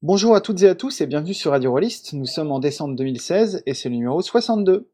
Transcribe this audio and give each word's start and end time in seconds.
Bonjour 0.00 0.36
à 0.36 0.40
toutes 0.40 0.62
et 0.62 0.68
à 0.68 0.76
tous 0.76 1.00
et 1.00 1.08
bienvenue 1.08 1.34
sur 1.34 1.50
Radio 1.50 1.72
Rollist. 1.72 2.12
Nous 2.12 2.24
sommes 2.24 2.52
en 2.52 2.60
décembre 2.60 2.94
2016 2.94 3.64
et 3.66 3.74
c'est 3.74 3.88
le 3.88 3.96
numéro 3.96 4.22
62. 4.22 4.88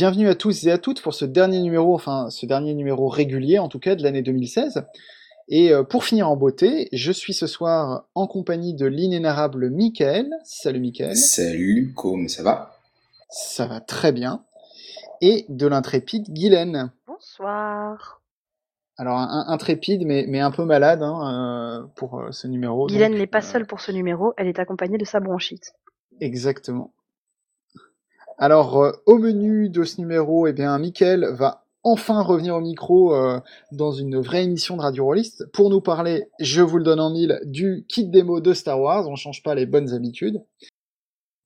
Bienvenue 0.00 0.30
à 0.30 0.34
tous 0.34 0.64
et 0.64 0.70
à 0.70 0.78
toutes 0.78 1.02
pour 1.02 1.12
ce 1.12 1.26
dernier 1.26 1.60
numéro, 1.60 1.94
enfin 1.94 2.30
ce 2.30 2.46
dernier 2.46 2.72
numéro 2.72 3.08
régulier 3.08 3.58
en 3.58 3.68
tout 3.68 3.78
cas 3.78 3.96
de 3.96 4.02
l'année 4.02 4.22
2016. 4.22 4.86
Et 5.48 5.74
euh, 5.74 5.82
pour 5.82 6.04
finir 6.04 6.30
en 6.30 6.36
beauté, 6.36 6.88
je 6.94 7.12
suis 7.12 7.34
ce 7.34 7.46
soir 7.46 8.06
en 8.14 8.26
compagnie 8.26 8.72
de 8.72 8.86
l'inénarrable 8.86 9.68
Michael. 9.68 10.30
Salut 10.42 10.80
Michael. 10.80 11.16
Salut, 11.16 11.92
comment 11.94 12.28
ça 12.28 12.42
va? 12.42 12.78
Ça 13.28 13.66
va 13.66 13.80
très 13.80 14.10
bien. 14.10 14.42
Et 15.20 15.44
de 15.50 15.66
l'intrépide 15.66 16.32
Guylaine. 16.32 16.92
Bonsoir. 17.06 18.22
Alors 18.96 19.18
un, 19.18 19.44
intrépide 19.48 20.06
mais, 20.06 20.24
mais 20.26 20.40
un 20.40 20.50
peu 20.50 20.64
malade 20.64 21.02
hein, 21.02 21.82
euh, 21.82 21.86
pour 21.96 22.20
euh, 22.20 22.32
ce 22.32 22.46
numéro. 22.46 22.86
Guylaine 22.86 23.18
n'est 23.18 23.26
pas 23.26 23.42
seule 23.42 23.66
pour 23.66 23.82
ce 23.82 23.92
numéro, 23.92 24.32
elle 24.38 24.46
est 24.46 24.60
accompagnée 24.60 24.96
de 24.96 25.04
sa 25.04 25.20
bronchite. 25.20 25.74
Exactement. 26.22 26.90
Alors, 28.42 28.82
euh, 28.82 28.92
au 29.04 29.18
menu 29.18 29.68
de 29.68 29.84
ce 29.84 30.00
numéro, 30.00 30.46
eh 30.46 30.54
bien, 30.54 30.78
Mickaël 30.78 31.26
va 31.30 31.66
enfin 31.82 32.22
revenir 32.22 32.56
au 32.56 32.62
micro 32.62 33.14
euh, 33.14 33.38
dans 33.70 33.92
une 33.92 34.18
vraie 34.18 34.44
émission 34.44 34.78
de 34.78 34.80
Radio 34.80 35.04
Rollist 35.04 35.44
pour 35.52 35.68
nous 35.68 35.82
parler, 35.82 36.24
je 36.40 36.62
vous 36.62 36.78
le 36.78 36.82
donne 36.82 37.00
en 37.00 37.10
mille, 37.10 37.38
du 37.44 37.84
kit 37.86 38.06
démo 38.06 38.40
de 38.40 38.54
Star 38.54 38.80
Wars. 38.80 39.06
On 39.10 39.14
change 39.14 39.42
pas 39.42 39.54
les 39.54 39.66
bonnes 39.66 39.92
habitudes. 39.92 40.42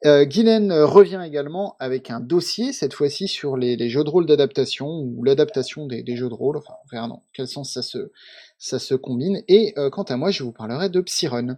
Euh, 0.06 0.24
Guylaine 0.24 0.72
revient 0.72 1.20
également 1.26 1.74
avec 1.80 2.12
un 2.12 2.20
dossier, 2.20 2.72
cette 2.72 2.94
fois-ci 2.94 3.26
sur 3.26 3.56
les, 3.56 3.88
jeux 3.88 4.04
de 4.04 4.10
rôle 4.10 4.26
d'adaptation, 4.26 4.86
ou 4.86 5.24
l'adaptation 5.24 5.86
des, 5.88 6.04
jeux 6.14 6.28
de 6.28 6.34
rôle, 6.34 6.58
enfin, 6.58 6.74
on 6.84 6.88
verra 6.92 7.08
dans 7.08 7.24
quel 7.32 7.48
sens 7.48 7.72
ça 7.72 7.82
se, 7.82 8.12
ça 8.56 8.78
se 8.78 8.94
combine. 8.94 9.42
Et 9.48 9.74
quant 9.90 10.04
à 10.04 10.16
moi, 10.16 10.30
je 10.30 10.44
vous 10.44 10.52
parlerai 10.52 10.90
de 10.90 11.00
Psyrun. 11.00 11.56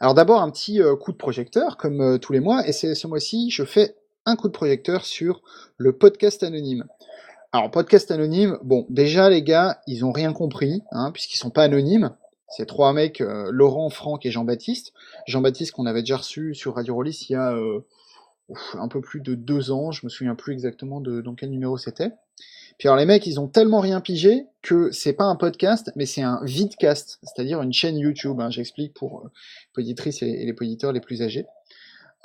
Alors 0.00 0.14
d'abord 0.14 0.42
un 0.42 0.50
petit 0.50 0.82
euh, 0.82 0.94
coup 0.96 1.12
de 1.12 1.16
projecteur, 1.16 1.76
comme 1.76 2.00
euh, 2.00 2.18
tous 2.18 2.32
les 2.32 2.40
mois, 2.40 2.66
et 2.66 2.72
ce 2.72 3.06
mois-ci, 3.06 3.50
je 3.50 3.64
fais 3.64 3.96
un 4.26 4.36
coup 4.36 4.48
de 4.48 4.52
projecteur 4.52 5.04
sur 5.06 5.42
le 5.78 5.92
podcast 5.92 6.42
anonyme. 6.42 6.84
Alors 7.52 7.70
podcast 7.70 8.10
anonyme, 8.10 8.58
bon, 8.62 8.86
déjà 8.90 9.30
les 9.30 9.42
gars, 9.42 9.80
ils 9.86 10.04
ont 10.04 10.12
rien 10.12 10.32
compris, 10.32 10.82
hein, 10.92 11.12
puisqu'ils 11.12 11.38
sont 11.38 11.50
pas 11.50 11.62
anonymes. 11.62 12.14
C'est 12.48 12.66
trois 12.66 12.92
mecs, 12.92 13.20
euh, 13.20 13.50
Laurent, 13.50 13.88
Franck 13.88 14.26
et 14.26 14.30
Jean-Baptiste. 14.30 14.92
Jean-Baptiste 15.26 15.72
qu'on 15.72 15.86
avait 15.86 16.02
déjà 16.02 16.18
reçu 16.18 16.54
sur 16.54 16.74
Radio 16.74 16.94
Rollis 16.94 17.26
il 17.28 17.32
y 17.32 17.36
a 17.36 17.56
un 18.74 18.88
peu 18.88 19.00
plus 19.00 19.20
de 19.20 19.34
deux 19.34 19.72
ans, 19.72 19.90
je 19.90 20.06
me 20.06 20.08
souviens 20.08 20.36
plus 20.36 20.52
exactement 20.52 21.00
de 21.00 21.20
dans 21.20 21.34
quel 21.34 21.50
numéro 21.50 21.76
c'était. 21.78 22.12
Puis 22.78 22.88
alors 22.88 22.98
les 22.98 23.06
mecs, 23.06 23.26
ils 23.26 23.40
ont 23.40 23.48
tellement 23.48 23.80
rien 23.80 24.00
pigé 24.00 24.46
que 24.62 24.90
c'est 24.90 25.14
pas 25.14 25.24
un 25.24 25.36
podcast, 25.36 25.90
mais 25.96 26.06
c'est 26.06 26.22
un 26.22 26.40
vidcast, 26.42 27.18
c'est-à-dire 27.22 27.62
une 27.62 27.72
chaîne 27.72 27.96
YouTube. 27.96 28.40
Hein, 28.40 28.50
J'explique 28.50 28.92
pour 28.94 29.20
euh, 29.20 29.30
les 29.76 29.84
auditrices 29.84 30.22
et, 30.22 30.44
les 30.44 30.52
auditeurs 30.52 30.92
les 30.92 31.00
plus 31.00 31.22
âgés. 31.22 31.46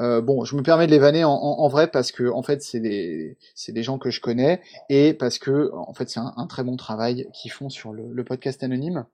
Euh, 0.01 0.19
bon, 0.19 0.44
je 0.44 0.56
me 0.56 0.63
permets 0.63 0.88
de 0.88 0.91
les 0.91 1.00
vanner 1.00 1.23
en, 1.23 1.67
vrai 1.67 1.88
parce 1.88 2.11
que 2.11 2.28
en 2.31 2.41
fait 2.41 2.63
c'est 2.63 2.79
des 2.79 3.38
c'est 3.53 3.72
des 3.72 3.84
gens 3.84 4.00
que 4.00 4.09
je 4.09 4.19
connais 4.19 4.61
et 4.90 5.13
parce 5.13 5.38
que 5.38 5.69
en 5.75 5.94
fait 5.94 6.09
c'est 6.09 6.19
un, 6.19 6.47
très 6.47 6.63
bon 6.63 6.75
travail 6.75 7.28
qu'ils 7.34 7.51
font 7.51 7.69
sur 7.69 7.94
le, 7.94 8.23
podcast 8.23 8.63
anonyme. 8.63 9.06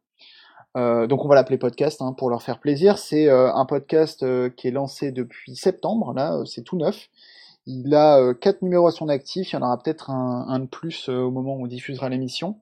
Euh, 0.78 1.06
donc 1.08 1.26
on 1.26 1.28
va 1.28 1.36
l'appeler 1.36 1.58
podcast 1.58 2.02
hein, 2.02 2.14
pour 2.14 2.30
leur 2.30 2.42
faire 2.42 2.60
plaisir. 2.60 3.00
C'est 3.00 3.30
un 3.30 3.66
podcast 3.66 4.26
qui 4.56 4.70
est 4.70 4.72
lancé 4.72 5.12
depuis 5.12 5.58
septembre, 5.58 6.14
là 6.14 6.42
c'est 6.46 6.64
tout 6.64 6.78
neuf. 6.78 7.10
Il 7.70 7.94
a 7.94 8.18
euh, 8.18 8.34
quatre 8.34 8.62
numéros 8.62 8.88
à 8.88 8.92
son 8.92 9.10
actif, 9.10 9.52
il 9.52 9.56
y 9.56 9.60
en 9.60 9.62
aura 9.62 9.78
peut-être 9.78 10.10
un, 10.10 10.60
de 10.60 10.66
plus 10.66 11.10
euh, 11.10 11.18
au 11.18 11.32
moment 11.32 11.54
où 11.56 11.64
on 11.64 11.68
diffusera 11.68 12.08
l'émission. 12.08 12.62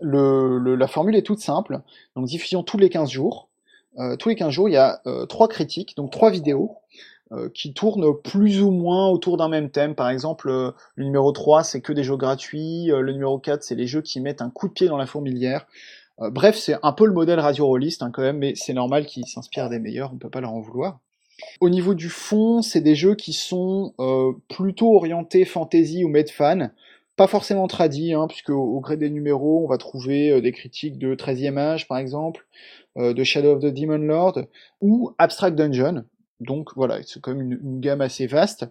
la 0.00 0.86
formule 0.86 1.16
est 1.16 1.26
toute 1.26 1.40
simple, 1.40 1.80
donc 2.14 2.26
diffusion 2.26 2.62
tous 2.62 2.78
les 2.78 2.90
15 2.90 3.10
jours. 3.10 3.48
Euh, 3.98 4.14
tous 4.14 4.28
les 4.28 4.36
15 4.36 4.52
jours, 4.52 4.68
il 4.68 4.72
y 4.72 4.76
a 4.76 5.02
trois 5.28 5.48
critiques, 5.48 5.96
donc 5.96 6.12
trois 6.12 6.30
vidéos, 6.30 6.76
qui 7.52 7.74
tournent 7.74 8.16
plus 8.22 8.62
ou 8.62 8.70
moins 8.70 9.08
autour 9.08 9.36
d'un 9.36 9.48
même 9.48 9.68
thème. 9.68 9.94
Par 9.94 10.08
exemple, 10.08 10.48
le 10.48 11.04
numéro 11.04 11.30
3, 11.30 11.62
c'est 11.62 11.82
que 11.82 11.92
des 11.92 12.02
jeux 12.02 12.16
gratuits, 12.16 12.86
le 12.86 13.12
numéro 13.12 13.38
4, 13.38 13.62
c'est 13.62 13.74
les 13.74 13.86
jeux 13.86 14.00
qui 14.00 14.20
mettent 14.20 14.40
un 14.40 14.48
coup 14.48 14.68
de 14.68 14.72
pied 14.72 14.88
dans 14.88 14.96
la 14.96 15.04
fourmilière. 15.04 15.66
bref, 16.18 16.56
c'est 16.56 16.76
un 16.82 16.92
peu 16.92 17.04
le 17.04 17.12
modèle 17.12 17.38
radio-rolliste 17.40 18.02
hein, 18.02 18.10
quand 18.12 18.22
même, 18.22 18.38
mais 18.38 18.54
c'est 18.54 18.72
normal 18.72 19.04
qu'ils 19.04 19.26
s'inspirent 19.26 19.68
des 19.68 19.78
meilleurs, 19.78 20.10
on 20.14 20.16
peut 20.16 20.30
pas 20.30 20.40
leur 20.40 20.54
en 20.54 20.60
vouloir. 20.60 21.00
Au 21.60 21.70
niveau 21.70 21.94
du 21.94 22.08
fond, 22.08 22.62
c'est 22.62 22.80
des 22.80 22.94
jeux 22.94 23.14
qui 23.14 23.32
sont 23.32 23.94
euh, 24.00 24.32
plutôt 24.48 24.94
orientés 24.94 25.44
fantasy 25.44 26.04
ou 26.04 26.08
made 26.08 26.30
fan, 26.30 26.72
pas 27.16 27.26
forcément 27.26 27.66
tradis, 27.66 28.12
hein, 28.12 28.26
puisque 28.28 28.50
au, 28.50 28.80
gré 28.80 28.96
des 28.96 29.10
numéros, 29.10 29.64
on 29.64 29.68
va 29.68 29.78
trouver 29.78 30.30
euh, 30.30 30.40
des 30.40 30.52
critiques 30.52 30.98
de 30.98 31.14
13e 31.14 31.58
âge, 31.58 31.88
par 31.88 31.98
exemple, 31.98 32.46
euh, 32.96 33.12
de 33.12 33.24
Shadow 33.24 33.56
of 33.56 33.60
the 33.60 33.66
Demon 33.66 33.98
Lord, 33.98 34.40
ou 34.80 35.12
Abstract 35.18 35.56
Dungeon, 35.56 36.04
donc 36.40 36.70
voilà, 36.76 37.00
c'est 37.04 37.20
quand 37.20 37.34
même 37.34 37.52
une, 37.52 37.80
gamme 37.80 38.00
assez 38.00 38.26
vaste. 38.26 38.66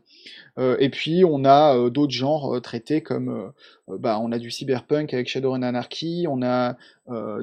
Euh, 0.58 0.78
et 0.80 0.90
puis 0.90 1.24
on 1.26 1.44
a 1.44 1.76
euh, 1.76 1.90
d'autres 1.90 2.14
genres 2.14 2.56
euh, 2.56 2.62
traités 2.62 3.02
comme 3.02 3.52
bah 3.88 4.20
on 4.22 4.32
a 4.32 4.40
du 4.40 4.52
cyberpunk 4.52 5.14
avec 5.14 5.28
Shadowrun 5.28 5.64
Anarchy, 5.64 6.26
on 6.30 6.42
a 6.42 6.76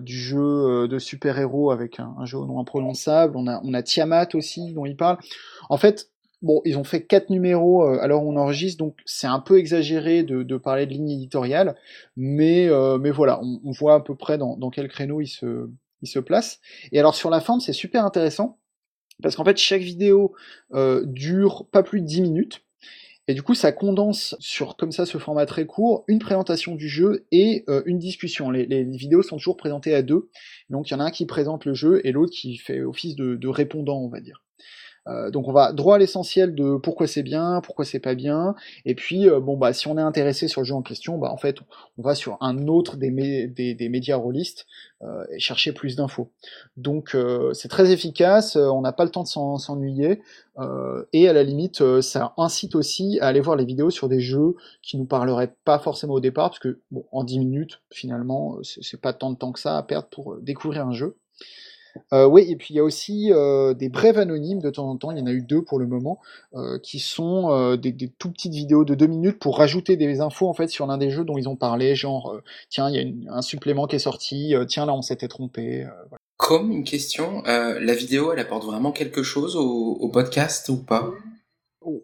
du 0.01 0.19
jeu 0.19 0.87
de 0.89 0.99
super-héros 0.99 1.71
avec 1.71 2.01
un, 2.01 2.25
jeu 2.25 2.39
au 2.39 2.47
nom 2.47 2.61
imprononçable, 2.61 3.37
on 3.37 3.47
a 3.47 3.61
on 3.65 3.73
a 3.73 3.83
Tiamat 3.83 4.29
aussi 4.35 4.73
dont 4.73 4.85
il 4.85 4.97
parle. 4.97 5.19
En 5.71 5.79
fait, 5.79 6.11
bon, 6.43 6.61
ils 6.67 6.77
ont 6.77 6.85
fait 6.85 7.05
quatre 7.05 7.31
numéros 7.31 7.85
alors 7.85 8.25
on 8.25 8.37
enregistre, 8.37 8.79
donc 8.79 8.97
c'est 9.07 9.27
un 9.27 9.41
peu 9.41 9.59
exagéré 9.59 10.23
de, 10.23 10.57
parler 10.59 10.85
de 10.87 10.93
ligne 10.93 11.11
éditoriale, 11.11 11.77
mais 12.17 12.69
mais 13.01 13.11
voilà, 13.11 13.41
on, 13.43 13.71
voit 13.71 13.95
à 13.95 14.01
peu 14.01 14.15
près 14.15 14.37
dans, 14.37 14.57
dans 14.57 14.71
quel 14.71 14.89
créneau 14.89 15.23
il 15.23 15.29
se 15.29 15.71
il 16.03 16.09
se 16.09 16.19
place. 16.19 16.61
Et 16.93 16.99
alors 16.99 17.15
sur 17.15 17.31
la 17.31 17.41
forme, 17.41 17.61
c'est 17.61 17.73
super 17.73 18.05
intéressant 18.05 18.59
parce 19.23 19.37
qu'en 19.37 19.45
fait, 19.45 19.57
chaque 19.57 19.83
vidéo 19.83 20.35
euh, 20.73 21.05
dure 21.07 21.67
pas 21.71 21.83
plus 21.83 22.01
de 22.01 22.07
10 22.07 22.23
minutes. 22.23 22.65
Et 23.27 23.33
du 23.33 23.43
coup, 23.43 23.55
ça 23.55 23.73
condense 23.73 24.37
sur 24.39 24.77
comme 24.77 24.93
ça 24.93 25.07
ce 25.07 25.17
format 25.17 25.47
très 25.47 25.65
court, 25.65 26.05
une 26.09 26.19
présentation 26.19 26.75
du 26.75 26.89
jeu 26.89 27.27
et 27.33 27.65
euh, 27.71 27.83
une 27.87 27.99
discussion. 27.99 28.51
Les, 28.51 28.85
vidéos 28.85 29.23
sont 29.23 29.37
toujours 29.37 29.57
présentées 29.57 29.95
à 29.95 30.03
deux. 30.03 30.29
Donc 30.69 30.91
il 30.91 30.93
y 30.93 30.97
en 30.97 31.01
a 31.01 31.05
un 31.05 31.11
qui 31.11 31.25
présente 31.25 31.65
le 31.65 31.73
jeu 31.73 32.03
et 32.05 32.13
l'autre 32.13 32.33
qui 32.33 32.59
fait 32.59 32.83
office 32.83 33.17
de 33.17 33.49
répondant, 33.49 33.99
on 33.99 34.09
va 34.09 34.21
dire. 34.21 34.44
Euh, 35.07 35.31
donc 35.31 35.49
on 35.49 35.53
va 35.53 35.73
droit 35.73 35.97
à 35.97 35.99
l'essentiel 35.99 36.55
de 36.55 36.77
pourquoi 36.77 37.07
c'est 37.07 37.23
bien, 37.23 37.61
pourquoi 37.63 37.85
c'est 37.85 38.01
pas 38.01 38.15
bien, 38.15 38.55
et 38.87 38.95
puis 38.95 39.29
euh, 39.29 39.39
bon 39.39 39.57
bah 39.57 39.73
si 39.75 39.87
on 39.87 39.99
est 39.99 40.03
intéressé 40.03 40.49
sur 40.49 40.63
le 40.63 40.65
jeu 40.65 40.75
en 40.75 40.83
question, 40.83 41.19
bah 41.19 41.31
en 41.31 41.37
fait 41.37 41.59
on 41.99 42.03
va 42.03 42.15
sur 42.15 42.39
un 42.41 42.69
autre 42.69 42.97
des, 42.97 43.11
des, 43.47 43.89
médias 43.91 44.17
rôlistes 44.17 44.67
euh, 45.03 45.25
et 45.31 45.39
chercher 45.39 45.73
plus 45.73 45.97
d'infos. 45.97 46.31
Donc 46.77 47.17
c'est 47.53 47.69
très 47.69 47.93
efficace, 47.93 48.57
on 48.57 48.81
n'a 48.81 48.93
pas 48.93 49.05
le 49.05 49.11
temps 49.11 49.23
de 49.25 49.59
s'ennuyer, 49.59 50.23
et 51.13 51.29
à 51.29 51.33
la 51.33 51.43
limite 51.43 52.01
ça 52.01 52.33
incite 52.39 52.75
aussi 52.75 53.19
à 53.21 53.27
aller 53.27 53.41
voir 53.41 53.57
les 53.57 53.65
vidéos 53.65 53.91
sur 53.91 54.09
des 54.09 54.21
jeux 54.21 54.55
qui 54.83 54.97
nous 54.97 55.05
parleraient 55.05 55.55
pas 55.65 55.79
forcément 55.79 56.15
au 56.15 56.21
départ, 56.21 56.51
parce 56.51 56.61
que 56.61 56.81
bon 56.91 57.05
en 57.13 57.25
10 57.25 57.41
minutes 57.41 57.83
finalement 57.91 58.59
c'est 58.63 59.01
pas 59.01 59.13
tant 59.13 59.31
de 59.31 59.37
temps 59.37 59.53
que 59.53 59.61
ça 59.61 59.77
à 59.77 59.83
perdre 59.83 60.09
pour 60.09 60.37
découvrir 60.39 60.87
un 60.87 60.93
jeu. 60.93 61.17
Euh, 62.13 62.27
oui, 62.27 62.47
et 62.49 62.57
puis 62.57 62.75
il 62.75 62.77
y 62.77 62.81
a 62.81 62.85
aussi 62.85 63.33
euh, 63.33 63.75
des 63.75 63.89
brèves 63.89 64.19
anonymes 64.19 64.61
de 64.61 64.71
temps 64.71 64.89
en 64.89 64.97
temps, 64.97 65.11
il 65.11 65.19
y 65.19 65.23
en 65.23 65.27
a 65.27 65.33
eu 65.33 65.43
deux 65.43 65.63
pour 65.63 65.79
le 65.79 65.87
moment, 65.87 66.21
euh, 66.55 66.79
qui 66.79 66.99
sont 66.99 67.77
des, 67.77 67.93
des, 67.93 68.09
tout 68.09 68.31
petites 68.31 68.55
vidéos 68.55 68.85
de 68.85 68.95
deux 68.95 69.07
minutes 69.07 69.39
pour 69.39 69.59
rajouter 69.59 69.97
des 69.97 70.21
infos 70.21 70.49
en 70.49 70.55
fait 70.55 70.69
sur 70.69 70.87
l'un 70.87 70.99
des 70.99 71.11
jeux 71.11 71.25
dont 71.25 71.37
ils 71.37 71.49
ont 71.49 71.57
parlé, 71.57 71.95
genre 71.95 72.41
tiens 72.69 72.91
il 72.91 73.25
y 73.25 73.29
a 73.29 73.35
un 73.35 73.43
supplément 73.43 73.87
qui 73.87 73.97
est 73.97 74.01
sorti, 74.01 74.55
tiens 74.69 74.87
là 74.87 74.95
on 74.95 75.03
s'était 75.03 75.29
trompé. 75.29 75.87
Comme 76.37 76.73
une 76.73 76.85
question, 76.85 77.43
la 77.45 77.95
vidéo 77.95 78.33
elle 78.33 78.41
apporte 78.41 78.65
vraiment 78.65 78.93
quelque 78.93 79.23
chose 79.23 79.57
au, 79.57 79.97
au 80.01 80.09
podcast 80.09 80.69
ou 80.69 80.77
pas? 80.77 81.11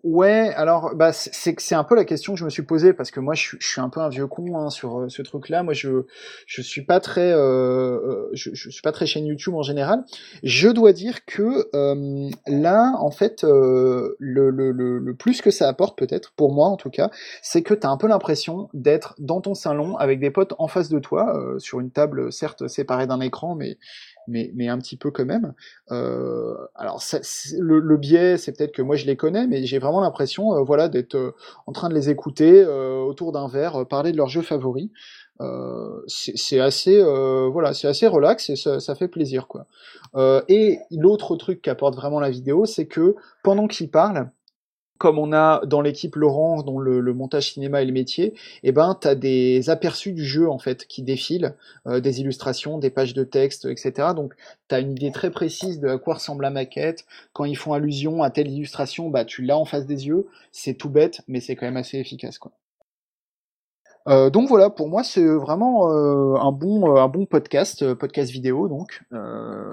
Ouais, 0.03 0.53
alors 0.57 0.95
bah 0.95 1.13
c'est 1.13 1.59
c'est 1.59 1.75
un 1.75 1.85
peu 1.85 1.95
la 1.95 2.05
question 2.05 2.35
que 2.35 2.39
je 2.39 2.45
me 2.45 2.51
suis 2.51 2.63
posée 2.63 2.93
parce 2.93 3.11
que 3.11 3.19
moi 3.19 3.35
je 3.35 3.57
suis, 3.61 3.81
un 3.81 3.89
peu 3.89 4.01
un 4.01 4.11
vieux 4.11 4.27
con 4.27 4.59
hein, 4.59 4.69
sur 4.69 5.01
euh, 5.01 5.09
ce 5.09 5.23
truc-là. 5.23 5.63
Moi 5.63 5.73
je 5.73 6.05
je 6.47 6.61
suis 6.61 6.83
pas 6.85 7.01
très 7.01 7.33
euh, 7.33 7.39
euh, 7.39 8.29
je, 8.35 8.51
je 8.53 8.69
suis 8.69 8.83
pas 8.83 8.93
très 8.93 9.07
chaîne 9.07 9.25
YouTube 9.25 9.55
en 9.55 9.63
général. 9.63 10.05
Je 10.43 10.69
dois 10.69 10.93
dire 10.93 11.25
que 11.25 11.69
euh, 11.75 12.29
là 12.47 12.93
en 12.99 13.11
fait 13.11 13.43
le, 13.43 14.17
le, 14.19 14.51
le, 14.51 14.99
le 14.99 15.15
plus 15.15 15.41
que 15.41 15.51
ça 15.51 15.67
apporte 15.69 15.97
peut-être 15.99 16.33
pour 16.37 16.53
moi 16.53 16.67
en 16.69 16.77
tout 16.77 16.91
cas, 16.91 17.11
c'est 17.41 17.63
que 17.63 17.73
tu 17.73 17.87
as 17.87 17.91
un 17.91 17.97
peu 17.97 18.07
l'impression 18.07 18.69
d'être 18.75 19.15
dans 19.19 19.41
ton 19.41 19.55
salon 19.55 19.97
avec 19.97 20.21
des 20.21 20.31
potes 20.31 20.53
en 20.59 20.69
face 20.69 20.91
de 20.91 20.99
toi 20.99 21.35
sur 21.59 21.81
une 21.81 21.91
table 21.91 22.31
certes 22.33 22.69
séparée 22.69 23.07
d'un 23.07 23.21
écran 23.21 23.55
mais 23.55 23.79
mais, 24.27 24.51
mais 24.55 24.69
un 24.69 24.79
petit 24.79 24.97
peu 24.97 25.11
quand 25.11 25.25
même. 25.25 25.55
Euh, 25.91 26.55
alors 26.75 27.03
ça, 27.03 27.19
le, 27.59 27.81
le, 27.81 27.97
biais, 27.97 28.37
c'est 28.37 28.57
peut-être 28.57 28.73
que 28.73 28.83
moi 28.83 28.97
je 28.97 29.07
les 29.07 29.17
connais, 29.17 29.47
mais 29.47 29.65
j'ai 29.65 29.79
vraiment 29.79 30.01
l'impression, 30.01 30.55
euh, 30.55 30.63
voilà, 30.63 30.89
d'être 30.89 31.17
euh, 31.17 31.35
en 31.67 31.73
train 31.73 31.89
de 31.89 31.95
les 31.95 32.11
écouter 32.11 32.63
euh, 32.63 32.99
autour 33.01 33.33
d'un 33.33 33.49
verre, 33.49 33.87
parler 33.87 34.13
de 34.13 34.17
leurs 34.17 34.29
jeux 34.29 34.43
favoris. 34.43 34.91
c'est 36.07 36.61
assez, 36.61 37.03
voilà, 37.51 37.73
c'est 37.73 37.89
assez 37.89 38.07
relax 38.07 38.51
et 38.51 38.57
ça, 38.57 38.79
ça, 38.81 38.95
fait 38.95 39.09
plaisir, 39.09 39.49
quoi. 39.49 39.67
et 40.49 40.79
l'autre 40.91 41.37
truc 41.37 41.63
qu'apporte 41.63 41.97
vraiment 41.97 42.21
la 42.21 42.31
vidéo, 42.31 42.67
c'est 42.67 42.87
que 42.87 43.17
pendant 43.43 43.67
qu'ils 43.67 43.91
parlent, 43.91 44.31
comme 45.01 45.19
on 45.19 45.33
a 45.33 45.65
dans 45.65 45.81
l'équipe 45.81 46.15
Laurent, 46.15 46.63
dont 46.63 46.79
le, 46.79 47.15
montage 47.15 47.55
cinéma 47.55 47.81
est 47.81 47.87
le 47.87 47.93
métier, 47.93 48.35
eh 48.63 48.71
ben, 48.71 48.95
tu 49.01 49.17
des 49.17 49.71
aperçus 49.71 50.13
du 50.13 50.27
jeu 50.27 50.51
en 50.51 50.59
fait 50.59 50.87
qui 50.87 51.01
défilent, 51.01 51.55
euh, 51.87 52.01
des 52.01 52.21
illustrations, 52.21 52.77
des 52.77 52.91
pages 52.91 53.15
de 53.15 53.25
texte, 53.25 53.65
etc. 53.65 54.09
Donc 54.15 54.35
tu 54.69 54.75
as 54.75 54.81
une 54.81 54.91
idée 54.91 55.11
très 55.11 55.31
précise 55.31 55.81
de 55.81 55.89
à 55.89 55.97
quoi 55.97 56.15
ressemble 56.15 56.43
la 56.43 56.51
maquette. 56.51 57.07
Quand 57.33 57.47
ils 57.47 57.57
font 57.57 57.73
allusion 57.73 58.23
à 58.23 58.29
telle 58.29 58.49
illustration, 58.51 59.09
bah, 59.09 59.25
tu 59.25 59.41
l'as 59.41 59.57
en 59.57 59.65
face 59.65 59.87
des 59.87 60.07
yeux. 60.07 60.27
C'est 60.53 60.75
tout 60.75 60.91
bête, 60.91 61.23
mais 61.29 61.41
c'est 61.41 61.57
quand 61.57 61.65
même 61.65 61.79
assez 61.79 61.97
efficace. 61.97 62.37
Quoi. 62.37 62.53
Euh, 64.07 64.29
donc 64.29 64.51
voilà, 64.51 64.69
pour 64.69 64.89
moi 64.89 65.03
c'est 65.03 65.27
vraiment 65.27 65.91
euh, 65.91 66.35
un 66.37 66.53
bon 66.53 66.97
un 66.97 67.09
bon 67.09 67.25
podcast, 67.25 67.95
podcast 67.95 68.31
vidéo 68.31 68.69
donc 68.69 69.03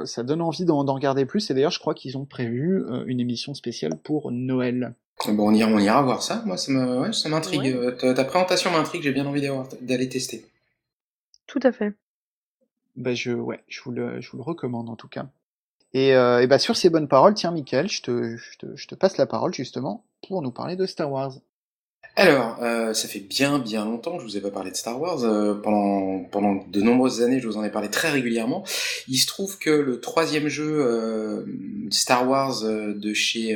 ça 0.06 0.24
donne 0.24 0.42
envie 0.42 0.64
d'en 0.64 0.86
regarder 0.86 1.26
plus 1.26 1.50
et 1.52 1.54
d'ailleurs 1.54 1.72
je 1.72 1.80
crois 1.80 1.94
qu'ils 1.94 2.18
ont 2.18 2.26
prévu 2.26 2.86
une 3.08 3.20
émission 3.20 3.54
spéciale 3.54 3.98
pour 4.02 4.32
Noël. 4.32 4.96
Bon, 5.26 5.50
on 5.50 5.54
ira, 5.54 5.70
on 5.70 5.80
ira 5.80 6.02
voir 6.02 6.22
ça. 6.22 6.44
Moi, 6.46 6.58
ça 6.58 7.30
m'intrigue. 7.30 7.62
Ouais, 7.62 8.04
euh, 8.04 8.14
ta, 8.14 8.24
présentation 8.24 8.72
m'intrigue. 8.72 9.02
J'ai 9.02 9.12
bien 9.12 9.26
envie 9.26 9.48
d'aller 9.82 10.10
tester. 10.10 10.46
Tout 11.48 11.60
à 11.64 11.72
fait. 11.72 11.94
Bah, 12.96 13.14
je, 13.14 13.32
ouais, 13.32 13.64
je 13.68 13.82
vous 13.82 13.92
le, 13.92 14.22
je 14.22 14.32
vous 14.32 14.38
le 14.38 14.44
recommande 14.44 14.90
en 14.90 14.96
tout 14.96 15.08
cas. 15.08 15.28
Et, 15.94 16.14
euh, 16.16 16.42
et 16.42 16.48
bah, 16.48 16.60
sur 16.60 16.76
ces 16.76 16.90
bonnes 16.90 17.08
paroles, 17.08 17.34
tiens, 17.34 17.52
Michael, 17.52 17.90
je 17.90 18.02
te, 18.02 18.38
je 18.38 18.58
te, 18.58 18.76
je 18.76 18.88
te 18.88 18.96
passe 18.96 19.18
la 19.18 19.26
parole 19.26 19.54
justement 19.54 20.04
pour 20.28 20.42
nous 20.42 20.52
parler 20.52 20.76
de 20.76 20.86
Star 20.86 21.12
Wars. 21.12 21.34
Alors, 22.20 22.58
euh, 22.64 22.96
ça 22.96 23.08
fait 23.08 23.20
bien 23.20 23.60
bien 23.60 23.86
longtemps 23.86 24.18
que 24.18 24.24
je 24.24 24.28
vous 24.28 24.38
ai 24.38 24.42
pas 24.42 24.50
parlé 24.50 24.72
de 24.72 24.76
Star 24.76 25.00
Wars. 25.00 25.24
Euh, 25.24 25.54
pendant 25.54 26.24
pendant 26.24 26.56
de 26.68 26.82
nombreuses 26.82 27.22
années, 27.22 27.40
je 27.40 27.48
vous 27.48 27.58
en 27.58 27.64
ai 27.64 27.70
parlé 27.70 27.92
très 27.92 28.10
régulièrement. 28.10 28.66
Il 29.08 29.18
se 29.18 29.28
trouve 29.28 29.60
que 29.60 29.70
le 29.70 30.00
troisième 30.00 30.48
jeu 30.48 30.80
euh, 30.80 31.46
Star 31.92 32.28
Wars 32.28 32.64
euh, 32.64 32.96
de 32.96 33.14
chez 33.14 33.56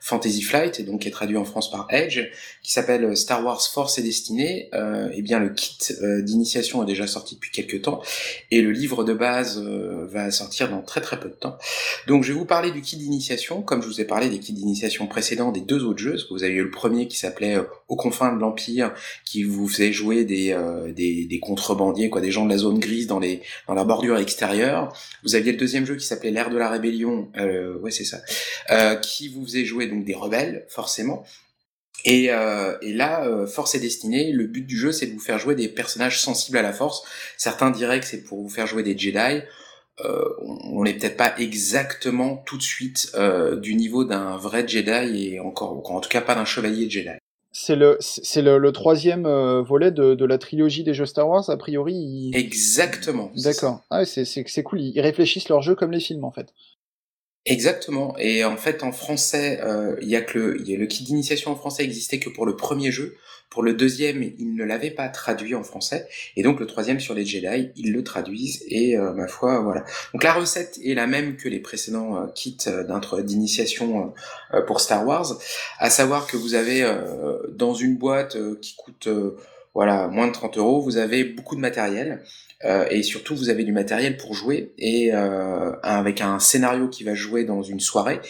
Fantasy 0.00 0.42
Flight, 0.42 0.80
et 0.80 0.82
donc 0.82 1.02
qui 1.02 1.08
est 1.08 1.12
traduit 1.12 1.36
en 1.36 1.44
France 1.44 1.70
par 1.70 1.86
Edge, 1.90 2.28
qui 2.64 2.72
s'appelle 2.72 3.16
Star 3.16 3.44
Wars 3.44 3.62
Force 3.62 3.96
et 3.98 4.02
Destinée, 4.02 4.68
eh 5.14 5.22
bien 5.22 5.38
le 5.38 5.50
kit 5.50 5.78
d'initiation 6.22 6.82
est 6.82 6.86
déjà 6.86 7.06
sorti 7.06 7.36
depuis 7.36 7.52
quelques 7.52 7.82
temps, 7.82 8.02
et 8.50 8.62
le 8.62 8.72
livre 8.72 9.04
de 9.04 9.14
base 9.14 9.60
va 9.60 10.30
sortir 10.32 10.68
dans 10.70 10.82
très 10.82 11.00
très 11.00 11.20
peu 11.20 11.28
de 11.28 11.34
temps. 11.34 11.56
Donc, 12.08 12.24
je 12.24 12.32
vais 12.32 12.38
vous 12.38 12.44
parler 12.44 12.72
du 12.72 12.80
kit 12.80 12.96
d'initiation, 12.96 13.62
comme 13.62 13.80
je 13.80 13.86
vous 13.86 14.00
ai 14.00 14.04
parlé 14.04 14.28
des 14.28 14.40
kits 14.40 14.52
d'initiation 14.52 15.06
précédents 15.06 15.52
des 15.52 15.60
deux 15.60 15.84
autres 15.84 16.00
jeux. 16.00 16.12
Parce 16.12 16.24
que 16.24 16.34
vous 16.34 16.44
avez 16.44 16.54
eu 16.54 16.64
le 16.64 16.70
premier 16.70 17.06
qui 17.06 17.16
s'appelait 17.16 17.58
aux 17.92 17.96
confins 17.96 18.34
de 18.34 18.40
l'Empire, 18.40 18.94
qui 19.26 19.42
vous 19.42 19.68
faisait 19.68 19.92
jouer 19.92 20.24
des, 20.24 20.52
euh, 20.52 20.92
des, 20.92 21.26
des, 21.26 21.40
contrebandiers, 21.40 22.08
quoi, 22.08 22.22
des 22.22 22.30
gens 22.30 22.46
de 22.46 22.50
la 22.50 22.56
zone 22.56 22.78
grise 22.78 23.06
dans, 23.06 23.18
les, 23.18 23.42
dans 23.68 23.74
la 23.74 23.84
bordure 23.84 24.16
extérieure. 24.16 24.96
Vous 25.24 25.34
aviez 25.34 25.52
le 25.52 25.58
deuxième 25.58 25.84
jeu 25.84 25.96
qui 25.96 26.06
s'appelait 26.06 26.30
l'ère 26.30 26.48
de 26.48 26.56
la 26.56 26.70
rébellion, 26.70 27.30
euh, 27.36 27.78
ouais 27.80 27.90
c'est 27.90 28.04
ça, 28.04 28.22
euh, 28.70 28.96
qui 28.96 29.28
vous 29.28 29.44
faisait 29.44 29.66
jouer 29.66 29.88
donc 29.88 30.06
des 30.06 30.14
rebelles, 30.14 30.64
forcément. 30.70 31.22
Et, 32.06 32.30
euh, 32.30 32.78
et, 32.80 32.94
là, 32.94 33.26
euh, 33.26 33.46
Force 33.46 33.74
est 33.74 33.80
destinée. 33.80 34.32
Le 34.32 34.46
but 34.46 34.66
du 34.66 34.78
jeu, 34.78 34.90
c'est 34.90 35.06
de 35.06 35.12
vous 35.12 35.20
faire 35.20 35.38
jouer 35.38 35.54
des 35.54 35.68
personnages 35.68 36.18
sensibles 36.18 36.56
à 36.56 36.62
la 36.62 36.72
Force. 36.72 37.02
Certains 37.36 37.70
diraient 37.70 38.00
que 38.00 38.06
c'est 38.06 38.24
pour 38.24 38.40
vous 38.40 38.48
faire 38.48 38.66
jouer 38.66 38.82
des 38.82 38.96
Jedi. 38.96 39.42
Euh, 40.00 40.24
on 40.40 40.84
n'est 40.84 40.94
peut-être 40.94 41.18
pas 41.18 41.34
exactement 41.38 42.38
tout 42.38 42.56
de 42.56 42.62
suite 42.62 43.10
euh, 43.14 43.56
du 43.56 43.74
niveau 43.74 44.04
d'un 44.04 44.36
vrai 44.38 44.66
Jedi 44.66 45.34
et 45.34 45.40
encore, 45.40 45.90
en 45.90 46.00
tout 46.00 46.08
cas 46.08 46.22
pas 46.22 46.34
d'un 46.34 46.46
chevalier 46.46 46.88
Jedi. 46.88 47.10
C'est 47.54 47.76
le, 47.76 47.98
c'est 48.00 48.40
le, 48.40 48.56
le, 48.56 48.72
troisième 48.72 49.26
euh, 49.26 49.60
volet 49.60 49.90
de, 49.90 50.14
de, 50.14 50.24
la 50.24 50.38
trilogie 50.38 50.84
des 50.84 50.94
jeux 50.94 51.04
Star 51.04 51.28
Wars, 51.28 51.50
a 51.50 51.56
priori. 51.58 52.30
Exactement. 52.32 53.30
D'accord. 53.36 53.82
Ah, 53.90 54.06
c'est, 54.06 54.24
c'est, 54.24 54.62
cool. 54.62 54.80
Ils 54.80 55.00
réfléchissent 55.02 55.50
leur 55.50 55.60
jeu 55.60 55.74
comme 55.74 55.92
les 55.92 56.00
films, 56.00 56.24
en 56.24 56.30
fait. 56.30 56.54
Exactement. 57.44 58.14
Et 58.18 58.44
en 58.44 58.56
fait, 58.56 58.82
en 58.84 58.92
français, 58.92 59.60
euh, 59.62 59.96
il 60.00 60.08
y 60.08 60.16
a 60.16 60.20
que 60.20 60.38
le, 60.38 60.68
y 60.68 60.74
a 60.74 60.78
le 60.78 60.86
kit 60.86 61.02
d'initiation 61.02 61.50
en 61.50 61.56
français 61.56 61.82
existait 61.82 62.20
que 62.20 62.30
pour 62.30 62.46
le 62.46 62.56
premier 62.56 62.92
jeu. 62.92 63.16
Pour 63.52 63.62
le 63.62 63.74
deuxième, 63.74 64.22
ils 64.22 64.54
ne 64.54 64.64
l'avaient 64.64 64.90
pas 64.90 65.10
traduit 65.10 65.54
en 65.54 65.62
français, 65.62 66.08
et 66.36 66.42
donc 66.42 66.58
le 66.58 66.66
troisième 66.66 67.00
sur 67.00 67.12
les 67.12 67.26
Jedi, 67.26 67.70
ils 67.76 67.92
le 67.92 68.02
traduisent, 68.02 68.64
et 68.66 68.96
euh, 68.96 69.12
ma 69.12 69.28
foi, 69.28 69.60
voilà. 69.60 69.84
Donc 70.14 70.24
la 70.24 70.32
recette 70.32 70.78
est 70.82 70.94
la 70.94 71.06
même 71.06 71.36
que 71.36 71.50
les 71.50 71.60
précédents 71.60 72.16
euh, 72.16 72.26
kits 72.34 72.56
euh, 72.66 73.22
d'initiation 73.22 74.14
pour 74.66 74.80
Star 74.80 75.06
Wars, 75.06 75.38
à 75.78 75.90
savoir 75.90 76.26
que 76.26 76.38
vous 76.38 76.54
avez 76.54 76.82
dans 77.50 77.74
une 77.74 77.96
boîte 77.96 78.38
qui 78.60 78.74
coûte 78.74 79.08
voilà, 79.74 80.08
moins 80.08 80.28
de 80.28 80.32
30 80.32 80.56
euros, 80.58 80.80
vous 80.80 80.96
avez 80.96 81.24
beaucoup 81.24 81.54
de 81.54 81.60
matériel 81.60 82.22
euh, 82.64 82.86
et 82.90 83.02
surtout 83.02 83.34
vous 83.34 83.48
avez 83.48 83.64
du 83.64 83.72
matériel 83.72 84.16
pour 84.16 84.34
jouer 84.34 84.72
et 84.78 85.12
euh, 85.12 85.72
avec 85.82 86.20
un 86.20 86.38
scénario 86.38 86.88
qui 86.88 87.04
va 87.04 87.14
jouer 87.14 87.44
dans 87.44 87.62
une 87.62 87.80
soirée 87.80 88.20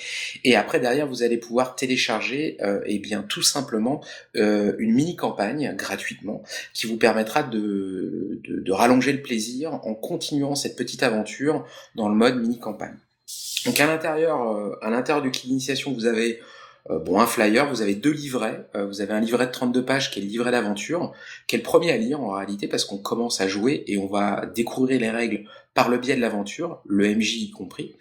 et 0.44 0.56
après 0.56 0.81
derrière 0.81 1.06
vous 1.06 1.23
allez 1.23 1.38
pouvoir 1.38 1.76
télécharger 1.76 2.56
euh, 2.62 2.81
et 2.87 2.99
bien 2.99 3.23
tout 3.23 3.43
simplement 3.43 4.02
euh, 4.37 4.75
une 4.79 4.94
mini 4.94 5.17
campagne 5.17 5.75
gratuitement 5.76 6.43
qui 6.75 6.87
vous 6.87 6.96
permettra 6.96 7.43
de, 7.43 8.40
de, 8.44 8.61
de 8.61 8.73
rallonger 8.73 9.12
le 9.12 9.23
plaisir 9.23 9.75
en 9.75 9.94
continuant 9.94 10.55
cette 10.55 10.76
petite 10.76 11.02
aventure 11.02 11.67
dans 11.94 12.08
le 12.08 12.14
mode 12.14 12.40
mini 12.40 12.58
campagne. 12.58 12.96
Donc 13.64 13.79
à 13.81 13.87
l'intérieur, 13.87 14.43
euh, 14.50 14.76
à 14.82 14.90
l'intérieur 14.90 15.23
du 15.23 15.31
kit 15.31 15.46
d'initiation, 15.46 15.93
vous 15.93 16.06
avez 16.06 16.40
euh, 16.90 16.99
bon, 16.99 17.20
un 17.20 17.26
flyer, 17.26 17.69
vous 17.69 17.81
avez 17.81 17.94
deux 17.94 18.11
livrets. 18.11 18.69
Euh, 18.75 18.87
vous 18.87 19.00
avez 19.00 19.12
un 19.12 19.20
livret 19.20 19.46
de 19.46 19.52
32 19.52 19.84
pages 19.84 20.11
qui 20.11 20.19
est 20.19 20.23
le 20.23 20.29
livret 20.29 20.50
d'aventure, 20.50 21.12
qui 21.46 21.56
est 21.56 21.58
le 21.58 21.64
premier 21.64 21.93
à 21.93 21.96
lire 21.96 22.20
en 22.20 22.31
réalité 22.31 22.67
parce 22.67 22.84
qu'on 22.84 22.99
commence 22.99 23.40
à 23.40 23.49
jouer 23.49 23.84
et 23.87 23.99
on 23.99 24.06
va 24.06 24.46
découvrir 24.46 25.00
les 25.00 25.11
règles 25.11 25.44
par 25.75 25.88
le 25.88 25.99
biais 25.99 26.17
de 26.17 26.20
l'aventure, 26.20 26.82
le 26.87 27.14
MJ 27.14 27.37
y 27.37 27.50
compris. 27.50 27.96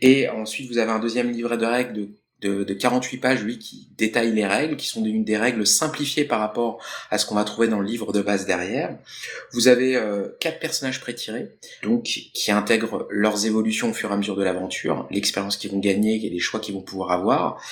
Et 0.00 0.28
ensuite, 0.28 0.70
vous 0.70 0.78
avez 0.78 0.90
un 0.90 0.98
deuxième 0.98 1.30
livret 1.30 1.58
de 1.58 1.66
règles 1.66 1.92
de 1.92 2.08
de, 2.42 2.64
de, 2.64 2.74
48 2.74 3.18
pages, 3.18 3.42
lui, 3.42 3.58
qui 3.58 3.88
détaille 3.96 4.32
les 4.32 4.46
règles, 4.46 4.76
qui 4.76 4.86
sont 4.86 5.00
des, 5.00 5.12
des 5.12 5.36
règles 5.36 5.66
simplifiées 5.66 6.24
par 6.24 6.40
rapport 6.40 6.82
à 7.10 7.18
ce 7.18 7.26
qu'on 7.26 7.34
va 7.34 7.44
trouver 7.44 7.68
dans 7.68 7.80
le 7.80 7.86
livre 7.86 8.12
de 8.12 8.20
base 8.20 8.46
derrière. 8.46 8.96
Vous 9.52 9.68
avez 9.68 9.96
euh, 9.96 10.28
quatre 10.40 10.58
personnages 10.58 11.00
prétirés, 11.00 11.48
donc 11.82 12.02
qui 12.02 12.52
intègrent 12.52 13.06
leurs 13.10 13.46
évolutions 13.46 13.90
au 13.90 13.94
fur 13.94 14.10
et 14.10 14.14
à 14.14 14.16
mesure 14.16 14.36
de 14.36 14.42
l'aventure, 14.42 15.06
l'expérience 15.10 15.56
qu'ils 15.56 15.70
vont 15.70 15.78
gagner 15.78 16.24
et 16.24 16.30
les 16.30 16.38
choix 16.38 16.60
qu'ils 16.60 16.74
vont 16.74 16.82
pouvoir 16.82 17.12
avoir. 17.12 17.62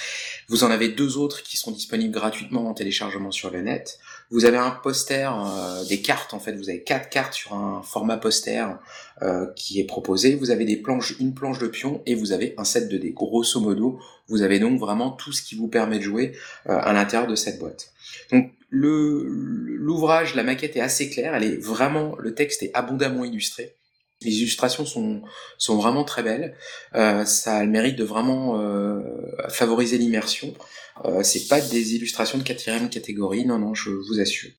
Vous 0.48 0.64
en 0.64 0.70
avez 0.70 0.88
deux 0.88 1.16
autres 1.16 1.42
qui 1.42 1.56
sont 1.56 1.70
disponibles 1.70 2.14
gratuitement 2.14 2.68
en 2.68 2.74
téléchargement 2.74 3.30
sur 3.30 3.50
le 3.50 3.62
net. 3.62 3.98
Vous 4.30 4.44
avez 4.44 4.58
un 4.58 4.70
poster, 4.70 5.28
euh, 5.28 5.84
des 5.84 6.00
cartes 6.00 6.34
en 6.34 6.38
fait, 6.38 6.52
vous 6.52 6.68
avez 6.68 6.84
quatre 6.84 7.08
cartes 7.08 7.34
sur 7.34 7.54
un 7.54 7.82
format 7.82 8.16
poster 8.16 8.64
euh, 9.22 9.46
qui 9.56 9.80
est 9.80 9.84
proposé. 9.84 10.36
Vous 10.36 10.50
avez 10.52 10.64
des 10.64 10.76
planches, 10.76 11.16
une 11.18 11.34
planche 11.34 11.58
de 11.58 11.66
pion 11.66 12.00
et 12.06 12.14
vous 12.14 12.30
avez 12.30 12.54
un 12.56 12.64
set 12.64 12.88
de 12.88 12.96
dés. 12.96 13.10
Grosso 13.10 13.60
modo, 13.60 13.98
vous 14.28 14.42
avez 14.42 14.60
donc 14.60 14.78
vraiment 14.78 15.10
tout 15.10 15.32
ce 15.32 15.42
qui 15.42 15.56
vous 15.56 15.66
permet 15.66 15.98
de 15.98 16.04
jouer 16.04 16.32
euh, 16.68 16.78
à 16.80 16.92
l'intérieur 16.92 17.28
de 17.28 17.34
cette 17.34 17.58
boîte. 17.58 17.92
Donc 18.30 18.52
l'ouvrage, 18.70 20.36
la 20.36 20.44
maquette 20.44 20.76
est 20.76 20.80
assez 20.80 21.10
claire, 21.10 21.34
elle 21.34 21.42
est 21.42 21.56
vraiment, 21.56 22.14
le 22.20 22.32
texte 22.32 22.62
est 22.62 22.70
abondamment 22.72 23.24
illustré. 23.24 23.74
Les 24.22 24.38
illustrations 24.42 24.84
sont, 24.84 25.22
sont 25.56 25.76
vraiment 25.76 26.04
très 26.04 26.22
belles. 26.22 26.56
Euh, 26.94 27.24
ça 27.24 27.56
a 27.56 27.64
le 27.64 27.70
mérite 27.70 27.96
de 27.96 28.04
vraiment 28.04 28.60
euh, 28.60 29.00
favoriser 29.48 29.96
l'immersion. 29.96 30.52
Euh, 31.04 31.22
c'est 31.22 31.48
pas 31.48 31.60
des 31.60 31.94
illustrations 31.94 32.38
de 32.38 32.42
quatrième 32.42 32.90
catégorie, 32.90 33.46
non, 33.46 33.58
non, 33.58 33.74
je 33.74 33.90
vous 33.90 34.20
assure. 34.20 34.50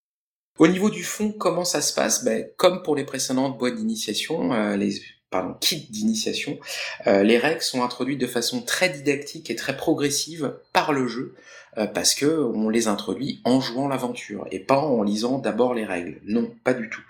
Au 0.57 0.67
niveau 0.67 0.89
du 0.89 1.03
fond, 1.03 1.31
comment 1.31 1.65
ça 1.65 1.81
se 1.81 1.93
passe? 1.93 2.23
Ben, 2.23 2.47
Comme 2.57 2.81
pour 2.81 2.95
les 2.95 3.03
précédentes 3.03 3.57
boîtes 3.57 3.75
d'initiation, 3.75 4.51
euh, 4.53 4.75
les 4.75 5.01
pardon, 5.29 5.53
kits 5.61 5.87
d'initiation, 5.89 6.59
les 7.05 7.37
règles 7.37 7.61
sont 7.61 7.83
introduites 7.83 8.19
de 8.19 8.27
façon 8.27 8.61
très 8.61 8.89
didactique 8.89 9.49
et 9.49 9.55
très 9.55 9.77
progressive 9.77 10.57
par 10.73 10.91
le 10.91 11.07
jeu. 11.07 11.35
Euh, 11.77 11.87
parce 11.87 12.15
que 12.15 12.25
on 12.25 12.69
les 12.69 12.87
introduit 12.87 13.39
en 13.45 13.61
jouant 13.61 13.87
l'aventure 13.87 14.45
et 14.51 14.59
pas 14.59 14.79
en 14.79 15.03
lisant 15.03 15.39
d'abord 15.39 15.73
les 15.73 15.85
règles. 15.85 16.19
Non, 16.25 16.51
pas 16.65 16.73
du 16.73 16.89
tout. 16.89 17.01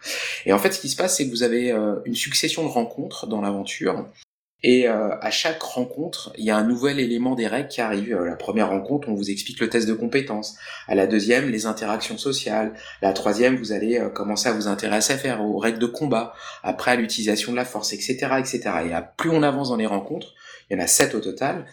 Et 0.45 0.53
en 0.53 0.59
fait, 0.59 0.71
ce 0.71 0.79
qui 0.79 0.89
se 0.89 0.95
passe, 0.95 1.17
c'est 1.17 1.25
que 1.25 1.31
vous 1.31 1.43
avez 1.43 1.71
euh, 1.71 1.95
une 2.05 2.13
succession 2.13 2.63
de 2.63 2.69
rencontres 2.69 3.25
dans 3.25 3.41
l'aventure 3.41 4.05
Et 4.61 4.87
euh, 4.87 5.17
à 5.19 5.31
chaque 5.31 5.63
rencontre, 5.63 6.31
il 6.37 6.45
y 6.45 6.51
a 6.51 6.57
un 6.57 6.63
nouvel 6.63 6.99
élément 6.99 7.33
des 7.33 7.47
règles 7.47 7.69
qui 7.69 7.81
arrive. 7.81 8.15
La 8.15 8.35
première 8.35 8.69
rencontre, 8.69 9.09
on 9.09 9.15
vous 9.15 9.31
explique 9.31 9.59
le 9.59 9.67
test 9.67 9.87
de 9.87 9.95
compétences. 9.95 10.55
À 10.87 10.93
la 10.93 11.07
deuxième, 11.07 11.49
les 11.49 11.65
interactions 11.65 12.19
sociales. 12.19 12.73
La 13.01 13.13
troisième, 13.13 13.55
vous 13.55 13.71
allez 13.71 13.99
commencer 14.13 14.47
à 14.47 14.53
vous 14.53 14.67
intéresser 14.67 15.13
à 15.13 15.17
faire 15.17 15.43
aux 15.43 15.57
règles 15.57 15.79
de 15.79 15.87
combat. 15.87 16.35
Après, 16.61 16.91
à 16.91 16.95
l'utilisation 16.95 17.51
de 17.51 17.57
la 17.57 17.65
force, 17.65 17.93
etc., 17.93 18.27
etc. 18.37 18.61
Et 18.85 18.91
plus 19.17 19.31
on 19.31 19.41
avance 19.41 19.69
dans 19.69 19.77
les 19.77 19.87
rencontres, 19.87 20.35
il 20.71 20.77
y 20.77 20.81
en 20.81 20.83
a 20.83 20.87
sept 20.87 21.13
au 21.15 21.19
total, 21.19 21.65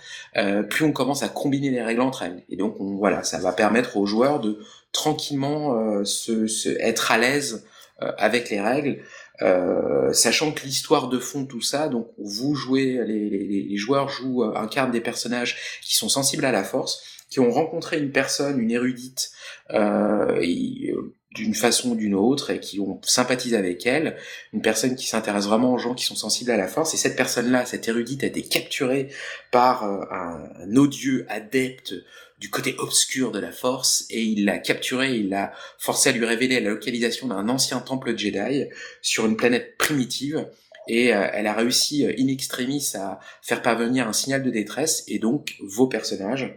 plus 0.68 0.84
on 0.84 0.92
commence 0.92 1.22
à 1.22 1.28
combiner 1.28 1.70
les 1.70 1.82
règles 1.82 2.00
entre 2.00 2.22
elles. 2.22 2.42
Et 2.48 2.56
donc, 2.56 2.76
voilà, 2.78 3.22
ça 3.22 3.38
va 3.38 3.52
permettre 3.52 3.96
aux 3.96 4.06
joueurs 4.06 4.40
de 4.40 4.58
tranquillement 4.92 6.04
se, 6.04 6.46
se, 6.46 6.68
être 6.80 7.12
à 7.12 7.18
l'aise 7.18 7.64
avec 8.00 8.50
les 8.50 8.60
règles. 8.60 9.02
Euh, 9.40 10.12
sachant 10.12 10.50
que 10.52 10.64
l'histoire 10.64 11.08
de 11.08 11.18
fond 11.18 11.46
tout 11.46 11.60
ça, 11.60 11.88
donc 11.88 12.08
vous 12.18 12.54
jouez, 12.54 13.00
les, 13.06 13.30
les, 13.30 13.62
les 13.62 13.76
joueurs 13.76 14.08
jouent, 14.08 14.42
euh, 14.42 14.56
incarnent 14.56 14.90
des 14.90 15.00
personnages 15.00 15.80
qui 15.82 15.94
sont 15.94 16.08
sensibles 16.08 16.44
à 16.44 16.50
la 16.50 16.64
force, 16.64 17.02
qui 17.30 17.38
ont 17.38 17.50
rencontré 17.50 17.98
une 17.98 18.10
personne, 18.10 18.58
une 18.58 18.70
érudite, 18.70 19.30
euh, 19.70 20.40
euh 20.40 21.14
d'une 21.32 21.54
façon 21.54 21.90
ou 21.90 21.94
d'une 21.94 22.14
autre, 22.14 22.50
et 22.50 22.60
qui 22.60 22.80
ont 22.80 23.00
sympathisé 23.02 23.56
avec 23.56 23.86
elle, 23.86 24.16
une 24.52 24.62
personne 24.62 24.96
qui 24.96 25.06
s'intéresse 25.06 25.44
vraiment 25.44 25.74
aux 25.74 25.78
gens 25.78 25.94
qui 25.94 26.04
sont 26.04 26.16
sensibles 26.16 26.50
à 26.50 26.56
la 26.56 26.68
force, 26.68 26.94
et 26.94 26.96
cette 26.96 27.16
personne-là, 27.16 27.66
cette 27.66 27.86
érudite, 27.86 28.24
a 28.24 28.26
été 28.26 28.42
capturée 28.42 29.08
par 29.50 29.84
un, 29.84 30.48
un 30.60 30.76
odieux 30.76 31.26
adepte 31.28 31.94
du 32.38 32.50
côté 32.50 32.76
obscur 32.78 33.32
de 33.32 33.40
la 33.40 33.50
force 33.50 34.06
et 34.10 34.22
il 34.22 34.44
l'a 34.44 34.58
capturé, 34.58 35.16
il 35.16 35.28
l'a 35.28 35.52
forcé 35.78 36.10
à 36.10 36.12
lui 36.12 36.24
révéler 36.24 36.60
la 36.60 36.70
localisation 36.70 37.26
d'un 37.26 37.48
ancien 37.48 37.80
temple 37.80 38.16
Jedi 38.16 38.66
sur 39.02 39.26
une 39.26 39.36
planète 39.36 39.76
primitive 39.76 40.46
et 40.88 41.14
euh, 41.14 41.28
elle 41.32 41.46
a 41.46 41.52
réussi 41.52 42.06
euh, 42.06 42.14
in 42.18 42.28
extremis 42.28 42.92
à 42.94 43.18
faire 43.42 43.62
parvenir 43.62 44.08
un 44.08 44.12
signal 44.12 44.42
de 44.42 44.50
détresse 44.50 45.04
et 45.08 45.18
donc 45.18 45.56
vos 45.60 45.88
personnages 45.88 46.56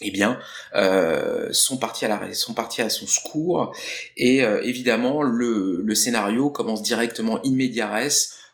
eh 0.00 0.10
bien, 0.10 0.38
euh, 0.74 1.48
sont 1.52 1.76
partis 1.76 2.04
à 2.04 2.08
la, 2.08 2.32
sont 2.34 2.54
partis 2.54 2.82
à 2.82 2.90
son 2.90 3.06
secours. 3.06 3.74
Et 4.16 4.44
euh, 4.44 4.62
évidemment 4.62 5.22
le, 5.22 5.82
le 5.84 5.94
scénario 5.94 6.50
commence 6.50 6.82
directement 6.82 7.40
in 7.44 7.56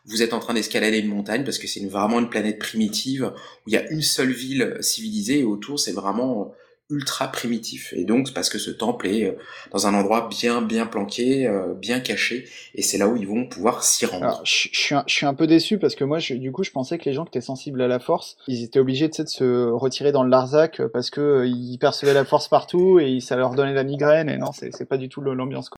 vous 0.07 0.23
êtes 0.23 0.33
en 0.33 0.39
train 0.39 0.53
d'escalader 0.53 0.99
une 0.99 1.09
montagne 1.09 1.43
parce 1.43 1.57
que 1.59 1.67
c'est 1.67 1.85
vraiment 1.85 2.19
une 2.19 2.29
planète 2.29 2.59
primitive 2.59 3.33
où 3.65 3.69
il 3.69 3.73
y 3.73 3.77
a 3.77 3.89
une 3.91 4.01
seule 4.01 4.31
ville 4.31 4.77
civilisée 4.79 5.39
et 5.39 5.43
autour 5.43 5.79
c'est 5.79 5.91
vraiment 5.91 6.53
ultra 6.89 7.31
primitif. 7.31 7.93
Et 7.93 8.05
donc 8.05 8.33
parce 8.33 8.49
que 8.49 8.57
ce 8.57 8.71
temple 8.71 9.07
est 9.07 9.25
euh, 9.25 9.37
dans 9.71 9.87
un 9.87 9.93
endroit 9.93 10.29
bien 10.29 10.61
bien 10.61 10.85
planqué, 10.85 11.47
euh, 11.47 11.73
bien 11.73 11.99
caché, 11.99 12.47
et 12.75 12.81
c'est 12.81 12.97
là 12.97 13.07
où 13.07 13.17
ils 13.17 13.27
vont 13.27 13.45
pouvoir 13.45 13.83
s'y 13.83 14.05
rendre. 14.05 14.41
je, 14.43 14.69
suis 14.71 14.95
un, 14.95 15.03
je 15.05 15.13
suis 15.13 15.25
un 15.25 15.33
peu 15.33 15.47
déçu 15.47 15.77
parce 15.77 15.95
que 15.95 16.03
moi, 16.03 16.19
je, 16.19 16.33
du 16.35 16.51
coup, 16.51 16.63
je 16.63 16.71
pensais 16.71 16.97
que 16.97 17.05
les 17.05 17.13
gens 17.13 17.25
qui 17.25 17.29
étaient 17.29 17.41
sensibles 17.41 17.81
à 17.81 17.87
la 17.87 17.99
force, 17.99 18.37
ils 18.47 18.63
étaient 18.63 18.79
obligés 18.79 19.07
de 19.09 19.13
se 19.13 19.69
retirer 19.69 20.11
dans 20.11 20.23
le 20.23 20.29
Larzac 20.29 20.81
parce 20.93 21.09
que 21.09 21.21
euh, 21.21 21.47
ils 21.47 21.77
percevaient 21.77 22.13
la 22.13 22.25
force 22.25 22.47
partout 22.47 22.99
et 22.99 23.19
ça 23.19 23.35
leur 23.35 23.51
donnait 23.51 23.73
la 23.73 23.83
migraine. 23.83 24.29
Et 24.29 24.37
non, 24.37 24.51
c'est 24.53 24.87
pas 24.87 24.97
du 24.97 25.09
tout 25.09 25.21
l'ambiance. 25.21 25.69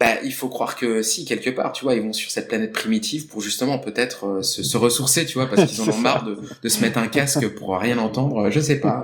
Bah, 0.00 0.14
il 0.24 0.32
faut 0.32 0.48
croire 0.48 0.76
que 0.76 1.02
si 1.02 1.26
quelque 1.26 1.50
part, 1.50 1.72
tu 1.72 1.84
vois, 1.84 1.94
ils 1.94 2.00
vont 2.00 2.14
sur 2.14 2.30
cette 2.30 2.48
planète 2.48 2.72
primitive 2.72 3.26
pour 3.26 3.42
justement 3.42 3.78
peut-être 3.78 4.24
euh, 4.24 4.42
se, 4.42 4.62
se, 4.62 4.78
ressourcer, 4.78 5.26
tu 5.26 5.34
vois, 5.34 5.46
parce 5.46 5.70
qu'ils 5.70 5.82
en 5.82 5.88
ont 5.92 5.98
marre 5.98 6.24
de, 6.24 6.38
de, 6.62 6.68
se 6.70 6.80
mettre 6.80 6.96
un 6.96 7.06
casque 7.06 7.46
pour 7.48 7.76
rien 7.76 7.98
entendre. 7.98 8.48
Je 8.48 8.60
sais 8.60 8.80
pas, 8.80 9.02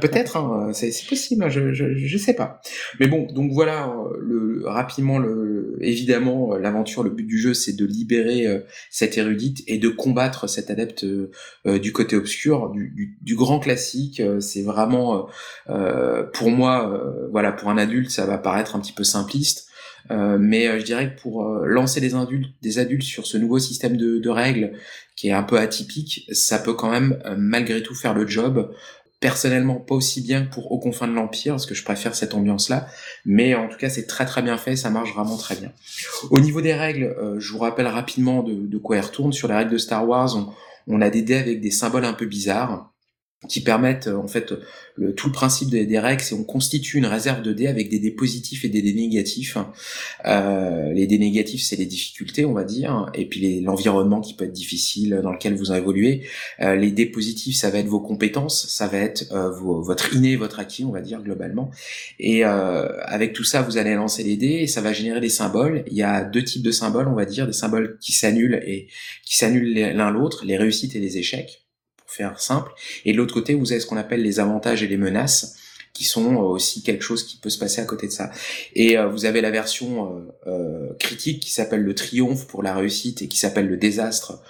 peut-être, 0.00 0.38
hein, 0.38 0.70
c'est 0.72 0.90
possible, 1.06 1.50
je, 1.50 1.74
je, 1.74 1.94
je 1.94 2.16
sais 2.16 2.32
pas. 2.32 2.62
Mais 2.98 3.08
bon, 3.08 3.26
donc 3.30 3.52
voilà, 3.52 3.94
le, 4.18 4.62
rapidement, 4.64 5.18
le, 5.18 5.76
évidemment, 5.82 6.56
l'aventure, 6.56 7.02
le 7.02 7.10
but 7.10 7.26
du 7.26 7.38
jeu, 7.38 7.52
c'est 7.52 7.74
de 7.74 7.84
libérer 7.84 8.46
euh, 8.46 8.60
cette 8.88 9.18
érudite 9.18 9.62
et 9.66 9.76
de 9.76 9.90
combattre 9.90 10.48
cet 10.48 10.70
adepte 10.70 11.04
euh, 11.04 11.78
du 11.78 11.92
côté 11.92 12.16
obscur, 12.16 12.70
du, 12.70 12.88
du, 12.96 13.18
du 13.20 13.36
grand 13.36 13.58
classique. 13.58 14.22
c'est 14.40 14.62
vraiment, 14.62 15.28
pour 16.32 16.50
moi, 16.50 17.02
voilà, 17.30 17.52
pour 17.52 17.68
un 17.68 17.76
adulte, 17.76 18.10
ça 18.10 18.24
va 18.24 18.38
paraître 18.38 18.76
un 18.76 18.80
petit 18.80 18.94
peu 18.94 19.04
simpliste. 19.04 19.67
Euh, 20.10 20.38
mais 20.40 20.68
euh, 20.68 20.78
je 20.78 20.84
dirais 20.84 21.14
que 21.14 21.20
pour 21.20 21.44
euh, 21.44 21.66
lancer 21.66 22.00
des 22.00 22.14
adultes, 22.78 23.02
sur 23.02 23.26
ce 23.26 23.36
nouveau 23.36 23.58
système 23.58 23.96
de, 23.96 24.28
règles 24.28 24.72
qui 25.16 25.28
est 25.28 25.32
un 25.32 25.42
peu 25.42 25.58
atypique, 25.58 26.28
ça 26.32 26.58
peut 26.58 26.74
quand 26.74 26.90
même 26.90 27.18
malgré 27.36 27.82
tout 27.82 27.94
faire 27.94 28.14
le 28.14 28.26
job. 28.26 28.72
Personnellement, 29.20 29.76
pas 29.76 29.96
aussi 29.96 30.20
bien 30.20 30.44
que 30.44 30.52
pour 30.52 30.70
Aux 30.70 30.78
confins 30.78 31.08
de 31.08 31.12
l'Empire, 31.12 31.54
parce 31.54 31.66
que 31.66 31.74
je 31.74 31.82
préfère 31.82 32.14
cette 32.14 32.34
ambiance-là, 32.34 32.86
mais 33.24 33.54
en 33.56 33.68
tout 33.68 33.76
cas, 33.76 33.90
c'est 33.90 34.06
très 34.06 34.26
très 34.26 34.42
bien 34.42 34.56
fait, 34.56 34.76
ça 34.76 34.90
marche 34.90 35.12
vraiment 35.12 35.36
très 35.36 35.56
bien. 35.56 35.72
Au 36.30 36.38
niveau 36.38 36.60
des 36.60 36.74
règles, 36.74 37.16
je 37.38 37.52
vous 37.52 37.58
rappelle 37.58 37.88
rapidement 37.88 38.44
de, 38.44 38.54
de, 38.54 38.78
quoi 38.78 38.96
elles 38.96 39.04
retournent. 39.04 39.32
Sur 39.32 39.48
les 39.48 39.54
règles 39.54 39.72
de 39.72 39.78
Star 39.78 40.06
Wars, 40.06 40.36
on, 40.36 40.52
on 40.86 41.00
a 41.00 41.10
des 41.10 41.22
dés 41.22 41.34
avec 41.34 41.60
des 41.60 41.72
symboles 41.72 42.04
un 42.04 42.12
peu 42.12 42.26
bizarres 42.26 42.92
qui 43.46 43.60
permettent 43.60 44.08
en 44.08 44.26
fait 44.26 44.52
le, 44.96 45.14
tout 45.14 45.28
le 45.28 45.32
principe 45.32 45.70
des, 45.70 45.86
des 45.86 46.00
règles, 46.00 46.22
c'est 46.22 46.34
on 46.34 46.42
constitue 46.42 46.98
une 46.98 47.06
réserve 47.06 47.40
de 47.42 47.52
dés 47.52 47.68
avec 47.68 47.88
des 47.88 48.00
dés 48.00 48.10
positifs 48.10 48.64
et 48.64 48.68
des 48.68 48.82
dés 48.82 48.92
négatifs. 48.92 49.56
Euh, 50.26 50.92
les 50.92 51.06
dés 51.06 51.18
négatifs, 51.18 51.62
c'est 51.62 51.76
les 51.76 51.86
difficultés, 51.86 52.44
on 52.44 52.52
va 52.52 52.64
dire, 52.64 53.08
et 53.14 53.26
puis 53.26 53.60
l'environnement 53.60 54.20
qui 54.20 54.34
peut 54.34 54.44
être 54.44 54.52
difficile 54.52 55.20
dans 55.22 55.30
lequel 55.30 55.54
vous 55.54 55.72
évoluez. 55.72 56.26
Euh, 56.60 56.74
les 56.74 56.90
dés 56.90 57.06
positifs, 57.06 57.56
ça 57.56 57.70
va 57.70 57.78
être 57.78 57.86
vos 57.86 58.00
compétences, 58.00 58.66
ça 58.66 58.88
va 58.88 58.98
être 58.98 59.32
euh, 59.32 59.50
vos, 59.50 59.82
votre 59.82 60.14
inné, 60.14 60.34
votre 60.34 60.58
acquis, 60.58 60.84
on 60.84 60.90
va 60.90 61.00
dire 61.00 61.22
globalement. 61.22 61.70
Et 62.18 62.44
euh, 62.44 62.88
avec 63.04 63.34
tout 63.34 63.44
ça, 63.44 63.62
vous 63.62 63.76
allez 63.76 63.94
lancer 63.94 64.24
les 64.24 64.36
dés 64.36 64.58
et 64.62 64.66
ça 64.66 64.80
va 64.80 64.92
générer 64.92 65.20
des 65.20 65.28
symboles. 65.28 65.84
Il 65.86 65.96
y 65.96 66.02
a 66.02 66.24
deux 66.24 66.42
types 66.42 66.62
de 66.62 66.72
symboles, 66.72 67.06
on 67.06 67.14
va 67.14 67.24
dire, 67.24 67.46
des 67.46 67.52
symboles 67.52 67.98
qui 68.00 68.10
s'annulent 68.10 68.60
et 68.66 68.88
qui 69.24 69.36
s'annulent 69.36 69.72
l'un 69.72 70.10
l'autre, 70.10 70.44
les 70.44 70.56
réussites 70.56 70.96
et 70.96 71.00
les 71.00 71.18
échecs 71.18 71.67
simple. 72.36 72.72
Et 73.04 73.12
de 73.12 73.16
l'autre 73.16 73.34
côté, 73.34 73.54
vous 73.54 73.72
avez 73.72 73.80
ce 73.80 73.86
qu'on 73.86 73.96
appelle 73.96 74.22
les 74.22 74.40
avantages 74.40 74.82
et 74.82 74.88
les 74.88 74.96
menaces 74.96 75.56
qui 75.92 76.04
sont 76.04 76.34
euh, 76.34 76.46
aussi 76.46 76.82
quelque 76.82 77.02
chose 77.02 77.24
qui 77.24 77.38
peut 77.38 77.50
se 77.50 77.58
passer 77.58 77.80
à 77.80 77.84
côté 77.84 78.06
de 78.06 78.12
ça. 78.12 78.30
Et 78.74 78.96
euh, 78.96 79.08
vous 79.08 79.24
avez 79.24 79.40
la 79.40 79.50
version 79.50 80.24
euh, 80.46 80.92
critique 80.98 81.40
qui 81.40 81.50
s'appelle 81.50 81.82
le 81.82 81.94
triomphe 81.94 82.46
pour 82.46 82.62
la 82.62 82.74
réussite 82.74 83.22
et 83.22 83.28
qui 83.28 83.36
s'appelle 83.36 83.66
le 83.66 83.76
désastre 83.76 84.40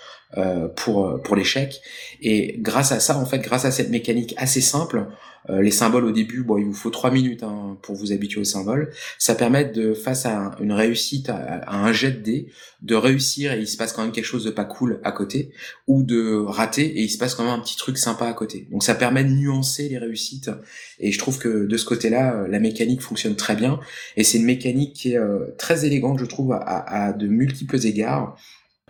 pour 0.76 1.20
pour 1.23 1.37
l'échec. 1.37 1.80
Et 2.20 2.56
grâce 2.58 2.92
à 2.92 3.00
ça, 3.00 3.18
en 3.18 3.26
fait, 3.26 3.38
grâce 3.38 3.64
à 3.64 3.70
cette 3.70 3.90
mécanique 3.90 4.35
assez 4.37 4.61
simple, 4.61 5.06
euh, 5.50 5.62
les 5.62 5.70
symboles 5.70 6.04
au 6.04 6.12
début, 6.12 6.42
bon, 6.42 6.58
il 6.58 6.66
vous 6.66 6.75
faut 6.75 6.90
trois 6.90 7.11
minutes 7.11 7.42
hein, 7.42 7.78
pour 7.82 7.94
vous 7.94 8.12
habituer 8.12 8.40
aux 8.40 8.44
symboles. 8.44 8.92
Ça 9.18 9.35
permet 9.35 9.64
de, 9.64 9.94
face 9.94 10.26
à 10.26 10.52
une 10.61 10.73
réussite, 10.73 11.30
à, 11.30 11.73
un 11.73 11.92
jet 11.92 12.11
de 12.11 12.20
dés, 12.20 12.47
de 12.82 12.94
réussir 12.94 13.52
et 13.52 13.61
il 13.61 13.66
se 13.66 13.76
passe 13.76 13.92
quand 13.92 14.02
même 14.02 14.12
quelque 14.12 14.25
chose 14.25 14.44
de 14.44 14.50
pas 14.50 14.64
cool 14.64 15.00
à 15.04 15.12
côté, 15.12 15.50
ou 15.87 16.02
de 16.02 16.44
rater 16.47 16.85
et 16.85 17.02
il 17.02 17.08
se 17.08 17.18
passe 17.18 17.35
quand 17.35 17.44
même 17.44 17.52
un 17.52 17.61
petit 17.61 17.76
truc 17.76 17.99
sympa 17.99 18.26
à 18.26 18.32
côté. 18.32 18.66
Donc 18.70 18.82
ça 18.82 18.94
permet 18.94 19.25
de 19.25 19.30
nuancer 19.30 19.88
les 19.88 19.99
réussites. 19.99 20.50
Et 20.99 21.12
je 21.12 21.18
trouve 21.18 21.38
que 21.38 21.66
de 21.66 21.76
ce 21.76 21.85
côté-là, 21.85 22.35
euh, 22.35 22.49
la 22.49 22.58
mécanique 22.58 23.00
fonctionne 23.00 23.37
très 23.37 23.56
bien. 23.56 23.80
Et 24.16 24.25
c'est 24.25 24.38
une 24.38 24.44
mécanique 24.44 24.94
qui 24.94 25.12
est 25.12 25.18
euh, 25.18 25.54
très 25.56 25.87
élégante, 25.87 26.18
je 26.18 26.26
trouve, 26.26 26.52
à, 26.52 26.58
à 26.58 27.12
de 27.12 27.26
multiples 27.26 27.87
égards. 27.87 28.37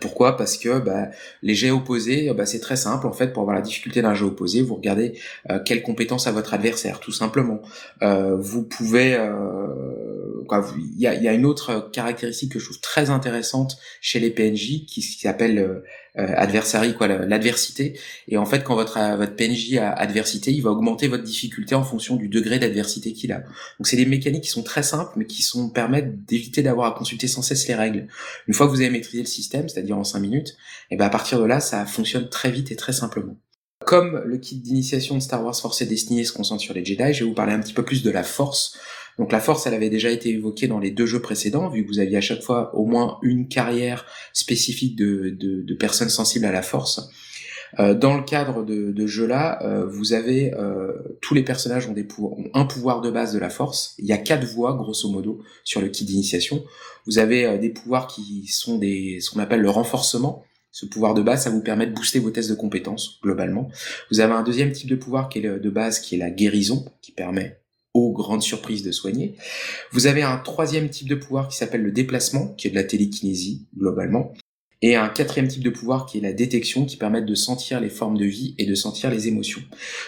Pourquoi? 0.00 0.36
Parce 0.36 0.56
que 0.56 0.78
bah, 0.78 1.08
les 1.42 1.54
jets 1.54 1.70
opposés, 1.70 2.32
bah, 2.34 2.46
c'est 2.46 2.60
très 2.60 2.76
simple 2.76 3.06
en 3.06 3.12
fait. 3.12 3.32
Pour 3.32 3.42
avoir 3.42 3.56
la 3.56 3.62
difficulté 3.62 4.02
d'un 4.02 4.14
jet 4.14 4.24
opposé, 4.24 4.62
vous 4.62 4.74
regardez 4.74 5.18
euh, 5.50 5.58
quelle 5.64 5.82
compétence 5.82 6.26
a 6.26 6.32
votre 6.32 6.54
adversaire, 6.54 7.00
tout 7.00 7.12
simplement. 7.12 7.60
Euh, 8.02 8.36
vous 8.36 8.62
pouvez, 8.62 9.14
euh, 9.14 10.17
il 10.76 11.00
y, 11.00 11.06
a, 11.06 11.14
y, 11.14 11.28
a, 11.28 11.32
une 11.32 11.46
autre 11.46 11.90
caractéristique 11.92 12.52
que 12.52 12.58
je 12.58 12.64
trouve 12.64 12.80
très 12.80 13.10
intéressante 13.10 13.78
chez 14.00 14.20
les 14.20 14.30
PNJ 14.30 14.86
qui, 14.86 15.02
s'appelle 15.02 15.58
euh, 15.58 15.82
adversary, 16.16 16.94
quoi, 16.94 17.08
l'adversité. 17.08 17.98
Et 18.26 18.36
en 18.36 18.46
fait, 18.46 18.64
quand 18.64 18.74
votre 18.74 18.98
votre 19.16 19.36
PNJ 19.36 19.76
a 19.76 19.92
adversité, 19.92 20.52
il 20.52 20.62
va 20.62 20.70
augmenter 20.70 21.08
votre 21.08 21.24
difficulté 21.24 21.74
en 21.74 21.84
fonction 21.84 22.16
du 22.16 22.28
degré 22.28 22.58
d'adversité 22.58 23.12
qu'il 23.12 23.32
a. 23.32 23.38
Donc 23.38 23.86
c'est 23.86 23.96
des 23.96 24.06
mécaniques 24.06 24.44
qui 24.44 24.50
sont 24.50 24.62
très 24.62 24.82
simples, 24.82 25.12
mais 25.16 25.26
qui 25.26 25.42
sont 25.42 25.70
permettent 25.70 26.24
d'éviter 26.24 26.62
d'avoir 26.62 26.92
à 26.92 26.98
consulter 26.98 27.28
sans 27.28 27.42
cesse 27.42 27.68
les 27.68 27.74
règles. 27.74 28.08
Une 28.46 28.54
fois 28.54 28.66
que 28.66 28.72
vous 28.72 28.80
avez 28.80 28.90
maîtrisé 28.90 29.20
le 29.22 29.28
système, 29.28 29.68
c'est-à-dire 29.68 29.96
en 29.96 30.04
5 30.04 30.18
minutes, 30.18 30.56
et 30.90 30.96
ben 30.96 31.06
à 31.06 31.10
partir 31.10 31.40
de 31.40 31.44
là, 31.44 31.60
ça 31.60 31.86
fonctionne 31.86 32.28
très 32.28 32.50
vite 32.50 32.72
et 32.72 32.76
très 32.76 32.92
simplement. 32.92 33.36
Comme 33.86 34.20
le 34.24 34.38
kit 34.38 34.56
d'initiation 34.56 35.14
de 35.14 35.20
Star 35.20 35.44
Wars 35.44 35.58
Force 35.58 35.80
et 35.82 35.86
Destiny 35.86 36.24
se 36.24 36.32
concentre 36.32 36.60
sur 36.60 36.74
les 36.74 36.84
Jedi, 36.84 37.12
je 37.14 37.24
vais 37.24 37.30
vous 37.30 37.34
parler 37.34 37.52
un 37.52 37.60
petit 37.60 37.72
peu 37.72 37.84
plus 37.84 38.02
de 38.02 38.10
la 38.10 38.22
Force 38.22 38.76
donc 39.18 39.32
la 39.32 39.40
force, 39.40 39.66
elle 39.66 39.74
avait 39.74 39.90
déjà 39.90 40.10
été 40.10 40.30
évoquée 40.30 40.68
dans 40.68 40.78
les 40.78 40.92
deux 40.92 41.06
jeux 41.06 41.20
précédents, 41.20 41.68
vu 41.68 41.84
que 41.84 41.88
vous 41.88 41.98
aviez 41.98 42.16
à 42.16 42.20
chaque 42.20 42.42
fois 42.42 42.74
au 42.74 42.86
moins 42.86 43.18
une 43.22 43.48
carrière 43.48 44.06
spécifique 44.32 44.96
de, 44.96 45.36
de, 45.38 45.74
personnes 45.74 46.08
sensibles 46.08 46.46
à 46.46 46.52
la 46.52 46.62
force. 46.62 47.10
Euh, 47.78 47.94
dans 47.94 48.16
le 48.16 48.22
cadre 48.22 48.64
de, 48.64 48.92
de 48.92 49.06
jeu-là, 49.06 49.58
euh, 49.62 49.86
vous 49.86 50.12
avez 50.12 50.54
euh, 50.54 50.92
tous 51.20 51.34
les 51.34 51.42
personnages 51.42 51.86
ont, 51.88 51.92
des 51.92 52.06
ont 52.18 52.44
un 52.54 52.64
pouvoir 52.64 53.00
de 53.00 53.10
base 53.10 53.34
de 53.34 53.38
la 53.38 53.50
force. 53.50 53.94
Il 53.98 54.06
y 54.06 54.12
a 54.12 54.18
quatre 54.18 54.46
voies, 54.46 54.74
grosso 54.74 55.08
modo, 55.10 55.42
sur 55.64 55.80
le 55.80 55.88
kit 55.88 56.04
d'initiation. 56.04 56.64
Vous 57.06 57.18
avez 57.18 57.58
des 57.58 57.70
pouvoirs 57.70 58.06
qui 58.06 58.46
sont 58.46 58.78
des 58.78 59.18
ce 59.20 59.30
qu'on 59.30 59.40
appelle 59.40 59.60
le 59.60 59.70
renforcement. 59.70 60.44
Ce 60.70 60.86
pouvoir 60.86 61.14
de 61.14 61.22
base, 61.22 61.42
ça 61.42 61.50
vous 61.50 61.62
permet 61.62 61.86
de 61.86 61.94
booster 61.94 62.20
vos 62.20 62.30
tests 62.30 62.50
de 62.50 62.54
compétences 62.54 63.18
globalement. 63.22 63.68
Vous 64.10 64.20
avez 64.20 64.32
un 64.32 64.42
deuxième 64.42 64.70
type 64.70 64.88
de 64.88 64.96
pouvoir 64.96 65.28
qui 65.28 65.40
est 65.40 65.42
de 65.42 65.70
base, 65.70 65.98
qui 65.98 66.14
est 66.14 66.18
la 66.18 66.30
guérison, 66.30 66.84
qui 67.02 67.12
permet 67.12 67.58
aux 67.94 68.12
grandes 68.12 68.42
surprises 68.42 68.82
de 68.82 68.92
soigner. 68.92 69.34
Vous 69.92 70.06
avez 70.06 70.22
un 70.22 70.38
troisième 70.38 70.88
type 70.88 71.08
de 71.08 71.14
pouvoir 71.14 71.48
qui 71.48 71.56
s'appelle 71.56 71.82
le 71.82 71.92
déplacement, 71.92 72.48
qui 72.54 72.68
est 72.68 72.70
de 72.70 72.76
la 72.76 72.84
télékinésie, 72.84 73.66
globalement. 73.76 74.32
et 74.80 74.94
un 74.94 75.08
quatrième 75.08 75.48
type 75.48 75.64
de 75.64 75.70
pouvoir 75.70 76.06
qui 76.06 76.18
est 76.18 76.20
la 76.20 76.32
détection, 76.32 76.84
qui 76.84 76.96
permet 76.96 77.20
de 77.20 77.34
sentir 77.34 77.80
les 77.80 77.88
formes 77.88 78.16
de 78.16 78.24
vie 78.24 78.54
et 78.58 78.66
de 78.66 78.76
sentir 78.76 79.10
les 79.10 79.26
émotions. 79.26 79.60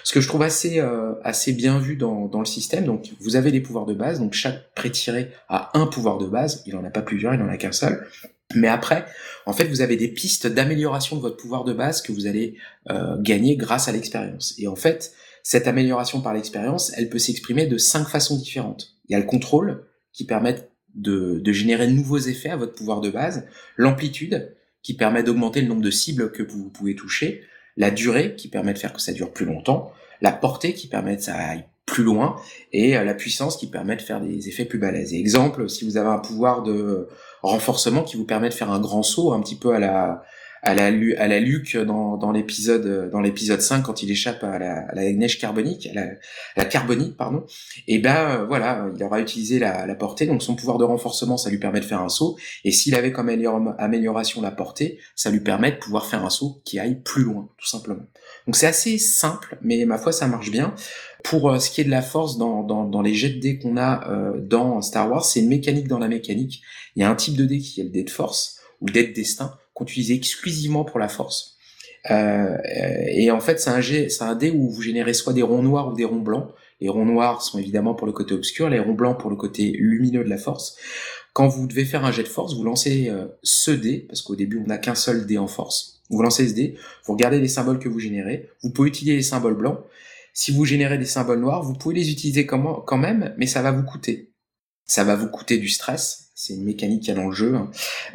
Ce 0.05 0.13
que 0.13 0.21
je 0.21 0.29
trouve 0.29 0.43
assez 0.43 0.79
euh, 0.79 1.15
assez 1.25 1.53
bien 1.53 1.81
vu 1.81 1.97
dans, 1.97 2.29
dans 2.29 2.39
le 2.39 2.45
système. 2.45 2.85
Donc 2.85 3.11
vous 3.19 3.35
avez 3.35 3.51
des 3.51 3.61
pouvoirs 3.61 3.87
de 3.87 3.95
base, 3.95 4.21
donc 4.21 4.33
chaque 4.33 4.73
pré-tiré 4.75 5.31
a 5.49 5.77
un 5.77 5.87
pouvoir 5.87 6.19
de 6.19 6.27
base. 6.27 6.63
Il 6.67 6.77
en 6.77 6.85
a 6.85 6.91
pas 6.91 7.03
plusieurs, 7.03 7.35
il 7.35 7.43
en 7.43 7.49
a 7.49 7.57
qu'un 7.57 7.73
seul. 7.73 8.07
Mais 8.55 8.69
après, 8.69 9.07
en 9.47 9.53
fait, 9.53 9.65
vous 9.65 9.81
avez 9.81 9.97
des 9.97 10.09
pistes 10.09 10.47
d'amélioration 10.47 11.17
de 11.17 11.21
votre 11.21 11.37
pouvoir 11.37 11.65
de 11.65 11.73
base 11.73 12.03
que 12.03 12.13
vous 12.13 12.27
allez 12.27 12.57
euh, 12.91 13.17
gagner 13.21 13.57
grâce 13.57 13.89
à 13.89 13.93
l'expérience. 13.93 14.55
Et 14.59 14.67
en 14.67 14.77
fait, 14.77 15.13
cette 15.43 15.67
amélioration 15.67 16.21
par 16.21 16.35
l'expérience, 16.35 16.93
elle 16.97 17.09
peut 17.09 17.19
s'exprimer 17.19 17.67
de 17.67 17.79
cinq 17.79 18.09
façons 18.09 18.37
différentes. 18.37 18.97
Il 19.09 19.13
y 19.13 19.15
a 19.15 19.19
le 19.19 19.27
contrôle 19.27 19.85
qui 20.13 20.25
permet 20.25 20.57
de, 20.95 21.39
de 21.39 21.53
générer 21.53 21.87
de 21.87 21.93
nouveaux 21.93 22.19
effets 22.19 22.51
à 22.51 22.57
votre 22.57 22.75
pouvoir 22.75 23.01
de 23.01 23.11
base, 23.11 23.47
l'amplitude 23.77 24.55
qui 24.83 24.95
permet 24.95 25.23
d'augmenter 25.23 25.61
le 25.61 25.69
nombre 25.69 25.83
de 25.83 25.91
cibles 25.91 26.33
que 26.33 26.43
vous 26.43 26.71
pouvez 26.71 26.95
toucher, 26.95 27.43
la 27.77 27.91
durée 27.91 28.35
qui 28.37 28.49
permet 28.49 28.73
de 28.73 28.79
faire 28.79 28.93
que 28.93 29.01
ça 29.01 29.13
dure 29.13 29.33
plus 29.33 29.47
longtemps, 29.47 29.93
la 30.21 30.33
portée 30.33 30.75
qui 30.75 30.87
permet 30.87 31.17
que 31.17 31.23
ça 31.23 31.35
aille 31.35 31.65
plus 31.87 32.05
loin 32.05 32.37
et 32.73 32.97
euh, 32.97 33.05
la 33.05 33.15
puissance 33.15 33.57
qui 33.57 33.67
permet 33.67 33.97
de 33.97 34.03
faire 34.03 34.21
des 34.21 34.49
effets 34.49 34.65
plus 34.65 34.79
balèzes. 34.79 35.13
exemple, 35.13 35.69
si 35.69 35.85
vous 35.85 35.97
avez 35.97 36.09
un 36.09 36.19
pouvoir 36.19 36.63
de 36.63 37.09
renforcement 37.43 38.03
qui 38.03 38.17
vous 38.17 38.27
permet 38.27 38.49
de 38.49 38.55
faire 38.55 38.71
un 38.71 38.81
grand 38.81 39.03
saut 39.03 39.33
un 39.33 39.41
petit 39.41 39.57
peu 39.57 39.75
à 39.75 39.79
la 39.79 40.23
à 40.63 40.75
la, 40.75 40.87
à 40.87 41.29
la 41.29 41.41
Luc 41.41 41.77
dans, 41.77 42.17
dans 42.17 42.33
l'épisode 42.33 43.11
dans 43.11 43.21
l'épisode 43.21 43.61
5 43.61 43.83
quand 43.83 44.03
il 44.03 44.11
échappe 44.11 44.43
à 44.45 44.59
la, 44.59 44.89
à 44.89 44.95
la 44.95 45.13
neige 45.13 45.39
carbonique, 45.39 45.87
à 45.87 45.95
la, 45.95 46.07
la, 46.57 46.65
carbonique 46.65 47.17
pardon. 47.17 47.45
Et 47.89 47.99
ben 47.99 48.45
voilà, 48.49 48.89
il 48.95 49.03
aura 49.03 49.21
utilisé 49.21 49.59
la, 49.59 49.87
la, 49.87 49.95
portée, 49.95 50.27
donc 50.27 50.43
son 50.43 50.55
pouvoir 50.55 50.79
de 50.79 50.85
renforcement, 50.85 51.37
ça 51.37 51.51
lui 51.51 51.59
permet 51.59 51.81
de 51.81 51.85
faire 51.85 52.01
un 52.01 52.09
saut. 52.09 52.37
Et 52.65 52.71
s'il 52.71 52.95
avait 52.95 53.13
comme 53.13 53.29
amélioration 53.79 54.43
la 54.43 54.51
portée, 54.51 54.99
ça 55.15 55.31
lui 55.31 55.41
permet 55.41 55.73
de 55.73 55.77
pouvoir 55.77 56.07
faire 56.07 56.25
un 56.25 56.31
saut 56.31 56.61
qui 56.65 56.79
aille 56.79 57.01
plus 57.03 57.23
loin, 57.23 57.49
tout 57.59 57.67
simplement. 57.67 58.05
Donc 58.47 58.57
c'est 58.57 58.67
assez 58.67 58.99
simple, 58.99 59.59
mais 59.63 59.85
ma 59.85 59.99
foi 59.99 60.13
ça 60.13 60.27
marche 60.27 60.51
bien. 60.51 60.75
Pour 61.25 61.51
euh, 61.51 61.59
ce 61.59 61.71
qui 61.71 61.81
est 61.81 61.85
de 61.85 61.91
la 61.91 62.03
force 62.03 62.39
dans, 62.39 62.63
dans, 62.63 62.85
dans 62.85 63.03
les 63.03 63.15
jets 63.15 63.31
de 63.31 63.41
dés 63.41 63.59
qu'on 63.59 63.77
a 63.77 64.09
euh, 64.09 64.41
dans 64.41 64.81
Star 64.81 65.11
Wars, 65.11 65.25
c'est 65.25 65.41
une 65.41 65.49
mécanique 65.49 65.89
dans 65.89 65.99
la 65.99 66.09
mécanique. 66.09 66.63
Il 66.97 67.03
y 67.03 67.05
a 67.05 67.11
un 67.11 67.15
type 67.15 67.37
de 67.37 67.45
dé 67.45 67.59
qui 67.59 67.81
est 67.81 67.85
le 67.85 67.91
dé 67.91 68.03
de 68.03 68.11
force 68.11 68.59
ou 68.81 68.87
le 68.87 68.93
dé 68.93 69.07
de 69.07 69.13
destin 69.13 69.55
qu'on 69.85 70.13
exclusivement 70.13 70.85
pour 70.85 70.99
la 70.99 71.09
force. 71.09 71.57
Euh, 72.11 72.57
et 72.65 73.31
en 73.31 73.41
fait, 73.41 73.61
c'est 73.61 73.71
un, 73.71 73.83
c'est 73.83 74.23
un 74.23 74.35
dé 74.35 74.51
où 74.51 74.71
vous 74.71 74.83
générez 74.83 75.15
soit 75.15 75.33
des 75.33 75.43
ronds 75.43 75.63
noirs 75.63 75.89
ou 75.89 75.95
des 75.95 76.05
ronds 76.05 76.21
blancs. 76.21 76.49
Les 76.81 76.89
ronds 76.89 77.05
noirs 77.05 77.43
sont 77.43 77.59
évidemment 77.59 77.95
pour 77.95 78.07
le 78.07 78.13
côté 78.13 78.35
obscur, 78.35 78.71
les 78.71 78.79
ronds 78.79 78.95
blancs 78.95 79.19
pour 79.19 79.31
le 79.31 79.37
côté 79.37 79.73
lumineux 79.73 80.25
de 80.25 80.29
la 80.31 80.39
force. 80.39 80.77
Quand 81.33 81.47
vous 81.47 81.67
devez 81.67 81.85
faire 81.85 82.05
un 82.05 82.13
jet 82.13 82.23
de 82.23 82.29
force, 82.29 82.55
vous 82.55 82.65
lancez 82.65 83.09
euh, 83.11 83.27
ce 83.43 83.71
dé, 83.71 84.07
parce 84.09 84.23
qu'au 84.23 84.35
début 84.35 84.61
on 84.65 84.67
n'a 84.67 84.79
qu'un 84.79 84.95
seul 84.95 85.27
dé 85.27 85.39
en 85.39 85.47
force. 85.47 86.01
Vous 86.09 86.23
lancez 86.23 86.49
ce 86.49 86.55
dé, 86.55 86.77
vous 87.05 87.13
regardez 87.13 87.39
les 87.39 87.49
symboles 87.49 87.79
que 87.79 87.89
vous 87.89 88.01
générez. 88.01 88.49
Vous 88.63 88.71
pouvez 88.71 88.89
utiliser 88.89 89.17
les 89.17 89.23
symboles 89.23 89.57
blancs. 89.57 89.79
Si 90.33 90.51
vous 90.51 90.65
générez 90.65 90.99
des 90.99 91.05
symboles 91.05 91.41
noirs, 91.41 91.63
vous 91.63 91.75
pouvez 91.75 91.95
les 91.95 92.11
utiliser 92.11 92.47
quand 92.47 92.97
même, 92.97 93.35
mais 93.37 93.47
ça 93.47 93.63
va 93.63 93.73
vous 93.73 93.85
coûter. 93.85 94.33
Ça 94.87 95.05
va 95.05 95.15
vous 95.15 95.29
coûter 95.29 95.59
du 95.59 95.69
stress, 95.69 96.30
c'est 96.41 96.55
une 96.55 96.65
mécanique 96.65 97.01
qu'il 97.01 97.15
y 97.15 97.19
a 97.19 97.21
dans 97.21 97.29
le 97.29 97.35
jeu. 97.35 97.55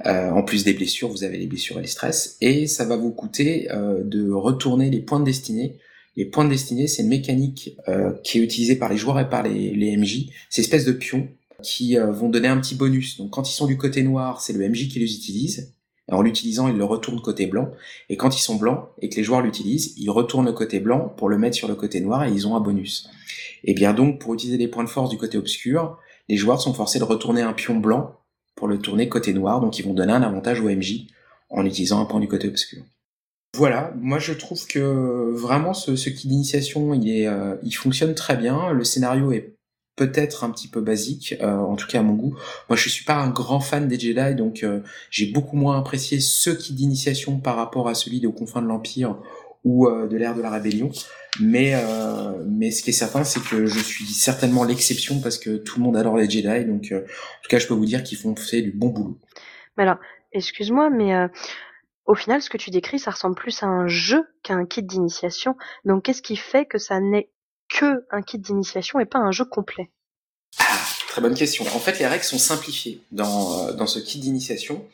Euh, 0.08 0.32
en 0.32 0.41
plus 0.41 0.63
des 0.63 0.74
blessures, 0.74 1.10
vous 1.10 1.24
avez 1.24 1.38
les 1.38 1.46
blessures 1.46 1.77
et 1.77 1.82
les 1.82 1.88
stress. 1.88 2.38
Et 2.41 2.65
ça 2.65 2.84
va 2.84 2.98
vous 2.98 3.12
coûter 3.12 3.72
euh, 3.72 4.01
de 4.03 4.32
retourner 4.32 4.89
les 4.89 5.00
points 5.00 5.20
de 5.20 5.25
destinée. 5.25 5.77
Les 6.15 6.25
points 6.25 6.44
de 6.44 6.50
destinée, 6.50 6.88
c'est 6.88 7.03
une 7.03 7.10
mécanique 7.10 7.77
euh, 7.88 8.13
qui 8.24 8.39
est 8.39 8.41
utilisée 8.41 8.77
par 8.77 8.89
les 8.89 8.98
joueurs 8.98 9.20
et 9.20 9.29
par 9.29 9.44
les, 9.44 9.70
les 9.75 9.96
MJ. 9.96 10.32
C'est 10.50 10.62
espèces 10.62 10.86
de 10.86 10.91
pions 10.91 11.27
qui 11.62 11.98
vont 11.98 12.29
donner 12.29 12.48
un 12.48 12.60
petit 12.60 12.75
bonus. 12.75 13.17
Donc 13.17 13.32
quand 13.32 13.50
ils 13.50 13.53
sont 13.53 13.67
du 13.67 13.77
côté 13.77 14.01
noir, 14.01 14.41
c'est 14.41 14.53
le 14.53 14.67
MJ 14.67 14.88
qui 14.88 15.00
les 15.00 15.15
utilise. 15.15 15.74
En 16.12 16.22
l'utilisant, 16.22 16.67
il 16.67 16.75
le 16.75 16.84
retourne 16.84 17.22
côté 17.22 17.46
blanc. 17.46 17.72
Et 18.10 18.17
quand 18.17 18.36
ils 18.36 18.41
sont 18.41 18.55
blancs 18.55 18.89
et 19.01 19.10
que 19.10 19.15
les 19.15 19.24
joueurs 19.24 19.41
l'utilisent, 19.41 19.94
ils 19.98 20.10
retournent 20.10 20.46
le 20.46 20.53
côté 20.53 20.79
blanc 20.79 21.13
pour 21.17 21.29
le 21.29 21.38
mettre 21.38 21.55
sur 21.55 21.67
le 21.67 21.75
côté 21.75 22.01
noir 22.01 22.25
et 22.25 22.32
ils 22.32 22.48
ont 22.48 22.55
un 22.55 22.60
bonus. 22.60 23.08
Et 23.63 23.74
bien 23.74 23.94
donc, 23.94 24.20
pour 24.20 24.34
utiliser 24.34 24.58
les 24.58 24.67
points 24.67 24.84
de 24.84 24.89
force 24.89 25.10
du 25.10 25.17
côté 25.17 25.38
obscur, 25.38 25.98
les 26.27 26.38
joueurs 26.38 26.62
sont 26.62 26.74
forcés 26.74 27.00
de 27.00 27.03
retourner 27.03 27.41
un 27.41 27.53
pion 27.53 27.75
blanc 27.75 28.20
pour 28.55 28.67
le 28.67 28.79
tourner 28.79 29.10
côté 29.10 29.34
noir, 29.34 29.60
donc 29.60 29.79
ils 29.79 29.86
vont 29.86 29.94
donner 29.94 30.13
un 30.13 30.24
avantage 30.24 30.62
au 30.62 30.70
MJ 30.70 31.08
en 31.50 31.65
utilisant 31.65 32.01
un 32.01 32.05
point 32.05 32.20
du 32.20 32.27
côté 32.27 32.48
obscur. 32.48 32.84
Voilà, 33.55 33.94
moi 33.96 34.20
je 34.20 34.34
trouve 34.34 34.65
que 34.67 35.32
vraiment 35.34 35.74
ce, 35.74 35.91
kit 36.10 36.27
d'initiation 36.27 36.91
euh, 36.94 37.55
il 37.63 37.72
fonctionne 37.72 38.13
très 38.13 38.36
bien. 38.36 38.72
Le 38.72 38.84
scénario 38.84 39.32
est 39.32 39.55
peut-être 39.96 40.44
un 40.44 40.50
petit 40.50 40.67
peu 40.67 40.82
basique, 40.82 41.36
euh, 41.41 41.55
en 41.55 41.77
tout 41.77 41.88
cas 41.88 42.00
à 42.00 42.03
mon 42.03 42.15
goût. 42.15 42.36
Moi 42.70 42.75
je 42.75 42.89
suis 42.89 43.05
pas 43.05 43.15
un 43.15 43.29
grand 43.29 43.61
fan 43.61 43.88
des 43.88 43.98
Jedi, 43.98 44.35
donc 44.35 44.64
euh, 44.64 44.81
j'ai 45.09 45.27
beaucoup 45.27 45.55
moins 45.55 45.79
apprécié 45.79 46.20
ce 46.20 46.50
kit 46.50 46.74
d'initiation 46.74 47.40
par 47.40 47.55
rapport 47.55 47.88
à 47.88 47.96
celui 47.96 48.20
de 48.20 48.27
confins 48.27 48.61
de 48.61 48.68
l'Empire 48.68 49.18
ou 49.64 49.90
de 49.90 50.16
l'ère 50.16 50.35
de 50.35 50.44
la 50.44 50.51
rébellion. 50.51 50.92
Mais, 51.39 51.74
euh, 51.75 52.43
mais 52.45 52.71
ce 52.71 52.83
qui 52.83 52.91
est 52.91 52.93
certain, 52.93 53.24
c'est 53.24 53.41
que 53.41 53.65
je 53.65 53.79
suis 53.79 54.05
certainement 54.05 54.63
l'exception 54.63 55.19
parce 55.19 55.37
que 55.37 55.57
tout 55.57 55.79
le 55.79 55.85
monde 55.85 55.98
adore 55.98 56.17
les 56.17 56.29
Jedi. 56.29 56.65
Donc, 56.65 56.91
euh, 56.91 57.01
en 57.01 57.41
tout 57.41 57.50
cas, 57.50 57.59
je 57.59 57.67
peux 57.67 57.74
vous 57.74 57.85
dire 57.85 58.03
qu'ils 58.03 58.17
font 58.17 58.35
fait 58.35 58.61
du 58.61 58.71
bon 58.71 58.89
boulot. 58.89 59.19
Mais 59.77 59.83
alors, 59.83 59.98
excuse-moi, 60.31 60.89
mais 60.89 61.15
euh, 61.15 61.27
au 62.05 62.15
final, 62.15 62.41
ce 62.41 62.50
que 62.50 62.57
tu 62.57 62.69
décris, 62.69 63.00
ça 63.00 63.11
ressemble 63.11 63.35
plus 63.35 63.63
à 63.63 63.67
un 63.67 63.87
jeu 63.87 64.24
qu'à 64.43 64.53
un 64.53 64.65
kit 64.65 64.83
d'initiation. 64.83 65.55
Donc, 65.83 66.05
qu'est-ce 66.05 66.21
qui 66.21 66.37
fait 66.37 66.65
que 66.65 66.77
ça 66.77 67.00
n'est 67.00 67.29
que 67.69 68.05
un 68.11 68.21
kit 68.21 68.39
d'initiation 68.39 69.00
et 69.00 69.05
pas 69.05 69.19
un 69.19 69.31
jeu 69.31 69.45
complet? 69.45 69.91
Ah, 70.59 70.63
Très 71.09 71.21
bonne 71.21 71.35
question. 71.35 71.63
En 71.74 71.79
fait, 71.79 72.00
les 72.00 72.07
règles 72.07 72.24
sont 72.24 72.37
simplifiées 72.37 73.01
dans, 73.11 73.74
dans 73.74 73.87
ce 73.87 74.00
kit 74.00 74.19
d'initiation. 74.19 74.85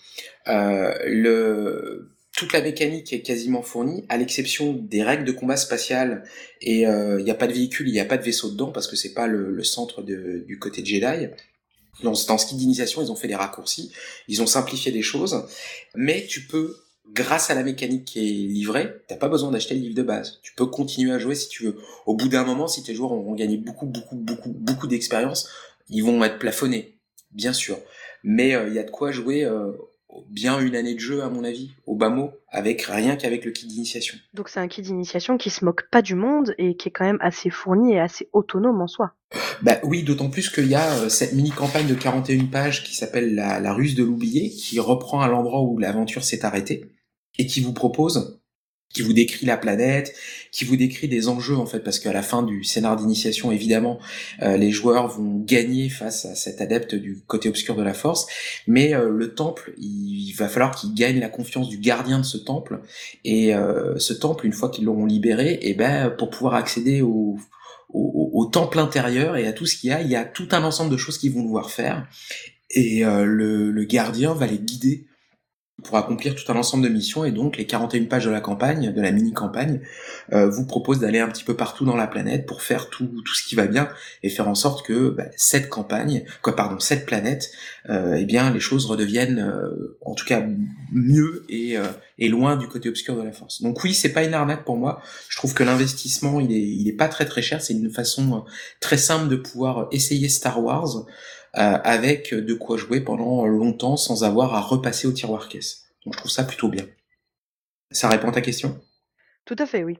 le 0.46 2.12
toute 2.42 2.54
la 2.54 2.62
mécanique 2.62 3.14
est 3.14 3.22
quasiment 3.22 3.62
fournie, 3.62 4.04
à 4.10 4.18
l'exception 4.18 4.74
des 4.74 5.04
règles 5.04 5.26
de 5.26 5.32
combat 5.32 5.58
spatial. 5.58 6.24
Et 6.60 6.80
il 6.80 6.86
euh, 6.88 7.22
n'y 7.22 7.30
a 7.30 7.36
pas 7.36 7.46
de 7.46 7.54
véhicule, 7.54 7.88
il 7.88 7.92
n'y 7.92 8.00
a 8.00 8.06
pas 8.06 8.18
de 8.18 8.24
vaisseau 8.24 8.50
dedans 8.50 8.72
parce 8.72 8.88
que 8.88 8.96
c'est 8.96 9.14
pas 9.14 9.28
le, 9.28 9.64
centre 9.64 10.02
du 10.02 10.58
côté 10.58 10.84
Jedi. 10.84 11.28
Dans, 12.02 12.14
dans 12.14 12.38
ce 12.40 12.48
kit 12.48 12.56
d'initiation, 12.56 13.04
ils 13.04 13.12
ont 13.12 13.16
fait 13.16 13.28
des 13.28 13.36
raccourcis, 13.36 13.92
ils 14.28 14.42
ont 14.42 14.48
simplifié 14.48 14.92
des 14.92 15.04
choses, 15.04 15.46
mais 15.94 16.26
tu 16.28 16.48
peux, 16.48 16.78
grâce 17.14 17.52
à 17.52 17.54
la 17.54 17.62
mécanique 17.62 18.06
qui 18.06 18.20
est 18.28 18.48
livrée, 18.48 18.92
t'as 19.08 19.18
pas 19.18 19.30
besoin 19.30 19.52
d'acheter 19.52 19.76
le 19.76 19.82
livre 19.82 19.96
de 19.96 20.02
base. 20.02 20.40
Tu 20.42 20.56
peux 20.56 20.66
continuer 20.66 21.14
à 21.14 21.20
jouer 21.20 21.36
si 21.36 21.48
tu 21.48 21.66
veux. 21.66 21.78
Au 22.08 22.16
bout 22.16 22.28
d'un 22.28 22.44
moment, 22.44 22.68
si 22.68 22.82
tes 22.82 22.96
joueurs 22.96 23.12
ont 23.12 23.36
gagné 23.36 23.58
beaucoup, 23.58 23.86
beaucoup, 23.86 24.16
beaucoup, 24.16 24.50
beaucoup 24.50 24.88
d'expérience, 24.88 25.48
ils 25.90 26.04
vont 26.04 26.24
être 26.24 26.40
plafonnés, 26.40 26.98
bien 27.34 27.54
sûr. 27.54 27.78
Mais 28.24 28.56
euh, 28.56 28.68
il 28.68 28.74
y 28.74 28.80
a 28.80 28.84
de 28.84 28.90
quoi 28.90 29.12
jouer 29.12 29.44
euh, 29.44 29.74
bien 30.30 30.60
une 30.60 30.76
année 30.76 30.94
de 30.94 31.00
jeu 31.00 31.24
à 31.24 31.30
mon 31.30 31.44
avis, 31.44 31.72
au 31.86 31.96
bas 31.96 32.10
mot, 32.10 32.32
avec 32.50 32.82
rien 32.84 33.16
qu'avec 33.16 33.46
le 33.46 33.52
kit 33.52 33.68
d'initiation. 33.68 34.18
Donc 34.34 34.50
c'est 34.50 34.60
un 34.60 34.68
kit 34.68 34.82
d'initiation 34.82 35.38
qui 35.38 35.50
se 35.50 35.64
moque 35.66 35.90
pas 35.90 36.02
du 36.02 36.16
monde 36.16 36.54
et 36.58 36.76
qui 36.76 36.90
est 36.90 36.92
quand 36.92 37.06
même 37.06 37.20
assez 37.22 37.50
fourni 37.50 37.94
et 37.94 38.00
assez 38.00 38.30
autonome 38.34 38.82
en 38.82 38.88
soi. 38.88 39.14
Bah 39.62 39.78
oui, 39.84 40.04
d'autant 40.04 40.30
plus 40.30 40.50
qu'il 40.50 40.68
y 40.68 40.76
a 40.76 40.94
euh, 40.96 41.10
cette 41.10 41.34
mini 41.34 41.52
campagne 41.52 41.88
de 41.88 41.96
41 41.96 42.46
pages 42.46 42.84
qui 42.84 42.96
s'appelle 42.96 43.36
la, 43.36 43.60
la 43.60 43.74
ruse 43.74 43.96
de 43.96 44.04
l'oublié, 44.04 44.50
qui 44.50 44.80
reprend 44.80 45.22
à 45.22 45.28
l'endroit 45.28 45.62
où 45.62 45.78
l'aventure 45.78 46.24
s'est 46.24 46.46
arrêtée 46.46 46.86
et 47.38 47.46
qui 47.46 47.62
vous 47.62 47.74
propose 47.74 48.41
qui 48.94 49.02
vous 49.02 49.14
décrit 49.14 49.46
la 49.46 49.58
planète, 49.58 50.14
qui 50.52 50.66
vous 50.66 50.76
décrit 50.76 51.08
des 51.08 51.28
enjeux 51.28 51.56
en 51.56 51.66
fait, 51.66 51.80
parce 51.80 52.00
qu'à 52.00 52.14
la 52.14 52.22
fin 52.22 52.44
du 52.44 52.64
scénar 52.64 52.96
d'initiation, 52.96 53.52
évidemment, 53.52 54.00
euh, 54.42 54.58
les 54.58 54.72
joueurs 54.72 55.08
vont 55.08 55.40
gagner 55.40 55.90
face 55.90 56.26
à 56.26 56.36
cet 56.36 56.62
adepte 56.62 56.96
du 56.96 57.22
côté 57.26 57.50
obscur 57.50 57.76
de 57.76 57.84
la 57.84 57.94
Force, 57.94 58.28
mais 58.68 58.94
euh, 58.94 59.10
le 59.10 59.34
temple, 59.34 59.74
il, 59.78 60.34
va 60.34 60.48
falloir 60.48 60.76
qu'il 60.76 60.94
gagne 60.94 61.20
la 61.20 61.30
confiance 61.30 61.70
du 61.70 61.78
gardien 61.78 62.20
de 62.20 62.26
ce 62.26 62.38
temple, 62.38 62.82
et 63.24 63.54
euh, 63.54 63.98
ce 63.98 64.14
temple, 64.14 64.46
une 64.46 64.54
fois 64.54 64.70
qu'ils 64.70 64.86
l'auront 64.86 65.06
libéré, 65.06 65.54
et 65.54 65.70
eh 65.70 65.74
ben 65.74 66.10
pour 66.10 66.30
pouvoir 66.30 66.56
accéder 66.56 67.02
au, 67.02 67.38
au, 67.94 68.46
temple 68.52 68.80
intérieur 68.80 69.38
et 69.38 69.48
à 69.48 69.54
tout 69.54 69.66
ce 69.66 69.76
qu'il 69.76 69.90
y 69.90 69.94
a, 69.94 70.02
il 70.02 70.10
y 70.10 70.16
a 70.16 70.26
tout 70.26 70.48
un 70.52 70.64
ensemble 70.64 70.92
de 70.92 70.98
choses 70.98 71.18
qu'ils 71.18 71.34
vont 71.34 71.44
devoir 71.44 71.70
faire, 71.70 72.08
et 72.70 73.04
le, 73.04 73.70
le 73.70 73.84
gardien 73.84 74.34
va 74.34 74.48
les 74.48 74.58
guider 74.58 75.06
pour 75.84 75.98
accomplir 75.98 76.36
tout 76.36 76.50
un 76.52 76.56
ensemble 76.56 76.84
de 76.84 76.90
missions 76.90 77.26
et 77.26 77.32
donc 77.32 77.58
les 77.58 77.66
41 77.66 78.06
pages 78.06 78.26
de 78.26 78.32
la 78.32 78.42
campagne, 78.42 78.92
de 78.92 79.02
la 79.02 79.12
mini-campagne, 79.12 79.82
euh, 80.34 80.50
vous 80.50 80.66
proposent 80.66 81.00
d'aller 81.00 81.20
un 81.20 81.28
petit 81.28 81.44
peu 81.44 81.56
partout 81.56 81.86
dans 81.86 81.96
la 81.96 82.08
planète 82.08 82.46
pour 82.46 82.62
faire 82.62 82.90
tout, 82.90 83.08
tout 83.26 83.36
ce 83.36 83.44
qui 83.44 83.56
va 83.56 83.68
bien 83.68 83.90
et 84.24 84.30
faire 84.30 84.48
en 84.48 84.56
sorte 84.56 84.86
que 84.86 85.10
bah, 85.10 85.26
cette 85.36 85.70
campagne, 85.70 86.24
quoi 86.42 86.56
pardon, 86.56 86.80
cette 86.80 87.06
planète, 87.06 87.52
euh, 87.90 88.18
eh 88.20 88.26
bien 88.26 88.52
les 88.52 88.60
choses 88.60 88.86
redeviennent 88.86 89.40
euh, 89.40 89.98
en 90.06 90.14
tout 90.14 90.26
cas 90.26 90.44
mieux 90.92 91.46
et, 91.50 91.78
euh, 91.78 91.86
et 92.22 92.28
loin 92.28 92.56
du 92.56 92.68
côté 92.68 92.88
obscur 92.88 93.16
de 93.16 93.24
la 93.24 93.32
force. 93.32 93.62
Donc 93.62 93.84
oui, 93.84 93.94
c'est 93.94 94.14
pas 94.14 94.24
une 94.24 94.34
arnaque 94.34 94.64
pour 94.64 94.78
moi. 94.78 95.02
Je 95.28 95.38
trouve 95.38 95.54
que 95.54 95.64
l'investissement 95.64 96.40
il 96.40 96.52
est, 96.52 96.62
il 96.62 96.88
est 96.88 96.94
pas 96.94 97.08
très 97.08 97.26
très 97.26 97.42
cher. 97.42 97.62
C'est 97.62 97.74
une 97.74 97.90
façon 97.90 98.36
euh, 98.36 98.52
très 98.80 98.98
simple 98.98 99.28
de 99.28 99.36
pouvoir 99.36 99.88
essayer 99.92 100.30
Star 100.30 100.64
Wars. 100.64 101.06
Euh, 101.58 101.78
avec 101.84 102.34
de 102.34 102.54
quoi 102.54 102.78
jouer 102.78 103.02
pendant 103.02 103.46
longtemps 103.46 103.98
sans 103.98 104.24
avoir 104.24 104.54
à 104.54 104.62
repasser 104.62 105.06
au 105.06 105.12
tiroir 105.12 105.50
caisse. 105.50 105.90
Donc 106.06 106.14
je 106.14 106.20
trouve 106.20 106.32
ça 106.32 106.46
plutôt 106.46 106.70
bien. 106.70 106.86
Ça 107.92 108.08
répond 108.08 108.30
à 108.30 108.32
ta 108.32 108.40
question? 108.40 108.80
Tout 109.44 109.58
à 109.60 109.66
fait, 109.66 109.84
oui. 109.84 109.98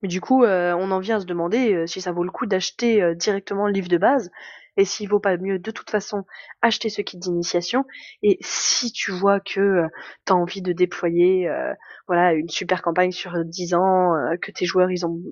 Mais 0.00 0.08
du 0.08 0.22
coup, 0.22 0.42
euh, 0.42 0.72
on 0.72 0.90
en 0.90 1.00
vient 1.00 1.18
à 1.18 1.20
se 1.20 1.26
demander 1.26 1.74
euh, 1.74 1.86
si 1.86 2.00
ça 2.00 2.12
vaut 2.12 2.24
le 2.24 2.30
coup 2.30 2.46
d'acheter 2.46 3.14
directement 3.14 3.66
le 3.66 3.74
livre 3.74 3.88
de 3.88 3.98
base 3.98 4.30
et 4.78 4.86
s'il 4.86 5.06
vaut 5.06 5.20
pas 5.20 5.36
mieux 5.36 5.58
de 5.58 5.70
toute 5.70 5.90
façon 5.90 6.24
acheter 6.62 6.88
ce 6.88 7.02
kit 7.02 7.18
d'initiation 7.18 7.84
et 8.22 8.38
si 8.40 8.90
tu 8.90 9.12
vois 9.12 9.38
que 9.38 9.82
tu 10.26 10.32
as 10.32 10.34
envie 10.34 10.62
de 10.62 10.72
déployer 10.72 11.48
voilà 12.08 12.32
une 12.32 12.48
super 12.48 12.82
campagne 12.82 13.12
sur 13.12 13.44
10 13.44 13.74
ans 13.74 14.10
que 14.42 14.50
tes 14.50 14.66
joueurs 14.66 14.90
ils 14.90 15.06
ont 15.06 15.22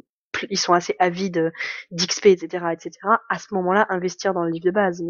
ils 0.50 0.58
sont 0.58 0.72
assez 0.72 0.94
avides 0.98 1.52
d'XP 1.90 2.26
etc 2.26 2.66
etc 2.72 2.90
à 3.28 3.38
ce 3.38 3.52
moment-là 3.52 3.86
investir 3.90 4.34
dans 4.34 4.44
le 4.44 4.50
livre 4.50 4.66
de 4.66 4.70
base 4.70 5.02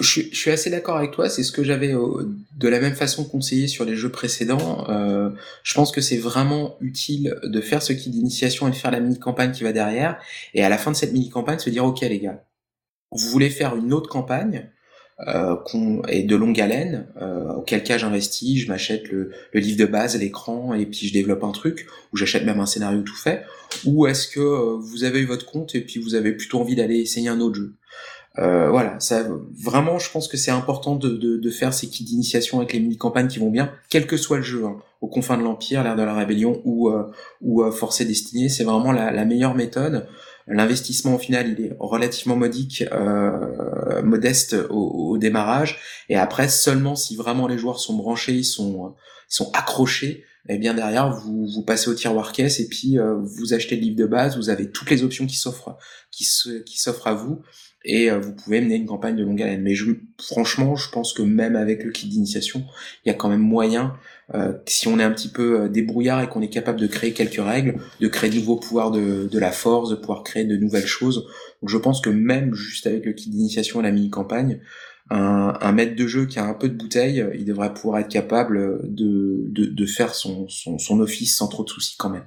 je, 0.00 0.22
suis 0.32 0.50
assez 0.50 0.70
d'accord 0.70 0.96
avec 0.96 1.10
toi. 1.10 1.28
C'est 1.28 1.42
ce 1.42 1.52
que 1.52 1.62
j'avais 1.62 1.92
de 1.92 2.68
la 2.68 2.80
même 2.80 2.94
façon 2.94 3.24
conseillé 3.24 3.68
sur 3.68 3.84
les 3.84 3.94
jeux 3.94 4.10
précédents. 4.10 4.88
Euh, 4.88 5.30
je 5.62 5.74
pense 5.74 5.92
que 5.92 6.00
c'est 6.00 6.16
vraiment 6.16 6.76
utile 6.80 7.38
de 7.42 7.60
faire 7.60 7.82
ce 7.82 7.92
kit 7.92 8.08
d'initiation 8.08 8.68
et 8.68 8.70
de 8.70 8.76
faire 8.76 8.90
la 8.90 9.00
mini 9.00 9.18
campagne 9.18 9.52
qui 9.52 9.64
va 9.64 9.72
derrière. 9.72 10.18
Et 10.54 10.64
à 10.64 10.70
la 10.70 10.78
fin 10.78 10.90
de 10.92 10.96
cette 10.96 11.12
mini 11.12 11.28
campagne, 11.28 11.58
se 11.58 11.68
dire 11.68 11.84
ok 11.84 12.00
les 12.00 12.20
gars, 12.20 12.42
vous 13.10 13.28
voulez 13.28 13.50
faire 13.50 13.76
une 13.76 13.92
autre 13.92 14.08
campagne 14.08 14.70
euh, 15.20 15.56
et 16.08 16.22
de 16.22 16.36
longue 16.36 16.60
haleine, 16.60 17.06
euh, 17.20 17.52
auquel 17.52 17.82
cas 17.82 17.98
j'investis, 17.98 18.60
je 18.60 18.68
m'achète 18.68 19.08
le, 19.10 19.30
le, 19.52 19.60
livre 19.60 19.78
de 19.78 19.86
base, 19.86 20.18
l'écran, 20.18 20.74
et 20.74 20.86
puis 20.86 21.06
je 21.06 21.12
développe 21.12 21.44
un 21.44 21.52
truc, 21.52 21.86
ou 22.12 22.16
j'achète 22.16 22.44
même 22.44 22.60
un 22.60 22.66
scénario 22.66 23.02
tout 23.02 23.16
fait, 23.16 23.44
ou 23.84 24.06
est-ce 24.06 24.26
que 24.26 24.40
euh, 24.40 24.76
vous 24.78 25.04
avez 25.04 25.20
eu 25.20 25.26
votre 25.26 25.46
compte 25.46 25.74
et 25.74 25.80
puis 25.80 26.00
vous 26.00 26.14
avez 26.14 26.32
plutôt 26.32 26.60
envie 26.60 26.74
d'aller 26.74 26.98
essayer 26.98 27.28
un 27.28 27.40
autre 27.40 27.56
jeu? 27.56 27.74
Euh, 28.38 28.70
voilà, 28.70 28.98
ça 28.98 29.26
vraiment, 29.62 29.98
je 29.98 30.10
pense 30.10 30.26
que 30.26 30.38
c'est 30.38 30.50
important 30.50 30.96
de, 30.96 31.10
de, 31.10 31.36
de, 31.36 31.50
faire 31.50 31.74
ces 31.74 31.88
kits 31.88 32.04
d'initiation 32.04 32.58
avec 32.58 32.72
les 32.72 32.80
mini-campagnes 32.80 33.28
qui 33.28 33.38
vont 33.38 33.50
bien, 33.50 33.70
quel 33.90 34.06
que 34.06 34.16
soit 34.16 34.38
le 34.38 34.42
jeu, 34.42 34.64
hein, 34.64 34.78
aux 35.02 35.08
confins 35.08 35.36
de 35.36 35.42
l'Empire, 35.42 35.82
l'ère 35.82 35.96
de 35.96 36.02
la 36.02 36.14
rébellion 36.14 36.62
ou 36.64 36.88
euh, 36.88 37.10
ou 37.42 37.62
euh, 37.62 37.70
Force 37.70 38.00
Destinée, 38.00 38.48
c'est 38.48 38.64
vraiment 38.64 38.92
la, 38.92 39.10
la, 39.10 39.26
meilleure 39.26 39.54
méthode. 39.54 40.06
L'investissement 40.46 41.14
au 41.14 41.18
final, 41.18 41.48
il 41.48 41.64
est 41.64 41.76
relativement 41.78 42.36
modique, 42.36 42.84
euh, 42.92 44.02
modeste 44.02 44.56
au, 44.70 45.16
démarrage, 45.18 45.78
et 46.08 46.16
après 46.16 46.48
seulement 46.48 46.96
si 46.96 47.16
vraiment 47.16 47.46
les 47.46 47.58
joueurs 47.58 47.78
sont 47.78 47.94
branchés, 47.94 48.34
ils 48.34 48.44
sont 48.44 48.94
ils 49.30 49.34
sont 49.34 49.50
accrochés, 49.52 50.24
et 50.48 50.54
eh 50.54 50.58
bien 50.58 50.74
derrière 50.74 51.14
vous 51.14 51.46
vous 51.46 51.62
passez 51.62 51.88
au 51.88 51.94
tiroir 51.94 52.32
caisse 52.32 52.58
et 52.58 52.68
puis 52.68 52.98
euh, 52.98 53.14
vous 53.14 53.54
achetez 53.54 53.76
le 53.76 53.82
livre 53.82 53.96
de 53.96 54.06
base, 54.06 54.36
vous 54.36 54.50
avez 54.50 54.70
toutes 54.70 54.90
les 54.90 55.04
options 55.04 55.26
qui 55.26 55.36
s'offrent 55.36 55.76
qui 56.10 56.26
qui 56.66 56.80
s'offrent 56.80 57.06
à 57.06 57.14
vous 57.14 57.42
et 57.84 58.10
euh, 58.10 58.18
vous 58.18 58.32
pouvez 58.32 58.60
mener 58.60 58.76
une 58.76 58.86
campagne 58.86 59.16
de 59.16 59.24
longue 59.24 59.42
haleine. 59.42 59.62
Mais 59.62 59.74
je, 59.74 59.92
franchement, 60.20 60.76
je 60.76 60.88
pense 60.90 61.12
que 61.12 61.22
même 61.22 61.56
avec 61.56 61.84
le 61.84 61.90
kit 61.90 62.06
d'initiation, 62.06 62.64
il 63.04 63.08
y 63.08 63.10
a 63.10 63.14
quand 63.14 63.28
même 63.28 63.40
moyen, 63.40 63.94
euh, 64.34 64.52
si 64.66 64.88
on 64.88 64.98
est 64.98 65.02
un 65.02 65.10
petit 65.10 65.28
peu 65.28 65.62
euh, 65.62 65.68
débrouillard 65.68 66.22
et 66.22 66.28
qu'on 66.28 66.42
est 66.42 66.48
capable 66.48 66.80
de 66.80 66.86
créer 66.86 67.12
quelques 67.12 67.42
règles, 67.42 67.76
de 68.00 68.08
créer 68.08 68.30
de 68.30 68.36
nouveaux 68.36 68.56
pouvoirs 68.56 68.90
de, 68.90 69.28
de 69.30 69.38
la 69.38 69.52
force, 69.52 69.90
de 69.90 69.96
pouvoir 69.96 70.22
créer 70.22 70.44
de 70.44 70.56
nouvelles 70.56 70.86
choses. 70.86 71.26
Donc 71.60 71.68
je 71.68 71.78
pense 71.78 72.00
que 72.00 72.10
même 72.10 72.54
juste 72.54 72.86
avec 72.86 73.04
le 73.04 73.12
kit 73.12 73.30
d'initiation 73.30 73.80
et 73.80 73.82
la 73.82 73.90
mini-campagne, 73.90 74.60
un, 75.10 75.58
un, 75.60 75.72
maître 75.72 75.96
de 75.96 76.06
jeu 76.06 76.26
qui 76.26 76.38
a 76.38 76.44
un 76.44 76.54
peu 76.54 76.68
de 76.68 76.74
bouteille, 76.74 77.26
il 77.34 77.44
devrait 77.44 77.74
pouvoir 77.74 77.98
être 77.98 78.08
capable 78.08 78.80
de, 78.84 79.44
de, 79.48 79.66
de 79.66 79.86
faire 79.86 80.14
son, 80.14 80.48
son, 80.48 80.78
son 80.78 81.00
office 81.00 81.36
sans 81.36 81.48
trop 81.48 81.64
de 81.64 81.68
soucis 81.68 81.96
quand 81.98 82.08
même. 82.08 82.24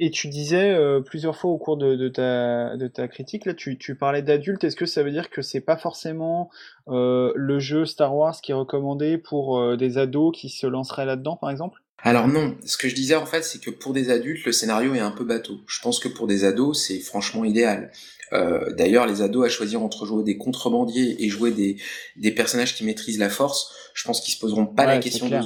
Et 0.00 0.10
tu 0.10 0.28
disais 0.28 0.70
euh, 0.70 1.00
plusieurs 1.00 1.36
fois 1.36 1.50
au 1.50 1.58
cours 1.58 1.76
de, 1.76 2.08
ta, 2.08 2.76
de 2.76 2.86
ta 2.86 3.08
critique, 3.08 3.44
là, 3.44 3.54
tu, 3.54 3.78
tu 3.78 3.96
parlais 3.96 4.22
d'adultes. 4.22 4.62
Est-ce 4.62 4.76
que 4.76 4.86
ça 4.86 5.02
veut 5.02 5.10
dire 5.10 5.28
que 5.28 5.42
c'est 5.42 5.60
pas 5.60 5.76
forcément 5.76 6.50
euh, 6.88 7.32
le 7.34 7.58
jeu 7.58 7.84
Star 7.84 8.14
Wars 8.14 8.40
qui 8.40 8.52
est 8.52 8.54
recommandé 8.54 9.18
pour 9.18 9.58
euh, 9.58 9.76
des 9.76 9.98
ados 9.98 10.36
qui 10.36 10.50
se 10.50 10.66
lanceraient 10.66 11.06
là-dedans, 11.06 11.36
par 11.36 11.50
exemple? 11.50 11.82
Alors 12.00 12.28
non, 12.28 12.56
ce 12.64 12.76
que 12.76 12.88
je 12.88 12.94
disais 12.94 13.16
en 13.16 13.26
fait, 13.26 13.42
c'est 13.42 13.60
que 13.60 13.70
pour 13.70 13.92
des 13.92 14.10
adultes, 14.10 14.44
le 14.44 14.52
scénario 14.52 14.94
est 14.94 15.00
un 15.00 15.10
peu 15.10 15.24
bateau. 15.24 15.60
Je 15.66 15.80
pense 15.80 15.98
que 15.98 16.08
pour 16.08 16.28
des 16.28 16.44
ados, 16.44 16.86
c'est 16.86 17.00
franchement 17.00 17.44
idéal. 17.44 17.90
Euh, 18.32 18.72
D'ailleurs, 18.76 19.06
les 19.06 19.20
ados 19.20 19.44
à 19.44 19.48
choisir 19.48 19.82
entre 19.82 20.06
jouer 20.06 20.22
des 20.22 20.38
contrebandiers 20.38 21.16
et 21.24 21.28
jouer 21.28 21.50
des, 21.50 21.76
des 22.16 22.30
personnages 22.30 22.76
qui 22.76 22.84
maîtrisent 22.84 23.18
la 23.18 23.30
force, 23.30 23.72
je 23.94 24.04
pense 24.04 24.20
qu'ils 24.20 24.32
se 24.32 24.38
poseront 24.38 24.66
pas 24.66 24.86
la 24.86 24.98
question 24.98 25.28
de 25.28 25.36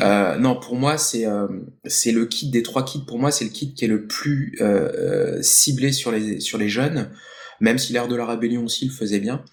euh, 0.00 0.36
non, 0.36 0.54
pour 0.54 0.76
moi, 0.76 0.96
c'est 0.96 1.26
euh, 1.26 1.48
c'est 1.84 2.12
le 2.12 2.26
kit 2.26 2.48
des 2.50 2.62
trois 2.62 2.84
kits. 2.84 3.02
Pour 3.04 3.18
moi, 3.18 3.32
c'est 3.32 3.44
le 3.44 3.50
kit 3.50 3.74
qui 3.74 3.84
est 3.84 3.88
le 3.88 4.06
plus 4.06 4.56
euh, 4.60 4.92
euh 4.94 5.42
ciblé 5.42 5.90
sur 5.90 6.12
les 6.12 6.38
sur 6.38 6.56
les 6.56 6.68
jeunes, 6.68 7.10
même 7.58 7.78
si 7.78 7.92
l'ère 7.92 8.06
de 8.06 8.14
la 8.14 8.26
rébellion 8.26 8.64
aussi 8.64 8.86
le 8.86 8.92
faisait 8.92 9.18
bien. 9.18 9.44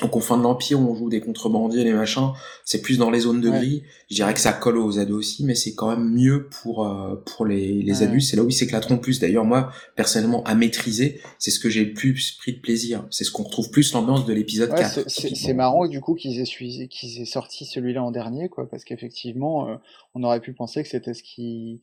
Donc 0.00 0.14
au 0.14 0.20
fin 0.20 0.36
de 0.36 0.42
l'Empire 0.42 0.80
où 0.80 0.88
on 0.88 0.94
joue 0.94 1.08
des 1.08 1.20
contrebandiers, 1.20 1.82
les 1.82 1.92
machins, 1.92 2.30
c'est 2.64 2.80
plus 2.82 2.98
dans 2.98 3.10
les 3.10 3.20
zones 3.20 3.40
de 3.40 3.50
gris. 3.50 3.82
Je 4.08 4.14
dirais 4.14 4.32
que 4.32 4.38
ça 4.38 4.52
colle 4.52 4.78
aux 4.78 5.00
ados 5.00 5.18
aussi, 5.18 5.44
mais 5.44 5.56
c'est 5.56 5.74
quand 5.74 5.88
même 5.88 6.08
mieux 6.08 6.48
pour 6.62 6.86
euh, 6.86 7.16
pour 7.26 7.44
les, 7.44 7.82
les 7.82 8.02
adultes. 8.04 8.24
C'est 8.24 8.36
là 8.36 8.44
où 8.44 8.48
ils 8.48 8.52
s'éclateront 8.52 8.94
le 8.94 9.00
plus. 9.00 9.18
D'ailleurs 9.18 9.44
moi 9.44 9.72
personnellement 9.96 10.44
à 10.44 10.54
maîtriser, 10.54 11.20
c'est 11.40 11.50
ce 11.50 11.58
que 11.58 11.68
j'ai 11.68 11.84
le 11.84 11.94
plus 11.94 12.36
pris 12.38 12.52
de 12.52 12.60
plaisir. 12.60 13.06
C'est 13.10 13.24
ce 13.24 13.32
qu'on 13.32 13.42
retrouve 13.42 13.70
plus 13.70 13.92
l'ambiance 13.92 14.24
de 14.24 14.32
l'épisode 14.32 14.72
4. 14.72 15.08
C'est 15.08 15.54
marrant 15.54 15.88
du 15.88 16.00
coup 16.00 16.14
qu'ils 16.14 16.40
aient, 16.40 16.86
qu'ils 16.86 17.20
aient 17.20 17.24
sorti 17.24 17.64
celui-là 17.64 18.02
en 18.04 18.12
dernier, 18.12 18.48
quoi, 18.48 18.68
parce 18.68 18.84
qu'effectivement 18.84 19.68
euh, 19.68 19.76
on 20.14 20.22
aurait 20.22 20.40
pu 20.40 20.52
penser 20.52 20.82
que 20.84 20.88
c'était 20.88 21.14
ce 21.14 21.24
qui 21.24 21.80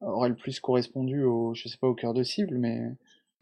aurait 0.00 0.30
le 0.30 0.34
plus 0.34 0.58
correspondu 0.58 1.22
au, 1.22 1.54
je 1.54 1.68
sais 1.68 1.78
pas, 1.80 1.86
au 1.86 1.94
cœur 1.94 2.12
de 2.12 2.24
cible, 2.24 2.58
mais 2.58 2.80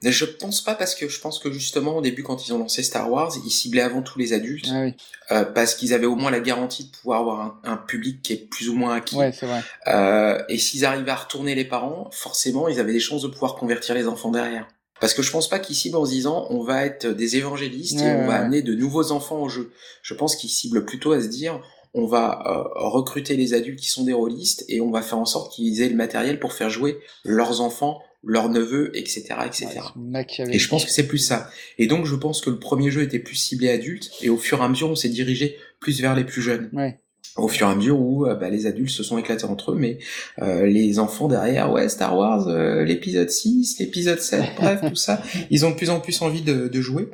je 0.03 0.25
pense 0.25 0.63
pas 0.63 0.75
parce 0.75 0.95
que 0.95 1.09
je 1.09 1.21
pense 1.21 1.39
que 1.39 1.53
justement 1.53 1.97
au 1.97 2.01
début 2.01 2.23
quand 2.23 2.47
ils 2.47 2.55
ont 2.55 2.59
lancé 2.59 2.83
Star 2.83 3.11
Wars, 3.11 3.33
ils 3.45 3.51
ciblaient 3.51 3.83
avant 3.83 4.01
tout 4.01 4.19
les 4.19 4.33
adultes 4.33 4.69
ah 4.71 4.87
euh, 5.31 5.45
parce 5.45 5.75
qu'ils 5.75 5.93
avaient 5.93 6.07
au 6.07 6.17
moins 6.17 6.31
la 6.31 6.41
garantie 6.41 6.85
de 6.85 6.91
pouvoir 6.91 7.21
avoir 7.21 7.61
un, 7.65 7.77
public 7.77 8.23
qui 8.23 8.33
est 8.33 8.49
plus 8.49 8.71
ou 8.71 8.75
moins 8.75 8.95
acquis. 8.95 9.17
Ouais, 9.17 9.31
vrai. 9.31 9.63
Euh, 9.89 10.43
et 10.49 10.57
s'ils 10.57 10.87
arrivaient 10.87 11.11
à 11.11 11.17
retourner 11.17 11.55
les 11.55 11.67
parents, 11.67 12.09
forcément 12.13 12.69
ils 12.69 12.81
avaient 12.81 12.95
des 12.95 13.01
chances 13.01 13.23
de 13.23 13.29
pouvoir 13.29 13.57
convertir 13.57 13.95
les 13.95 14.07
enfants 14.07 14.31
derrière. 14.31 14.67
Parce 15.01 15.15
que 15.15 15.23
je 15.23 15.31
pense 15.31 15.49
pas 15.49 15.59
qu'ils 15.59 15.77
ciblent 15.77 15.97
en 15.97 16.07
se 16.07 16.11
disant 16.11 16.47
on 16.51 16.63
va 16.63 16.85
être 16.85 17.07
des 17.07 17.37
évangélistes 17.37 18.01
et 18.01 18.11
on 18.11 18.27
va 18.27 18.37
amener 18.37 18.63
de 18.63 18.75
nouveaux 18.75 19.13
enfants 19.13 19.43
au 19.43 19.49
jeu. 19.49 19.73
Je 20.03 20.15
pense 20.15 20.37
qu'ils 20.37 20.51
ciblent 20.51 20.85
plutôt 20.85 21.13
à 21.13 21.21
se 21.21 21.29
dire 21.29 21.61
on 21.93 22.07
va 22.07 22.43
euh, 22.47 22.89
recruter 22.89 23.37
les 23.37 23.53
adultes 23.55 23.81
qui 23.81 23.89
sont 23.89 24.05
des 24.05 24.13
rôlistes 24.13 24.65
et 24.69 24.81
on 24.81 24.91
va 24.91 25.03
faire 25.03 25.19
en 25.19 25.25
sorte 25.25 25.53
qu'ils 25.53 25.83
aient 25.83 25.89
le 25.89 25.97
matériel 25.97 26.39
pour 26.39 26.53
faire 26.53 26.71
jouer 26.71 27.01
leurs 27.25 27.61
enfants 27.61 28.01
leurs 28.23 28.51
neveux, 28.51 28.97
etc., 28.97 29.35
etc. 29.47 29.69
et 30.51 30.59
je 30.59 30.69
pense 30.69 30.85
que 30.85 30.91
c'est 30.91 31.07
plus 31.07 31.19
ça. 31.19 31.51
Et 31.79 31.87
donc, 31.87 32.05
je 32.05 32.15
pense 32.15 32.41
que 32.41 32.51
le 32.51 32.59
premier 32.59 32.91
jeu 32.91 33.03
était 33.03 33.19
plus 33.19 33.37
ciblé 33.37 33.71
adulte, 33.71 34.11
et 34.21 34.29
au 34.29 34.37
fur 34.37 34.61
et 34.61 34.65
à 34.65 34.69
mesure, 34.69 34.91
on 34.91 34.95
s'est 34.95 35.09
dirigé 35.09 35.57
plus 35.81 36.01
vers 36.01 36.15
les 36.15 36.25
plus 36.25 36.43
jeunes. 36.43 36.69
Ouais. 36.73 36.99
Au 37.37 37.49
fur 37.49 37.69
et 37.69 37.71
à 37.71 37.75
mesure 37.75 37.99
où 37.99 38.27
euh, 38.27 38.35
bah, 38.35 38.51
les 38.51 38.67
adultes 38.67 38.91
se 38.91 39.03
sont 39.03 39.17
éclatés 39.17 39.45
entre 39.45 39.73
eux, 39.73 39.77
mais 39.77 39.99
euh, 40.41 40.67
les 40.67 40.99
enfants 40.99 41.29
derrière, 41.29 41.73
ouais, 41.73 41.89
Star 41.89 42.17
Wars, 42.17 42.49
euh, 42.49 42.85
l'épisode 42.85 43.31
6, 43.31 43.79
l'épisode 43.79 44.21
7, 44.21 44.45
bref, 44.57 44.81
tout 44.87 44.97
ça, 44.97 45.23
ils 45.49 45.65
ont 45.65 45.71
de 45.71 45.77
plus 45.77 45.91
en 45.91 46.01
plus 46.01 46.21
envie 46.23 46.43
de, 46.43 46.69
de 46.69 46.81
jouer. 46.81 47.09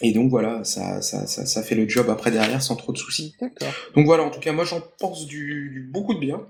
Et 0.00 0.12
donc 0.12 0.30
voilà, 0.30 0.64
ça, 0.64 1.02
ça, 1.02 1.26
ça, 1.26 1.44
ça, 1.44 1.62
fait 1.62 1.74
le 1.74 1.88
job 1.88 2.08
après 2.08 2.30
derrière 2.30 2.62
sans 2.62 2.76
trop 2.76 2.92
de 2.92 2.98
soucis. 2.98 3.34
Donc 3.94 4.06
voilà, 4.06 4.24
en 4.24 4.30
tout 4.30 4.40
cas, 4.40 4.52
moi 4.52 4.64
j'en 4.64 4.80
pense 4.98 5.26
du, 5.26 5.70
du 5.70 5.80
beaucoup 5.92 6.14
de 6.14 6.18
bien. 6.18 6.40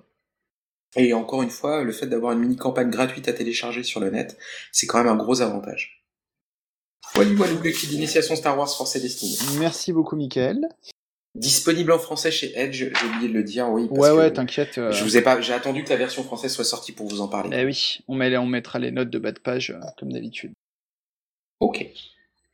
Et 0.96 1.14
encore 1.14 1.42
une 1.42 1.50
fois, 1.50 1.82
le 1.82 1.92
fait 1.92 2.06
d'avoir 2.06 2.32
une 2.32 2.40
mini 2.40 2.56
campagne 2.56 2.90
gratuite 2.90 3.28
à 3.28 3.32
télécharger 3.32 3.82
sur 3.82 4.00
le 4.00 4.10
net, 4.10 4.36
c'est 4.72 4.86
quand 4.86 4.98
même 4.98 5.12
un 5.12 5.16
gros 5.16 5.40
avantage. 5.40 6.04
Voilà, 7.14 7.30
voilà 7.34 7.52
l'équipe 7.62 7.88
d'initiation 7.88 8.36
Star 8.36 8.58
Wars 8.58 8.74
Force 8.74 8.96
et 8.96 9.00
Destiny. 9.00 9.38
Merci 9.58 9.92
beaucoup, 9.92 10.16
Michael. 10.16 10.68
Disponible 11.34 11.92
en 11.92 11.98
français 11.98 12.30
chez 12.30 12.52
Edge, 12.58 12.76
j'ai 12.76 13.06
oublié 13.06 13.28
de 13.28 13.32
le 13.32 13.42
dire, 13.42 13.70
oui. 13.70 13.88
ouais, 13.90 14.10
ouais, 14.10 14.30
t'inquiète. 14.30 14.76
Euh. 14.76 14.92
Je 14.92 15.02
vous 15.02 15.16
ai 15.16 15.22
pas, 15.22 15.40
j'ai 15.40 15.54
attendu 15.54 15.82
que 15.82 15.88
la 15.88 15.96
version 15.96 16.22
française 16.24 16.52
soit 16.52 16.64
sortie 16.64 16.92
pour 16.92 17.08
vous 17.08 17.22
en 17.22 17.28
parler. 17.28 17.56
Eh 17.58 17.64
oui, 17.64 18.00
on, 18.06 18.14
met, 18.14 18.36
on 18.36 18.46
mettra 18.46 18.78
les 18.78 18.90
notes 18.90 19.08
de 19.08 19.18
bas 19.18 19.32
de 19.32 19.38
page, 19.38 19.70
euh, 19.70 19.80
comme 19.98 20.12
d'habitude. 20.12 20.52
Ok. 21.60 21.86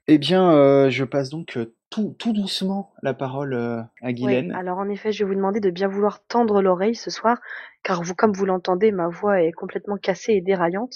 Eh 0.07 0.19
bien, 0.19 0.53
euh, 0.53 0.91
je 0.91 1.05
passe 1.05 1.29
donc 1.29 1.59
tout, 1.91 2.15
tout 2.19 2.33
doucement 2.33 2.93
la 3.03 3.15
parole 3.15 3.55
euh, 3.55 3.81
à 4.03 4.13
Guylaine. 4.13 4.53
alors 4.53 4.79
en 4.79 4.89
effet, 4.89 5.13
je 5.13 5.25
vais 5.25 5.29
vous 5.29 5.37
demander 5.37 5.61
de 5.61 5.71
bien 5.71 5.89
vouloir 5.89 6.25
tendre 6.27 6.61
l'oreille 6.61 6.95
ce 6.95 7.11
soir, 7.11 7.39
car 7.83 8.03
vous, 8.03 8.15
comme 8.15 8.33
vous 8.33 8.47
l'entendez, 8.47 8.93
ma 8.93 9.09
voix 9.09 9.43
est 9.43 9.53
complètement 9.53 9.97
cassée 9.97 10.33
et 10.35 10.41
déraillante. 10.41 10.95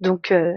Donc. 0.00 0.32
Euh... 0.32 0.52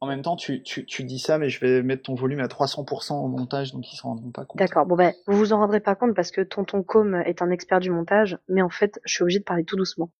En 0.00 0.06
même 0.06 0.22
temps, 0.22 0.34
tu, 0.34 0.62
tu, 0.64 0.84
tu, 0.84 1.04
dis 1.04 1.20
ça, 1.20 1.38
mais 1.38 1.48
je 1.48 1.60
vais 1.60 1.80
mettre 1.82 2.02
ton 2.02 2.16
volume 2.16 2.40
à 2.40 2.48
300% 2.48 3.12
au 3.12 3.28
montage, 3.28 3.72
donc 3.72 3.92
ils 3.92 3.96
s'en 3.96 4.08
rendront 4.08 4.32
pas 4.32 4.44
compte. 4.44 4.58
D'accord. 4.58 4.84
Bon 4.84 4.96
ben, 4.96 5.12
vous 5.28 5.36
vous 5.36 5.52
en 5.52 5.58
rendrez 5.58 5.78
pas 5.78 5.94
compte 5.94 6.16
parce 6.16 6.32
que 6.32 6.40
Tonton 6.40 6.82
Com 6.82 7.14
est 7.14 7.40
un 7.40 7.50
expert 7.50 7.78
du 7.78 7.90
montage, 7.90 8.36
mais 8.48 8.62
en 8.62 8.68
fait, 8.68 9.00
je 9.04 9.14
suis 9.14 9.22
obligée 9.22 9.38
de 9.38 9.44
parler 9.44 9.64
tout 9.64 9.76
doucement. 9.76 10.10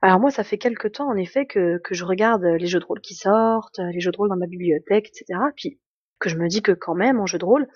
Alors 0.00 0.20
moi, 0.20 0.30
ça 0.30 0.44
fait 0.44 0.56
quelque 0.56 0.88
temps 0.88 1.08
en 1.08 1.16
effet 1.16 1.46
que, 1.46 1.78
que 1.78 1.94
je 1.94 2.04
regarde 2.04 2.44
les 2.44 2.66
jeux 2.66 2.80
de 2.80 2.84
rôle 2.84 3.00
qui 3.00 3.14
sortent, 3.14 3.78
les 3.78 4.00
jeux 4.00 4.12
de 4.12 4.16
rôle 4.16 4.28
dans 4.28 4.36
ma 4.36 4.46
bibliothèque, 4.46 5.08
etc. 5.08 5.38
Puis 5.54 5.78
que 6.18 6.28
je 6.28 6.36
me 6.36 6.48
dis 6.48 6.62
que 6.62 6.72
quand 6.72 6.94
même, 6.94 7.20
en 7.20 7.26
jeu 7.26 7.38
de 7.38 7.44
rôle, 7.44 7.68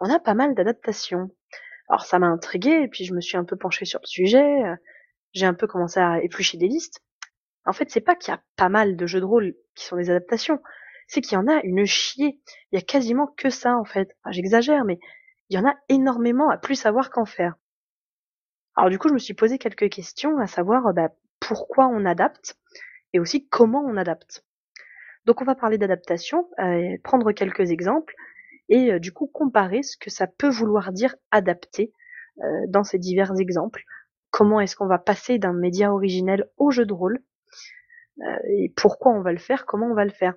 on 0.00 0.10
a 0.10 0.18
pas 0.18 0.34
mal 0.34 0.54
d'adaptations. 0.54 1.30
Alors 1.88 2.04
ça 2.04 2.18
m'a 2.18 2.26
intrigué, 2.26 2.70
et 2.70 2.88
puis 2.88 3.04
je 3.04 3.14
me 3.14 3.20
suis 3.20 3.36
un 3.36 3.44
peu 3.44 3.56
penchée 3.56 3.84
sur 3.84 4.00
le 4.02 4.06
sujet, 4.06 4.64
euh, 4.64 4.76
j'ai 5.32 5.46
un 5.46 5.54
peu 5.54 5.66
commencé 5.66 6.00
à 6.00 6.22
éplucher 6.22 6.58
des 6.58 6.68
listes. 6.68 7.02
En 7.66 7.72
fait, 7.72 7.90
c'est 7.90 8.00
pas 8.00 8.14
qu'il 8.14 8.32
y 8.32 8.36
a 8.36 8.42
pas 8.56 8.68
mal 8.68 8.96
de 8.96 9.06
jeux 9.06 9.20
de 9.20 9.24
rôle 9.24 9.54
qui 9.74 9.84
sont 9.84 9.96
des 9.96 10.10
adaptations, 10.10 10.60
c'est 11.06 11.20
qu'il 11.20 11.34
y 11.34 11.38
en 11.38 11.48
a 11.48 11.60
une 11.64 11.84
chier. 11.84 12.40
Il 12.72 12.76
y 12.76 12.78
a 12.78 12.84
quasiment 12.84 13.26
que 13.26 13.50
ça, 13.50 13.76
en 13.76 13.84
fait. 13.84 14.16
J'exagère, 14.30 14.84
mais 14.84 14.98
il 15.48 15.56
y 15.56 15.58
en 15.58 15.68
a 15.68 15.74
énormément 15.88 16.50
à 16.50 16.58
plus 16.58 16.76
savoir 16.76 17.10
qu'en 17.10 17.24
faire. 17.24 17.54
Alors 18.76 18.90
du 18.90 18.98
coup, 18.98 19.08
je 19.08 19.14
me 19.14 19.18
suis 19.18 19.34
posé 19.34 19.58
quelques 19.58 19.90
questions, 19.90 20.38
à 20.38 20.46
savoir 20.46 20.92
bah, 20.94 21.10
pourquoi 21.40 21.86
on 21.86 22.04
adapte, 22.04 22.56
et 23.12 23.20
aussi 23.20 23.46
comment 23.48 23.84
on 23.86 23.96
adapte. 23.96 24.44
Donc 25.26 25.40
on 25.40 25.44
va 25.44 25.54
parler 25.54 25.78
d'adaptation, 25.78 26.48
euh, 26.58 26.96
prendre 27.02 27.32
quelques 27.32 27.70
exemples, 27.70 28.14
et 28.68 28.92
euh, 28.92 28.98
du 28.98 29.12
coup 29.12 29.26
comparer 29.26 29.82
ce 29.82 29.96
que 29.96 30.10
ça 30.10 30.26
peut 30.26 30.48
vouloir 30.48 30.92
dire 30.92 31.14
adapter 31.30 31.92
euh, 32.38 32.42
dans 32.68 32.84
ces 32.84 32.98
divers 32.98 33.32
exemples. 33.38 33.84
Comment 34.30 34.60
est-ce 34.60 34.76
qu'on 34.76 34.86
va 34.86 34.98
passer 34.98 35.38
d'un 35.38 35.52
média 35.52 35.92
originel 35.92 36.46
au 36.56 36.70
jeu 36.70 36.84
de 36.84 36.92
rôle 36.92 37.22
et 38.48 38.72
pourquoi 38.76 39.10
on 39.10 39.22
va 39.22 39.32
le 39.32 39.38
faire, 39.38 39.66
comment 39.66 39.88
on 39.88 39.94
va 39.94 40.04
le 40.04 40.12
faire. 40.12 40.34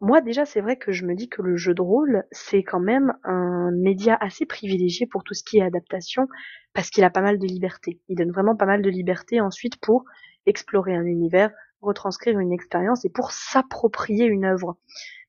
Moi 0.00 0.20
déjà 0.20 0.44
c'est 0.44 0.60
vrai 0.60 0.76
que 0.76 0.92
je 0.92 1.04
me 1.04 1.16
dis 1.16 1.28
que 1.28 1.42
le 1.42 1.56
jeu 1.56 1.74
de 1.74 1.82
rôle 1.82 2.22
c'est 2.30 2.62
quand 2.62 2.78
même 2.78 3.14
un 3.24 3.72
média 3.72 4.16
assez 4.20 4.46
privilégié 4.46 5.06
pour 5.06 5.24
tout 5.24 5.34
ce 5.34 5.42
qui 5.42 5.58
est 5.58 5.62
adaptation 5.62 6.28
parce 6.72 6.90
qu'il 6.90 7.02
a 7.02 7.10
pas 7.10 7.20
mal 7.20 7.40
de 7.40 7.46
liberté. 7.46 8.00
Il 8.08 8.16
donne 8.16 8.30
vraiment 8.30 8.54
pas 8.54 8.66
mal 8.66 8.80
de 8.80 8.90
liberté 8.90 9.40
ensuite 9.40 9.80
pour 9.80 10.04
explorer 10.46 10.94
un 10.94 11.04
univers, 11.04 11.50
retranscrire 11.80 12.38
une 12.38 12.52
expérience 12.52 13.04
et 13.04 13.10
pour 13.10 13.32
s'approprier 13.32 14.26
une 14.26 14.44
œuvre. 14.44 14.76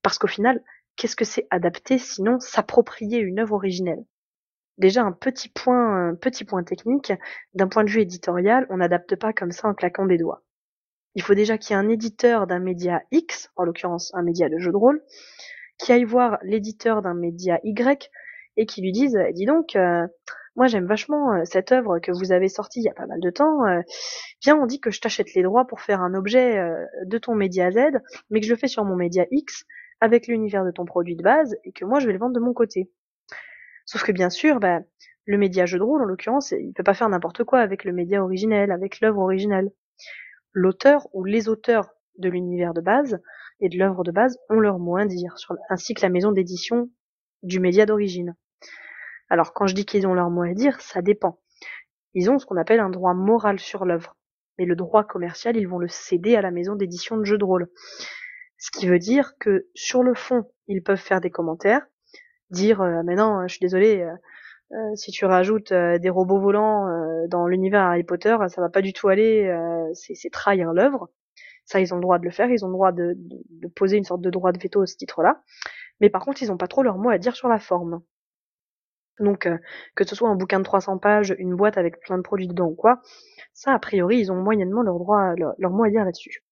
Parce 0.02 0.18
qu'au 0.18 0.28
final, 0.28 0.64
qu'est-ce 0.96 1.16
que 1.16 1.26
c'est 1.26 1.48
adapter 1.50 1.98
sinon 1.98 2.40
s'approprier 2.40 3.20
une 3.20 3.40
œuvre 3.40 3.56
originelle? 3.56 4.06
Déjà 4.78 5.04
un 5.04 5.12
petit 5.12 5.50
point, 5.50 6.10
un 6.10 6.16
petit 6.16 6.46
point 6.46 6.64
technique, 6.64 7.12
d'un 7.56 7.68
point 7.68 7.84
de 7.84 7.90
vue 7.90 8.02
éditorial, 8.02 8.68
on 8.70 8.78
n'adapte 8.78 9.16
pas 9.16 9.34
comme 9.34 9.52
ça 9.52 9.68
en 9.68 9.74
claquant 9.74 10.06
des 10.06 10.18
doigts. 10.18 10.44
Il 11.16 11.24
faut 11.24 11.34
déjà 11.34 11.58
qu'il 11.58 11.76
y 11.76 11.80
ait 11.80 11.82
un 11.82 11.90
éditeur 11.90 12.46
d'un 12.46 12.60
média 12.60 13.02
X, 13.12 13.50
en 13.56 13.64
l'occurrence 13.64 14.14
un 14.14 14.22
média 14.22 14.50
de 14.50 14.60
jeu 14.60 14.72
de 14.72 14.78
rôle, 14.78 15.02
qui 15.80 15.92
aille 15.92 16.04
voir 16.04 16.38
l'éditeur 16.44 17.02
d'un 17.02 17.16
média 17.16 17.60
Y 17.64 18.12
et 18.56 18.66
qui 18.68 18.82
lui 18.82 18.92
dise 18.92 19.18
dis 19.34 19.46
donc 19.46 19.76
euh, 19.76 20.06
moi 20.58 20.68
j'aime 20.68 20.86
vachement 20.86 21.34
euh, 21.34 21.44
cette 21.46 21.72
œuvre 21.72 22.00
que 22.00 22.12
vous 22.12 22.34
avez 22.34 22.50
sortie 22.50 22.82
il 22.82 22.84
y 22.84 22.90
a 22.90 22.94
pas 22.94 23.06
mal 23.06 23.22
de 23.22 23.30
temps. 23.30 23.66
Euh, 23.66 23.82
viens, 24.44 24.58
on 24.58 24.66
dit 24.66 24.82
que 24.82 24.92
je 24.92 25.00
t'achète 25.00 25.34
les 25.34 25.44
droits 25.44 25.66
pour 25.66 25.80
faire 25.80 26.02
un 26.02 26.14
objet 26.14 26.62
de 27.06 27.18
ton 27.18 27.36
média 27.36 27.72
Z, 27.72 28.02
mais 28.30 28.42
que 28.42 28.46
je 28.46 28.52
le 28.52 28.60
fais 28.60 28.68
sur 28.68 28.84
mon 28.84 28.96
média 28.96 29.26
X 29.32 29.64
avec 30.02 30.28
l'univers 30.28 30.66
de 30.66 30.72
ton 30.72 30.84
produit 30.84 31.16
de 31.16 31.24
base 31.24 31.56
et 31.64 31.72
que 31.72 31.86
moi 31.86 32.00
je 32.00 32.08
vais 32.08 32.14
le 32.14 32.20
vendre 32.20 32.36
de 32.36 32.42
mon 32.42 32.54
côté. 32.54 32.92
Sauf 33.86 34.04
que 34.04 34.12
bien 34.12 34.30
sûr, 34.30 34.60
bah, 34.60 34.82
le 35.26 35.38
média 35.38 35.66
jeu 35.66 35.78
de 35.78 35.84
rôle 35.84 36.02
en 36.02 36.06
l'occurrence, 36.06 36.52
il 36.52 36.74
peut 36.74 36.84
pas 36.84 36.94
faire 36.94 37.08
n'importe 37.08 37.46
quoi 37.46 37.60
avec 37.60 37.86
le 37.86 37.94
média 37.94 38.22
originel, 38.22 38.72
avec 38.72 39.00
l'œuvre 39.00 39.20
originelle 39.20 39.72
l'auteur 40.58 41.08
ou 41.14 41.24
les 41.24 41.50
auteurs 41.50 41.92
de 42.18 42.30
l'univers 42.30 42.74
de 42.74 42.82
base 42.82 43.20
et 43.60 43.70
de 43.70 43.78
l'œuvre 43.78 44.04
de 44.04 44.12
base 44.12 44.40
ont 44.50 44.60
leur 44.60 44.80
mot 44.80 44.98
à 44.98 45.06
dire, 45.06 45.36
ainsi 45.70 45.94
que 45.94 46.02
la 46.02 46.10
maison 46.10 46.32
d'édition 46.32 46.90
du 47.44 47.60
média 47.60 47.86
d'origine. 47.86 48.36
Alors 49.30 49.54
quand 49.54 49.68
je 49.68 49.76
dis 49.76 49.86
qu'ils 49.86 50.08
ont 50.08 50.14
leur 50.14 50.30
mot 50.30 50.44
à 50.44 50.54
dire, 50.54 50.80
ça 50.82 51.02
dépend. 51.02 51.40
Ils 52.14 52.32
ont 52.32 52.40
ce 52.40 52.46
qu'on 52.46 52.58
appelle 52.58 52.80
un 52.80 52.90
droit 52.90 53.14
moral 53.14 53.60
sur 53.60 53.86
l'œuvre. 53.86 54.16
Mais 54.58 54.66
le 54.66 54.76
droit 54.76 55.04
commercial, 55.04 55.56
ils 55.56 55.68
vont 55.68 55.78
le 55.78 55.88
céder 55.88 56.36
à 56.36 56.42
la 56.42 56.52
maison 56.52 56.76
d'édition 56.76 57.18
de 57.18 57.24
jeux 57.24 57.38
de 57.38 57.46
rôle. 57.46 57.70
Ce 58.58 58.72
qui 58.72 58.88
veut 58.88 59.00
dire 59.00 59.34
que 59.40 59.68
sur 59.76 60.02
le 60.02 60.16
fond, 60.16 60.52
ils 60.68 60.82
peuvent 60.82 60.98
faire 60.98 61.22
des 61.22 61.30
commentaires, 61.30 61.86
dire 62.50 62.82
euh, 62.82 63.04
mais 63.06 63.16
non, 63.16 63.48
je 63.48 63.54
suis 63.54 63.60
désolé, 63.60 64.02
euh, 64.02 64.12
euh, 64.74 64.96
si 64.96 65.12
tu 65.12 65.26
rajoutes 65.26 65.72
euh, 65.72 65.98
des 65.98 66.10
robots 66.10 66.40
volants 66.40 66.88
dans 67.30 67.48
l'univers 67.48 67.84
Harry 67.84 68.04
Potter, 68.04 68.36
ça 68.48 68.62
va 68.62 68.70
pas 68.70 68.82
du 68.82 68.94
tout 68.94 69.08
aller, 69.08 69.54
c'est 69.94 70.30
trahir 70.32 70.74
l'œuvre. 70.74 71.10
Ça, 71.66 71.82
ils 71.82 71.94
ont 71.94 71.98
le 71.98 72.02
droit 72.02 72.18
de 72.18 72.24
le 72.24 72.32
faire, 72.32 72.50
ils 72.50 72.64
ont 72.64 72.70
le 72.70 72.74
droit 72.74 72.94
de, 72.94 73.14
de, 73.18 73.68
poser 73.68 73.98
une 73.98 74.06
sorte 74.06 74.22
de 74.22 74.30
droit 74.30 74.54
de 74.54 74.60
veto 74.60 74.82
à 74.82 74.86
ce 74.86 74.96
titre-là. 74.96 75.42
Mais 76.00 76.10
par 76.10 76.24
contre, 76.24 76.42
ils 76.42 76.52
ont 76.52 76.58
pas 76.58 76.68
trop 76.68 76.84
leur 76.84 76.98
mot 76.98 77.10
à 77.10 77.18
dire 77.18 77.36
sur 77.36 77.50
la 77.50 77.60
forme. 77.60 78.02
Donc, 79.20 79.50
que 79.96 80.04
ce 80.06 80.16
soit 80.16 80.30
un 80.30 80.36
bouquin 80.36 80.60
de 80.60 80.64
300 80.64 81.00
pages, 81.00 81.36
une 81.40 81.56
boîte 81.56 81.78
avec 81.78 82.00
plein 82.00 82.18
de 82.18 82.24
produits 82.24 82.48
dedans 82.48 82.68
ou 82.68 82.76
quoi, 82.76 83.02
ça, 83.54 83.74
a 83.74 83.80
priori, 83.80 84.20
ils 84.20 84.32
ont 84.32 84.36
moyennement 84.36 84.84
leur 84.84 85.00
droit, 85.00 85.34
leur, 85.36 85.54
leur 85.58 85.72
mot 85.72 85.84
à 85.84 85.90
dire 85.90 86.06
là-dessus. 86.06 86.44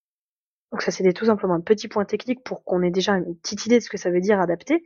Donc 0.71 0.81
ça, 0.81 0.91
c'était 0.91 1.13
tout 1.13 1.25
simplement 1.25 1.53
un 1.53 1.61
petit 1.61 1.87
point 1.87 2.05
technique 2.05 2.43
pour 2.43 2.63
qu'on 2.63 2.81
ait 2.81 2.91
déjà 2.91 3.13
une 3.13 3.37
petite 3.37 3.65
idée 3.65 3.77
de 3.77 3.83
ce 3.83 3.89
que 3.89 3.97
ça 3.97 4.09
veut 4.09 4.19
dire 4.19 4.39
adapter. 4.39 4.83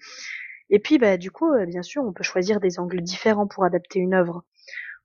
Et 0.70 0.80
puis, 0.80 0.98
bah, 0.98 1.18
du 1.18 1.32
coup, 1.32 1.52
euh, 1.52 1.66
bien 1.66 1.82
sûr, 1.82 2.04
on 2.04 2.14
peut 2.14 2.24
choisir 2.24 2.60
des 2.60 2.80
angles 2.80 3.02
différents 3.02 3.48
pour 3.48 3.64
adapter 3.64 4.00
une 4.00 4.14
œuvre. 4.14 4.44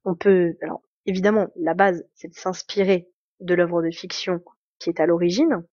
On 0.05 0.15
peut, 0.15 0.57
alors, 0.61 0.83
évidemment, 1.07 1.49
la 1.57 1.75
base, 1.75 2.05
c'est 2.15 2.29
de 2.29 2.35
s'inspirer 2.35 3.09
de 3.41 3.55
l'œuvre 3.55 3.83
de 3.83 3.91
fiction 3.91 4.43
qui 4.79 4.91
est 4.91 5.01
à 5.01 5.07
l'origine, 5.07 5.65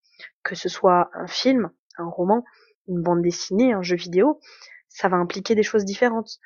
que 0.43 0.55
ce 0.55 0.69
soit 0.69 1.09
un 1.13 1.27
film, 1.27 1.71
un 1.97 2.05
roman, 2.05 2.45
une 2.87 3.01
bande 3.01 3.21
dessinée, 3.21 3.73
un 3.73 3.81
jeu 3.81 3.95
vidéo, 3.95 4.39
ça 4.87 5.09
va 5.09 5.17
impliquer 5.17 5.55
des 5.55 5.63
choses 5.63 5.85
différentes. 5.85 6.39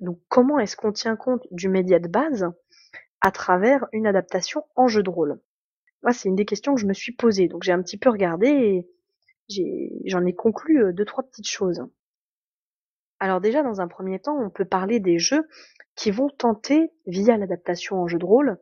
Donc, 0.00 0.18
comment 0.28 0.58
est-ce 0.58 0.76
qu'on 0.76 0.92
tient 0.92 1.16
compte 1.16 1.46
du 1.50 1.68
média 1.68 1.98
de 1.98 2.08
base 2.08 2.46
à 3.20 3.30
travers 3.30 3.86
une 3.92 4.06
adaptation 4.06 4.64
en 4.76 4.88
jeu 4.88 5.02
de 5.02 5.10
rôle? 5.10 5.40
Moi, 6.02 6.12
c'est 6.12 6.28
une 6.28 6.36
des 6.36 6.44
questions 6.44 6.74
que 6.74 6.80
je 6.80 6.86
me 6.86 6.94
suis 6.94 7.12
posée. 7.12 7.48
Donc, 7.48 7.62
j'ai 7.62 7.72
un 7.72 7.82
petit 7.82 7.98
peu 7.98 8.10
regardé 8.10 8.48
et 8.48 8.88
j'en 10.04 10.24
ai 10.24 10.34
conclu 10.34 10.82
euh, 10.82 10.92
deux, 10.92 11.04
trois 11.04 11.24
petites 11.24 11.48
choses. 11.48 11.82
Alors 13.20 13.40
déjà, 13.40 13.62
dans 13.62 13.80
un 13.80 13.88
premier 13.88 14.20
temps, 14.20 14.38
on 14.38 14.50
peut 14.50 14.64
parler 14.64 15.00
des 15.00 15.18
jeux 15.18 15.48
qui 15.96 16.10
vont 16.10 16.28
tenter, 16.28 16.92
via 17.06 17.36
l'adaptation 17.36 17.96
en 17.96 18.06
jeu 18.06 18.18
de 18.18 18.24
rôle, 18.24 18.58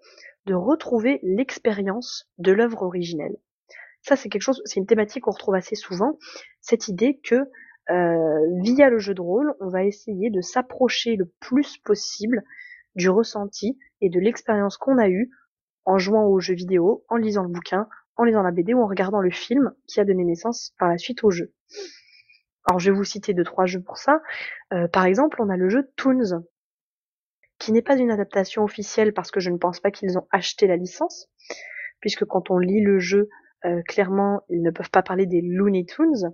de 0.46 0.55
retrouver 0.55 1.20
l'expérience 1.22 2.31
de 2.38 2.53
l'œuvre 2.53 2.83
originelle. 2.83 3.37
Ça, 4.01 4.16
c'est 4.16 4.29
quelque 4.29 4.42
chose, 4.42 4.62
c'est 4.64 4.81
une 4.81 4.87
thématique 4.87 5.25
qu'on 5.25 5.33
retrouve 5.33 5.57
assez 5.57 5.75
souvent, 5.75 6.18
cette 6.61 6.88
idée 6.88 7.20
que 7.22 7.51
via 7.88 8.90
le 8.90 8.99
jeu 8.99 9.14
de 9.14 9.20
rôle, 9.20 9.55
on 9.61 9.68
va 9.68 9.85
essayer 9.85 10.31
de 10.31 10.40
s'approcher 10.40 11.16
le 11.16 11.33
plus 11.40 11.79
possible 11.79 12.42
du 12.94 13.09
ressenti 13.09 13.79
et 14.01 14.11
de 14.11 14.18
l'expérience 14.18 14.77
qu'on 14.77 14.99
a 14.99 15.09
eue 15.09 15.31
en 15.85 15.99
jouant 15.99 16.27
au 16.27 16.40
jeu 16.40 16.55
vidéo, 16.55 17.05
en 17.09 17.16
lisant 17.16 17.42
le 17.42 17.49
bouquin, 17.49 17.88
en 18.16 18.25
lisant 18.25 18.42
la 18.42 18.51
BD 18.51 18.75
ou 18.75 18.83
en 18.83 18.88
regardant 18.88 19.20
le 19.20 19.31
film 19.31 19.72
qui 19.87 20.01
a 20.01 20.05
donné 20.05 20.25
naissance 20.25 20.75
par 20.79 20.88
la 20.88 20.99
suite 20.99 21.22
au 21.22 21.31
jeu. 21.31 21.53
Alors 22.66 22.81
je 22.81 22.90
vais 22.90 22.96
vous 22.96 23.05
citer 23.05 23.35
deux 23.35 23.44
trois 23.44 23.66
jeux 23.66 23.83
pour 23.83 23.99
ça. 23.99 24.20
Euh, 24.72 24.88
par 24.88 25.05
exemple, 25.05 25.40
on 25.40 25.49
a 25.49 25.57
le 25.57 25.68
jeu 25.68 25.88
Toons, 25.96 26.44
qui 27.59 27.72
n'est 27.72 27.83
pas 27.83 27.96
une 27.96 28.11
adaptation 28.11 28.64
officielle 28.64 29.12
parce 29.12 29.31
que 29.31 29.40
je 29.40 29.51
ne 29.51 29.59
pense 29.59 29.81
pas 29.81 29.90
qu'ils 29.90 30.18
ont 30.18 30.27
acheté 30.33 30.66
la 30.66 30.77
licence, 30.77 31.29
puisque 32.01 32.25
quand 32.25 32.51
on 32.51 32.59
lit 32.59 32.83
le 32.83 32.99
jeu, 32.99 33.29
euh, 33.64 33.83
clairement, 33.87 34.42
ils 34.49 34.62
ne 34.62 34.70
peuvent 34.70 34.90
pas 34.90 35.03
parler 35.03 35.27
des 35.27 35.40
Looney 35.40 35.85
Tunes, 35.85 36.33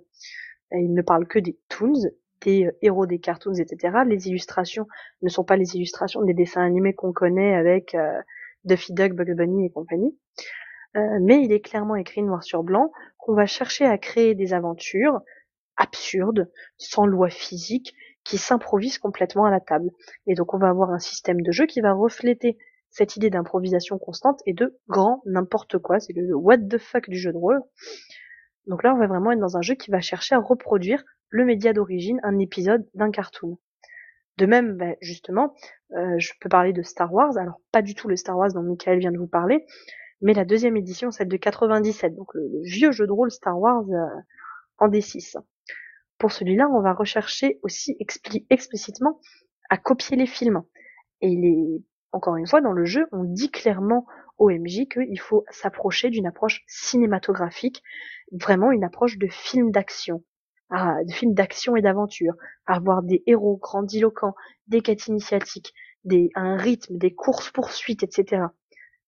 ils 0.75 0.93
ne 0.93 1.03
parlent 1.03 1.27
que 1.27 1.39
des 1.39 1.59
Toons, 1.69 2.11
des 2.43 2.67
euh, 2.67 2.73
héros 2.83 3.07
des 3.07 3.19
cartoons, 3.19 3.55
etc. 3.55 3.99
Les 4.07 4.29
illustrations 4.29 4.87
ne 5.23 5.29
sont 5.29 5.45
pas 5.45 5.57
les 5.57 5.77
illustrations 5.77 6.23
des 6.23 6.35
dessins 6.35 6.65
animés 6.65 6.95
qu'on 6.95 7.13
connaît 7.13 7.55
avec 7.55 7.97
Duffy 8.65 8.93
Duck, 8.93 9.13
Bugs 9.13 9.35
Bunny 9.35 9.67
et 9.67 9.71
compagnie. 9.71 10.17
mais 10.95 11.43
il 11.43 11.53
est 11.53 11.61
clairement 11.61 11.97
écrit 11.97 12.23
noir 12.23 12.43
sur 12.43 12.63
blanc 12.63 12.93
qu'on 13.19 13.35
va 13.35 13.47
chercher 13.47 13.85
à 13.85 13.99
créer 13.99 14.35
des 14.35 14.53
aventures 14.53 15.21
absurde, 15.77 16.51
sans 16.77 17.07
loi 17.07 17.31
physique, 17.31 17.95
qui 18.25 18.39
s'improvise 18.39 18.99
complètement 18.99 19.45
à 19.45 19.51
la 19.51 19.61
table. 19.61 19.91
Et 20.27 20.35
donc 20.35 20.55
on 20.55 20.59
va 20.59 20.69
avoir 20.69 20.91
un 20.91 20.99
système 20.99 21.41
de 21.41 21.53
jeu 21.53 21.67
qui 21.67 21.81
va 21.81 21.93
refléter 21.93 22.59
cette 22.91 23.17
idée 23.17 23.31
d'improvisation 23.31 23.99
constante 23.99 24.41
et 24.47 24.53
de 24.53 24.79
grand 24.89 25.23
n'importe 25.25 25.79
quoi, 25.79 25.99
c'est 25.99 26.13
le 26.13 26.35
what 26.35 26.59
the 26.59 26.79
fuck 26.79 27.09
du 27.09 27.17
jeu 27.17 27.33
de 27.33 27.39
rôle. 27.39 27.61
Donc 28.67 28.83
là 28.83 28.95
on 28.95 28.99
va 28.99 29.07
vraiment 29.07 29.33
être 29.33 29.41
dans 29.41 29.57
un 29.57 29.63
jeu 29.63 29.75
qui 29.75 29.91
va 29.91 30.01
chercher 30.01 30.35
à 30.35 30.39
reproduire 30.39 31.03
le 31.29 31.45
média 31.45 31.73
d'origine, 31.73 32.21
un 32.23 32.39
épisode 32.39 32.87
d'un 32.95 33.11
cartoon. 33.11 33.59
De 34.39 34.47
même, 34.47 34.77
ben, 34.77 34.97
justement, 35.01 35.55
euh, 35.95 36.19
je 36.19 36.33
peux 36.41 36.49
parler 36.49 36.73
de 36.73 36.83
Star 36.83 37.13
Wars, 37.13 37.37
alors 37.37 37.61
pas 37.71 37.83
du 37.83 37.95
tout 37.95 38.09
le 38.09 38.17
Star 38.17 38.37
Wars 38.37 38.53
dont 38.53 38.63
Michael 38.63 38.99
vient 38.99 39.13
de 39.13 39.19
vous 39.19 39.27
parler, 39.27 39.67
mais 40.21 40.35
la 40.35 40.45
deuxième 40.45 40.77
édition, 40.77 41.11
celle 41.11 41.29
de 41.29 41.37
97, 41.37 42.15
donc 42.15 42.33
le, 42.35 42.49
vieux 42.63 42.93
jeu 42.93 43.07
de 43.07 43.13
rôle 43.13 43.31
Star 43.31 43.59
Wars 43.59 43.85
euh, 43.91 44.21
en 44.79 44.89
D6. 44.89 45.37
Pour 46.19 46.33
celui-là, 46.33 46.69
on 46.71 46.81
va 46.81 46.93
rechercher 46.93 47.59
aussi 47.63 47.97
explicitement 48.51 49.21
à 49.69 49.77
copier 49.77 50.17
les 50.17 50.27
films. 50.27 50.63
Et 51.21 51.29
il 51.29 51.83
encore 52.13 52.37
une 52.37 52.47
fois, 52.47 52.61
dans 52.61 52.73
le 52.73 52.85
jeu, 52.85 53.07
on 53.11 53.25
dit 53.25 53.51
clairement 53.51 54.07
au 54.39 54.51
MJ 54.51 54.87
qu'il 54.91 55.19
faut 55.19 55.45
s'approcher 55.51 56.11
d'une 56.11 56.27
approche 56.27 56.63
cinématographique, 56.67 57.83
vraiment 58.33 58.73
une 58.73 58.85
approche 58.85 59.19
de 59.19 59.29
film 59.29 59.71
d'action, 59.71 60.25
de 60.71 61.13
film 61.13 61.35
d'action 61.35 61.77
et 61.77 61.83
d'aventure, 61.83 62.35
avoir 62.67 63.03
des 63.03 63.23
héros 63.27 63.59
grandiloquents, 63.59 64.35
des 64.67 64.81
quêtes 64.81 65.07
initiatiques, 65.07 65.73
des, 66.05 66.31
un 66.35 66.57
rythme, 66.57 66.97
des 66.97 67.15
courses 67.15 67.51
poursuites, 67.51 68.03
etc. 68.03 68.45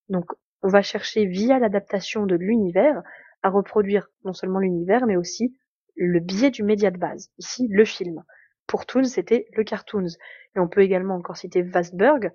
Donc, 0.08 0.26
on 0.62 0.68
va 0.68 0.82
chercher 0.82 1.26
via 1.26 1.58
l'adaptation 1.58 2.26
de 2.26 2.37
l'univers 2.37 3.02
à 3.42 3.50
reproduire 3.50 4.08
non 4.24 4.32
seulement 4.32 4.58
l'univers, 4.58 5.06
mais 5.06 5.16
aussi 5.16 5.56
le 5.96 6.20
biais 6.20 6.50
du 6.50 6.62
média 6.62 6.90
de 6.90 6.98
base. 6.98 7.30
Ici, 7.38 7.68
le 7.70 7.84
film. 7.84 8.22
Pour 8.66 8.87
Toons, 8.87 9.04
c'était 9.04 9.46
le 9.52 9.64
cartoons. 9.64 10.06
Et 10.56 10.60
on 10.60 10.68
peut 10.68 10.80
également 10.80 11.16
encore 11.16 11.37
citer 11.37 11.62
Vastberg. 11.62 12.32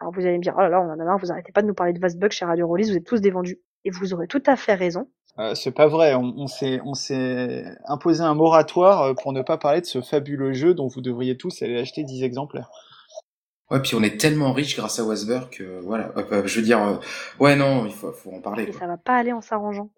Alors 0.00 0.12
vous 0.14 0.20
allez 0.20 0.38
me 0.38 0.42
dire, 0.42 0.54
oh 0.56 0.60
là 0.60 0.68
là, 0.68 0.80
on 0.80 0.90
en 0.90 0.98
a 0.98 1.04
marre, 1.04 1.18
vous 1.18 1.32
arrêtez 1.32 1.52
pas 1.52 1.62
de 1.62 1.66
nous 1.66 1.74
parler 1.74 1.92
de 1.92 2.00
Vastberg 2.00 2.32
chez 2.32 2.44
Radio 2.44 2.66
Rollis, 2.66 2.90
vous 2.90 2.96
êtes 2.96 3.06
tous 3.06 3.20
des 3.20 3.30
vendus. 3.30 3.60
Et 3.84 3.90
vous 3.90 4.14
aurez 4.14 4.26
tout 4.26 4.42
à 4.46 4.56
fait 4.56 4.74
raison. 4.74 5.10
Euh, 5.38 5.54
c'est 5.54 5.72
pas 5.72 5.86
vrai, 5.86 6.14
on, 6.14 6.34
on 6.36 6.94
s'est 6.94 7.64
imposé 7.86 8.22
un 8.22 8.34
moratoire 8.34 9.02
euh, 9.02 9.14
pour 9.14 9.32
ne 9.32 9.42
pas 9.42 9.56
parler 9.56 9.80
de 9.80 9.86
ce 9.86 10.00
fabuleux 10.00 10.52
jeu 10.52 10.74
dont 10.74 10.88
vous 10.88 11.00
devriez 11.00 11.36
tous 11.36 11.62
aller 11.62 11.78
acheter 11.78 12.02
10 12.02 12.24
exemplaires. 12.24 12.70
Ouais, 13.70 13.80
puis 13.80 13.94
on 13.94 14.02
est 14.02 14.18
tellement 14.18 14.52
riche 14.52 14.76
grâce 14.76 14.98
à 14.98 15.04
Wasberg 15.04 15.50
que 15.50 15.80
voilà, 15.80 16.12
euh, 16.16 16.46
je 16.46 16.58
veux 16.58 16.64
dire, 16.64 17.00
ouais 17.38 17.54
non, 17.54 17.86
il 17.86 17.92
faut, 17.92 18.10
faut 18.12 18.32
en 18.32 18.40
parler. 18.40 18.64
Et 18.64 18.72
ça 18.72 18.86
va 18.86 18.96
pas 18.96 19.14
aller 19.14 19.32
en 19.32 19.40
s'arrangeant. 19.40 19.90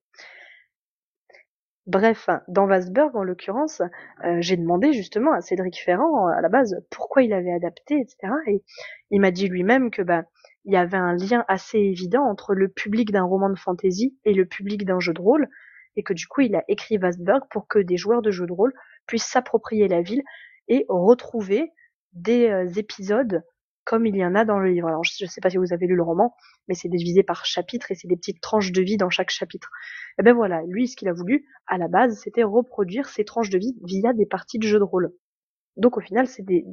Bref, 1.91 2.29
dans 2.47 2.67
Vasberg, 2.67 3.17
en 3.17 3.25
l'occurrence, 3.25 3.83
euh, 4.25 4.37
j'ai 4.41 4.57
demandé 4.57 4.93
justement 4.93 5.33
à 5.33 5.41
Cédric 5.41 5.81
Ferrand, 5.83 6.29
à 6.29 6.41
la 6.41 6.49
base, 6.49 6.77
pourquoi 6.91 7.23
il 7.23 7.33
avait 7.33 7.53
adapté, 7.53 7.97
etc. 7.99 8.33
Et 8.47 8.63
il 9.11 9.21
m'a 9.21 9.31
dit 9.31 9.49
lui-même 9.49 9.91
que 9.91 10.03
bah, 10.03 10.23
il 10.65 10.75
y 10.75 10.77
avait 10.77 10.97
un 10.97 11.15
lien 11.15 11.45
assez 11.49 11.79
évident 11.79 12.25
entre 12.25 12.55
le 12.55 12.69
public 12.69 13.13
d'un 13.13 13.25
roman 13.25 13.51
de 13.51 13.59
fantasy 13.59 14.17
et 14.25 14.35
le 14.35 14.47
public 14.47 14.85
d'un 14.85 15.01
jeu 15.01 15.13
de 15.13 15.21
rôle, 15.21 15.49
et 15.97 16.03
que 16.03 16.13
du 16.13 16.27
coup, 16.27 16.43
il 16.43 16.55
a 16.55 16.65
écrit 16.69 16.99
Vasberg 16.99 17.43
pour 17.51 17.67
que 17.67 17.79
des 17.79 17.97
joueurs 17.97 18.23
de 18.23 18.31
jeux 18.31 18.47
de 18.47 18.53
rôle 18.53 18.73
puissent 19.07 19.25
s'approprier 19.25 19.89
la 19.89 20.03
ville 20.03 20.23
et 20.69 20.85
retrouver 20.89 21.73
des 22.13 22.49
euh, 22.49 22.67
épisodes 22.77 23.43
comme 23.85 24.07
il 24.07 24.15
y 24.15 24.25
en 24.25 24.35
a 24.35 24.45
dans 24.45 24.59
le 24.59 24.71
livre. 24.71 24.89
Alors 24.89 25.03
je 25.03 25.25
ne 25.25 25.29
sais 25.29 25.41
pas 25.41 25.51
si 25.51 25.57
vous 25.57 25.73
avez 25.73 25.87
lu 25.87 25.97
le 25.97 26.03
roman, 26.03 26.35
mais 26.69 26.75
c'est 26.75 26.89
divisé 26.89 27.23
par 27.23 27.45
chapitre 27.45 27.91
et 27.91 27.95
c'est 27.95 28.07
des 28.07 28.17
petites 28.17 28.41
tranches 28.41 28.73
de 28.73 28.83
vie 28.83 28.97
dans 28.97 29.11
chaque 29.11 29.31
chapitre. 29.31 29.71
Et 30.19 30.23
ben 30.23 30.33
voilà, 30.33 30.63
lui 30.69 30.87
ce 30.87 30.97
qu'il 30.97 31.09
a 31.09 31.13
voulu 31.13 31.47
à 31.67 31.79
la 31.79 31.89
base, 31.89 32.21
c'était 32.21 32.45
reproduire 32.45 33.09
ces 33.09 33.25
tranches 33.25 33.51
de 33.51 33.59
vie 33.59 33.77
via 33.83 34.13
des 34.13 34.27
parties 34.27 34.59
de 34.59 34.67
jeu 34.67 34.79
de 34.79 34.85
rôle. 34.85 35.13
Donc 35.77 35.97
au 35.97 36.01
final, 36.01 36.29
c'est 36.29 36.45
des 36.45 36.65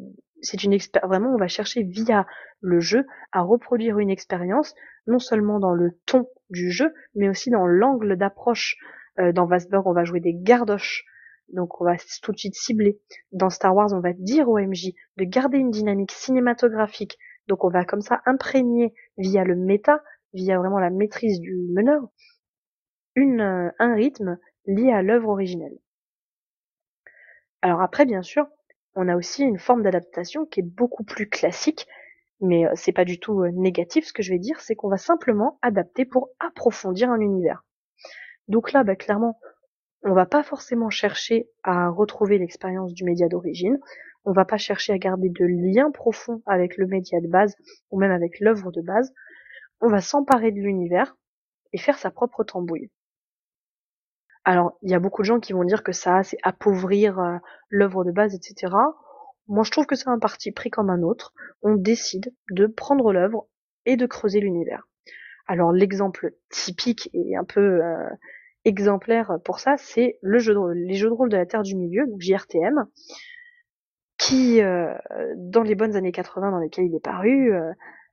c'est 0.42 0.64
une 0.64 0.78
vraiment 1.04 1.34
on 1.34 1.38
va 1.38 1.48
chercher 1.48 1.84
via 1.84 2.26
le 2.62 2.80
jeu 2.80 3.06
à 3.32 3.42
reproduire 3.42 4.00
une 4.00 4.10
expérience 4.10 4.76
non 5.06 5.20
seulement 5.20 5.60
dans 5.60 5.74
le 5.74 5.92
ton 6.06 6.28
du 6.50 6.72
jeu, 6.72 6.94
mais 7.16 7.30
aussi 7.30 7.50
dans 7.50 7.66
l'angle 7.66 8.18
d'approche. 8.18 8.78
Euh, 9.20 9.32
dans 9.32 9.46
Vasberg, 9.48 9.88
on 9.88 9.94
va 9.94 10.04
jouer 10.04 10.20
des 10.20 10.34
gardoches 10.34 11.06
donc 11.50 11.80
on 11.80 11.86
va 11.86 11.96
tout 12.22 12.32
de 12.32 12.38
suite 12.38 12.56
cibler. 12.56 13.00
Dans 13.32 13.50
Star 13.50 13.76
Wars, 13.76 13.94
on 13.94 14.00
va 14.00 14.14
dire 14.14 14.50
au 14.50 14.60
MJ 14.60 14.94
de 15.18 15.24
garder 15.24 15.58
une 15.58 15.72
dynamique 15.72 16.12
cinématographique. 16.12 17.18
Donc 17.48 17.64
on 17.64 17.70
va 17.70 17.86
comme 17.86 18.02
ça 18.02 18.22
imprégner 18.26 18.94
via 19.18 19.44
le 19.44 19.56
méta, 19.56 20.04
via 20.34 20.58
vraiment 20.58 20.80
la 20.80 20.90
maîtrise 20.90 21.40
du 21.40 21.56
meneur, 21.72 22.10
une, 23.16 23.42
euh, 23.42 23.70
un 23.80 23.96
rythme 23.96 24.38
lié 24.66 24.92
à 24.92 25.02
l'œuvre 25.02 25.30
originelle. 25.30 25.78
Alors 27.62 27.82
après, 27.82 28.06
bien 28.06 28.22
sûr, 28.22 28.48
on 28.98 29.08
a 29.08 29.16
aussi 29.16 29.44
une 29.44 29.60
forme 29.60 29.84
d'adaptation 29.84 30.48
qui 30.48 30.60
est 30.60 30.64
beaucoup 30.64 31.04
plus 31.04 31.30
classique, 31.30 31.88
mais 32.42 32.66
euh, 32.66 32.72
c'est 32.74 32.92
pas 32.92 33.06
du 33.06 33.20
tout 33.20 33.44
euh, 33.44 33.52
négatif. 33.54 34.06
Ce 34.06 34.12
que 34.12 34.24
je 34.24 34.32
vais 34.32 34.40
dire, 34.40 34.60
c'est 34.60 34.76
qu'on 34.76 34.90
va 34.90 34.98
simplement 34.98 35.60
adapter 35.62 36.04
pour 36.04 36.30
approfondir 36.40 37.12
un 37.12 37.20
univers. 37.20 37.64
Donc 38.48 38.72
là, 38.72 38.84
bah, 38.84 38.96
clairement, 38.96 39.40
on 40.04 40.14
va 40.14 40.26
pas 40.26 40.42
forcément 40.42 40.90
chercher 40.90 41.48
à 41.64 41.90
retrouver 41.90 42.40
l'expérience 42.40 42.94
du 42.94 43.04
média 43.04 43.28
d'origine, 43.28 43.78
on 44.26 44.32
va 44.32 44.46
pas 44.46 44.58
chercher 44.58 44.94
à 44.94 44.98
garder 44.98 45.30
de 45.30 45.46
lien 45.46 45.92
profond 45.92 46.42
avec 46.48 46.76
le 46.76 46.88
média 46.88 47.22
de 47.22 47.28
base 47.28 47.56
ou 47.92 48.00
même 48.00 48.12
avec 48.12 48.40
l'œuvre 48.40 48.72
de 48.72 48.82
base, 48.82 49.14
on 49.80 49.90
va 49.90 50.02
s'emparer 50.02 50.52
de 50.52 50.60
l'univers 50.60 51.16
et 51.72 51.78
faire 51.78 52.00
sa 52.00 52.10
propre 52.10 52.44
tambouille. 52.44 52.90
Alors, 54.48 54.78
il 54.82 54.90
y 54.90 54.94
a 54.94 55.00
beaucoup 55.00 55.24
de 55.24 55.28
gens 55.28 55.42
qui 55.42 55.52
vont 55.52 55.66
dire 55.66 55.84
que 55.84 55.92
ça, 55.92 56.24
c'est 56.24 56.38
appauvrir 56.42 57.20
euh, 57.20 57.36
l'œuvre 57.68 58.06
de 58.06 58.12
base, 58.12 58.34
etc. 58.34 58.74
Moi, 59.50 59.66
je 59.66 59.72
trouve 59.72 59.86
que 59.86 59.96
c'est 59.96 60.08
un 60.08 60.20
parti 60.20 60.54
pris 60.54 60.70
comme 60.70 60.90
un 60.90 61.02
autre. 61.02 61.34
On 61.64 61.76
décide 61.76 62.34
de 62.52 62.66
prendre 62.66 63.12
l'œuvre 63.12 63.50
et 63.86 63.98
de 63.98 64.06
creuser 64.06 64.40
l'univers. 64.40 64.88
Alors, 65.48 65.74
l'exemple 65.74 66.32
typique 66.50 67.10
et 67.12 67.36
un 67.36 67.44
peu 67.44 67.84
euh, 67.84 68.08
exemplaire 68.64 69.38
pour 69.44 69.60
ça, 69.60 69.76
c'est 69.76 70.18
le 70.22 70.40
jeu 70.40 70.54
de 70.54 70.72
les 70.76 70.94
jeux 70.94 71.10
de 71.10 71.14
rôle 71.14 71.28
de 71.28 71.36
la 71.36 71.46
Terre 71.46 71.64
du 71.64 71.76
Milieu, 71.76 72.08
donc 72.08 72.22
JRTM, 72.22 72.86
qui, 74.18 74.62
euh, 74.62 74.94
dans 75.36 75.64
les 75.64 75.76
bonnes 75.76 75.98
années 75.98 76.14
80 76.14 76.52
dans 76.52 76.60
lesquelles 76.60 76.86
il 76.86 76.96
est 76.96 77.04
paru, 77.04 77.52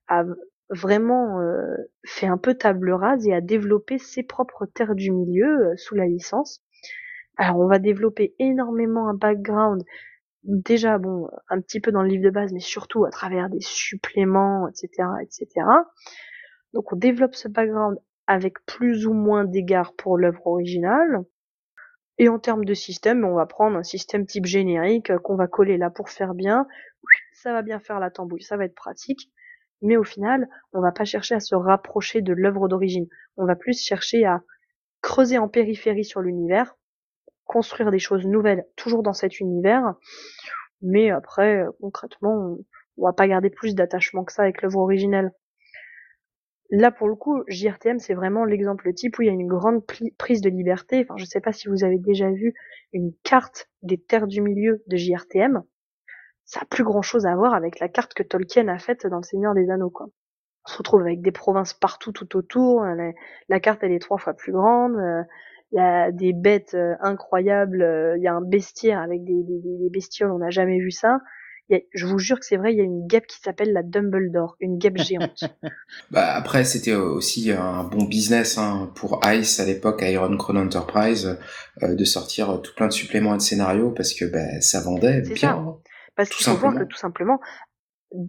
a 0.09 0.25
vraiment 0.71 1.41
euh, 1.41 1.77
fait 2.05 2.27
un 2.27 2.39
peu 2.39 2.55
table 2.55 2.91
rase 2.93 3.27
et 3.27 3.35
a 3.35 3.41
développé 3.41 3.99
ses 3.99 4.23
propres 4.23 4.67
Terres 4.67 4.95
du 4.95 5.11
Milieu 5.11 5.77
sous 5.77 5.95
la 5.95 6.07
licence. 6.07 6.63
Alors 7.37 7.59
on 7.59 7.67
va 7.67 7.79
développer 7.79 8.35
énormément 8.39 9.09
un 9.09 9.15
background, 9.15 9.83
déjà 10.45 10.99
bon, 10.99 11.29
un 11.49 11.61
petit 11.61 11.81
peu 11.81 11.91
dans 11.91 12.03
le 12.03 12.09
livre 12.09 12.25
de 12.25 12.31
base, 12.31 12.53
mais 12.53 12.61
surtout 12.61 13.05
à 13.05 13.11
travers 13.11 13.49
des 13.51 13.61
suppléments, 13.61 14.69
etc., 14.69 15.09
etc. 15.23 15.67
Donc 16.73 16.93
on 16.93 16.97
développe 16.97 17.35
ce 17.35 17.49
background 17.49 17.99
avec 18.27 18.65
plus 18.67 19.07
ou 19.07 19.13
moins 19.13 19.45
d'égards 19.45 19.95
pour 19.95 20.19
l'œuvre 20.19 20.47
originale. 20.47 21.25
Et 22.19 22.29
en 22.29 22.39
termes 22.39 22.65
de 22.65 22.75
système, 22.75 23.25
on 23.25 23.35
va 23.35 23.47
prendre 23.47 23.77
un 23.77 23.83
système 23.83 24.25
type 24.25 24.47
générique 24.47 25.11
euh, 25.11 25.19
qu'on 25.19 25.35
va 25.35 25.49
coller 25.49 25.77
là 25.77 25.91
pour 25.91 26.11
faire 26.11 26.35
bien. 26.35 26.67
Ça 27.33 27.53
va 27.53 27.63
bien 27.63 27.81
faire 27.81 27.99
la 27.99 28.11
tambouille, 28.11 28.43
ça 28.43 28.57
va 28.57 28.65
être 28.65 28.75
pratique. 28.75 29.33
Mais 29.83 29.97
au 29.97 30.05
final, 30.05 30.49
on 30.73 30.81
va 30.81 30.93
pas 30.93 31.05
chercher 31.05 31.35
à 31.35 31.41
se 31.41 31.55
rapprocher 31.55 32.23
de 32.23 32.33
l'œuvre 32.33 32.69
d'origine. 32.69 33.07
On 33.37 33.47
va 33.47 33.57
plus 33.57 33.81
chercher 33.81 34.25
à 34.25 34.43
creuser 35.03 35.39
en 35.39 35.49
périphérie 35.49 36.05
sur 36.05 36.23
l'univers, 36.23 36.77
construire 37.45 37.91
des 37.91 37.99
choses 37.99 38.27
nouvelles 38.27 38.65
toujours 38.77 39.03
dans 39.03 39.13
cet 39.13 39.41
univers. 39.41 39.95
Mais 40.81 41.11
après, 41.11 41.65
concrètement, 41.81 42.57
on 42.97 43.05
va 43.05 43.13
pas 43.13 43.29
garder 43.29 43.51
plus 43.51 43.75
d'attachement 43.75 44.25
que 44.25 44.33
ça 44.33 44.43
avec 44.43 44.63
l'œuvre 44.63 44.79
originelle. 44.79 45.33
Là, 46.71 46.91
pour 46.91 47.09
le 47.09 47.15
coup, 47.15 47.43
JRTM, 47.47 47.99
c'est 47.99 48.15
vraiment 48.15 48.45
l'exemple 48.45 48.93
type 48.95 49.19
où 49.19 49.23
il 49.23 49.27
y 49.27 49.31
a 49.31 49.33
une 49.33 49.47
grande 49.47 49.85
prise 50.19 50.41
de 50.41 50.49
liberté. 50.49 51.03
Enfin, 51.03 51.17
je 51.17 51.25
sais 51.25 51.41
pas 51.41 51.53
si 51.53 51.69
vous 51.69 51.85
avez 51.85 51.99
déjà 51.99 52.31
vu 52.31 52.55
une 52.93 53.13
carte 53.23 53.69
des 53.83 53.99
terres 53.99 54.27
du 54.27 54.41
milieu 54.41 54.83
de 54.87 54.97
JRTM. 54.97 55.63
Ça 56.45 56.61
a 56.63 56.65
plus 56.65 56.85
grand 56.85 57.03
chose 57.03 57.27
à 57.27 57.35
voir 57.35 57.55
avec 57.55 57.81
la 57.81 57.89
carte 57.89 58.15
que 58.15 58.23
Tolkien 58.23 58.69
a 58.69 58.79
faite 58.79 59.07
dans 59.07 59.19
Le 59.19 59.23
Seigneur 59.23 59.55
des 59.55 59.71
Anneaux, 59.71 59.91
quoi. 59.91 60.07
On 60.67 60.71
se 60.71 60.79
retrouve 60.79 61.03
avec 61.03 61.21
des 61.21 61.33
provinces 61.33 61.75
partout 61.75 62.13
tout 62.13 62.37
autour. 62.37 62.85
La, 63.49 63.61
carte, 63.61 63.83
elle 63.83 63.93
est 63.93 63.99
trois 63.99 64.19
fois 64.19 64.33
plus 64.33 64.53
grande. 64.53 64.97
Euh, 64.97 65.23
il 65.73 65.77
y 65.77 65.81
a 65.81 66.11
des 66.11 66.33
bêtes 66.33 66.75
euh, 66.75 66.95
incroyables. 67.01 67.83
Euh, 67.83 68.17
il 68.17 68.23
y 68.23 68.29
a 68.29 68.35
un 68.35 68.41
bestiaire 68.41 69.01
avec 69.01 69.25
des, 69.25 69.43
des, 69.43 69.61
des 69.61 69.91
bestioles. 69.91 70.31
On 70.33 70.39
n'a 70.39 70.51
jamais 70.51 70.79
vu 70.79 70.91
ça 70.91 71.19
je 71.95 72.07
vous 72.07 72.19
jure 72.19 72.39
que 72.39 72.47
c'est 72.47 72.57
vrai, 72.57 72.73
il 72.73 72.79
y 72.79 72.81
a 72.81 72.85
une 72.85 73.07
guêpe 73.07 73.27
qui 73.27 73.39
s'appelle 73.41 73.73
la 73.73 73.83
Dumbledore, 73.83 74.57
une 74.61 74.79
guêpe 74.79 74.99
géante. 74.99 75.45
bah 76.11 76.35
après, 76.35 76.65
c'était 76.65 76.95
aussi 76.95 77.51
un 77.53 77.85
bon 77.85 78.05
business 78.05 78.59
hein, 78.59 78.93
pour 78.95 79.21
Ice 79.27 79.61
à 79.61 79.65
l'époque, 79.65 80.03
Iron 80.03 80.37
Crown 80.37 80.59
Enterprise, 80.59 81.39
euh, 81.83 81.95
de 81.95 82.05
sortir 82.05 82.61
tout 82.63 82.73
plein 82.75 82.89
de 82.89 82.93
suppléments 82.93 83.35
et 83.35 83.39
de 83.39 83.43
scénarios 83.43 83.91
parce 83.91 84.13
que 84.13 84.25
bah, 84.25 84.61
ça 84.61 84.81
vendait 84.81 85.23
bien. 85.23 85.35
Ça. 85.35 85.65
Parce 86.17 86.31
qu'il 86.31 86.47
faut 86.47 86.57
voir 86.57 86.75
que 86.75 86.85
tout 86.85 86.97
simplement, 86.97 87.41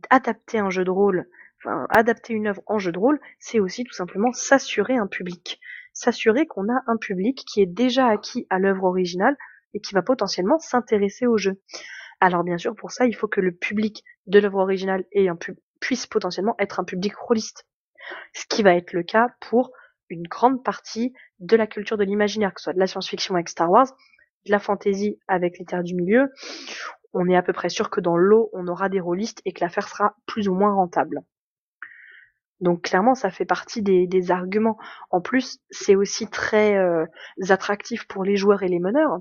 adapter 0.09 0.59
un 0.59 0.69
jeu 0.69 0.83
de 0.83 0.91
rôle, 0.91 1.27
enfin 1.63 1.85
adapter 1.89 2.33
une 2.33 2.47
œuvre 2.47 2.61
en 2.65 2.79
jeu 2.79 2.91
de 2.91 2.99
rôle, 2.99 3.19
c'est 3.39 3.59
aussi 3.59 3.83
tout 3.83 3.93
simplement 3.93 4.31
s'assurer 4.31 4.95
un 4.95 5.07
public, 5.07 5.59
s'assurer 5.93 6.47
qu'on 6.47 6.69
a 6.69 6.81
un 6.87 6.97
public 6.97 7.43
qui 7.45 7.61
est 7.61 7.67
déjà 7.67 8.07
acquis 8.07 8.47
à 8.49 8.59
l'œuvre 8.59 8.85
originale 8.85 9.37
et 9.73 9.79
qui 9.79 9.93
va 9.93 10.01
potentiellement 10.01 10.57
s'intéresser 10.57 11.27
au 11.27 11.37
jeu. 11.37 11.61
Alors 12.19 12.43
bien 12.43 12.57
sûr, 12.57 12.75
pour 12.75 12.91
ça, 12.91 13.05
il 13.05 13.15
faut 13.15 13.27
que 13.27 13.41
le 13.41 13.51
public 13.51 14.03
de 14.25 14.39
l'œuvre 14.39 14.59
originale 14.59 15.03
puisse 15.79 16.07
potentiellement 16.07 16.55
être 16.59 16.79
un 16.79 16.83
public 16.83 17.15
rôliste. 17.15 17.67
Ce 18.33 18.45
qui 18.47 18.63
va 18.63 18.75
être 18.75 18.93
le 18.93 19.03
cas 19.03 19.29
pour 19.41 19.71
une 20.09 20.23
grande 20.23 20.63
partie 20.63 21.13
de 21.39 21.55
la 21.55 21.67
culture 21.67 21.97
de 21.97 22.03
l'imaginaire, 22.03 22.53
que 22.53 22.61
ce 22.61 22.65
soit 22.65 22.73
de 22.73 22.79
la 22.79 22.87
science-fiction 22.87 23.35
avec 23.35 23.49
Star 23.49 23.69
Wars, 23.69 23.87
de 24.45 24.51
la 24.51 24.59
fantasy 24.59 25.19
avec 25.27 25.57
les 25.57 25.65
terres 25.65 25.83
du 25.83 25.95
milieu. 25.95 26.31
On 27.17 27.29
est 27.29 27.35
à 27.37 27.41
peu 27.41 27.53
près 27.53 27.69
sûr 27.69 27.89
que 27.89 28.01
dans 28.01 28.17
l'eau, 28.17 28.49
on 28.51 28.67
aura 28.67 28.89
des 28.89 28.99
rôlistes 28.99 29.41
et 29.45 29.53
que 29.53 29.63
l'affaire 29.63 29.87
sera 29.87 30.15
plus 30.25 30.49
ou 30.49 30.53
moins 30.53 30.73
rentable. 30.73 31.23
Donc 32.59 32.81
clairement, 32.81 33.15
ça 33.15 33.29
fait 33.29 33.45
partie 33.45 33.81
des, 33.81 34.31
arguments. 34.31 34.77
En 35.11 35.21
plus, 35.21 35.59
c'est 35.69 35.95
aussi 35.95 36.27
très 36.27 36.75
euh, 36.75 37.05
attractif 37.47 38.05
pour 38.07 38.25
les 38.25 38.35
joueurs 38.35 38.63
et 38.63 38.67
les 38.67 38.79
meneurs, 38.79 39.19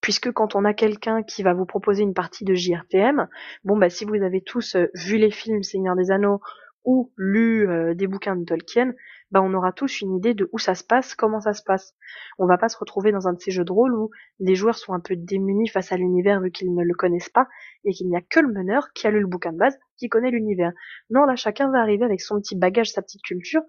puisque 0.00 0.32
quand 0.32 0.56
on 0.56 0.64
a 0.64 0.74
quelqu'un 0.74 1.22
qui 1.22 1.44
va 1.44 1.54
vous 1.54 1.66
proposer 1.66 2.02
une 2.02 2.14
partie 2.14 2.44
de 2.44 2.54
JRTM, 2.54 3.28
bon 3.62 3.76
bah 3.76 3.88
si 3.88 4.04
vous 4.04 4.20
avez 4.20 4.40
tous 4.40 4.74
euh, 4.74 4.88
vu 4.94 5.18
les 5.18 5.30
films 5.30 5.62
Seigneur 5.62 5.94
des 5.94 6.10
Anneaux 6.10 6.40
ou 6.84 7.12
lu 7.16 7.68
euh, 7.68 7.94
des 7.94 8.06
bouquins 8.06 8.36
de 8.36 8.44
Tolkien, 8.44 8.94
bah 9.30 9.40
on 9.42 9.54
aura 9.54 9.72
tous 9.72 10.00
une 10.00 10.16
idée 10.16 10.34
de 10.34 10.48
où 10.52 10.58
ça 10.58 10.74
se 10.74 10.84
passe, 10.84 11.14
comment 11.14 11.40
ça 11.40 11.54
se 11.54 11.62
passe. 11.62 11.94
On 12.38 12.46
va 12.46 12.58
pas 12.58 12.68
se 12.68 12.76
retrouver 12.76 13.12
dans 13.12 13.28
un 13.28 13.32
de 13.32 13.40
ces 13.40 13.50
jeux 13.50 13.64
de 13.64 13.72
rôle 13.72 13.94
où 13.94 14.10
les 14.40 14.54
joueurs 14.54 14.76
sont 14.76 14.92
un 14.92 15.00
peu 15.00 15.16
démunis 15.16 15.68
face 15.68 15.92
à 15.92 15.96
l'univers 15.96 16.40
vu 16.40 16.50
qu'ils 16.50 16.74
ne 16.74 16.84
le 16.84 16.94
connaissent 16.94 17.30
pas 17.30 17.48
et 17.84 17.92
qu'il 17.92 18.08
n'y 18.08 18.16
a 18.16 18.20
que 18.20 18.40
le 18.40 18.52
meneur 18.52 18.92
qui 18.94 19.06
a 19.06 19.10
lu 19.10 19.20
le 19.20 19.26
bouquin 19.26 19.52
de 19.52 19.58
base 19.58 19.78
qui 19.96 20.08
connaît 20.08 20.30
l'univers. 20.30 20.72
Non, 21.10 21.24
là 21.24 21.36
chacun 21.36 21.70
va 21.70 21.78
arriver 21.78 22.04
avec 22.04 22.20
son 22.20 22.40
petit 22.40 22.56
bagage, 22.56 22.90
sa 22.90 23.02
petite 23.02 23.22
culture 23.22 23.62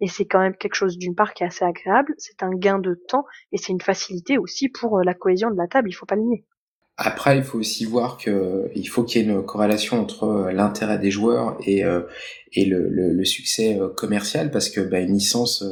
et 0.00 0.08
c'est 0.08 0.26
quand 0.26 0.40
même 0.40 0.56
quelque 0.56 0.74
chose 0.74 0.98
d'une 0.98 1.14
part 1.14 1.32
qui 1.32 1.44
est 1.44 1.46
assez 1.46 1.64
agréable, 1.64 2.14
c'est 2.18 2.42
un 2.42 2.50
gain 2.50 2.78
de 2.78 2.94
temps 2.94 3.24
et 3.52 3.56
c'est 3.56 3.72
une 3.72 3.80
facilité 3.80 4.36
aussi 4.36 4.68
pour 4.68 4.98
euh, 4.98 5.02
la 5.04 5.14
cohésion 5.14 5.50
de 5.50 5.56
la 5.56 5.68
table, 5.68 5.88
il 5.88 5.92
faut 5.92 6.06
pas 6.06 6.16
le 6.16 6.22
nier. 6.22 6.44
Après, 7.04 7.36
il 7.36 7.42
faut 7.42 7.58
aussi 7.58 7.84
voir 7.84 8.16
que 8.16 8.70
il 8.76 8.88
faut 8.88 9.02
qu'il 9.02 9.20
y 9.20 9.24
ait 9.24 9.28
une 9.28 9.44
corrélation 9.44 10.00
entre 10.00 10.24
euh, 10.24 10.52
l'intérêt 10.52 11.00
des 11.00 11.10
joueurs 11.10 11.58
et 11.66 11.84
euh, 11.84 12.02
et 12.52 12.64
le, 12.64 12.88
le, 12.88 13.24
succès 13.24 13.80
commercial 13.96 14.50
parce 14.50 14.68
que 14.68 14.80
bah, 14.80 15.00
une 15.00 15.14
licence 15.14 15.64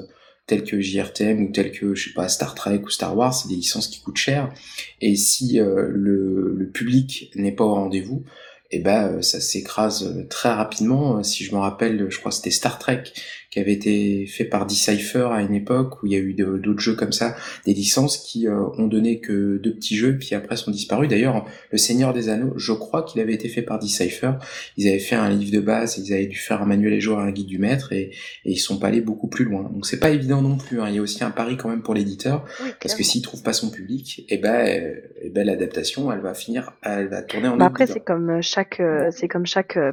telle 0.47 0.65
que 0.65 0.81
JRTM 0.81 1.45
ou 1.45 1.53
telle 1.53 1.71
que 1.71 1.95
je 1.95 2.09
sais 2.09 2.15
pas 2.15 2.27
Star 2.29 2.55
Trek 2.55 2.81
ou 2.85 2.89
Star 2.89 3.17
Wars, 3.17 3.33
c'est 3.33 3.49
des 3.49 3.55
licences 3.55 3.87
qui 3.87 4.01
coûtent 4.01 4.17
cher. 4.17 4.53
Et 5.01 5.15
si 5.15 5.59
le, 5.59 6.55
le 6.57 6.71
public 6.71 7.31
n'est 7.37 7.53
pas 7.53 7.65
au 7.65 7.75
rendez-vous, 7.75 8.25
et 8.73 8.77
eh 8.77 8.79
ben 8.79 9.21
ça 9.21 9.41
s'écrase 9.41 10.27
très 10.29 10.51
rapidement. 10.51 11.23
Si 11.25 11.45
je 11.45 11.53
me 11.53 11.59
rappelle, 11.59 12.07
je 12.09 12.19
crois 12.21 12.31
que 12.31 12.37
c'était 12.37 12.53
Star 12.53 12.79
Trek 12.79 13.03
qui 13.51 13.59
avait 13.59 13.73
été 13.73 14.27
fait 14.27 14.45
par 14.45 14.65
Decipher 14.65 15.29
à 15.33 15.43
une 15.43 15.55
époque 15.55 16.03
où 16.03 16.07
il 16.07 16.13
y 16.13 16.15
a 16.15 16.19
eu 16.19 16.35
d'autres 16.35 16.79
jeux 16.79 16.95
comme 16.95 17.13
ça, 17.13 17.35
des 17.67 17.75
licences 17.75 18.19
qui 18.19 18.47
euh, 18.47 18.63
ont 18.79 18.87
donné 18.87 19.21
que 19.21 19.59
deux 19.59 19.75
petits 19.75 19.97
jeux 19.97 20.17
puis 20.17 20.37
après 20.37 20.57
sont 20.57 20.71
disparus. 20.71 21.09
D'ailleurs, 21.09 21.45
Le 21.73 21.79
Seigneur 21.79 22.13
des 22.13 22.29
Anneaux, 22.29 22.53
je 22.57 22.73
crois 22.73 23.03
qu'il 23.03 23.21
avait 23.21 23.35
été 23.35 23.49
fait 23.49 23.63
par 23.63 23.81
Decipher. 23.81 24.35
Ils 24.77 24.89
avaient 24.89 25.01
fait 25.01 25.17
un 25.17 25.29
livre 25.31 25.51
de 25.51 25.61
base, 25.61 25.99
ils 25.99 26.13
avaient 26.13 26.27
dû 26.27 26.37
faire 26.37 26.63
un 26.63 26.67
manuel 26.67 26.93
des 26.93 27.01
joueurs, 27.01 27.19
un 27.19 27.33
guide 27.33 27.49
du 27.49 27.59
maître 27.59 27.93
et, 27.93 28.13
et 28.45 28.53
ils 28.53 28.59
sont 28.59 28.79
pas 28.79 28.87
allés 28.87 29.01
beaucoup 29.01 29.27
plus 29.27 29.45
loin. 29.45 29.65
Donc 29.65 29.85
c'est 29.85 29.99
pas 29.99 30.11
évident 30.11 30.43
non 30.43 30.57
plus. 30.57 30.81
Hein. 30.81 30.87
Il 30.89 30.95
y 30.95 30.99
a 30.99 31.03
aussi 31.03 31.25
un 31.25 31.33
pari 31.33 31.57
quand 31.57 31.69
même 31.69 31.83
pour 31.83 31.95
l'éditeur 31.95 32.45
parce 32.81 32.95
que 32.95 33.03
s'il 33.03 33.23
trouve 33.23 33.43
pas 33.43 33.53
son 33.53 33.71
public, 33.71 34.21
et 34.29 34.35
eh 34.35 34.39
ben, 34.39 34.67
et 34.67 35.03
eh 35.23 35.31
ben 35.31 35.45
l'adaptation, 35.45 36.13
elle 36.13 36.21
va 36.21 36.35
finir, 36.35 36.73
elle 36.83 37.09
va 37.09 37.23
tourner 37.23 37.49
en. 37.49 37.57
Bah 37.57 37.67
après 37.67 37.89
c'est 37.89 38.01
comme 38.01 38.41
chaque, 38.43 38.60
euh, 38.81 39.11
c'est 39.11 39.29
comme 39.29 39.47
chaque 39.47 39.77
euh, 39.77 39.93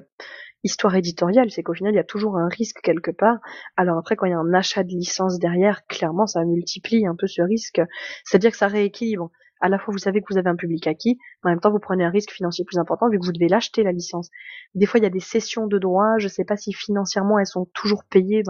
histoire 0.63 0.95
éditoriale, 0.95 1.49
c'est 1.51 1.63
qu'au 1.63 1.73
final, 1.73 1.93
il 1.93 1.97
y 1.97 1.99
a 1.99 2.03
toujours 2.03 2.37
un 2.37 2.47
risque 2.47 2.79
quelque 2.81 3.11
part. 3.11 3.37
Alors 3.75 3.97
après, 3.97 4.15
quand 4.15 4.25
il 4.25 4.31
y 4.31 4.33
a 4.33 4.39
un 4.39 4.53
achat 4.53 4.83
de 4.83 4.89
licence 4.89 5.39
derrière, 5.39 5.85
clairement, 5.87 6.27
ça 6.27 6.43
multiplie 6.45 7.05
un 7.05 7.15
peu 7.15 7.27
ce 7.27 7.41
risque. 7.41 7.81
C'est-à-dire 8.23 8.51
que 8.51 8.57
ça 8.57 8.67
rééquilibre. 8.67 9.31
À 9.59 9.69
la 9.69 9.79
fois, 9.79 9.91
vous 9.91 9.97
savez 9.97 10.21
que 10.21 10.27
vous 10.29 10.37
avez 10.37 10.49
un 10.49 10.55
public 10.55 10.85
acquis, 10.85 11.17
en 11.43 11.49
même 11.49 11.59
temps, 11.59 11.71
vous 11.71 11.79
prenez 11.79 12.03
un 12.03 12.11
risque 12.11 12.31
financier 12.31 12.63
plus 12.63 12.77
important 12.77 13.09
vu 13.09 13.19
que 13.19 13.25
vous 13.25 13.31
devez 13.31 13.47
l'acheter, 13.47 13.81
la 13.83 13.91
licence. 13.91 14.29
Des 14.75 14.85
fois, 14.85 14.99
il 14.99 15.03
y 15.03 15.07
a 15.07 15.09
des 15.09 15.19
cessions 15.19 15.65
de 15.65 15.79
droits, 15.79 16.17
je 16.19 16.27
sais 16.27 16.45
pas 16.45 16.57
si 16.57 16.73
financièrement 16.73 17.39
elles 17.39 17.47
sont 17.47 17.67
toujours 17.73 18.03
payées. 18.03 18.43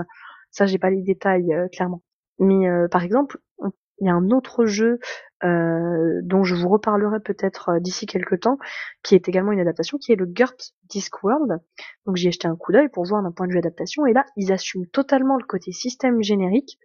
ça, 0.52 0.66
j'ai 0.66 0.80
pas 0.80 0.90
les 0.90 1.02
détails, 1.02 1.54
euh, 1.54 1.68
clairement. 1.70 2.04
Mais 2.40 2.68
par 2.92 3.04
exemple, 3.04 3.40
il 4.00 4.08
y 4.08 4.10
a 4.10 4.14
un 4.14 4.30
autre 4.32 4.66
jeu 4.66 5.00
euh, 5.44 6.20
dont 6.24 6.44
je 6.44 6.56
vous 6.56 6.68
reparlerai 6.68 7.20
peut-être 7.20 7.70
euh, 7.70 7.80
d'ici 7.80 8.08
quelques 8.08 8.40
temps, 8.40 8.58
qui 9.04 9.14
est 9.14 9.30
également 9.30 9.52
une 9.52 9.60
adaptation, 9.60 10.00
qui 10.00 10.12
est 10.12 10.16
le 10.16 10.26
GURPS 10.26 10.74
Discworld. 10.90 11.60
Donc 12.06 12.16
j'y 12.16 12.28
ai 12.28 12.32
jeté 12.32 12.48
un 12.48 12.56
coup 12.56 12.72
d'œil 12.72 12.90
pour 12.90 13.06
voir 13.06 13.22
d'un 13.22 13.32
point 13.32 13.46
de 13.48 13.52
vue 13.52 13.60
adaptation, 13.60 14.06
et 14.08 14.14
là 14.14 14.26
ils 14.36 14.52
assument 14.52 14.88
totalement 14.88 15.38
le 15.38 15.46
côté 15.46 15.72
système 15.72 16.24
générique. 16.24 16.80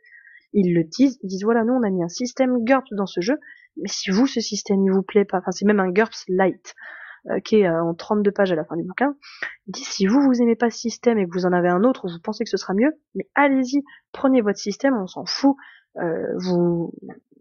Ils 0.52 0.74
le 0.74 0.84
disent, 0.84 1.18
ils 1.22 1.28
disent 1.28 1.44
voilà 1.44 1.64
nous 1.64 1.72
on 1.72 1.82
a 1.82 1.88
mis 1.88 2.02
un 2.02 2.08
système 2.08 2.62
GURPS 2.62 2.92
dans 2.92 3.06
ce 3.06 3.22
jeu, 3.22 3.38
mais 3.76 3.88
si 3.88 4.10
vous 4.10 4.26
ce 4.26 4.40
système 4.40 4.82
il 4.84 4.92
vous 4.92 5.02
plaît 5.02 5.24
pas, 5.24 5.38
enfin 5.38 5.50
c'est 5.50 5.64
même 5.64 5.80
un 5.80 5.90
GURPS 5.90 6.24
light, 6.28 6.74
euh, 7.30 7.40
qui 7.40 7.60
est 7.60 7.68
en 7.70 7.94
32 7.94 8.32
pages 8.32 8.52
à 8.52 8.56
la 8.56 8.66
fin 8.66 8.76
du 8.76 8.82
bouquin, 8.82 9.16
ils 9.66 9.72
disent 9.72 9.88
si 9.88 10.06
vous 10.06 10.20
vous 10.20 10.42
aimez 10.42 10.56
pas 10.56 10.68
ce 10.68 10.78
système 10.78 11.16
et 11.16 11.26
que 11.26 11.32
vous 11.32 11.46
en 11.46 11.54
avez 11.54 11.70
un 11.70 11.84
autre, 11.84 12.06
vous 12.06 12.20
pensez 12.22 12.44
que 12.44 12.50
ce 12.50 12.58
sera 12.58 12.74
mieux, 12.74 12.92
mais 13.14 13.30
allez-y, 13.34 13.82
prenez 14.12 14.42
votre 14.42 14.58
système, 14.58 14.94
on 14.94 15.06
s'en 15.06 15.24
fout, 15.24 15.56
euh, 15.56 15.62
vous, 15.94 16.92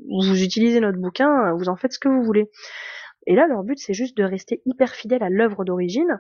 vous 0.10 0.44
utilisez 0.44 0.80
notre 0.80 1.00
bouquin, 1.00 1.54
vous 1.54 1.70
en 1.70 1.76
faites 1.76 1.94
ce 1.94 2.00
que 2.00 2.10
vous 2.10 2.24
voulez. 2.24 2.50
Et 3.28 3.36
là, 3.36 3.48
leur 3.48 3.64
but, 3.64 3.78
c'est 3.78 3.94
juste 3.94 4.18
de 4.18 4.24
rester 4.24 4.62
hyper 4.66 4.94
fidèle 4.96 5.24
à 5.24 5.30
l'œuvre 5.30 5.64
d'origine, 5.64 6.20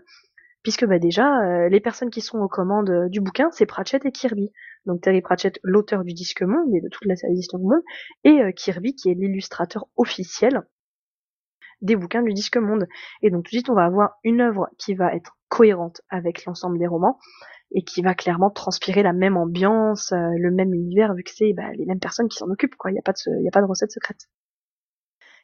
puisque 0.64 0.86
bah 0.86 1.00
déjà, 1.00 1.42
euh, 1.42 1.70
les 1.70 1.80
personnes 1.80 2.12
qui 2.12 2.22
sont 2.22 2.40
aux 2.40 2.48
commandes 2.48 3.10
du 3.10 3.22
bouquin, 3.22 3.50
c'est 3.52 3.66
Pratchett 3.66 4.06
et 4.06 4.12
Kirby. 4.12 4.52
Donc 4.86 5.02
Terry 5.02 5.22
Pratchett, 5.22 5.60
l'auteur 5.64 6.04
du 6.04 6.14
Disque 6.14 6.44
Monde 6.44 6.74
et 6.76 6.82
de 6.82 6.90
toute 6.90 7.06
la 7.06 7.16
série 7.16 7.40
du 7.40 7.58
monde, 7.58 7.82
et 8.24 8.42
euh, 8.42 8.52
Kirby, 8.52 8.96
qui 8.96 9.10
est 9.10 9.14
l'illustrateur 9.14 9.88
officiel 9.96 10.62
des 11.82 11.96
bouquins 11.96 12.22
du 12.22 12.34
Disque 12.34 12.58
Monde. 12.58 12.88
Et 13.24 13.32
donc 13.32 13.46
tout 13.46 13.50
de 13.50 13.56
suite, 13.56 13.70
on 13.70 13.76
va 13.76 13.86
avoir 13.86 14.20
une 14.24 14.42
œuvre 14.42 14.70
qui 14.78 14.94
va 14.94 15.16
être 15.16 15.38
cohérente 15.50 16.02
avec 16.10 16.46
l'ensemble 16.46 16.78
des 16.78 16.88
romans, 16.88 17.18
et 17.74 17.84
qui 17.84 18.02
va 18.02 18.14
clairement 18.14 18.50
transpirer 18.50 19.04
la 19.04 19.14
même 19.14 19.38
ambiance, 19.38 20.12
euh, 20.12 20.30
le 20.38 20.52
même 20.52 20.74
univers, 20.74 21.14
vu 21.14 21.24
que 21.24 21.32
c'est 21.34 21.54
bah, 21.54 21.72
les 21.78 21.86
mêmes 21.86 22.00
personnes 22.00 22.28
qui 22.28 22.38
s'en 22.38 22.50
occupent, 22.50 22.76
quoi. 22.76 22.92
Il 22.92 22.94
n'y 22.94 23.00
a 23.00 23.04
pas 23.04 23.14
de, 23.14 23.48
a 23.48 23.52
pas 23.52 23.62
de 23.62 23.66
recette 23.66 23.92
secrète. 23.92 24.28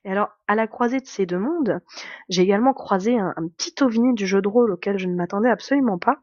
Et 0.03 0.11
alors, 0.11 0.29
à 0.47 0.55
la 0.55 0.67
croisée 0.67 0.99
de 0.99 1.05
ces 1.05 1.25
deux 1.25 1.39
mondes, 1.39 1.79
j'ai 2.29 2.41
également 2.41 2.73
croisé 2.73 3.17
un, 3.17 3.33
petit 3.57 3.73
ovni 3.83 4.13
du 4.13 4.27
jeu 4.27 4.41
de 4.41 4.47
rôle 4.47 4.71
auquel 4.71 4.97
je 4.97 5.07
ne 5.07 5.15
m'attendais 5.15 5.49
absolument 5.49 5.97
pas. 5.97 6.19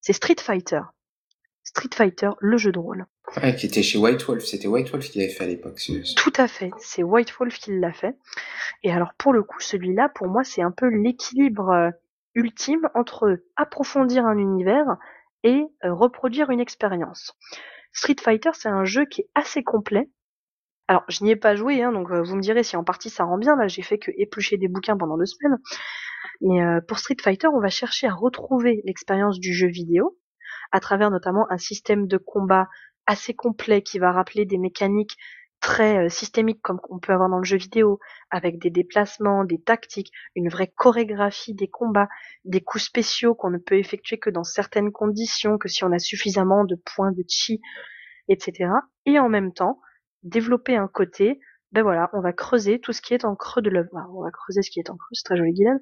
C'est 0.00 0.12
Street 0.12 0.36
Fighter. 0.38 0.80
Street 1.64 1.90
Fighter, 1.94 2.30
le 2.40 2.56
jeu 2.56 2.72
de 2.72 2.78
rôle. 2.78 3.06
Ouais, 3.36 3.54
qui 3.54 3.66
était 3.66 3.82
chez 3.82 3.98
White 3.98 4.22
Wolf. 4.22 4.44
C'était 4.44 4.68
White 4.68 4.90
Wolf 4.90 5.10
qui 5.10 5.18
l'avait 5.18 5.30
fait 5.30 5.44
à 5.44 5.46
l'époque. 5.46 5.78
Tout 6.16 6.32
à 6.36 6.48
fait. 6.48 6.70
C'est 6.78 7.02
White 7.02 7.30
Wolf 7.38 7.58
qui 7.58 7.78
l'a 7.78 7.92
fait. 7.92 8.16
Et 8.82 8.90
alors, 8.90 9.12
pour 9.18 9.34
le 9.34 9.42
coup, 9.42 9.60
celui-là, 9.60 10.08
pour 10.14 10.28
moi, 10.28 10.44
c'est 10.44 10.62
un 10.62 10.70
peu 10.70 10.88
l'équilibre 10.88 11.68
euh, 11.68 11.90
ultime 12.34 12.88
entre 12.94 13.40
approfondir 13.56 14.24
un 14.24 14.38
univers 14.38 14.96
et 15.44 15.64
euh, 15.84 15.94
reproduire 15.94 16.50
une 16.50 16.60
expérience. 16.60 17.32
Street 17.92 18.16
Fighter, 18.20 18.50
c'est 18.52 18.68
un 18.68 18.84
jeu 18.84 19.04
qui 19.06 19.22
est 19.22 19.30
assez 19.34 19.62
complet. 19.62 20.10
Alors, 20.88 21.04
je 21.08 21.22
n'y 21.22 21.30
ai 21.30 21.36
pas 21.36 21.54
joué, 21.54 21.82
hein, 21.82 21.92
donc 21.92 22.10
euh, 22.10 22.22
vous 22.22 22.34
me 22.34 22.40
direz 22.40 22.62
si 22.62 22.76
en 22.76 22.84
partie 22.84 23.10
ça 23.10 23.24
rend 23.24 23.38
bien. 23.38 23.56
Là, 23.56 23.68
j'ai 23.68 23.82
fait 23.82 23.98
que 23.98 24.10
éplucher 24.16 24.56
des 24.56 24.68
bouquins 24.68 24.96
pendant 24.96 25.18
deux 25.18 25.26
semaines. 25.26 25.58
Mais 26.40 26.62
euh, 26.62 26.80
pour 26.80 26.98
Street 26.98 27.16
Fighter, 27.20 27.48
on 27.48 27.60
va 27.60 27.68
chercher 27.68 28.06
à 28.06 28.14
retrouver 28.14 28.80
l'expérience 28.84 29.38
du 29.38 29.52
jeu 29.52 29.68
vidéo 29.68 30.18
à 30.72 30.80
travers 30.80 31.10
notamment 31.10 31.46
un 31.50 31.58
système 31.58 32.06
de 32.06 32.16
combat 32.16 32.68
assez 33.06 33.34
complet 33.34 33.82
qui 33.82 33.98
va 33.98 34.12
rappeler 34.12 34.44
des 34.44 34.58
mécaniques 34.58 35.16
très 35.60 36.06
euh, 36.06 36.08
systémique 36.08 36.60
comme 36.62 36.80
on 36.88 36.98
peut 36.98 37.12
avoir 37.12 37.28
dans 37.28 37.38
le 37.38 37.44
jeu 37.44 37.56
vidéo, 37.56 37.98
avec 38.30 38.58
des 38.58 38.70
déplacements, 38.70 39.44
des 39.44 39.60
tactiques, 39.60 40.12
une 40.34 40.48
vraie 40.48 40.72
chorégraphie 40.76 41.54
des 41.54 41.68
combats, 41.68 42.08
des 42.44 42.60
coups 42.60 42.84
spéciaux 42.84 43.34
qu'on 43.34 43.50
ne 43.50 43.58
peut 43.58 43.76
effectuer 43.76 44.18
que 44.18 44.30
dans 44.30 44.44
certaines 44.44 44.92
conditions, 44.92 45.58
que 45.58 45.68
si 45.68 45.84
on 45.84 45.92
a 45.92 45.98
suffisamment 45.98 46.64
de 46.64 46.76
points 46.76 47.12
de 47.12 47.24
chi, 47.28 47.60
etc. 48.28 48.70
Et 49.06 49.18
en 49.18 49.28
même 49.28 49.52
temps, 49.52 49.80
développer 50.22 50.76
un 50.76 50.88
côté, 50.88 51.40
ben 51.72 51.82
voilà, 51.82 52.08
on 52.12 52.20
va 52.20 52.32
creuser 52.32 52.80
tout 52.80 52.92
ce 52.92 53.02
qui 53.02 53.12
est 53.14 53.24
en 53.24 53.36
creux 53.36 53.60
de 53.60 53.70
l'œuvre. 53.70 53.90
On 54.14 54.22
va 54.22 54.30
creuser 54.30 54.62
ce 54.62 54.70
qui 54.70 54.80
est 54.80 54.90
en 54.90 54.96
creux, 54.96 55.10
c'est 55.12 55.24
très 55.24 55.36
joli 55.36 55.52
Guylaine. 55.52 55.80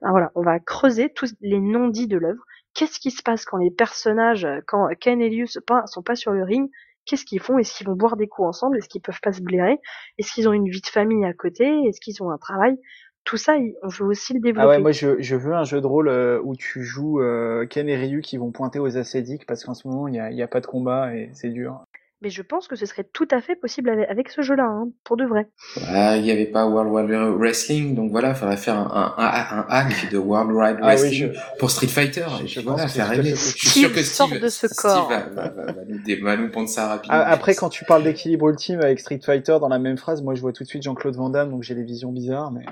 voilà, 0.00 0.30
on 0.34 0.42
va 0.42 0.58
creuser 0.58 1.12
tous 1.12 1.34
les 1.40 1.60
non-dits 1.60 2.08
de 2.08 2.16
l'œuvre. 2.16 2.42
Qu'est-ce 2.74 3.00
qui 3.00 3.10
se 3.10 3.22
passe 3.22 3.44
quand 3.44 3.58
les 3.58 3.70
personnages, 3.70 4.46
quand 4.66 4.88
Ken 5.00 5.20
et 5.20 5.28
Liu 5.28 5.46
sont 5.46 6.02
pas 6.02 6.16
sur 6.16 6.32
le 6.32 6.44
ring 6.44 6.70
qu'est-ce 7.08 7.24
qu'ils 7.24 7.40
font? 7.40 7.58
Est-ce 7.58 7.74
qu'ils 7.74 7.86
vont 7.86 7.96
boire 7.96 8.16
des 8.16 8.28
coups 8.28 8.48
ensemble? 8.48 8.76
Est-ce 8.76 8.88
qu'ils 8.88 9.00
peuvent 9.00 9.20
pas 9.22 9.32
se 9.32 9.40
blairer? 9.42 9.78
Est-ce 10.18 10.32
qu'ils 10.32 10.48
ont 10.48 10.52
une 10.52 10.68
vie 10.68 10.80
de 10.80 10.86
famille 10.86 11.24
à 11.24 11.32
côté? 11.32 11.64
Est-ce 11.88 12.00
qu'ils 12.00 12.22
ont 12.22 12.30
un 12.30 12.38
travail? 12.38 12.76
Tout 13.24 13.36
ça, 13.36 13.56
on 13.82 13.88
veut 13.88 14.06
aussi 14.06 14.32
le 14.32 14.40
développer. 14.40 14.64
Ah 14.64 14.68
ouais, 14.68 14.78
moi 14.78 14.92
je, 14.92 15.20
je 15.20 15.36
veux 15.36 15.52
un 15.52 15.64
jeu 15.64 15.80
de 15.82 15.86
rôle 15.86 16.08
euh, 16.08 16.40
où 16.42 16.56
tu 16.56 16.82
joues 16.82 17.20
euh, 17.20 17.66
Ken 17.66 17.86
et 17.88 17.96
Ryu 17.96 18.22
qui 18.22 18.38
vont 18.38 18.52
pointer 18.52 18.78
aux 18.78 18.96
ascédiques 18.96 19.44
parce 19.44 19.64
qu'en 19.64 19.74
ce 19.74 19.86
moment 19.86 20.08
il 20.08 20.12
n'y 20.12 20.20
a, 20.20 20.30
y 20.30 20.42
a 20.42 20.48
pas 20.48 20.60
de 20.60 20.66
combat 20.66 21.14
et 21.14 21.28
c'est 21.34 21.50
dur. 21.50 21.82
Mais 22.20 22.30
je 22.30 22.42
pense 22.42 22.66
que 22.66 22.74
ce 22.74 22.84
serait 22.84 23.04
tout 23.04 23.28
à 23.30 23.40
fait 23.40 23.54
possible 23.54 23.90
avec, 23.90 24.28
ce 24.28 24.42
jeu-là, 24.42 24.64
hein, 24.64 24.88
pour 25.04 25.16
de 25.16 25.24
vrai. 25.24 25.48
Il 25.76 26.22
n'y 26.22 26.32
avait 26.32 26.46
pas 26.46 26.66
World 26.66 26.90
Wide 26.90 27.38
Wrestling, 27.38 27.94
donc 27.94 28.10
voilà, 28.10 28.30
il 28.30 28.34
faudrait 28.34 28.56
faire 28.56 28.76
un, 28.76 29.14
un, 29.16 29.58
un, 29.58 29.66
hack 29.68 30.10
de 30.10 30.18
World 30.18 30.50
Wide 30.50 30.78
ah 30.82 30.86
Wrestling 30.86 31.32
pour 31.60 31.70
Street 31.70 31.86
Fighter. 31.86 32.26
je, 32.44 32.60
voilà, 32.60 32.88
faire 32.88 33.08
rêver. 33.08 33.30
Je 33.30 33.36
suis 33.36 33.68
sûr 33.68 33.92
que 33.92 34.02
Steve, 34.02 34.40
de 34.40 34.48
ce 34.48 34.66
corps. 34.66 35.08
va, 35.08 35.28
va, 35.28 35.48
va, 35.50 35.72
nous, 35.86 36.24
va, 36.24 36.36
nous, 36.36 36.50
pondre 36.50 36.68
ça 36.68 36.88
rapidement. 36.88 37.18
Ah, 37.20 37.30
après, 37.30 37.54
quand 37.54 37.68
tu 37.68 37.84
parles 37.84 38.02
d'équilibre 38.02 38.48
ultime 38.48 38.80
avec 38.80 38.98
Street 38.98 39.20
Fighter 39.24 39.58
dans 39.60 39.68
la 39.68 39.78
même 39.78 39.96
phrase, 39.96 40.20
moi 40.22 40.34
je 40.34 40.40
vois 40.40 40.52
tout 40.52 40.64
de 40.64 40.68
suite 40.68 40.82
Jean-Claude 40.82 41.14
Van 41.14 41.30
Damme, 41.30 41.50
donc 41.50 41.62
j'ai 41.62 41.76
des 41.76 41.84
visions 41.84 42.10
bizarres, 42.10 42.50
mais... 42.50 42.64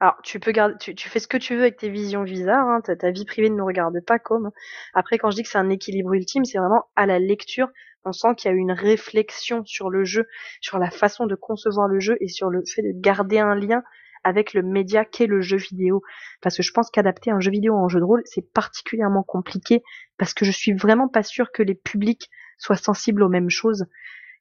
Alors, 0.00 0.16
tu 0.22 0.38
peux 0.40 0.52
garder, 0.52 0.76
tu, 0.78 1.08
fais 1.08 1.20
ce 1.20 1.26
que 1.26 1.38
tu 1.38 1.54
veux 1.54 1.62
avec 1.62 1.78
tes 1.78 1.88
visions 1.88 2.22
bizarres, 2.22 2.68
hein, 2.68 2.80
ta, 2.82 2.96
ta, 2.96 3.10
vie 3.10 3.24
privée 3.24 3.48
ne 3.48 3.56
nous 3.56 3.64
regarde 3.64 3.98
pas 4.06 4.18
comme. 4.18 4.50
Après, 4.92 5.16
quand 5.16 5.30
je 5.30 5.36
dis 5.36 5.42
que 5.42 5.48
c'est 5.48 5.58
un 5.58 5.70
équilibre 5.70 6.12
ultime, 6.12 6.44
c'est 6.44 6.58
vraiment 6.58 6.84
à 6.96 7.06
la 7.06 7.18
lecture. 7.18 7.68
On 8.04 8.12
sent 8.12 8.34
qu'il 8.36 8.50
y 8.50 8.54
a 8.54 8.56
une 8.56 8.72
réflexion 8.72 9.64
sur 9.64 9.88
le 9.88 10.04
jeu, 10.04 10.26
sur 10.60 10.78
la 10.78 10.90
façon 10.90 11.26
de 11.26 11.34
concevoir 11.34 11.88
le 11.88 11.98
jeu 11.98 12.16
et 12.20 12.28
sur 12.28 12.50
le 12.50 12.62
fait 12.66 12.82
de 12.82 12.92
garder 12.94 13.38
un 13.38 13.54
lien 13.54 13.82
avec 14.22 14.54
le 14.54 14.62
média 14.62 15.04
qu'est 15.04 15.26
le 15.26 15.40
jeu 15.40 15.56
vidéo. 15.56 16.02
Parce 16.42 16.56
que 16.56 16.62
je 16.62 16.72
pense 16.72 16.90
qu'adapter 16.90 17.30
un 17.30 17.40
jeu 17.40 17.50
vidéo 17.50 17.74
en 17.74 17.88
jeu 17.88 17.98
de 17.98 18.04
rôle, 18.04 18.22
c'est 18.26 18.52
particulièrement 18.52 19.22
compliqué 19.22 19.82
parce 20.18 20.34
que 20.34 20.44
je 20.44 20.50
suis 20.50 20.72
vraiment 20.72 21.08
pas 21.08 21.22
sûre 21.22 21.52
que 21.52 21.62
les 21.62 21.74
publics 21.74 22.28
soient 22.58 22.76
sensibles 22.76 23.22
aux 23.22 23.28
mêmes 23.28 23.50
choses. 23.50 23.86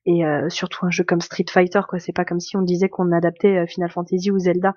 Et 0.05 0.25
euh, 0.25 0.49
surtout 0.49 0.85
un 0.85 0.91
jeu 0.91 1.03
comme 1.03 1.21
Street 1.21 1.45
Fighter, 1.49 1.81
quoi. 1.87 1.99
C'est 1.99 2.13
pas 2.13 2.25
comme 2.25 2.39
si 2.39 2.57
on 2.57 2.61
disait 2.61 2.89
qu'on 2.89 3.11
adaptait 3.11 3.57
euh, 3.57 3.67
Final 3.67 3.89
Fantasy 3.89 4.29
ou 4.31 4.37
Zelda. 4.37 4.75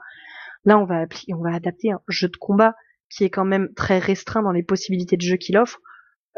Là, 0.64 0.78
on 0.78 0.84
va, 0.84 1.06
on 1.32 1.42
va 1.42 1.54
adapter 1.54 1.90
un 1.92 2.00
jeu 2.08 2.28
de 2.28 2.36
combat 2.36 2.74
qui 3.10 3.24
est 3.24 3.30
quand 3.30 3.44
même 3.44 3.72
très 3.74 3.98
restreint 3.98 4.42
dans 4.42 4.52
les 4.52 4.62
possibilités 4.62 5.16
de 5.16 5.22
jeu 5.22 5.36
qu'il 5.36 5.56
offre. 5.56 5.80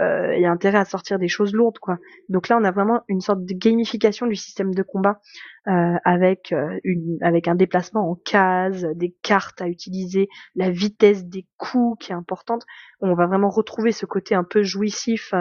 Euh, 0.00 0.34
il 0.34 0.40
y 0.40 0.46
a 0.46 0.50
intérêt 0.50 0.78
à 0.78 0.84
sortir 0.84 1.18
des 1.18 1.28
choses 1.28 1.52
lourdes, 1.52 1.78
quoi. 1.78 1.98
Donc 2.30 2.48
là, 2.48 2.56
on 2.58 2.64
a 2.64 2.70
vraiment 2.70 3.02
une 3.08 3.20
sorte 3.20 3.44
de 3.44 3.54
gamification 3.54 4.26
du 4.26 4.34
système 4.34 4.74
de 4.74 4.82
combat 4.82 5.20
euh, 5.66 5.96
avec 6.04 6.52
euh, 6.52 6.78
avec 7.20 7.48
un 7.48 7.54
déplacement 7.54 8.10
en 8.10 8.14
case, 8.14 8.86
des 8.94 9.14
cartes 9.22 9.60
à 9.60 9.68
utiliser, 9.68 10.28
la 10.54 10.70
vitesse 10.70 11.26
des 11.26 11.46
coups 11.58 12.02
qui 12.02 12.12
est 12.12 12.14
importante. 12.14 12.64
On 13.00 13.14
va 13.14 13.26
vraiment 13.26 13.50
retrouver 13.50 13.92
ce 13.92 14.06
côté 14.06 14.34
un 14.34 14.44
peu 14.44 14.62
jouissif 14.62 15.34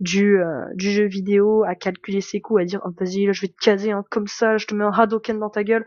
du, 0.00 0.38
du 0.74 0.90
jeu 0.90 1.06
vidéo, 1.06 1.64
à 1.64 1.74
calculer 1.74 2.20
ses 2.20 2.40
coups, 2.40 2.60
à 2.60 2.64
dire 2.64 2.82
oh, 2.84 2.90
vas-y 2.98 3.26
là 3.26 3.32
je 3.32 3.40
vais 3.42 3.48
te 3.48 3.64
caser 3.64 3.92
hein, 3.92 4.04
comme 4.10 4.26
ça, 4.26 4.58
je 4.58 4.66
te 4.66 4.74
mets 4.74 4.84
un 4.84 4.90
Hadoken 4.90 5.38
dans 5.38 5.50
ta 5.50 5.64
gueule 5.64 5.84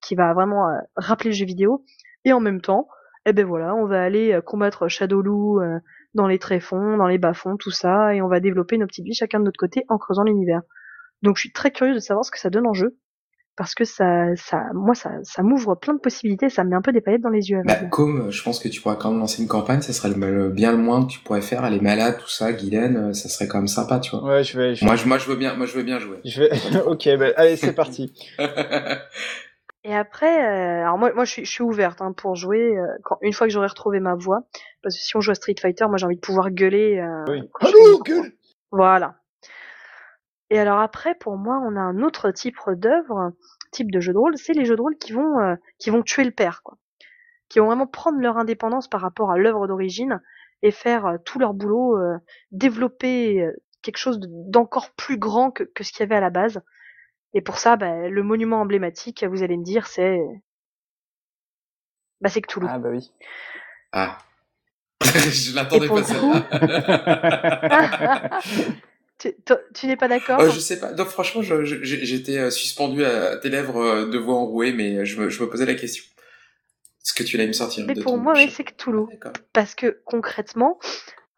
qui 0.00 0.14
va 0.14 0.32
vraiment 0.34 0.68
euh, 0.68 0.78
rappeler 0.96 1.30
le 1.30 1.36
jeu 1.36 1.46
vidéo. 1.46 1.84
Et 2.24 2.32
en 2.32 2.40
même 2.40 2.60
temps, 2.60 2.88
eh 3.26 3.32
ben 3.32 3.46
voilà, 3.46 3.74
on 3.74 3.86
va 3.86 4.02
aller 4.02 4.32
euh, 4.32 4.40
combattre 4.40 4.88
Shadowloo 4.88 5.60
euh, 5.60 5.78
dans 6.14 6.26
les 6.26 6.38
tréfonds, 6.38 6.96
dans 6.96 7.06
les 7.06 7.18
bas-fonds, 7.18 7.56
tout 7.56 7.70
ça, 7.70 8.14
et 8.14 8.22
on 8.22 8.28
va 8.28 8.40
développer 8.40 8.78
nos 8.78 8.86
petites 8.86 9.04
vies 9.04 9.14
chacun 9.14 9.40
de 9.40 9.44
notre 9.44 9.58
côté 9.58 9.84
en 9.88 9.98
creusant 9.98 10.24
l'univers. 10.24 10.62
Donc 11.22 11.36
je 11.36 11.40
suis 11.40 11.52
très 11.52 11.70
curieuse 11.70 11.96
de 11.96 12.00
savoir 12.00 12.24
ce 12.24 12.30
que 12.30 12.38
ça 12.38 12.50
donne 12.50 12.66
en 12.66 12.72
jeu, 12.72 12.96
parce 13.56 13.74
que 13.74 13.84
ça, 13.84 14.34
ça, 14.36 14.62
moi, 14.72 14.94
ça, 14.94 15.10
ça 15.22 15.42
m'ouvre 15.42 15.74
plein 15.74 15.92
de 15.92 15.98
possibilités, 15.98 16.48
ça 16.48 16.64
me 16.64 16.70
met 16.70 16.76
un 16.76 16.80
peu 16.82 16.92
des 16.92 17.02
paillettes 17.02 17.20
dans 17.20 17.28
les 17.28 17.50
yeux. 17.50 17.60
Bah, 17.66 17.74
comme 17.90 18.30
je 18.30 18.42
pense 18.42 18.58
que 18.58 18.68
tu 18.68 18.80
pourrais 18.80 18.96
quand 18.96 19.10
même 19.10 19.20
lancer 19.20 19.42
une 19.42 19.48
campagne, 19.48 19.82
ça 19.82 19.92
serait 19.92 20.08
le, 20.08 20.48
bien 20.48 20.72
le 20.72 20.78
moins 20.78 21.04
que 21.04 21.10
tu 21.10 21.20
pourrais 21.20 21.42
faire. 21.42 21.64
Elle 21.66 21.74
est 21.74 21.82
malade, 21.82 22.16
tout 22.18 22.28
ça, 22.30 22.52
Guylaine, 22.54 23.12
ça 23.12 23.28
serait 23.28 23.48
quand 23.48 23.58
même 23.58 23.68
sympa, 23.68 24.00
tu 24.00 24.12
vois. 24.12 24.24
Ouais, 24.24 24.44
je 24.44 24.58
vais. 24.58 24.74
Moi, 24.80 24.96
je, 24.96 25.06
moi, 25.06 25.18
je 25.18 25.26
veux 25.26 25.36
bien, 25.36 25.54
moi, 25.56 25.66
je 25.66 25.74
veux 25.74 25.82
bien 25.82 25.98
jouer. 25.98 26.20
Je 26.24 26.42
vais. 26.42 26.80
ok, 26.86 27.08
bah, 27.18 27.26
allez, 27.36 27.56
c'est 27.56 27.74
parti. 27.74 28.14
Et 29.82 29.94
après, 29.94 30.44
euh, 30.44 30.82
alors 30.82 30.98
moi, 30.98 31.12
moi, 31.14 31.24
je 31.24 31.30
suis, 31.30 31.44
je 31.44 31.50
suis 31.50 31.62
ouverte 31.62 32.02
hein, 32.02 32.12
pour 32.12 32.34
jouer 32.34 32.76
euh, 32.76 32.86
quand, 33.02 33.16
une 33.22 33.32
fois 33.32 33.46
que 33.46 33.52
j'aurai 33.52 33.66
retrouvé 33.66 33.98
ma 33.98 34.14
voix, 34.14 34.42
parce 34.82 34.94
que 34.94 35.02
si 35.02 35.16
on 35.16 35.20
joue 35.20 35.30
à 35.30 35.34
Street 35.34 35.54
Fighter, 35.60 35.86
moi, 35.88 35.96
j'ai 35.96 36.06
envie 36.06 36.16
de 36.16 36.20
pouvoir 36.20 36.50
gueuler. 36.50 36.98
Euh, 36.98 37.24
oui. 37.28 37.48
Allô, 37.60 38.02
gueule. 38.02 38.32
Voilà. 38.70 39.20
Et 40.50 40.58
alors 40.58 40.80
après, 40.80 41.14
pour 41.14 41.36
moi, 41.36 41.60
on 41.64 41.76
a 41.76 41.80
un 41.80 42.02
autre 42.02 42.30
type 42.32 42.56
d'œuvre, 42.68 43.32
type 43.70 43.90
de 43.90 44.00
jeu 44.00 44.12
de 44.12 44.18
rôle, 44.18 44.36
c'est 44.36 44.52
les 44.52 44.64
jeux 44.64 44.76
de 44.76 44.82
rôle 44.82 44.96
qui 44.96 45.12
vont 45.12 45.38
euh, 45.38 45.54
qui 45.78 45.90
vont 45.90 46.02
tuer 46.02 46.24
le 46.24 46.32
père, 46.32 46.62
quoi, 46.64 46.76
qui 47.48 47.60
vont 47.60 47.66
vraiment 47.66 47.86
prendre 47.86 48.18
leur 48.18 48.36
indépendance 48.36 48.88
par 48.88 49.00
rapport 49.00 49.30
à 49.30 49.38
l'œuvre 49.38 49.68
d'origine 49.68 50.20
et 50.62 50.72
faire 50.72 51.06
euh, 51.06 51.16
tout 51.24 51.38
leur 51.38 51.54
boulot, 51.54 51.96
euh, 51.96 52.18
développer 52.50 53.48
quelque 53.82 53.96
chose 53.96 54.18
d'encore 54.20 54.90
plus 54.96 55.18
grand 55.18 55.52
que, 55.52 55.62
que 55.62 55.84
ce 55.84 55.92
qu'il 55.92 56.00
y 56.00 56.02
avait 56.02 56.16
à 56.16 56.20
la 56.20 56.30
base. 56.30 56.60
Et 57.34 57.40
pour 57.40 57.58
ça, 57.58 57.76
bah, 57.76 58.08
le 58.08 58.22
monument 58.22 58.60
emblématique, 58.60 59.24
vous 59.24 59.42
allez 59.42 59.56
me 59.56 59.64
dire, 59.64 59.86
c'est 59.86 60.20
bah 62.20 62.28
c'est 62.28 62.42
Cthulhu. 62.42 62.66
Ah 62.68 62.78
bah 62.78 62.90
oui. 62.90 63.10
Ah. 63.92 64.18
je 65.02 65.54
l'attendais 65.54 65.88
pas 65.88 66.02
ça. 66.02 66.16
Tu, 69.74 69.86
n'es 69.86 69.96
pas 69.96 70.08
d'accord? 70.08 70.40
Euh, 70.40 70.50
Je 70.50 70.58
sais 70.58 70.80
pas. 70.80 70.92
Donc 70.94 71.08
franchement, 71.08 71.42
j'étais 71.42 72.38
euh, 72.38 72.50
suspendu 72.50 73.04
à 73.04 73.36
tes 73.36 73.50
lèvres 73.50 73.76
euh, 73.76 74.06
de 74.06 74.16
voix 74.16 74.36
enrouée, 74.36 74.72
mais 74.72 75.04
je 75.04 75.20
me, 75.20 75.28
je 75.28 75.42
me 75.42 75.48
posais 75.50 75.66
la 75.66 75.74
question. 75.74 76.04
Est-ce 77.04 77.12
que 77.12 77.22
tu 77.22 77.36
allais 77.36 77.46
me 77.46 77.52
sortir 77.52 77.84
Mais 77.86 77.94
pour 77.94 78.16
moi, 78.16 78.32
oui, 78.34 78.50
c'est 78.50 78.64
Cthulhu. 78.64 79.04
Ah, 79.22 79.32
Parce 79.52 79.74
que 79.74 80.00
concrètement, 80.06 80.78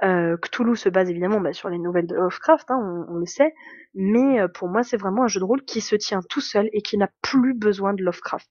euh, 0.03 0.36
Cthulhu 0.36 0.76
se 0.76 0.88
base 0.88 1.11
évidemment 1.11 1.40
bah, 1.40 1.53
sur 1.53 1.68
les 1.68 1.78
nouvelles 1.78 2.07
de 2.07 2.14
Lovecraft, 2.14 2.70
hein, 2.70 3.07
on, 3.09 3.16
le 3.16 3.26
sait, 3.26 3.55
mais 3.94 4.40
pour 4.55 4.68
moi, 4.68 4.82
c'est 4.82 4.96
vraiment 4.96 5.24
un 5.24 5.28
jeu 5.28 5.40
de 5.40 5.44
rôle 5.44 5.62
qui 5.62 5.80
se 5.80 5.96
tient 5.96 6.20
tout 6.28 6.40
seul 6.40 6.68
et 6.72 6.82
qui 6.82 6.98
n'a 6.98 7.09
plus 7.22 7.55
besoin 7.55 7.94
de 7.94 8.03
Lovecraft. 8.03 8.48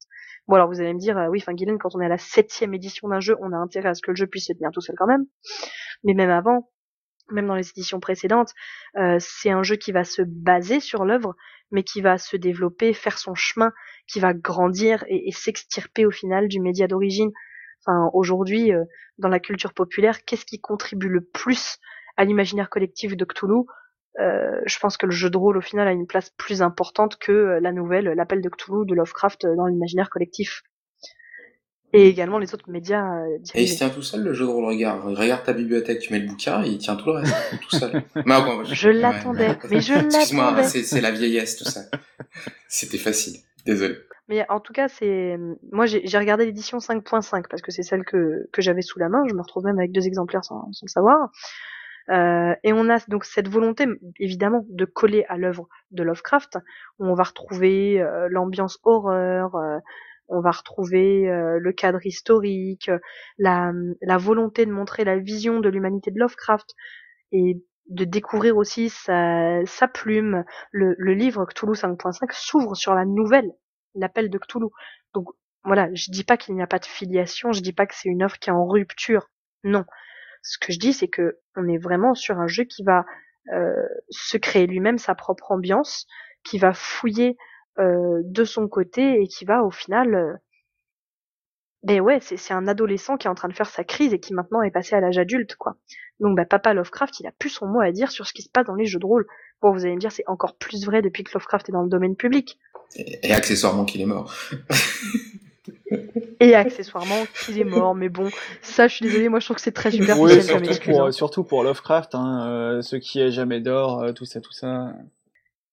Bon, 0.47 0.55
alors 0.55 0.67
vous 0.67 0.79
allez 0.81 0.93
me 0.93 0.99
dire, 0.99 1.27
oui, 1.29 1.39
enfin, 1.41 1.53
Guylaine, 1.53 1.77
quand 1.77 1.95
on 1.95 2.01
est 2.01 2.05
à 2.05 2.09
la 2.09 2.17
septième 2.17 2.73
édition 2.73 3.09
d'un 3.09 3.19
jeu, 3.19 3.35
on 3.41 3.51
a 3.51 3.57
intérêt 3.57 3.89
à 3.89 3.93
ce 3.93 4.01
que 4.01 4.11
le 4.11 4.15
jeu 4.15 4.27
puisse 4.27 4.47
se 4.47 4.53
tenir 4.53 4.71
tout 4.71 4.81
seul 4.81 4.95
quand 4.97 5.07
même. 5.07 5.25
Mais 6.03 6.13
même 6.13 6.31
avant, 6.31 6.69
même 7.31 7.47
dans 7.47 7.55
les 7.55 7.69
éditions 7.69 7.99
précédentes, 7.99 8.53
euh, 8.97 9.17
c'est 9.19 9.49
un 9.49 9.63
jeu 9.63 9.75
qui 9.75 9.91
va 9.91 10.03
se 10.03 10.21
baser 10.21 10.79
sur 10.79 11.05
l'œuvre, 11.05 11.35
mais 11.71 11.83
qui 11.83 12.01
va 12.01 12.17
se 12.17 12.35
développer, 12.37 12.93
faire 12.93 13.17
son 13.17 13.35
chemin, 13.35 13.71
qui 14.07 14.19
va 14.19 14.33
grandir 14.33 15.03
et, 15.07 15.31
s'extirper 15.31 16.05
au 16.05 16.11
final 16.11 16.47
du 16.47 16.59
média 16.59 16.87
d'origine. 16.87 17.31
Enfin, 17.85 18.09
aujourd'hui, 18.13 18.73
euh, 18.73 18.83
dans 19.17 19.29
la 19.29 19.39
culture 19.39 19.73
populaire, 19.73 20.23
qu'est-ce 20.25 20.45
qui 20.45 20.59
contribue 20.59 21.09
le 21.09 21.21
plus 21.21 21.77
à 22.17 22.25
l'imaginaire 22.25 22.69
collectif 22.69 23.15
de 23.17 23.25
Cthulhu? 23.25 23.65
Euh, 24.19 24.61
Je 24.65 24.79
pense 24.79 24.97
que 24.97 25.05
le 25.05 25.11
jeu 25.11 25.29
de 25.29 25.37
rôle, 25.37 25.57
au 25.57 25.61
final, 25.61 25.87
a 25.87 25.91
une 25.91 26.07
place 26.07 26.29
plus 26.37 26.61
importante 26.61 27.17
que 27.17 27.59
la 27.61 27.71
nouvelle, 27.71 28.05
l'appel 28.09 28.41
de 28.41 28.49
Cthulhu 28.49 28.85
de 28.85 28.93
Lovecraft 28.93 29.45
dans 29.45 29.65
l'imaginaire 29.65 30.09
collectif 30.09 30.63
et 31.93 32.07
également 32.07 32.37
les 32.37 32.53
autres 32.53 32.69
médias. 32.69 33.03
Euh, 33.03 33.37
et 33.53 33.63
il 33.63 33.67
se 33.67 33.77
tient 33.77 33.89
tout 33.89 34.01
seul 34.01 34.21
le 34.23 34.33
jeu 34.33 34.45
de 34.45 34.49
rôle 34.49 34.65
regarde. 34.65 35.01
Regarde 35.15 35.43
ta 35.43 35.53
bibliothèque, 35.53 35.99
tu 35.99 36.13
mets 36.13 36.19
le 36.19 36.27
bouquin, 36.27 36.63
et 36.63 36.69
il 36.69 36.77
tient 36.77 36.95
tout 36.95 37.07
le 37.07 37.19
reste 37.19 37.35
tout 37.61 37.75
seul. 37.77 38.03
je, 38.15 38.89
l'attendais, 38.89 39.57
mais 39.69 39.81
je 39.81 39.93
l'attendais. 40.33 40.63
c'est 40.63 41.01
la 41.01 41.11
vieillesse 41.11 41.57
tout 41.57 41.65
ça. 41.65 41.81
C'était 42.67 42.97
facile, 42.97 43.39
désolé. 43.65 43.95
Mais 44.31 44.45
en 44.47 44.61
tout 44.61 44.71
cas, 44.71 44.87
c'est 44.87 45.37
moi 45.73 45.85
j'ai 45.85 46.17
regardé 46.17 46.45
l'édition 46.45 46.77
5.5 46.77 47.49
parce 47.49 47.61
que 47.61 47.69
c'est 47.69 47.83
celle 47.83 48.05
que, 48.05 48.47
que 48.53 48.61
j'avais 48.61 48.81
sous 48.81 48.97
la 48.97 49.09
main. 49.09 49.23
Je 49.29 49.35
me 49.35 49.41
retrouve 49.41 49.65
même 49.65 49.77
avec 49.77 49.91
deux 49.91 50.07
exemplaires 50.07 50.45
sans, 50.45 50.71
sans 50.71 50.85
le 50.85 50.89
savoir. 50.89 51.29
Euh, 52.09 52.55
et 52.63 52.71
on 52.71 52.89
a 52.89 52.99
donc 53.09 53.25
cette 53.25 53.49
volonté, 53.49 53.87
évidemment, 54.19 54.65
de 54.69 54.85
coller 54.85 55.25
à 55.27 55.35
l'œuvre 55.35 55.67
de 55.91 56.03
Lovecraft, 56.03 56.59
où 56.97 57.07
on 57.07 57.13
va 57.13 57.23
retrouver 57.23 58.01
euh, 58.01 58.29
l'ambiance 58.31 58.79
horreur, 58.83 59.53
euh, 59.55 59.79
on 60.29 60.39
va 60.39 60.51
retrouver 60.51 61.29
euh, 61.29 61.59
le 61.59 61.73
cadre 61.73 62.05
historique, 62.05 62.89
la, 63.37 63.73
la, 64.01 64.17
volonté 64.17 64.65
de 64.65 64.71
montrer 64.71 65.03
la 65.03 65.17
vision 65.17 65.59
de 65.59 65.67
l'humanité 65.67 66.09
de 66.09 66.19
Lovecraft 66.19 66.73
et 67.33 67.61
de 67.89 68.05
découvrir 68.05 68.55
aussi 68.55 68.87
sa, 68.87 69.65
sa 69.65 69.89
plume. 69.89 70.45
Le, 70.71 70.95
le, 70.97 71.13
livre 71.13 71.45
Cthulhu 71.45 71.73
5.5 71.73 72.29
s'ouvre 72.31 72.75
sur 72.75 72.95
la 72.95 73.03
nouvelle, 73.03 73.51
l'appel 73.95 74.29
de 74.29 74.37
Cthulhu. 74.37 74.67
Donc 75.13 75.27
voilà, 75.63 75.93
je 75.93 76.11
dis 76.11 76.23
pas 76.23 76.37
qu'il 76.37 76.55
n'y 76.55 76.61
a 76.61 76.67
pas 76.67 76.79
de 76.79 76.85
filiation, 76.85 77.51
je 77.51 77.61
dis 77.61 77.73
pas 77.73 77.85
que 77.85 77.95
c'est 77.95 78.09
une 78.09 78.23
œuvre 78.23 78.39
qui 78.39 78.49
est 78.49 78.53
en 78.53 78.65
rupture. 78.65 79.29
Non. 79.63 79.85
Ce 80.41 80.57
que 80.57 80.73
je 80.73 80.79
dis, 80.79 80.93
c'est 80.93 81.07
que 81.07 81.39
on 81.55 81.67
est 81.67 81.77
vraiment 81.77 82.15
sur 82.15 82.39
un 82.39 82.47
jeu 82.47 82.63
qui 82.63 82.83
va 82.83 83.05
euh, 83.53 83.87
se 84.09 84.37
créer 84.37 84.65
lui-même 84.65 84.97
sa 84.97 85.13
propre 85.13 85.51
ambiance, 85.51 86.07
qui 86.43 86.57
va 86.57 86.73
fouiller 86.73 87.37
euh, 87.79 88.21
de 88.23 88.43
son 88.43 88.67
côté 88.67 89.21
et 89.21 89.27
qui 89.27 89.45
va 89.45 89.63
au 89.63 89.71
final 89.71 90.39
euh, 91.83 91.87
ben 91.87 92.01
ouais, 92.01 92.19
c'est 92.21 92.53
un 92.53 92.67
adolescent 92.67 93.17
qui 93.17 93.27
est 93.27 93.29
en 93.29 93.35
train 93.35 93.47
de 93.47 93.53
faire 93.53 93.69
sa 93.69 93.83
crise 93.83 94.13
et 94.13 94.19
qui 94.19 94.33
maintenant 94.33 94.61
est 94.61 94.71
passé 94.71 94.95
à 94.95 94.99
l'âge 94.99 95.17
adulte, 95.17 95.55
quoi. 95.55 95.75
Donc 96.19 96.35
bah, 96.37 96.45
Papa 96.45 96.73
Lovecraft, 96.73 97.19
il 97.19 97.27
a 97.27 97.31
plus 97.31 97.49
son 97.49 97.65
mot 97.67 97.81
à 97.81 97.91
dire 97.91 98.11
sur 98.11 98.27
ce 98.27 98.33
qui 98.33 98.43
se 98.43 98.49
passe 98.49 98.65
dans 98.65 98.75
les 98.75 98.85
jeux 98.85 98.99
de 98.99 99.05
rôle. 99.05 99.25
Bon, 99.61 99.71
vous 99.71 99.85
allez 99.85 99.95
me 99.95 99.99
dire, 99.99 100.11
c'est 100.11 100.27
encore 100.27 100.55
plus 100.55 100.85
vrai 100.85 101.01
depuis 101.01 101.23
que 101.23 101.31
Lovecraft 101.33 101.69
est 101.69 101.71
dans 101.71 101.83
le 101.83 101.89
domaine 101.89 102.15
public. 102.15 102.57
Et, 102.95 103.31
accessoirement 103.31 103.85
qu'il 103.85 104.01
est 104.01 104.05
mort. 104.05 104.33
et 106.39 106.55
accessoirement 106.55 107.25
qu'il 107.43 107.59
est 107.59 107.63
mort, 107.63 107.95
mais 107.95 108.09
bon, 108.09 108.29
ça, 108.61 108.87
je 108.87 108.95
suis 108.95 109.05
désolé, 109.05 109.29
moi 109.29 109.39
je 109.39 109.45
trouve 109.45 109.55
que 109.55 109.61
c'est 109.61 109.71
très 109.71 109.91
superficiel 109.91 110.61
oui, 110.61 110.65
surtout, 110.73 110.91
pour, 110.91 111.03
hein. 111.03 111.11
surtout 111.11 111.43
pour 111.43 111.63
Lovecraft, 111.63 112.15
hein, 112.15 112.47
euh, 112.47 112.81
ce 112.81 112.95
qui 112.95 113.19
est 113.19 113.31
jamais 113.31 113.61
d'or, 113.61 114.13
tout 114.13 114.25
ça, 114.25 114.41
tout 114.41 114.51
ça. 114.51 114.93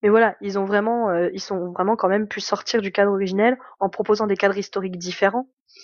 Mais 0.01 0.09
voilà, 0.09 0.35
ils 0.41 0.57
ont 0.57 0.65
vraiment, 0.65 1.09
euh, 1.09 1.29
ils 1.33 1.41
sont 1.41 1.71
vraiment 1.71 1.95
quand 1.95 2.07
même 2.07 2.27
pu 2.27 2.39
sortir 2.39 2.81
du 2.81 2.91
cadre 2.91 3.11
originel 3.11 3.57
en 3.79 3.89
proposant 3.89 4.27
des 4.27 4.37
cadres 4.37 4.57
historiques 4.57 4.97
différents 4.97 5.47
euh, 5.47 5.79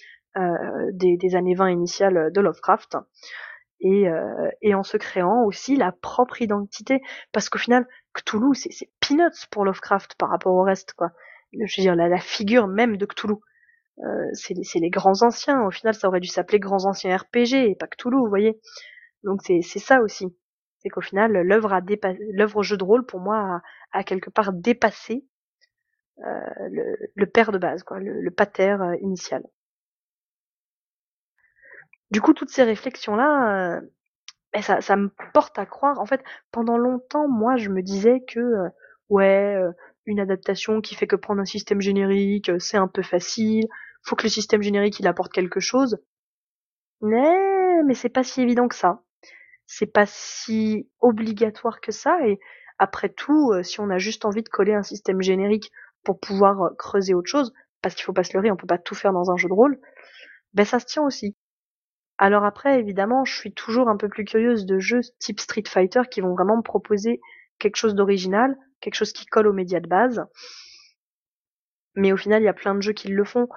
des, 0.91 1.17
des, 1.17 1.36
années 1.36 1.55
20 1.55 1.69
initiales 1.69 2.31
de 2.31 2.41
Lovecraft 2.41 2.97
et, 3.79 4.07
euh, 4.09 4.49
et 4.61 4.73
en 4.73 4.83
se 4.83 4.97
créant 4.97 5.43
aussi 5.45 5.75
la 5.75 5.91
propre 5.91 6.41
identité 6.41 7.01
parce 7.31 7.49
qu'au 7.49 7.59
final 7.59 7.88
Cthulhu 8.13 8.53
c'est, 8.53 8.89
peanuts 8.99 9.47
pour 9.51 9.65
Lovecraft 9.65 10.15
par 10.15 10.29
rapport 10.29 10.53
au 10.53 10.63
reste 10.63 10.93
quoi. 10.93 11.11
Je 11.53 11.81
veux 11.81 11.83
dire 11.83 11.95
la, 11.95 12.09
la 12.09 12.19
figure 12.19 12.67
même 12.67 12.97
de 12.97 13.05
Cthulhu. 13.05 13.36
Euh, 13.99 14.29
c'est, 14.33 14.79
les 14.79 14.89
grands 14.89 15.21
anciens. 15.21 15.61
Au 15.65 15.71
final, 15.71 15.93
ça 15.93 16.09
aurait 16.09 16.19
dû 16.19 16.27
s'appeler 16.27 16.59
grands 16.59 16.83
anciens 16.86 17.15
RPG 17.15 17.53
et 17.53 17.75
pas 17.75 17.88
Cthulhu, 17.88 18.17
vous 18.17 18.27
voyez. 18.27 18.59
Donc 19.23 19.41
c'est, 19.41 19.61
ça 19.61 20.01
aussi 20.01 20.36
c'est 20.86 20.89
qu'au 20.89 21.01
final 21.01 21.31
l'œuvre 21.31 21.73
a 21.73 21.81
jeu 22.61 22.77
de 22.77 22.83
rôle 22.83 23.05
pour 23.07 23.19
moi 23.19 23.61
a, 23.91 24.03
quelque 24.03 24.29
part 24.29 24.53
dépassé 24.53 25.25
euh, 26.19 26.23
le, 26.69 26.95
le, 27.15 27.25
père 27.25 27.51
de 27.51 27.57
base 27.57 27.81
quoi 27.81 27.99
le, 27.99 28.21
le 28.21 28.31
pater 28.31 28.77
euh, 28.79 28.95
initial 29.01 29.43
du 32.11 32.21
coup 32.21 32.33
toutes 32.33 32.49
ces 32.49 32.63
réflexions 32.63 33.15
là 33.15 33.77
euh, 33.77 33.81
ben, 34.53 34.61
ça, 34.61 34.81
ça 34.81 34.95
me 34.95 35.11
porte 35.33 35.57
à 35.59 35.65
croire 35.65 35.99
en 35.99 36.05
fait 36.05 36.23
pendant 36.51 36.77
longtemps 36.77 37.27
moi 37.27 37.57
je 37.57 37.69
me 37.69 37.81
disais 37.81 38.23
que 38.27 38.39
euh, 38.39 38.69
ouais 39.09 39.57
une 40.05 40.19
adaptation 40.19 40.81
qui 40.81 40.95
fait 40.95 41.07
que 41.07 41.15
prendre 41.15 41.41
un 41.41 41.45
système 41.45 41.81
générique 41.81 42.51
c'est 42.59 42.77
un 42.77 42.87
peu 42.87 43.01
facile 43.01 43.67
faut 44.05 44.15
que 44.15 44.23
le 44.23 44.29
système 44.29 44.61
générique 44.61 44.99
il 44.99 45.07
apporte 45.07 45.33
quelque 45.33 45.59
chose. 45.59 45.97
Mais 47.01 47.83
mais 47.83 47.95
c'est 47.95 48.09
pas 48.09 48.23
si 48.23 48.41
évident 48.41 48.67
que 48.67 48.75
ça. 48.75 49.03
C'est 49.67 49.87
pas 49.87 50.05
si 50.05 50.89
obligatoire 50.99 51.81
que 51.81 51.91
ça 51.91 52.17
et 52.27 52.39
après 52.77 53.09
tout 53.09 53.51
euh, 53.51 53.63
si 53.63 53.79
on 53.79 53.89
a 53.89 53.97
juste 53.97 54.25
envie 54.25 54.43
de 54.43 54.49
coller 54.49 54.73
un 54.73 54.83
système 54.83 55.21
générique 55.21 55.71
pour 56.03 56.19
pouvoir 56.19 56.61
euh, 56.61 56.69
creuser 56.77 57.13
autre 57.13 57.29
chose 57.29 57.53
parce 57.81 57.95
qu'il 57.95 58.03
faut 58.05 58.13
pas 58.13 58.23
se 58.23 58.33
leurrer 58.33 58.51
on 58.51 58.57
peut 58.57 58.67
pas 58.67 58.77
tout 58.77 58.95
faire 58.95 59.13
dans 59.13 59.31
un 59.31 59.37
jeu 59.37 59.47
de 59.47 59.53
rôle 59.53 59.79
ben 60.53 60.65
ça 60.65 60.79
se 60.79 60.85
tient 60.85 61.03
aussi 61.03 61.35
alors 62.18 62.43
après 62.45 62.80
évidemment 62.80 63.26
je 63.26 63.36
suis 63.36 63.53
toujours 63.53 63.89
un 63.89 63.97
peu 63.97 64.09
plus 64.09 64.26
curieuse 64.26 64.66
de 64.66 64.80
jeux 64.80 65.01
type 65.20 65.39
Street 65.39 65.63
Fighter 65.68 66.01
qui 66.09 66.22
vont 66.22 66.34
vraiment 66.34 66.57
me 66.57 66.61
proposer 66.61 67.22
quelque 67.59 67.78
chose 67.78 67.95
d'original 67.95 68.55
quelque 68.82 68.95
chose 68.95 69.13
qui 69.13 69.26
colle 69.26 69.47
aux 69.47 69.53
médias 69.53 69.80
de 69.80 69.88
base 69.88 70.26
mais 71.95 72.11
au 72.11 72.18
final 72.18 72.41
il 72.41 72.45
y 72.45 72.49
a 72.49 72.53
plein 72.53 72.76
de 72.76 72.82
jeux 72.82 72.93
qui 72.93 73.09
le 73.09 73.24
font 73.24 73.47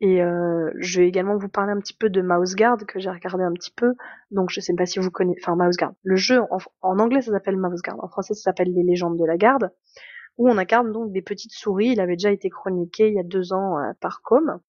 et 0.00 0.22
euh, 0.22 0.70
je 0.76 1.00
vais 1.00 1.08
également 1.08 1.36
vous 1.36 1.48
parler 1.48 1.72
un 1.72 1.78
petit 1.78 1.94
peu 1.94 2.10
de 2.10 2.20
Mouse 2.20 2.56
Guard 2.56 2.78
que 2.86 2.98
j'ai 2.98 3.10
regardé 3.10 3.44
un 3.44 3.52
petit 3.52 3.70
peu. 3.70 3.94
Donc 4.30 4.50
je 4.50 4.60
sais 4.60 4.74
pas 4.74 4.86
si 4.86 4.98
vous 4.98 5.10
connaissez, 5.10 5.40
enfin 5.42 5.56
Mouse 5.56 5.76
Guard. 5.76 5.92
Le 6.02 6.16
jeu 6.16 6.40
en, 6.82 6.98
anglais 6.98 7.22
ça 7.22 7.32
s'appelle 7.32 7.56
Mouse 7.56 7.80
Guard, 7.82 8.02
en 8.02 8.08
français 8.08 8.34
ça 8.34 8.42
s'appelle 8.42 8.72
Les 8.74 8.82
légendes 8.82 9.18
de 9.18 9.24
la 9.24 9.36
garde, 9.36 9.70
où 10.36 10.48
on 10.48 10.58
incarne 10.58 10.92
donc 10.92 11.12
des 11.12 11.22
petites 11.22 11.52
souris. 11.52 11.90
Il 11.92 12.00
avait 12.00 12.16
déjà 12.16 12.32
été 12.32 12.50
chroniqué 12.50 13.08
il 13.08 13.14
y 13.14 13.20
a 13.20 13.22
deux 13.22 13.52
ans 13.52 13.78
euh, 13.78 13.92
par 14.00 14.20
Com. 14.22 14.60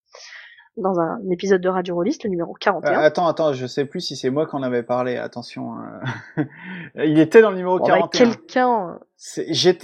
Dans 0.77 0.99
un 0.99 1.19
épisode 1.31 1.61
de 1.61 1.69
Radio 1.69 1.95
Rollist, 1.95 2.23
le 2.23 2.29
numéro 2.29 2.53
41. 2.53 2.91
Euh, 2.91 3.03
attends, 3.03 3.27
attends, 3.27 3.53
je 3.53 3.65
sais 3.65 3.85
plus 3.85 4.01
si 4.01 4.15
c'est 4.15 4.29
moi 4.29 4.45
qui 4.45 4.55
en 4.55 4.63
avais 4.63 4.83
parlé, 4.83 5.17
attention. 5.17 5.73
Hein. 5.73 6.45
Il 6.95 7.19
était 7.19 7.41
dans 7.41 7.51
le 7.51 7.57
numéro 7.57 7.79
bon, 7.79 7.85
41. 7.85 8.01
Bah, 8.01 8.09
Quelqu'un... 8.35 8.99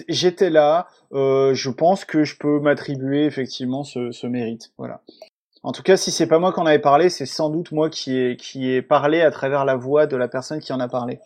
J'étais 0.07 0.49
là, 0.49 0.87
euh, 1.13 1.53
je 1.53 1.69
pense 1.69 2.05
que 2.05 2.23
je 2.23 2.37
peux 2.37 2.59
m'attribuer 2.59 3.25
effectivement 3.25 3.83
ce, 3.83 4.11
ce 4.11 4.27
mérite, 4.27 4.71
voilà. 4.77 5.01
En 5.63 5.73
tout 5.73 5.83
cas, 5.83 5.95
si 5.95 6.09
c'est 6.09 6.25
pas 6.25 6.39
moi 6.39 6.51
qui 6.53 6.59
en 6.59 6.65
avait 6.65 6.79
parlé, 6.79 7.09
c'est 7.09 7.27
sans 7.27 7.49
doute 7.51 7.71
moi 7.71 7.91
qui 7.91 8.17
ai, 8.17 8.35
qui 8.35 8.71
ai 8.71 8.81
parlé 8.81 9.21
à 9.21 9.29
travers 9.29 9.63
la 9.63 9.75
voix 9.75 10.07
de 10.07 10.17
la 10.17 10.27
personne 10.27 10.59
qui 10.59 10.73
en 10.73 10.79
a 10.79 10.87
parlé. 10.87 11.19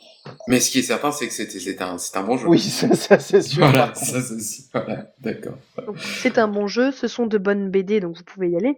Mais 0.49 0.59
ce 0.59 0.71
qui 0.71 0.79
est 0.79 0.83
certain, 0.83 1.11
c'est 1.13 1.27
que 1.27 1.33
c'est 1.33 1.81
un, 1.81 1.95
un 1.95 2.23
bon 2.23 2.37
jeu. 2.37 2.47
Oui, 2.47 2.59
ça, 2.59 2.93
ça 2.95 3.17
c'est 3.17 3.41
sûr. 3.41 3.65
Voilà, 3.65 3.93
ça 3.95 4.19
c'est 4.21 4.65
voilà, 4.73 5.07
d'accord. 5.21 5.55
C'est 6.19 6.37
un 6.37 6.49
bon 6.49 6.67
jeu, 6.67 6.91
ce 6.91 7.07
sont 7.07 7.27
de 7.27 7.37
bonnes 7.37 7.69
BD, 7.69 8.01
donc 8.01 8.17
vous 8.17 8.23
pouvez 8.25 8.49
y 8.49 8.57
aller. 8.57 8.77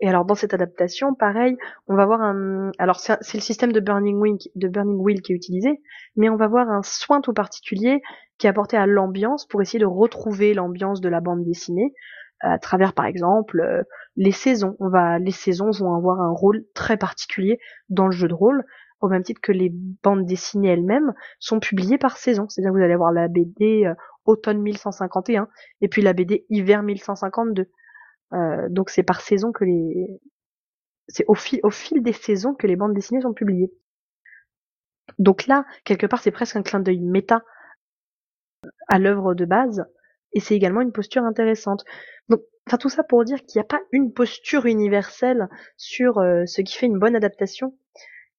Et 0.00 0.08
alors 0.08 0.24
dans 0.24 0.34
cette 0.34 0.54
adaptation, 0.54 1.14
pareil, 1.14 1.56
on 1.86 1.94
va 1.94 2.06
voir 2.06 2.22
un. 2.22 2.70
Alors 2.78 2.98
c'est 2.98 3.34
le 3.34 3.40
système 3.40 3.72
de 3.72 3.80
Burning 3.80 4.18
Wheel, 4.18 4.36
de 4.54 4.68
Burning 4.68 4.98
Wheel 4.98 5.22
qui 5.22 5.32
est 5.32 5.36
utilisé, 5.36 5.80
mais 6.16 6.28
on 6.28 6.36
va 6.36 6.48
voir 6.48 6.68
un 6.68 6.82
soin 6.82 7.20
tout 7.20 7.32
particulier 7.32 8.02
qui 8.38 8.46
est 8.46 8.50
apporté 8.50 8.76
à 8.76 8.86
l'ambiance 8.86 9.46
pour 9.46 9.62
essayer 9.62 9.78
de 9.78 9.86
retrouver 9.86 10.54
l'ambiance 10.54 11.00
de 11.00 11.08
la 11.08 11.20
bande 11.20 11.44
dessinée 11.44 11.92
à 12.42 12.58
travers 12.58 12.92
par 12.92 13.06
exemple 13.06 13.60
euh, 13.60 13.82
les 14.16 14.32
saisons. 14.32 14.76
On 14.80 14.88
va, 14.88 15.18
les 15.18 15.30
saisons 15.30 15.70
vont 15.70 15.94
avoir 15.94 16.20
un 16.20 16.32
rôle 16.32 16.64
très 16.74 16.96
particulier 16.96 17.58
dans 17.88 18.06
le 18.06 18.12
jeu 18.12 18.28
de 18.28 18.34
rôle, 18.34 18.64
au 19.00 19.08
même 19.08 19.22
titre 19.22 19.40
que 19.40 19.52
les 19.52 19.70
bandes 20.02 20.26
dessinées 20.26 20.70
elles-mêmes 20.70 21.14
sont 21.38 21.60
publiées 21.60 21.98
par 21.98 22.16
saison. 22.16 22.48
C'est-à-dire 22.48 22.72
que 22.72 22.78
vous 22.78 22.84
allez 22.84 22.94
avoir 22.94 23.12
la 23.12 23.28
BD 23.28 23.84
euh, 23.86 23.94
automne 24.24 24.60
1151 24.60 25.48
et 25.80 25.88
puis 25.88 26.02
la 26.02 26.12
BD 26.12 26.44
hiver 26.50 26.82
1152. 26.82 27.68
Euh, 28.32 28.68
donc 28.70 28.90
c'est 28.90 29.02
par 29.02 29.20
saison 29.20 29.52
que 29.52 29.64
les, 29.64 30.20
c'est 31.08 31.24
au 31.28 31.34
fil, 31.34 31.60
au 31.62 31.70
fil 31.70 32.02
des 32.02 32.12
saisons 32.12 32.54
que 32.54 32.66
les 32.66 32.76
bandes 32.76 32.94
dessinées 32.94 33.20
sont 33.20 33.34
publiées. 33.34 33.72
Donc 35.18 35.46
là, 35.46 35.64
quelque 35.84 36.06
part, 36.06 36.20
c'est 36.20 36.30
presque 36.30 36.56
un 36.56 36.62
clin 36.62 36.80
d'œil 36.80 37.00
méta 37.00 37.42
à 38.88 38.98
l'œuvre 38.98 39.34
de 39.34 39.44
base, 39.44 39.84
et 40.32 40.40
c'est 40.40 40.54
également 40.54 40.80
une 40.80 40.92
posture 40.92 41.24
intéressante. 41.24 41.84
Donc, 42.28 42.40
enfin 42.66 42.78
tout 42.78 42.88
ça 42.88 43.02
pour 43.02 43.24
dire 43.24 43.42
qu'il 43.44 43.58
n'y 43.58 43.64
a 43.64 43.68
pas 43.68 43.80
une 43.90 44.12
posture 44.12 44.66
universelle 44.66 45.48
sur 45.76 46.18
euh, 46.18 46.46
ce 46.46 46.62
qui 46.62 46.76
fait 46.76 46.86
une 46.86 46.98
bonne 46.98 47.16
adaptation 47.16 47.76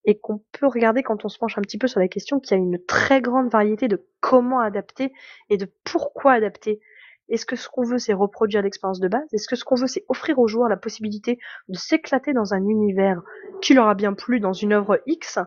et 0.06 0.20
qu'on 0.20 0.42
peut 0.52 0.68
regarder 0.68 1.04
quand 1.04 1.24
on 1.26 1.30
se 1.30 1.38
penche 1.38 1.58
un 1.58 1.62
petit 1.62 1.78
peu 1.78 1.88
sur 1.88 2.00
la 2.00 2.08
question 2.08 2.40
qu'il 2.40 2.58
y 2.58 2.60
a 2.60 2.64
une 2.64 2.84
très 2.86 3.22
grande 3.22 3.50
variété 3.50 3.88
de 3.88 4.06
comment 4.20 4.60
adapter 4.60 5.14
et 5.50 5.58
de 5.58 5.72
pourquoi 5.84 6.34
adapter. 6.34 6.82
Est-ce 7.30 7.46
que 7.46 7.56
ce 7.56 7.70
qu'on 7.70 7.84
veut 7.84 7.98
c'est 7.98 8.14
reproduire 8.14 8.62
l'expérience 8.62 9.00
de 9.00 9.08
base? 9.08 9.28
Est-ce 9.34 9.48
que 9.48 9.56
ce 9.56 9.64
qu'on 9.64 9.76
veut 9.76 9.88
c'est 9.88 10.06
offrir 10.10 10.40
aux 10.40 10.48
joueurs 10.48 10.70
la 10.70 10.78
possibilité 10.78 11.40
de 11.68 11.78
s'éclater 11.78 12.34
dans 12.34 12.54
un 12.54 12.68
univers 12.68 13.22
qui 13.62 13.74
leur 13.74 13.88
a 13.88 13.96
bien 13.96 14.14
plu 14.14 14.40
dans 14.40 14.54
une 14.54 14.74
œuvre 14.74 15.02
X 15.06 15.40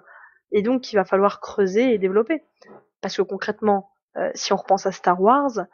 et 0.53 0.63
donc 0.63 0.83
qu'il 0.83 0.99
va 0.99 1.05
falloir 1.05 1.41
creuser 1.41 1.93
et 1.93 1.99
développer? 1.99 2.43
Parce 3.01 3.17
que 3.17 3.23
concrètement, 3.23 3.91
euh, 4.17 4.31
si 4.35 4.53
on 4.53 4.57
repense 4.57 4.87
à 4.87 4.93
Star 4.93 5.21
Wars, 5.21 5.67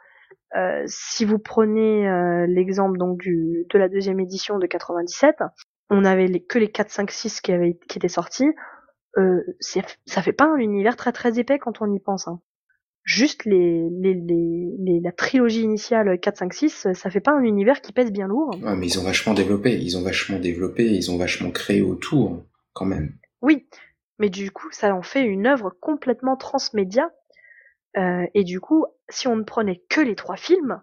euh, 0.55 0.83
si 0.85 1.25
vous 1.25 1.39
prenez 1.39 2.07
euh, 2.07 2.45
l'exemple 2.47 2.97
donc 2.97 3.17
du, 3.17 3.65
de 3.69 3.79
la 3.79 3.89
deuxième 3.89 4.19
édition 4.19 4.59
de 4.59 4.67
97, 4.67 5.37
on 5.89 6.05
avait 6.05 6.41
que 6.41 6.59
les 6.59 6.69
4, 6.71 6.89
5, 6.91 7.11
6 7.11 7.41
qui, 7.41 7.51
avaient, 7.51 7.77
qui 7.87 7.97
étaient 7.97 8.07
sortis. 8.07 8.49
Euh, 9.17 9.41
ça 9.59 10.21
fait 10.21 10.33
pas 10.33 10.45
un 10.45 10.57
univers 10.57 10.95
très 10.95 11.11
très 11.11 11.39
épais 11.39 11.59
quand 11.59 11.81
on 11.81 11.91
y 11.91 11.99
pense. 11.99 12.27
Hein. 12.27 12.39
Juste 13.03 13.43
les, 13.43 13.89
les, 13.91 14.13
les, 14.13 14.99
la 15.01 15.11
trilogie 15.11 15.61
initiale 15.61 16.17
4, 16.19 16.37
5, 16.37 16.53
6, 16.53 16.87
ça 16.93 17.09
fait 17.09 17.19
pas 17.19 17.33
un 17.33 17.43
univers 17.43 17.81
qui 17.81 17.91
pèse 17.91 18.11
bien 18.11 18.27
lourd. 18.27 18.55
Ouais, 18.61 18.75
mais 18.77 18.87
ils 18.87 18.99
ont 18.99 19.03
vachement 19.03 19.33
développé, 19.33 19.77
ils 19.77 19.97
ont 19.97 20.03
vachement 20.03 20.39
développé, 20.39 20.85
ils 20.85 21.11
ont 21.11 21.17
vachement 21.17 21.51
créé 21.51 21.81
autour 21.81 22.43
quand 22.71 22.85
même. 22.85 23.13
Oui, 23.41 23.67
mais 24.19 24.29
du 24.29 24.51
coup, 24.51 24.69
ça 24.71 24.95
en 24.95 25.01
fait 25.01 25.23
une 25.23 25.47
œuvre 25.47 25.75
complètement 25.81 26.37
transmédia 26.37 27.11
euh, 27.97 28.25
et 28.33 28.43
du 28.43 28.59
coup, 28.59 28.85
si 29.09 29.27
on 29.27 29.35
ne 29.35 29.43
prenait 29.43 29.83
que 29.89 30.01
les 30.01 30.15
trois 30.15 30.37
films, 30.37 30.81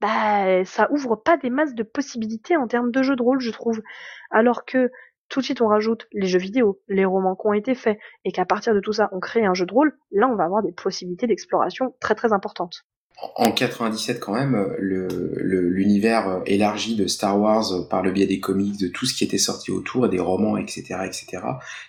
bah 0.00 0.64
ça 0.64 0.90
ouvre 0.92 1.16
pas 1.16 1.36
des 1.36 1.50
masses 1.50 1.74
de 1.74 1.82
possibilités 1.82 2.56
en 2.56 2.68
termes 2.68 2.90
de 2.90 3.02
jeux 3.02 3.16
de 3.16 3.22
rôle, 3.22 3.40
je 3.40 3.50
trouve. 3.50 3.82
Alors 4.30 4.64
que 4.64 4.90
tout 5.28 5.40
de 5.40 5.44
suite 5.44 5.60
on 5.60 5.68
rajoute 5.68 6.06
les 6.12 6.26
jeux 6.26 6.38
vidéo, 6.38 6.80
les 6.88 7.04
romans 7.04 7.36
qui 7.36 7.46
ont 7.46 7.52
été 7.52 7.74
faits, 7.74 7.98
et 8.24 8.32
qu'à 8.32 8.44
partir 8.44 8.74
de 8.74 8.80
tout 8.80 8.92
ça 8.92 9.08
on 9.12 9.20
crée 9.20 9.44
un 9.44 9.54
jeu 9.54 9.66
de 9.66 9.72
rôle, 9.72 9.96
là 10.10 10.28
on 10.28 10.36
va 10.36 10.44
avoir 10.44 10.62
des 10.62 10.72
possibilités 10.72 11.26
d'exploration 11.26 11.94
très 12.00 12.14
très 12.14 12.32
importantes. 12.32 12.86
En 13.34 13.50
97 13.50 14.20
quand 14.20 14.34
même, 14.34 14.76
l'univers 14.78 16.38
le, 16.38 16.48
élargi 16.48 16.94
de 16.94 17.08
Star 17.08 17.40
Wars 17.40 17.88
par 17.90 18.02
le 18.02 18.12
biais 18.12 18.28
des 18.28 18.38
comics, 18.38 18.78
de 18.78 18.86
tout 18.86 19.06
ce 19.06 19.14
qui 19.14 19.24
était 19.24 19.38
sorti 19.38 19.72
autour, 19.72 20.08
des 20.08 20.20
romans, 20.20 20.56
etc., 20.56 21.00
etc., 21.04 21.42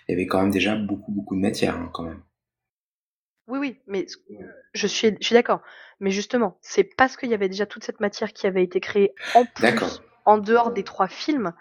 il 0.08 0.12
y 0.12 0.14
avait 0.14 0.26
quand 0.26 0.40
même 0.40 0.50
déjà 0.50 0.74
beaucoup 0.74 1.12
beaucoup 1.12 1.36
de 1.36 1.40
matière 1.40 1.76
hein, 1.76 1.88
quand 1.92 2.02
même. 2.02 2.20
Oui, 3.46 3.58
oui, 3.58 3.76
mais 3.86 4.06
je 4.74 4.86
suis, 4.86 5.16
je 5.20 5.26
suis 5.26 5.34
d'accord. 5.34 5.60
Mais 5.98 6.10
justement, 6.10 6.56
c'est 6.62 6.84
parce 6.84 7.16
qu'il 7.16 7.30
y 7.30 7.34
avait 7.34 7.48
déjà 7.48 7.66
toute 7.66 7.84
cette 7.84 8.00
matière 8.00 8.32
qui 8.32 8.46
avait 8.46 8.62
été 8.62 8.80
créée 8.80 9.12
en 9.34 9.44
plus, 9.44 10.00
en 10.24 10.38
dehors 10.38 10.72
des 10.72 10.84
trois 10.84 11.08
films, 11.08 11.52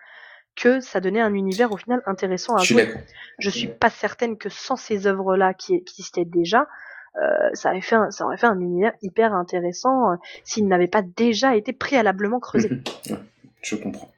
que 0.60 0.80
ça 0.82 1.00
donnait 1.00 1.22
un 1.22 1.34
univers 1.34 1.72
au 1.72 1.78
final 1.78 2.02
intéressant 2.06 2.56
à 2.56 2.64
jouer. 2.64 2.94
Je 3.40 3.50
suis 3.50 3.68
pas 3.68 3.90
certaine 3.90 4.38
que 4.38 4.50
sans 4.50 4.76
ces 4.76 5.08
œuvres-là 5.08 5.54
qui 5.54 5.74
existaient 5.74 6.26
déjà, 6.26 6.68
euh, 7.16 7.50
ça, 7.54 7.70
aurait 7.70 7.82
fait 7.82 7.96
un, 7.96 8.12
ça 8.12 8.26
aurait 8.26 8.38
fait 8.38 8.48
un 8.48 8.60
univers 8.60 8.94
hyper 9.02 9.34
intéressant 9.34 10.12
euh, 10.12 10.16
s'il 10.44 10.68
n'avait 10.68 10.88
pas 10.88 11.02
déjà 11.02 11.56
été 11.56 11.74
préalablement 11.74 12.40
creusé. 12.40 12.70
je 13.62 13.76
comprends. 13.76 14.12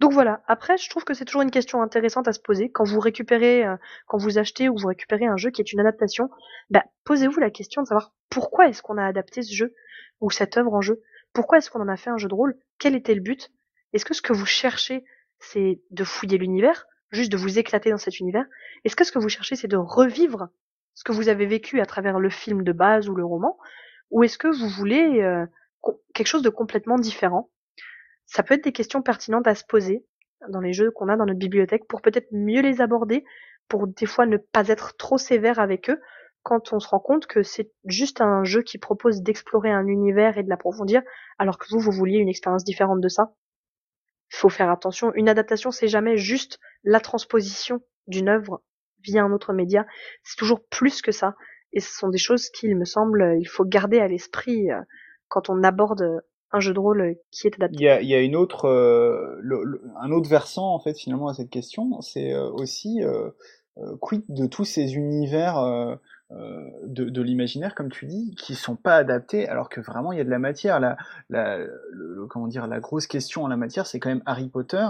Donc 0.00 0.12
voilà. 0.12 0.42
Après, 0.48 0.76
je 0.78 0.90
trouve 0.90 1.04
que 1.04 1.14
c'est 1.14 1.24
toujours 1.24 1.42
une 1.42 1.52
question 1.52 1.80
intéressante 1.80 2.26
à 2.26 2.32
se 2.32 2.40
poser 2.40 2.70
quand 2.70 2.84
vous 2.84 2.98
récupérez, 2.98 3.64
euh, 3.64 3.76
quand 4.06 4.18
vous 4.18 4.38
achetez 4.38 4.68
ou 4.68 4.76
vous 4.76 4.88
récupérez 4.88 5.26
un 5.26 5.36
jeu 5.36 5.50
qui 5.50 5.60
est 5.60 5.72
une 5.72 5.78
adaptation. 5.78 6.28
Bah, 6.70 6.84
posez-vous 7.04 7.38
la 7.38 7.50
question 7.50 7.82
de 7.82 7.86
savoir 7.86 8.12
pourquoi 8.28 8.68
est-ce 8.68 8.82
qu'on 8.82 8.98
a 8.98 9.06
adapté 9.06 9.42
ce 9.42 9.54
jeu 9.54 9.74
ou 10.20 10.30
cette 10.30 10.56
œuvre 10.56 10.74
en 10.74 10.80
jeu? 10.80 11.00
Pourquoi 11.32 11.58
est-ce 11.58 11.70
qu'on 11.70 11.80
en 11.80 11.88
a 11.88 11.96
fait 11.96 12.10
un 12.10 12.18
jeu 12.18 12.28
de 12.28 12.34
rôle? 12.34 12.58
Quel 12.78 12.96
était 12.96 13.14
le 13.14 13.20
but? 13.20 13.52
Est-ce 13.92 14.04
que 14.04 14.14
ce 14.14 14.22
que 14.22 14.32
vous 14.32 14.46
cherchez, 14.46 15.04
c'est 15.42 15.80
de 15.90 16.04
fouiller 16.04 16.38
l'univers, 16.38 16.86
juste 17.10 17.32
de 17.32 17.36
vous 17.36 17.58
éclater 17.58 17.90
dans 17.90 17.98
cet 17.98 18.20
univers 18.20 18.46
Est-ce 18.84 18.96
que 18.96 19.04
ce 19.04 19.12
que 19.12 19.18
vous 19.18 19.28
cherchez, 19.28 19.56
c'est 19.56 19.68
de 19.68 19.76
revivre 19.76 20.48
ce 20.94 21.04
que 21.04 21.12
vous 21.12 21.28
avez 21.28 21.46
vécu 21.46 21.80
à 21.80 21.86
travers 21.86 22.20
le 22.20 22.30
film 22.30 22.62
de 22.64 22.72
base 22.72 23.08
ou 23.08 23.14
le 23.14 23.24
roman 23.24 23.58
Ou 24.10 24.24
est-ce 24.24 24.38
que 24.38 24.48
vous 24.48 24.68
voulez 24.68 25.20
euh, 25.20 25.46
quelque 26.14 26.26
chose 26.26 26.42
de 26.42 26.50
complètement 26.50 26.98
différent? 26.98 27.50
Ça 28.26 28.42
peut 28.42 28.54
être 28.54 28.64
des 28.64 28.72
questions 28.72 29.02
pertinentes 29.02 29.46
à 29.46 29.54
se 29.54 29.64
poser 29.64 30.04
dans 30.48 30.60
les 30.60 30.72
jeux 30.72 30.90
qu'on 30.90 31.08
a 31.08 31.16
dans 31.16 31.26
notre 31.26 31.38
bibliothèque 31.38 31.86
pour 31.86 32.02
peut-être 32.02 32.28
mieux 32.32 32.62
les 32.62 32.80
aborder, 32.80 33.24
pour 33.68 33.86
des 33.86 34.06
fois 34.06 34.26
ne 34.26 34.36
pas 34.36 34.68
être 34.68 34.96
trop 34.96 35.18
sévère 35.18 35.58
avec 35.58 35.90
eux 35.90 36.00
quand 36.42 36.72
on 36.72 36.80
se 36.80 36.88
rend 36.88 36.98
compte 36.98 37.26
que 37.26 37.42
c'est 37.42 37.70
juste 37.84 38.20
un 38.20 38.44
jeu 38.44 38.62
qui 38.62 38.78
propose 38.78 39.22
d'explorer 39.22 39.70
un 39.70 39.86
univers 39.86 40.38
et 40.38 40.42
de 40.42 40.48
l'approfondir, 40.48 41.02
alors 41.38 41.58
que 41.58 41.66
vous, 41.70 41.78
vous 41.78 41.92
vouliez 41.92 42.18
une 42.18 42.28
expérience 42.28 42.64
différente 42.64 43.00
de 43.00 43.08
ça. 43.08 43.32
Faut 44.32 44.48
faire 44.48 44.70
attention. 44.70 45.12
Une 45.14 45.28
adaptation, 45.28 45.70
c'est 45.70 45.88
jamais 45.88 46.16
juste 46.16 46.58
la 46.84 47.00
transposition 47.00 47.80
d'une 48.06 48.28
œuvre 48.28 48.62
via 49.02 49.22
un 49.22 49.32
autre 49.32 49.52
média. 49.52 49.86
C'est 50.24 50.36
toujours 50.36 50.64
plus 50.70 51.02
que 51.02 51.12
ça. 51.12 51.34
Et 51.72 51.80
ce 51.80 51.94
sont 51.94 52.08
des 52.08 52.18
choses 52.18 52.48
qu'il 52.50 52.76
me 52.76 52.84
semble, 52.84 53.36
il 53.38 53.46
faut 53.46 53.64
garder 53.64 53.98
à 53.98 54.08
l'esprit 54.08 54.70
euh, 54.70 54.80
quand 55.28 55.48
on 55.48 55.62
aborde 55.62 56.22
un 56.52 56.60
jeu 56.60 56.74
de 56.74 56.78
rôle 56.78 57.16
qui 57.30 57.46
est 57.46 57.54
adapté. 57.54 57.76
Il 57.78 58.08
y 58.08 58.14
a, 58.14 58.20
une 58.20 58.36
autre, 58.36 58.66
euh, 58.66 59.40
un 60.00 60.10
autre 60.10 60.28
versant 60.28 60.74
en 60.74 60.78
fait 60.78 60.94
finalement 60.94 61.28
à 61.28 61.34
cette 61.34 61.50
question, 61.50 62.00
c'est 62.02 62.32
euh, 62.32 62.50
aussi 62.50 63.02
euh, 63.02 63.08
euh, 63.08 63.30
quid 64.00 64.22
de 64.28 64.46
tous 64.46 64.64
ces 64.64 64.94
univers 64.94 65.58
euh, 66.34 66.70
de, 66.86 67.04
de 67.04 67.20
l'imaginaire, 67.22 67.74
comme 67.74 67.90
tu 67.90 68.06
dis, 68.06 68.34
qui 68.36 68.54
sont 68.54 68.76
pas 68.76 68.96
adaptés, 68.96 69.48
alors 69.48 69.68
que 69.68 69.80
vraiment 69.80 70.12
il 70.12 70.18
y 70.18 70.20
a 70.20 70.24
de 70.24 70.30
la 70.30 70.38
matière. 70.38 70.80
La, 70.80 70.96
la, 71.28 71.58
le, 71.58 72.26
comment 72.28 72.46
dire, 72.46 72.66
la 72.66 72.80
grosse 72.80 73.06
question 73.06 73.44
en 73.44 73.48
la 73.48 73.56
matière, 73.56 73.86
c'est 73.86 74.00
quand 74.00 74.08
même 74.08 74.22
Harry 74.24 74.48
Potter. 74.48 74.86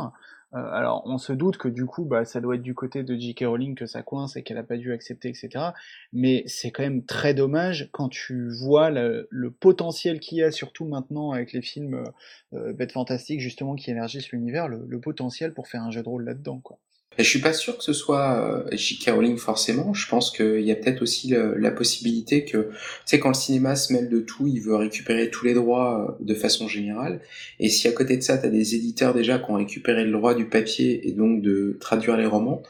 Euh, 0.54 0.70
alors, 0.70 1.02
on 1.06 1.18
se 1.18 1.32
doute 1.32 1.56
que 1.56 1.68
du 1.68 1.84
coup, 1.84 2.04
bah, 2.04 2.24
ça 2.24 2.40
doit 2.40 2.54
être 2.54 2.62
du 2.62 2.74
côté 2.74 3.02
de 3.02 3.14
J.K. 3.16 3.44
Rowling 3.46 3.74
que 3.74 3.86
ça 3.86 4.02
coince 4.02 4.36
et 4.36 4.44
qu'elle 4.44 4.58
a 4.58 4.62
pas 4.62 4.76
dû 4.76 4.92
accepter, 4.92 5.30
etc. 5.30 5.70
Mais 6.12 6.44
c'est 6.46 6.70
quand 6.70 6.84
même 6.84 7.04
très 7.04 7.34
dommage 7.34 7.88
quand 7.90 8.08
tu 8.08 8.48
vois 8.48 8.90
le, 8.90 9.28
potentiel 9.58 10.20
qu'il 10.20 10.38
y 10.38 10.42
a, 10.44 10.52
surtout 10.52 10.84
maintenant 10.84 11.32
avec 11.32 11.52
les 11.52 11.62
films 11.62 12.04
euh, 12.52 12.72
Bêtes 12.72 12.92
Fantastiques, 12.92 13.40
justement, 13.40 13.74
qui 13.74 13.90
énergisent 13.90 14.30
l'univers, 14.30 14.68
le, 14.68 14.84
le 14.86 15.00
potentiel 15.00 15.54
pour 15.54 15.66
faire 15.66 15.82
un 15.82 15.90
jeu 15.90 16.02
de 16.02 16.08
rôle 16.08 16.24
là-dedans, 16.24 16.60
quoi. 16.60 16.78
Je 17.18 17.24
suis 17.24 17.40
pas 17.40 17.52
sûr 17.52 17.76
que 17.76 17.84
ce 17.84 17.92
soit 17.92 18.38
euh, 18.38 18.64
J.K. 18.72 19.10
Rowling 19.10 19.36
forcément. 19.36 19.92
Je 19.92 20.08
pense 20.08 20.30
qu'il 20.30 20.62
y 20.62 20.72
a 20.72 20.74
peut-être 20.74 21.02
aussi 21.02 21.34
la 21.56 21.70
possibilité 21.70 22.44
que, 22.44 22.70
tu 22.70 22.76
sais, 23.04 23.18
quand 23.18 23.28
le 23.28 23.34
cinéma 23.34 23.76
se 23.76 23.92
mêle 23.92 24.08
de 24.08 24.20
tout, 24.20 24.46
il 24.46 24.60
veut 24.60 24.76
récupérer 24.76 25.30
tous 25.30 25.44
les 25.44 25.54
droits 25.54 26.16
euh, 26.20 26.24
de 26.24 26.34
façon 26.34 26.68
générale. 26.68 27.20
Et 27.60 27.68
si 27.68 27.86
à 27.86 27.92
côté 27.92 28.16
de 28.16 28.22
ça, 28.22 28.38
tu 28.38 28.46
as 28.46 28.50
des 28.50 28.74
éditeurs 28.74 29.14
déjà 29.14 29.38
qui 29.38 29.50
ont 29.50 29.54
récupéré 29.54 30.04
le 30.04 30.12
droit 30.12 30.34
du 30.34 30.46
papier 30.46 31.06
et 31.06 31.12
donc 31.12 31.42
de 31.42 31.76
traduire 31.80 32.16
les 32.16 32.26
romans, 32.26 32.62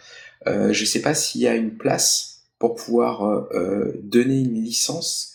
euh, 0.48 0.72
je 0.72 0.84
sais 0.84 1.02
pas 1.02 1.14
s'il 1.14 1.42
y 1.42 1.46
a 1.46 1.54
une 1.54 1.76
place 1.76 2.42
pour 2.58 2.74
pouvoir 2.74 3.24
euh, 3.24 3.48
euh 3.54 3.92
donner 4.02 4.40
une 4.40 4.54
licence 4.54 5.28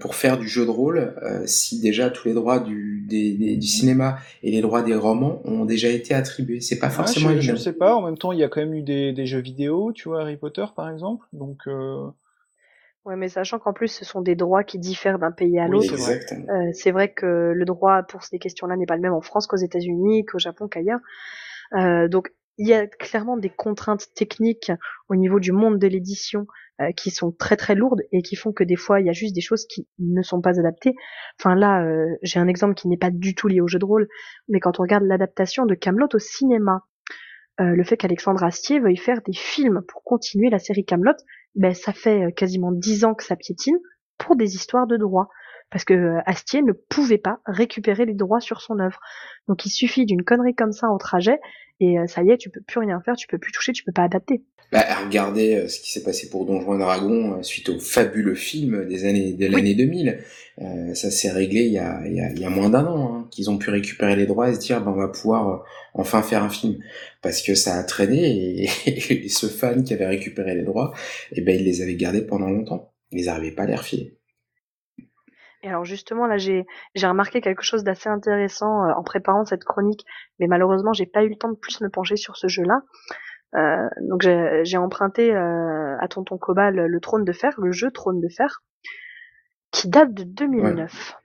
pour 0.00 0.14
faire 0.14 0.38
du 0.38 0.48
jeu 0.48 0.64
de 0.64 0.70
rôle, 0.70 1.14
si 1.44 1.78
déjà 1.78 2.08
tous 2.08 2.26
les 2.26 2.32
droits 2.32 2.58
du, 2.58 2.97
des, 3.08 3.56
du 3.56 3.66
cinéma 3.66 4.18
et 4.42 4.50
les 4.50 4.60
droits 4.60 4.82
des 4.82 4.94
romans 4.94 5.40
ont 5.44 5.64
déjà 5.64 5.88
été 5.88 6.14
attribués. 6.14 6.60
C'est 6.60 6.78
pas 6.78 6.90
forcément 6.90 7.30
je, 7.30 7.40
je 7.40 7.56
sais 7.56 7.72
pas. 7.72 7.96
En 7.96 8.02
même 8.02 8.18
temps, 8.18 8.32
il 8.32 8.38
y 8.38 8.44
a 8.44 8.48
quand 8.48 8.60
même 8.60 8.74
eu 8.74 8.82
des, 8.82 9.12
des 9.12 9.26
jeux 9.26 9.40
vidéo, 9.40 9.92
tu 9.92 10.08
vois, 10.08 10.22
Harry 10.22 10.36
Potter 10.36 10.66
par 10.76 10.88
exemple. 10.90 11.26
Donc. 11.32 11.66
Euh... 11.66 12.06
Ouais, 13.04 13.16
mais 13.16 13.28
sachant 13.28 13.58
qu'en 13.58 13.72
plus 13.72 13.88
ce 13.88 14.04
sont 14.04 14.20
des 14.20 14.34
droits 14.34 14.64
qui 14.64 14.78
diffèrent 14.78 15.18
d'un 15.18 15.32
pays 15.32 15.58
à 15.58 15.66
l'autre. 15.66 15.94
Euh, 15.94 16.70
c'est 16.72 16.90
vrai 16.90 17.12
que 17.12 17.52
le 17.54 17.64
droit 17.64 18.02
pour 18.02 18.22
ces 18.22 18.38
questions-là 18.38 18.76
n'est 18.76 18.86
pas 18.86 18.96
le 18.96 19.02
même 19.02 19.14
en 19.14 19.22
France 19.22 19.46
qu'aux 19.46 19.56
États-Unis, 19.56 20.26
qu'au 20.26 20.38
Japon, 20.38 20.68
qu'ailleurs. 20.68 21.00
Euh, 21.74 22.08
donc 22.08 22.32
il 22.58 22.66
y 22.66 22.74
a 22.74 22.86
clairement 22.86 23.36
des 23.36 23.50
contraintes 23.50 24.12
techniques 24.14 24.72
au 25.08 25.14
niveau 25.14 25.38
du 25.38 25.52
monde 25.52 25.78
de 25.78 25.86
l'édition 25.86 26.46
euh, 26.80 26.90
qui 26.92 27.10
sont 27.10 27.30
très 27.32 27.56
très 27.56 27.76
lourdes 27.76 28.02
et 28.12 28.20
qui 28.20 28.34
font 28.34 28.52
que 28.52 28.64
des 28.64 28.76
fois 28.76 29.00
il 29.00 29.06
y 29.06 29.10
a 29.10 29.12
juste 29.12 29.34
des 29.34 29.40
choses 29.40 29.64
qui 29.66 29.88
ne 29.98 30.22
sont 30.22 30.40
pas 30.40 30.58
adaptées. 30.58 30.94
Enfin 31.40 31.54
là, 31.54 31.84
euh, 31.84 32.16
j'ai 32.22 32.40
un 32.40 32.48
exemple 32.48 32.74
qui 32.74 32.88
n'est 32.88 32.96
pas 32.96 33.10
du 33.10 33.34
tout 33.34 33.46
lié 33.46 33.60
au 33.60 33.68
jeu 33.68 33.78
de 33.78 33.84
rôle, 33.84 34.08
mais 34.48 34.58
quand 34.58 34.80
on 34.80 34.82
regarde 34.82 35.04
l'adaptation 35.04 35.66
de 35.66 35.74
Camelot 35.74 36.08
au 36.12 36.18
cinéma, 36.18 36.84
euh, 37.60 37.74
le 37.74 37.84
fait 37.84 37.96
qu'Alexandre 37.96 38.42
Astier 38.42 38.80
veuille 38.80 38.96
faire 38.96 39.22
des 39.22 39.32
films 39.32 39.82
pour 39.86 40.02
continuer 40.02 40.50
la 40.50 40.58
série 40.58 40.84
Camelot, 40.84 41.16
ben 41.54 41.74
ça 41.74 41.92
fait 41.92 42.32
quasiment 42.32 42.72
dix 42.72 43.04
ans 43.04 43.14
que 43.14 43.24
ça 43.24 43.36
piétine 43.36 43.78
pour 44.18 44.36
des 44.36 44.56
histoires 44.56 44.88
de 44.88 44.96
droit 44.96 45.28
parce 45.70 45.84
que 45.84 46.18
Astier 46.26 46.62
ne 46.62 46.72
pouvait 46.72 47.18
pas 47.18 47.40
récupérer 47.46 48.06
les 48.06 48.14
droits 48.14 48.40
sur 48.40 48.60
son 48.60 48.78
œuvre. 48.78 49.00
Donc 49.48 49.66
il 49.66 49.70
suffit 49.70 50.06
d'une 50.06 50.22
connerie 50.22 50.54
comme 50.54 50.72
ça 50.72 50.90
au 50.90 50.98
trajet 50.98 51.38
et 51.80 51.98
euh, 51.98 52.06
ça 52.06 52.22
y 52.22 52.30
est, 52.30 52.38
tu 52.38 52.50
peux 52.50 52.60
plus 52.60 52.80
rien 52.80 53.00
faire, 53.00 53.16
tu 53.16 53.26
peux 53.26 53.38
plus 53.38 53.52
toucher, 53.52 53.72
tu 53.72 53.84
peux 53.84 53.92
pas 53.92 54.04
adapter. 54.04 54.42
Bah, 54.70 54.84
regardez 55.02 55.54
euh, 55.54 55.68
ce 55.68 55.80
qui 55.80 55.90
s'est 55.90 56.02
passé 56.02 56.28
pour 56.28 56.44
Donjons 56.44 56.74
et 56.74 56.78
Dragons 56.78 57.38
euh, 57.38 57.42
suite 57.42 57.70
au 57.70 57.78
fabuleux 57.78 58.34
film 58.34 58.86
des 58.86 59.06
années 59.06 59.32
de 59.32 59.46
l'année 59.46 59.74
2000. 59.74 60.18
Euh, 60.60 60.94
ça 60.94 61.10
s'est 61.10 61.30
réglé 61.30 61.62
il 61.62 61.72
y 61.72 61.78
a, 61.78 62.02
il 62.04 62.14
y 62.14 62.20
a, 62.20 62.30
il 62.30 62.38
y 62.38 62.44
a 62.44 62.50
moins 62.50 62.68
d'un 62.68 62.84
an 62.84 63.14
hein, 63.14 63.28
qu'ils 63.30 63.48
ont 63.48 63.56
pu 63.56 63.70
récupérer 63.70 64.14
les 64.14 64.26
droits 64.26 64.50
et 64.50 64.54
se 64.54 64.60
dire 64.60 64.82
ben, 64.82 64.90
on 64.90 64.96
va 64.96 65.08
pouvoir 65.08 65.64
enfin 65.94 66.20
faire 66.20 66.42
un 66.42 66.50
film 66.50 66.76
parce 67.22 67.40
que 67.40 67.54
ça 67.54 67.76
a 67.76 67.82
traîné 67.82 68.64
et, 68.64 68.70
et, 69.24 69.28
ce 69.30 69.46
fan 69.46 69.84
qui 69.84 69.94
avait 69.94 70.06
récupéré 70.06 70.54
les 70.54 70.64
droits, 70.64 70.92
et 71.32 71.38
eh 71.38 71.40
ben 71.40 71.58
il 71.58 71.64
les 71.64 71.80
avait 71.80 71.94
gardés 71.94 72.22
pendant 72.22 72.50
longtemps. 72.50 72.92
Ils 73.10 73.24
n'arrivaient 73.24 73.54
pas 73.54 73.62
à 73.62 73.66
les 73.66 73.76
refiler. 73.76 74.17
Et 75.62 75.68
alors 75.68 75.84
justement 75.84 76.26
là 76.26 76.38
j'ai 76.38 76.66
j'ai 76.94 77.06
remarqué 77.06 77.40
quelque 77.40 77.62
chose 77.62 77.82
d'assez 77.82 78.08
intéressant 78.08 78.84
euh, 78.84 78.92
en 78.96 79.02
préparant 79.02 79.44
cette 79.44 79.64
chronique, 79.64 80.04
mais 80.38 80.46
malheureusement 80.46 80.92
j'ai 80.92 81.06
pas 81.06 81.24
eu 81.24 81.28
le 81.28 81.36
temps 81.36 81.50
de 81.50 81.56
plus 81.56 81.80
me 81.80 81.88
pencher 81.88 82.16
sur 82.16 82.36
ce 82.36 82.46
jeu-là. 82.48 82.82
Euh, 83.54 83.88
donc 84.02 84.22
j'ai 84.22 84.76
emprunté 84.76 85.34
euh, 85.34 85.96
à 86.00 86.08
Tonton 86.08 86.38
Cobal 86.38 86.76
le, 86.76 87.00
Trône 87.00 87.24
de 87.24 87.32
Fer, 87.32 87.54
le 87.58 87.72
jeu 87.72 87.90
Trône 87.90 88.20
de 88.20 88.28
Fer, 88.28 88.62
qui 89.72 89.88
date 89.88 90.12
de 90.12 90.24
2009. 90.24 91.16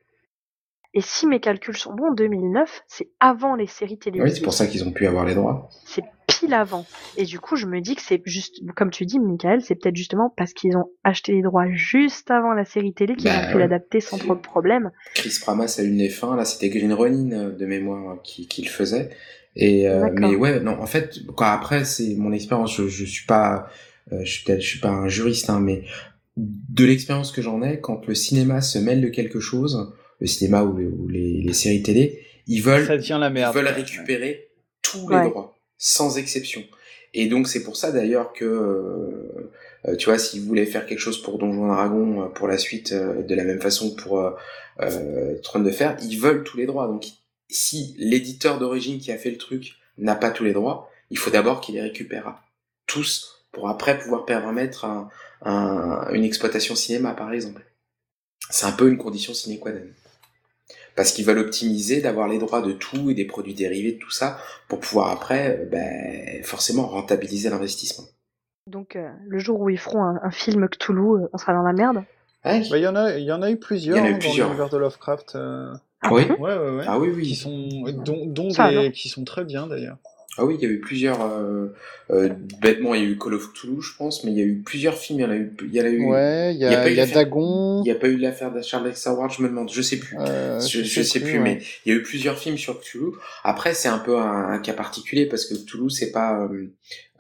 Et 0.96 1.02
si 1.02 1.26
mes 1.28 1.40
calculs 1.40 1.76
sont 1.76 1.94
bons, 1.94 2.12
2009, 2.12 2.84
c'est 2.88 3.10
avant 3.20 3.56
les 3.56 3.66
séries 3.66 3.98
télévisées. 3.98 4.30
Oui, 4.30 4.36
c'est 4.36 4.44
pour 4.44 4.54
ça 4.54 4.68
qu'ils 4.68 4.88
ont 4.88 4.92
pu 4.92 5.08
avoir 5.08 5.26
les 5.26 5.34
droits. 5.34 5.68
C'est 5.86 6.04
pile 6.40 6.54
avant. 6.54 6.86
Et 7.18 7.26
du 7.26 7.40
coup, 7.40 7.56
je 7.56 7.66
me 7.66 7.82
dis 7.82 7.96
que 7.96 8.02
c'est 8.02 8.22
juste, 8.26 8.62
comme 8.76 8.92
tu 8.92 9.06
dis, 9.06 9.20
Michael, 9.20 9.62
c'est 9.62 9.76
peut-être 9.76 9.96
justement 9.96 10.34
parce 10.36 10.54
qu'ils 10.54 10.76
ont 10.78 10.90
acheté 11.04 11.34
les 11.34 11.42
droits 11.42 11.70
juste 11.72 12.32
avant 12.32 12.54
la 12.54 12.66
série 12.66 12.94
télé 12.94 13.16
qu'ils 13.16 13.30
bah 13.30 13.48
ont 13.48 13.52
pu 13.52 13.60
l'adapter 13.60 14.00
sans 14.02 14.18
trop 14.18 14.36
de 14.36 14.42
problèmes. 14.42 14.92
Chris 15.16 15.38
Pramas 15.42 15.76
a 15.80 15.84
eu 15.84 15.92
les 15.92 16.10
fins, 16.10 16.36
là 16.36 16.46
c'était 16.46 16.70
Green 16.70 16.94
Ronin 16.94 17.32
euh, 17.32 17.52
de 17.52 17.66
mémoire 17.66 18.22
qui, 18.24 18.48
qui 18.48 18.64
le 18.64 18.70
faisait. 18.70 19.10
Et 19.56 19.88
euh, 19.88 20.10
mais 20.14 20.36
ouais, 20.36 20.60
non, 20.60 20.82
en 20.82 20.88
fait, 20.88 21.20
quand 21.36 21.46
après 21.46 21.86
c'est 21.86 22.16
mon 22.16 22.32
expérience, 22.32 22.76
je, 22.76 22.88
je 22.88 23.06
suis 23.06 23.26
pas, 23.26 23.68
euh, 24.12 24.20
je 24.24 24.32
suis 24.32 24.44
peut-être, 24.44 24.62
je 24.62 24.68
suis 24.68 24.80
pas 24.80 24.90
un 24.90 25.08
juriste, 25.08 25.50
hein, 25.50 25.60
mais 25.60 25.84
de 26.38 26.86
l'expérience 26.86 27.32
que 27.32 27.42
j'en 27.42 27.62
ai, 27.62 27.80
quand 27.80 28.08
le 28.08 28.16
cinéma 28.16 28.62
se 28.62 28.80
mêle 28.80 29.02
de 29.02 29.10
quelque 29.10 29.40
chose, 29.40 29.94
le 30.20 30.28
cinéma 30.28 30.64
ou, 30.64 30.80
ou 30.80 31.08
les, 31.08 31.42
les, 31.42 31.54
séries 31.54 31.84
télé, 31.84 32.20
ils 32.48 32.62
veulent, 32.62 32.88
la 32.88 33.30
merde. 33.30 33.54
ils 33.54 33.60
veulent 33.60 33.68
récupérer 33.68 34.50
tous 34.82 35.08
les 35.10 35.30
droits, 35.30 35.56
sans 35.84 36.18
exception. 36.18 36.64
Et 37.14 37.28
donc 37.28 37.50
c'est 37.50 37.62
pour 37.62 37.76
ça 37.76 37.92
d'ailleurs 37.92 38.32
que, 38.32 38.46
euh, 38.46 39.52
euh 39.86 39.96
tu 39.98 40.06
vois, 40.06 40.18
s'ils 40.18 40.42
voulaient 40.42 40.66
faire 40.66 40.86
quelque 40.86 41.00
chose 41.00 41.22
pour 41.22 41.38
Donjons 41.38 41.68
Dragon 41.68 42.24
euh, 42.24 42.28
pour 42.30 42.48
la 42.48 42.58
suite, 42.58 42.94
euh, 42.94 43.22
de 43.22 43.36
la 43.36 43.44
même 43.44 43.60
façon 43.60 43.94
que 43.94 44.02
pour 44.02 44.18
euh, 44.18 45.36
Trône 45.44 45.66
de 45.66 45.72
Fer, 45.72 45.98
ils 46.02 46.18
veulent 46.18 46.46
tous 46.46 46.56
les 46.56 46.66
droits. 46.66 46.88
Donc 46.88 47.06
si 47.50 47.96
l'éditeur 47.98 48.60
d'origine 48.60 48.98
qui 48.98 49.12
a 49.12 49.18
fait 49.18 49.30
le 49.30 49.38
truc 49.38 49.76
n'a 49.98 50.16
pas 50.16 50.32
tous 50.32 50.46
les 50.46 50.54
droits, 50.54 50.90
il 51.10 51.18
faut 51.18 51.32
d'abord 51.32 51.60
qu'il 51.60 51.76
les 51.76 51.82
récupère 51.82 52.42
tous 52.88 53.46
pour 53.52 53.68
après 53.68 54.00
pouvoir 54.00 54.26
permettre 54.26 54.86
un, 54.86 55.10
un, 55.42 56.10
une 56.14 56.24
exploitation 56.24 56.76
cinéma 56.76 57.14
par 57.14 57.34
exemple. 57.34 57.62
C'est 58.50 58.66
un 58.66 58.72
peu 58.72 58.90
une 58.90 58.98
condition 58.98 59.34
sine 59.34 59.60
qua 59.60 59.74
non 59.74 59.82
parce 60.96 61.12
qu'ils 61.12 61.26
veulent 61.26 61.40
optimiser, 61.40 62.02
d'avoir 62.02 62.28
les 62.28 62.38
droits 62.38 62.62
de 62.62 62.72
tout 62.72 63.10
et 63.10 63.14
des 63.14 63.26
produits 63.26 63.54
dérivés 63.54 63.94
de 63.94 64.00
tout 64.00 64.12
ça 64.12 64.38
pour 64.68 64.80
pouvoir 64.80 65.10
après, 65.10 65.60
euh, 65.60 65.66
ben, 65.66 66.44
forcément 66.44 66.88
rentabiliser 66.88 67.50
l'investissement. 67.50 68.06
Donc 68.70 68.96
euh, 68.96 69.10
le 69.28 69.40
jour 69.40 69.60
où 69.60 69.70
ils 69.70 69.80
feront 69.80 70.04
un, 70.04 70.32
film 70.32 70.68
Cthulhu, 70.70 71.24
euh, 71.24 71.28
on 71.34 71.38
sera 71.38 71.54
dans 71.54 71.64
la 71.64 71.74
merde. 71.74 72.04
Bah, 72.44 72.58
il 72.58 72.78
y 72.78 72.88
en 72.88 72.96
a, 72.96 73.18
il 73.18 73.24
y 73.24 73.32
en 73.32 73.42
a 73.42 73.50
eu 73.50 73.58
plusieurs, 73.58 73.98
hein, 73.98 74.12
dans 74.12 74.34
l'univers 74.34 74.70
de 74.70 74.78
Lovecraft. 74.78 75.38
Ah 76.04 76.14
oui. 76.14 76.24
Ouais, 76.38 76.58
ouais, 76.58 76.70
ouais. 76.76 76.84
Ah 76.86 77.00
oui, 77.00 77.10
oui. 77.16 77.24
Qui 77.24 77.36
sont, 77.36 77.70
dont, 78.04 78.26
dont 78.26 78.50
des, 78.50 78.92
qui 78.92 79.08
sont 79.08 79.24
très 79.24 79.46
bien 79.46 79.68
d'ailleurs. 79.68 79.98
Ah 80.38 80.46
oui, 80.46 80.56
il 80.60 80.64
y 80.64 80.66
a 80.68 80.74
eu 80.74 80.80
plusieurs. 80.80 81.22
Euh, 81.22 81.68
euh, 82.10 82.30
bêtement, 82.60 82.96
il 82.96 83.04
y 83.04 83.06
a 83.06 83.10
eu 83.10 83.18
Call 83.18 83.36
of 83.36 83.54
Cthulhu, 83.54 83.82
je 83.82 83.96
pense, 83.96 84.24
mais 84.24 84.32
il 84.32 84.38
y 84.38 84.42
a 84.42 84.46
eu 84.46 84.62
plusieurs 84.66 84.98
films. 84.98 85.20
Il 85.20 85.24
y 85.24 85.26
en 85.26 85.30
a 85.30 85.36
eu. 85.36 85.56
Il 85.62 85.74
y 85.74 85.80
a 85.80 85.88
eu. 85.88 86.06
Ouais, 86.06 86.56
il 86.56 86.60
y 86.60 86.66
a, 86.66 86.90
il 86.90 86.96
y 86.96 87.00
a, 87.00 87.06
Dagon. 87.06 87.82
Il 87.82 87.84
n'y 87.84 87.92
a 87.92 87.96
pas 87.96 88.08
eu 88.08 88.18
l'affaire 88.18 88.52
de 88.52 88.62
Charles 88.62 88.92
Ward, 89.06 89.32
je 89.32 89.44
me 89.44 89.48
demande, 89.48 89.72
je 89.72 89.82
sais 89.82 89.98
plus. 89.98 90.18
Euh, 90.20 90.60
je, 90.60 90.82
je, 90.82 91.02
sais, 91.04 91.20
plus, 91.20 91.40
mais 91.40 91.60
il 91.86 91.94
y 91.94 91.96
a 91.96 92.00
eu 92.00 92.02
plusieurs 92.02 92.38
films 92.40 92.58
sur 92.58 92.80
Cthulhu. 92.80 93.12
Après, 93.44 93.76
c'est 93.76 93.90
un 93.90 94.00
peu 94.00 94.18
un, 94.18 94.50
un, 94.50 94.60
cas 94.60 94.74
particulier 94.74 95.28
parce 95.28 95.46
que 95.46 95.54
Cthulhu, 95.54 95.92
c'est 95.92 96.12
pas. 96.12 96.42
Euh, 96.42 96.68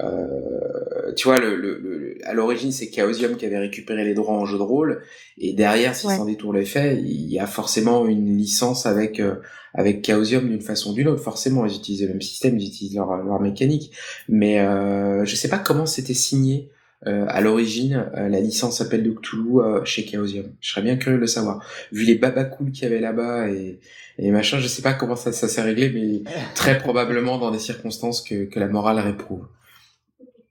euh, 0.01 1.14
tu 1.16 1.28
vois, 1.28 1.39
le, 1.39 1.55
le, 1.55 2.18
à 2.24 2.34
l'origine, 2.34 2.72
c'est 2.72 2.91
Chaosium 2.91 3.38
qui 3.38 3.45
avait 3.45 3.59
récupéré 3.59 4.03
les 4.03 4.16
droits 4.16 4.36
en 4.36 4.45
jeu 4.45 4.57
de 4.57 4.64
rôle, 4.64 5.03
et 5.38 5.53
derrière, 5.53 5.95
si 5.95 6.07
ouais. 6.07 6.18
sans 6.18 6.26
détour 6.26 6.53
les 6.53 6.66
faits, 6.66 6.99
il 6.99 7.32
y 7.32 7.39
a 7.39 7.45
forcément 7.45 8.07
une 8.07 8.36
licence 8.36 8.86
avec 8.86 9.20
euh, 9.20 9.36
avec 9.74 10.05
Chaosium 10.05 10.47
d'une 10.47 10.61
façon 10.61 10.91
ou 10.91 10.93
d'une 10.93 11.07
autre. 11.07 11.21
Forcément, 11.21 11.65
ils 11.65 11.76
utilisent 11.76 12.03
le 12.03 12.09
même 12.09 12.21
système, 12.21 12.57
ils 12.57 12.67
utilisent 12.67 12.95
leur 12.95 13.15
leur 13.17 13.39
mécanique, 13.39 13.91
mais 14.30 14.59
euh, 14.59 15.26
je 15.26 15.36
sais 15.36 15.49
pas 15.49 15.59
comment 15.59 15.86
c'était 15.86 16.13
signé. 16.13 16.69
Euh, 17.05 17.26
à 17.28 17.41
l'origine, 17.41 18.09
euh, 18.15 18.30
la 18.30 18.39
licence 18.39 18.78
s'appelle 18.78 19.03
de 19.03 19.11
Cthulhu 19.11 19.59
euh, 19.59 19.84
chez 19.84 20.07
Chaosium. 20.07 20.45
Je 20.61 20.69
serais 20.71 20.82
bien 20.82 20.95
curieux 20.95 21.17
de 21.17 21.21
le 21.21 21.28
savoir. 21.28 21.61
Vu 21.91 22.05
les 22.05 22.15
babacools 22.15 22.71
qu'il 22.71 22.84
y 22.84 22.86
avait 22.86 23.01
là-bas 23.01 23.49
et, 23.49 23.82
et 24.19 24.32
machin, 24.32 24.59
je 24.59 24.67
sais 24.67 24.82
pas 24.82 24.93
comment 24.93 25.17
ça, 25.17 25.34
ça 25.34 25.49
s'est 25.49 25.61
réglé, 25.61 25.89
mais 25.89 26.32
très 26.55 26.78
probablement 26.78 27.38
dans 27.39 27.51
des 27.51 27.59
circonstances 27.59 28.21
que, 28.21 28.45
que 28.45 28.57
la 28.57 28.69
morale 28.69 28.99
réprouve. 28.99 29.45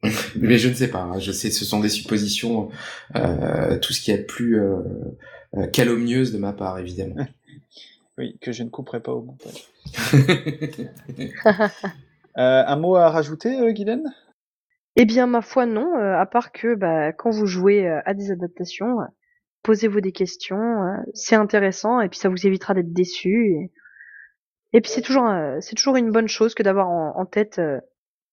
mais 0.37 0.59
je 0.59 0.69
ne 0.69 0.75
sais 0.75 0.89
pas. 0.89 1.01
Hein. 1.01 1.19
Je 1.19 1.33
sais, 1.33 1.51
ce 1.51 1.65
sont 1.65 1.81
des 1.81 1.89
suppositions, 1.89 2.71
euh, 3.17 3.79
tout 3.79 3.93
ce 3.93 4.01
qui 4.01 4.11
est 4.11 4.19
plus 4.19 4.61
euh, 4.61 4.77
euh, 5.57 5.67
calomnieuse 5.67 6.33
de 6.33 6.39
ma 6.39 6.53
part, 6.53 6.79
évidemment. 6.79 7.17
Oui, 8.19 8.39
que 8.41 8.53
je 8.53 8.63
ne 8.63 8.69
couperai 8.69 9.01
pas 9.01 9.13
au 9.13 9.23
montage. 9.23 9.69
un 12.35 12.77
mot 12.77 12.97
à 12.97 13.11
rajouter, 13.11 13.59
euh, 13.59 13.73
Guylaine? 13.73 14.13
Eh 14.97 15.05
bien, 15.07 15.27
ma 15.27 15.41
foi, 15.41 15.65
non. 15.65 15.95
à 15.95 16.27
part 16.27 16.53
que, 16.53 16.75
bah, 16.75 17.13
quand 17.13 17.31
vous 17.31 17.47
jouez 17.47 17.89
à 17.89 18.13
des 18.13 18.31
adaptations, 18.31 18.99
posez-vous 19.63 20.03
des 20.03 20.13
questions. 20.13 20.83
c'est 21.15 21.37
intéressant 21.37 22.01
et 22.01 22.09
puis 22.11 22.19
ça 22.19 22.29
vous 22.29 22.47
évitera 22.47 22.75
d'être 22.75 22.93
déçu. 22.93 23.55
Et, 23.55 23.73
et 24.75 24.81
puis 24.83 24.91
c'est 24.91 25.01
toujours, 25.01 25.27
c'est 25.61 25.77
toujours 25.77 25.97
une 25.97 26.11
bonne 26.11 26.29
chose 26.29 26.55
que 26.55 26.63
d'avoir 26.63 26.91
en, 26.91 27.19
en, 27.19 27.25
tête 27.25 27.59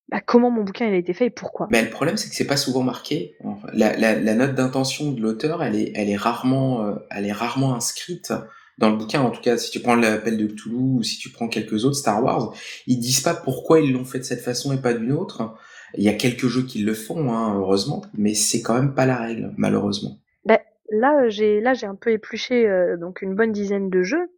bah, 0.09 0.21
comment 0.21 0.49
mon 0.49 0.63
bouquin 0.63 0.87
il 0.87 0.93
a 0.93 0.97
été 0.97 1.13
fait 1.13 1.27
et 1.27 1.29
pourquoi. 1.29 1.67
Mais 1.69 1.83
le 1.83 1.89
problème 1.89 2.17
c'est 2.17 2.29
que 2.29 2.35
c'est 2.35 2.47
pas 2.47 2.57
souvent 2.57 2.81
marqué. 2.81 3.35
La, 3.73 3.95
la, 3.95 4.19
la 4.19 4.33
note 4.33 4.55
d'intention 4.55 5.11
de 5.11 5.21
l'auteur, 5.21 5.61
elle 5.61 5.75
est, 5.75 5.91
elle 5.95 6.09
est 6.09 6.17
rarement, 6.17 6.83
euh, 6.83 6.95
elle 7.11 7.25
est 7.25 7.31
rarement 7.31 7.75
inscrite 7.75 8.33
dans 8.79 8.89
le 8.89 8.97
bouquin. 8.97 9.21
En 9.21 9.29
tout 9.29 9.41
cas, 9.41 9.57
si 9.57 9.69
tu 9.69 9.79
prends 9.79 9.95
l'appel 9.95 10.37
de 10.37 10.47
Cthulhu 10.47 10.75
ou 10.75 11.03
si 11.03 11.17
tu 11.17 11.29
prends 11.29 11.47
quelques 11.47 11.85
autres 11.85 11.97
Star 11.97 12.23
Wars, 12.23 12.53
ils 12.87 12.99
disent 12.99 13.21
pas 13.21 13.35
pourquoi 13.35 13.81
ils 13.81 13.93
l'ont 13.93 14.05
fait 14.05 14.19
de 14.19 14.23
cette 14.23 14.41
façon 14.41 14.73
et 14.73 14.81
pas 14.81 14.93
d'une 14.93 15.11
autre. 15.11 15.53
Il 15.95 16.03
y 16.03 16.09
a 16.09 16.13
quelques 16.13 16.47
jeux 16.47 16.63
qui 16.63 16.79
le 16.79 16.93
font, 16.93 17.31
hein, 17.33 17.55
heureusement, 17.57 18.03
mais 18.17 18.33
c'est 18.33 18.61
quand 18.61 18.75
même 18.75 18.93
pas 18.93 19.05
la 19.05 19.17
règle, 19.17 19.53
malheureusement. 19.57 20.17
Ben, 20.45 20.59
là, 20.89 21.29
j'ai 21.29 21.61
un 21.63 21.95
peu 21.95 22.11
épluché 22.11 22.67
euh, 22.67 22.97
donc 22.97 23.21
une 23.21 23.35
bonne 23.35 23.51
dizaine 23.51 23.89
de 23.89 24.03
jeux 24.03 24.29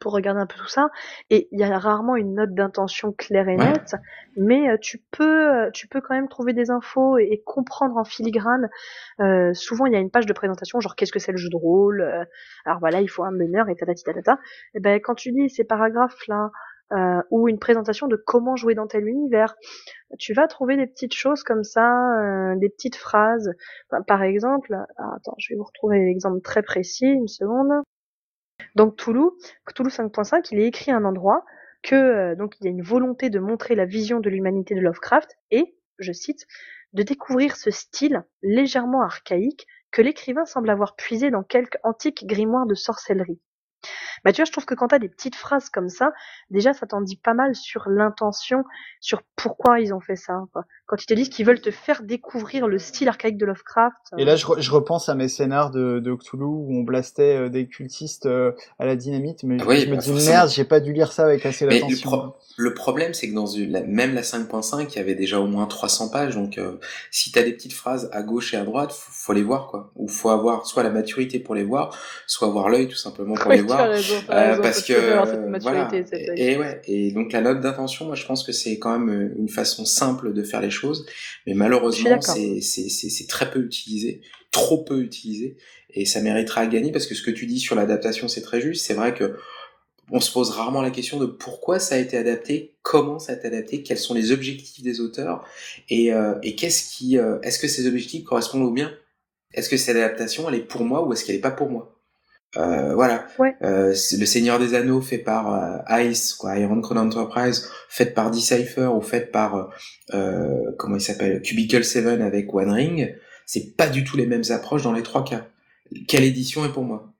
pour 0.00 0.12
regarder 0.12 0.40
un 0.40 0.46
peu 0.46 0.56
tout 0.56 0.68
ça 0.68 0.90
et 1.30 1.48
il 1.52 1.60
y 1.60 1.64
a 1.64 1.78
rarement 1.78 2.16
une 2.16 2.34
note 2.34 2.54
d'intention 2.54 3.12
claire 3.12 3.48
et 3.48 3.56
nette 3.56 3.92
ouais. 3.92 3.98
mais 4.36 4.70
euh, 4.70 4.76
tu 4.80 5.02
peux 5.10 5.54
euh, 5.54 5.70
tu 5.72 5.88
peux 5.88 6.00
quand 6.00 6.14
même 6.14 6.28
trouver 6.28 6.52
des 6.52 6.70
infos 6.70 7.18
et, 7.18 7.28
et 7.30 7.42
comprendre 7.44 7.96
en 7.96 8.04
filigrane 8.04 8.68
euh, 9.20 9.52
souvent 9.54 9.86
il 9.86 9.92
y 9.92 9.96
a 9.96 10.00
une 10.00 10.10
page 10.10 10.26
de 10.26 10.32
présentation 10.32 10.80
genre 10.80 10.96
qu'est-ce 10.96 11.12
que 11.12 11.18
c'est 11.18 11.32
le 11.32 11.38
jeu 11.38 11.48
de 11.50 11.56
rôle 11.56 12.00
euh, 12.00 12.24
alors 12.64 12.78
voilà 12.80 13.00
il 13.00 13.08
faut 13.08 13.24
un 13.24 13.32
meneur 13.32 13.68
et 13.68 13.76
tatati 13.76 14.04
tatata 14.04 14.38
et 14.74 14.80
ben 14.80 15.00
quand 15.00 15.14
tu 15.14 15.30
lis 15.30 15.50
ces 15.50 15.64
paragraphes 15.64 16.26
là 16.28 16.50
euh, 16.90 17.20
ou 17.30 17.48
une 17.48 17.58
présentation 17.58 18.08
de 18.08 18.16
comment 18.16 18.56
jouer 18.56 18.74
dans 18.74 18.86
tel 18.86 19.06
univers. 19.06 19.56
Tu 20.18 20.32
vas 20.32 20.48
trouver 20.48 20.78
des 20.78 20.86
petites 20.86 21.12
choses 21.12 21.42
comme 21.42 21.62
ça, 21.62 21.90
euh, 22.18 22.56
des 22.56 22.70
petites 22.70 22.96
phrases. 22.96 23.52
Enfin, 23.90 24.02
par 24.02 24.22
exemple, 24.22 24.74
attends, 24.96 25.34
je 25.36 25.52
vais 25.52 25.58
vous 25.58 25.64
retrouver 25.64 25.98
l'exemple 25.98 26.40
très 26.40 26.62
précis, 26.62 27.04
une 27.04 27.28
seconde. 27.28 27.82
Donc 28.74 28.96
Toulouse, 28.96 29.32
Toulouse 29.74 29.94
5.5, 29.94 30.48
il 30.52 30.60
est 30.60 30.66
écrit 30.66 30.90
à 30.90 30.96
un 30.96 31.04
endroit 31.04 31.44
que 31.82 31.94
euh, 31.94 32.34
donc 32.34 32.56
il 32.60 32.64
y 32.64 32.66
a 32.68 32.70
une 32.70 32.82
volonté 32.82 33.30
de 33.30 33.38
montrer 33.38 33.74
la 33.74 33.84
vision 33.84 34.20
de 34.20 34.30
l'humanité 34.30 34.74
de 34.74 34.80
Lovecraft 34.80 35.36
et, 35.50 35.76
je 35.98 36.12
cite, 36.12 36.46
de 36.92 37.02
découvrir 37.02 37.56
ce 37.56 37.70
style 37.70 38.24
légèrement 38.42 39.02
archaïque 39.02 39.66
que 39.90 40.02
l'écrivain 40.02 40.44
semble 40.44 40.70
avoir 40.70 40.96
puisé 40.96 41.30
dans 41.30 41.42
quelques 41.42 41.78
antiques 41.82 42.26
grimoires 42.26 42.66
de 42.66 42.74
sorcellerie. 42.74 43.40
Bah 44.24 44.32
tu 44.32 44.40
vois, 44.40 44.46
je 44.46 44.52
trouve 44.52 44.64
que 44.66 44.74
quand 44.74 44.88
t'as 44.88 44.98
des 44.98 45.08
petites 45.08 45.34
phrases 45.36 45.68
comme 45.70 45.88
ça, 45.88 46.12
déjà 46.50 46.72
ça 46.74 46.86
t'en 46.86 47.00
dit 47.00 47.16
pas 47.16 47.34
mal 47.34 47.54
sur 47.54 47.88
l'intention, 47.88 48.64
sur 49.00 49.22
pourquoi 49.36 49.80
ils 49.80 49.92
ont 49.94 50.00
fait 50.00 50.16
ça. 50.16 50.42
Quoi. 50.52 50.64
Quand 50.86 51.02
ils 51.02 51.06
te 51.06 51.14
disent 51.14 51.28
qu'ils 51.28 51.46
veulent 51.46 51.60
te 51.60 51.70
faire 51.70 52.02
découvrir 52.02 52.66
le 52.66 52.78
style 52.78 53.08
archaïque 53.08 53.36
de 53.36 53.46
Lovecraft. 53.46 53.96
Et 54.16 54.24
là, 54.24 54.36
je, 54.36 54.46
je 54.58 54.70
repense 54.70 55.08
à 55.08 55.14
mes 55.14 55.28
scénars 55.28 55.70
de, 55.70 55.98
de 56.00 56.14
Cthulhu 56.14 56.44
où 56.44 56.68
on 56.78 56.82
blastait 56.82 57.36
euh, 57.36 57.48
des 57.48 57.66
cultistes 57.68 58.26
euh, 58.26 58.52
à 58.78 58.86
la 58.86 58.96
dynamite, 58.96 59.42
mais 59.44 59.62
Oui, 59.64 59.80
je 59.80 59.86
me 59.90 59.96
bah, 59.96 60.00
dis 60.00 60.08
forcément. 60.10 60.30
merde, 60.30 60.48
j'ai 60.50 60.64
pas 60.64 60.80
dû 60.80 60.92
lire 60.92 61.12
ça 61.12 61.24
avec 61.24 61.44
assez 61.46 61.66
le, 61.66 61.72
d'attention. 61.72 62.10
pro- 62.10 62.36
le 62.56 62.74
problème, 62.74 63.12
c'est 63.14 63.28
que 63.28 63.34
dans 63.34 63.46
une- 63.46 63.84
même 63.86 64.14
la 64.14 64.22
5.5, 64.22 64.92
il 64.94 64.96
y 64.96 64.98
avait 64.98 65.14
déjà 65.14 65.38
au 65.40 65.46
moins 65.46 65.66
300 65.66 66.08
pages. 66.10 66.34
Donc, 66.34 66.58
euh, 66.58 66.78
si 67.10 67.30
t'as 67.32 67.42
des 67.42 67.52
petites 67.52 67.74
phrases 67.74 68.08
à 68.12 68.22
gauche 68.22 68.54
et 68.54 68.56
à 68.56 68.64
droite, 68.64 68.92
faut, 68.92 69.12
faut 69.12 69.32
les 69.34 69.42
voir, 69.42 69.66
quoi. 69.68 69.90
Ou 69.96 70.08
faut 70.08 70.30
avoir 70.30 70.66
soit 70.66 70.82
la 70.82 70.90
maturité 70.90 71.38
pour 71.38 71.54
les 71.54 71.64
voir, 71.64 71.96
soit 72.26 72.48
avoir 72.48 72.68
l'œil 72.70 72.88
tout 72.88 72.96
simplement 72.96 73.34
pour 73.34 73.50
les 73.52 73.60
Oui, 73.60 73.66
tu 73.66 73.72
as 73.72 73.76
voir. 73.76 73.88
Raison, 74.14 74.24
Euh, 74.30 74.50
raison, 74.50 74.62
parce 74.62 74.80
que 74.82 74.94
cette 74.94 74.94
euh, 74.94 75.58
voilà. 75.60 75.90
Et, 76.36 76.52
et 76.52 76.56
ouais. 76.56 76.80
Et 76.86 77.12
donc 77.12 77.32
la 77.32 77.40
note 77.40 77.60
d'intention, 77.60 78.06
moi, 78.06 78.14
je 78.14 78.26
pense 78.26 78.44
que 78.44 78.52
c'est 78.52 78.78
quand 78.78 78.98
même 78.98 79.10
euh, 79.10 79.34
une 79.38 79.48
façon 79.48 79.84
simple 79.84 80.32
de 80.32 80.42
faire 80.42 80.60
les 80.60 80.70
choses, 80.70 81.06
mais 81.46 81.54
malheureusement, 81.54 82.20
c'est 82.20 83.26
très 83.28 83.50
peu 83.50 83.60
utilisé, 83.60 84.20
trop 84.50 84.84
peu 84.84 85.00
utilisé, 85.00 85.56
et 85.90 86.04
ça 86.04 86.20
méritera 86.20 86.62
à 86.62 86.66
gagner 86.66 86.92
parce 86.92 87.06
que 87.06 87.14
ce 87.14 87.22
que 87.22 87.30
tu 87.30 87.46
dis 87.46 87.60
sur 87.60 87.74
l'adaptation, 87.74 88.28
c'est 88.28 88.42
très 88.42 88.60
juste. 88.60 88.84
C'est 88.86 88.94
vrai 88.94 89.14
que 89.14 89.36
on 90.10 90.20
se 90.20 90.32
pose 90.32 90.48
rarement 90.50 90.80
la 90.80 90.90
question 90.90 91.18
de 91.18 91.26
pourquoi 91.26 91.78
ça 91.78 91.96
a 91.96 91.98
été 91.98 92.16
adapté, 92.16 92.76
comment 92.80 93.18
ça 93.18 93.32
a 93.32 93.36
été 93.36 93.46
adapté, 93.48 93.82
quels 93.82 93.98
sont 93.98 94.14
les 94.14 94.32
objectifs 94.32 94.82
des 94.82 95.00
auteurs, 95.00 95.44
et, 95.90 96.14
euh, 96.14 96.34
et 96.42 96.54
qu'est-ce 96.54 96.96
qui, 96.96 97.18
euh, 97.18 97.38
est-ce 97.42 97.58
que 97.58 97.68
ces 97.68 97.86
objectifs 97.86 98.24
correspondent 98.24 98.62
au 98.62 98.70
bien? 98.70 98.90
Est-ce 99.52 99.68
que 99.68 99.76
cette 99.76 99.96
adaptation, 99.96 100.48
elle 100.48 100.54
est 100.54 100.66
pour 100.66 100.82
moi 100.82 101.06
ou 101.06 101.12
est-ce 101.12 101.24
qu'elle 101.24 101.36
est 101.36 101.40
pas 101.40 101.50
pour 101.50 101.68
moi? 101.68 101.97
Euh, 102.56 102.94
Voilà. 102.94 103.26
Ouais. 103.38 103.54
Euh, 103.62 103.88
le 103.90 104.26
Seigneur 104.26 104.58
des 104.58 104.74
Anneaux 104.74 105.00
fait 105.00 105.18
par 105.18 105.54
euh, 105.90 106.02
Ice, 106.02 106.34
quoi, 106.34 106.58
Iron 106.58 106.80
Crown 106.80 106.98
Enterprise, 106.98 107.68
fait 107.88 108.14
par 108.14 108.30
Decipher 108.30 108.90
ou 108.94 109.00
fait 109.00 109.30
par 109.30 109.70
euh, 110.14 110.72
comment 110.78 110.96
il 110.96 111.00
s'appelle, 111.00 111.42
Cubicle 111.42 111.84
7 111.84 112.06
avec 112.20 112.52
One 112.54 112.70
Ring, 112.70 113.14
c'est 113.46 113.76
pas 113.76 113.88
du 113.88 114.04
tout 114.04 114.16
les 114.16 114.26
mêmes 114.26 114.44
approches 114.50 114.82
dans 114.82 114.92
les 114.92 115.02
trois 115.02 115.24
cas. 115.24 115.46
Quelle 116.06 116.24
édition 116.24 116.64
est 116.64 116.72
pour 116.72 116.84
moi? 116.84 117.14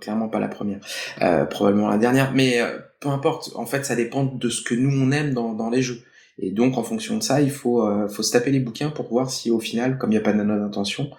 Clairement 0.00 0.28
pas 0.28 0.38
la 0.38 0.48
première, 0.48 0.80
euh, 1.20 1.44
probablement 1.44 1.88
la 1.88 1.98
dernière, 1.98 2.32
mais 2.32 2.60
euh, 2.60 2.78
peu 3.00 3.10
importe. 3.10 3.50
En 3.54 3.66
fait, 3.66 3.84
ça 3.84 3.94
dépend 3.94 4.24
de 4.24 4.48
ce 4.48 4.62
que 4.62 4.74
nous 4.74 4.90
on 4.90 5.12
aime 5.12 5.34
dans, 5.34 5.52
dans 5.52 5.68
les 5.68 5.82
jeux. 5.82 6.02
Et 6.38 6.50
donc, 6.50 6.78
en 6.78 6.82
fonction 6.82 7.16
de 7.18 7.22
ça, 7.22 7.40
il 7.42 7.50
faut 7.50 7.86
euh, 7.86 8.08
faut 8.08 8.22
se 8.22 8.32
taper 8.32 8.50
les 8.50 8.60
bouquins 8.60 8.90
pour 8.90 9.08
voir 9.08 9.30
si 9.30 9.50
au 9.50 9.60
final, 9.60 9.98
comme 9.98 10.10
il 10.10 10.14
n'y 10.14 10.20
a 10.20 10.22
pas 10.22 10.32
de 10.32 10.42
note 10.42 10.60
d'intention, 10.60 11.10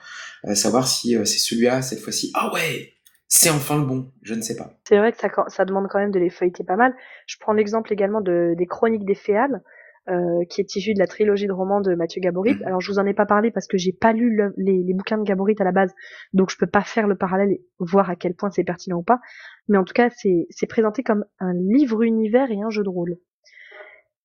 euh, 0.46 0.56
savoir 0.56 0.88
si 0.88 1.16
euh, 1.16 1.26
c'est 1.26 1.38
celui-là 1.38 1.82
cette 1.82 2.00
fois-ci. 2.00 2.32
Ah 2.34 2.52
ouais, 2.54 2.94
c'est 3.28 3.50
enfin 3.50 3.78
le 3.80 3.86
bon. 3.86 4.12
Je 4.22 4.34
ne 4.34 4.42
sais 4.42 4.56
pas. 4.56 4.72
C'est 4.88 4.98
vrai 4.98 5.12
que 5.12 5.18
ça, 5.18 5.30
ça 5.48 5.66
demande 5.66 5.88
quand 5.90 6.00
même 6.00 6.12
de 6.12 6.20
les 6.20 6.30
feuilleter 6.30 6.64
pas 6.64 6.76
mal. 6.76 6.94
Je 7.28 7.38
prends 7.40 7.54
l'exemple 7.54 7.92
également 7.92 8.22
de, 8.22 8.54
des 8.58 8.66
Chroniques 8.66 9.06
des 9.06 9.16
Féales, 9.16 9.62
euh, 10.08 10.44
qui 10.50 10.62
est 10.62 10.76
issu 10.76 10.94
de 10.94 11.00
la 11.00 11.08
trilogie 11.08 11.48
de 11.48 11.52
romans 11.52 11.82
de 11.82 11.96
Mathieu 11.96 12.22
Gaborit. 12.22 12.54
Mhm. 12.56 12.64
Alors 12.68 12.82
je 12.82 12.92
vous 12.92 13.00
en 13.00 13.06
ai 13.08 13.14
pas 13.16 13.26
parlé 13.26 13.50
parce 13.50 13.68
que 13.68 13.78
j'ai 13.78 13.92
pas 13.94 14.14
lu 14.14 14.36
le- 14.36 14.54
les, 14.58 14.84
les 14.84 14.94
bouquins 14.94 15.18
de 15.18 15.24
Gaborit 15.24 15.56
à 15.60 15.64
la 15.64 15.72
base, 15.72 15.92
donc 16.34 16.52
je 16.52 16.58
peux 16.58 16.68
pas 16.68 16.82
faire 16.84 17.08
le 17.08 17.16
parallèle 17.16 17.52
et 17.52 17.66
voir 17.80 18.10
à 18.10 18.16
quel 18.16 18.36
point 18.36 18.52
c'est 18.52 18.64
pertinent 18.64 18.98
ou 18.98 19.04
pas. 19.04 19.20
Mais 19.68 19.78
en 19.80 19.84
tout 19.84 19.94
cas, 19.94 20.10
c'est 20.12 20.46
c'est 20.52 20.68
présenté 20.68 21.02
comme 21.02 21.26
un 21.40 21.54
livre 21.54 22.04
univers 22.04 22.52
et 22.52 22.62
un 22.62 22.70
jeu 22.70 22.84
de 22.84 22.90
rôle. 22.90 23.18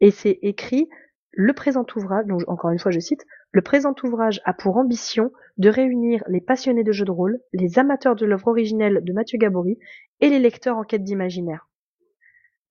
Et 0.02 0.10
c'est 0.10 0.38
écrit 0.42 0.88
le 1.32 1.52
présent 1.52 1.86
ouvrage, 1.96 2.26
donc 2.26 2.42
encore 2.48 2.70
une 2.70 2.78
fois 2.78 2.90
je 2.90 3.00
cite, 3.00 3.24
le 3.52 3.62
présent 3.62 3.94
ouvrage 4.04 4.40
a 4.44 4.52
pour 4.52 4.76
ambition 4.76 5.32
de 5.58 5.68
réunir 5.68 6.22
les 6.28 6.40
passionnés 6.40 6.84
de 6.84 6.92
jeux 6.92 7.04
de 7.04 7.10
rôle, 7.10 7.40
les 7.52 7.78
amateurs 7.78 8.14
de 8.16 8.24
l'œuvre 8.26 8.48
originelle 8.48 9.00
de 9.02 9.12
Mathieu 9.12 9.38
Gaborit 9.38 9.78
et 10.20 10.28
les 10.28 10.38
lecteurs 10.38 10.76
en 10.76 10.84
quête 10.84 11.04
d'imaginaire. 11.04 11.68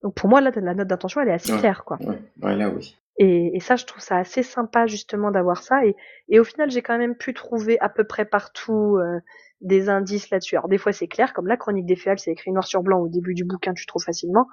Donc 0.02 0.14
pour 0.14 0.28
moi, 0.30 0.40
là, 0.40 0.50
la 0.54 0.74
note 0.74 0.88
d'intention, 0.88 1.20
elle 1.20 1.28
est 1.28 1.32
assez 1.32 1.52
Ouais. 1.52 1.58
claire, 1.58 1.84
quoi. 1.84 1.98
Ouais, 2.00 2.18
ouais 2.42 2.56
là 2.56 2.70
oui. 2.70 2.96
Et, 3.18 3.54
et 3.54 3.60
ça, 3.60 3.76
je 3.76 3.84
trouve 3.84 4.00
ça 4.02 4.16
assez 4.16 4.42
sympa 4.42 4.86
justement 4.86 5.30
d'avoir 5.30 5.62
ça. 5.62 5.84
Et, 5.84 5.94
et 6.30 6.40
au 6.40 6.44
final, 6.44 6.70
j'ai 6.70 6.80
quand 6.80 6.96
même 6.96 7.14
pu 7.16 7.34
trouver 7.34 7.78
à 7.80 7.90
peu 7.90 8.04
près 8.04 8.24
partout 8.24 8.96
euh, 8.96 9.20
des 9.60 9.90
indices 9.90 10.30
là-dessus. 10.30 10.56
Alors 10.56 10.68
des 10.68 10.78
fois, 10.78 10.92
c'est 10.92 11.08
clair, 11.08 11.34
comme 11.34 11.46
la 11.46 11.58
Chronique 11.58 11.84
des 11.84 11.96
Féales, 11.96 12.18
c'est 12.18 12.30
écrit 12.30 12.50
noir 12.50 12.64
sur 12.66 12.82
blanc 12.82 13.00
au 13.00 13.08
début 13.08 13.34
du 13.34 13.44
bouquin, 13.44 13.74
tu 13.74 13.84
trouves 13.84 14.02
facilement. 14.04 14.46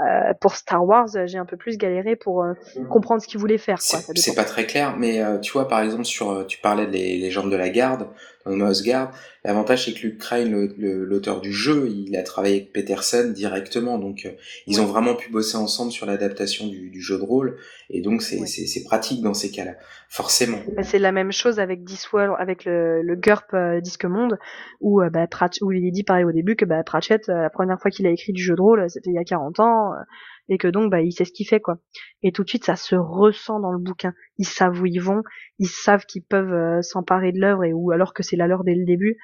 Euh, 0.00 0.32
pour 0.40 0.56
Star 0.56 0.84
Wars, 0.84 1.06
j'ai 1.26 1.38
un 1.38 1.44
peu 1.44 1.56
plus 1.56 1.78
galéré 1.78 2.16
pour 2.16 2.42
euh, 2.42 2.54
comprendre 2.90 3.22
ce 3.22 3.28
qu'ils 3.28 3.38
voulaient 3.38 3.58
faire. 3.58 3.80
C'est 3.80 4.34
pas 4.34 4.42
très 4.44 4.66
clair, 4.66 4.96
mais 4.98 5.22
euh, 5.22 5.38
tu 5.38 5.52
vois, 5.52 5.68
par 5.68 5.80
exemple, 5.80 6.04
sur, 6.04 6.30
euh, 6.30 6.44
tu 6.44 6.58
parlais 6.58 6.88
des 6.88 7.16
légendes 7.16 7.50
de 7.50 7.56
la 7.56 7.68
garde, 7.70 8.08
dans 8.44 8.52
Mouse 8.56 8.84
Guard, 8.84 9.10
l'avantage 9.42 9.86
c'est 9.86 9.94
que 9.94 10.00
Luke 10.06 10.18
Crane, 10.18 10.50
l'auteur 10.76 11.40
du 11.40 11.50
jeu, 11.52 11.88
il 11.88 12.14
a 12.14 12.22
travaillé 12.22 12.56
avec 12.56 12.72
Peterson 12.74 13.32
directement, 13.34 13.96
donc 13.98 14.26
euh, 14.26 14.32
ils 14.66 14.82
ont 14.82 14.84
vraiment 14.84 15.14
pu 15.14 15.30
bosser 15.32 15.56
ensemble 15.56 15.92
sur 15.92 16.04
l'adaptation 16.04 16.66
du, 16.66 16.90
du 16.90 17.00
jeu 17.00 17.16
de 17.16 17.22
rôle, 17.22 17.56
et 17.88 18.02
donc 18.02 18.20
c'est 18.20 18.84
pratique 18.84 19.22
dans 19.22 19.32
ces 19.32 19.50
cas-là, 19.50 19.72
forcément. 20.10 20.58
Bah, 20.76 20.82
c'est 20.82 20.98
la 20.98 21.10
même 21.12 21.32
chose 21.32 21.58
avec 21.58 21.84
Discworld, 21.84 22.34
avec 22.38 22.66
le, 22.66 23.00
le 23.00 23.16
GURP 23.16 23.56
Disque 23.82 24.04
Monde, 24.04 24.38
où, 24.80 25.00
bah, 25.10 25.24
Pratch- 25.26 25.62
où 25.62 25.72
il 25.72 25.86
est 25.86 25.90
dit 25.90 26.04
pareil 26.04 26.24
au 26.24 26.32
début 26.32 26.54
que 26.54 26.66
bah, 26.66 26.82
Pratchett, 26.84 27.28
la 27.28 27.48
première 27.48 27.80
fois 27.80 27.90
qu'il 27.90 28.06
a 28.06 28.10
écrit 28.10 28.34
du 28.34 28.42
jeu 28.42 28.56
de 28.56 28.60
rôle, 28.60 28.90
c'était 28.90 29.08
il 29.08 29.14
y 29.14 29.18
a 29.18 29.24
40 29.24 29.58
ans, 29.60 29.83
euh, 29.92 30.02
et 30.48 30.58
que 30.58 30.68
donc 30.68 30.90
bah, 30.90 31.00
il 31.00 31.12
sait 31.12 31.24
ce 31.24 31.32
qu'il 31.32 31.46
fait. 31.46 31.60
quoi. 31.60 31.78
Et 32.22 32.32
tout 32.32 32.44
de 32.44 32.48
suite, 32.48 32.64
ça 32.64 32.76
se 32.76 32.94
ressent 32.94 33.60
dans 33.60 33.72
le 33.72 33.78
bouquin. 33.78 34.14
Ils 34.38 34.46
savent 34.46 34.80
où 34.80 34.86
ils 34.86 35.00
vont, 35.00 35.22
ils 35.58 35.68
savent 35.68 36.06
qu'ils 36.06 36.24
peuvent 36.24 36.52
euh, 36.52 36.82
s'emparer 36.82 37.32
de 37.32 37.40
l'œuvre, 37.40 37.64
et 37.64 37.72
ou 37.72 37.90
alors 37.90 38.14
que 38.14 38.22
c'est 38.22 38.36
la 38.36 38.46
leur 38.46 38.64
dès 38.64 38.74
le 38.74 38.84
début. 38.84 39.16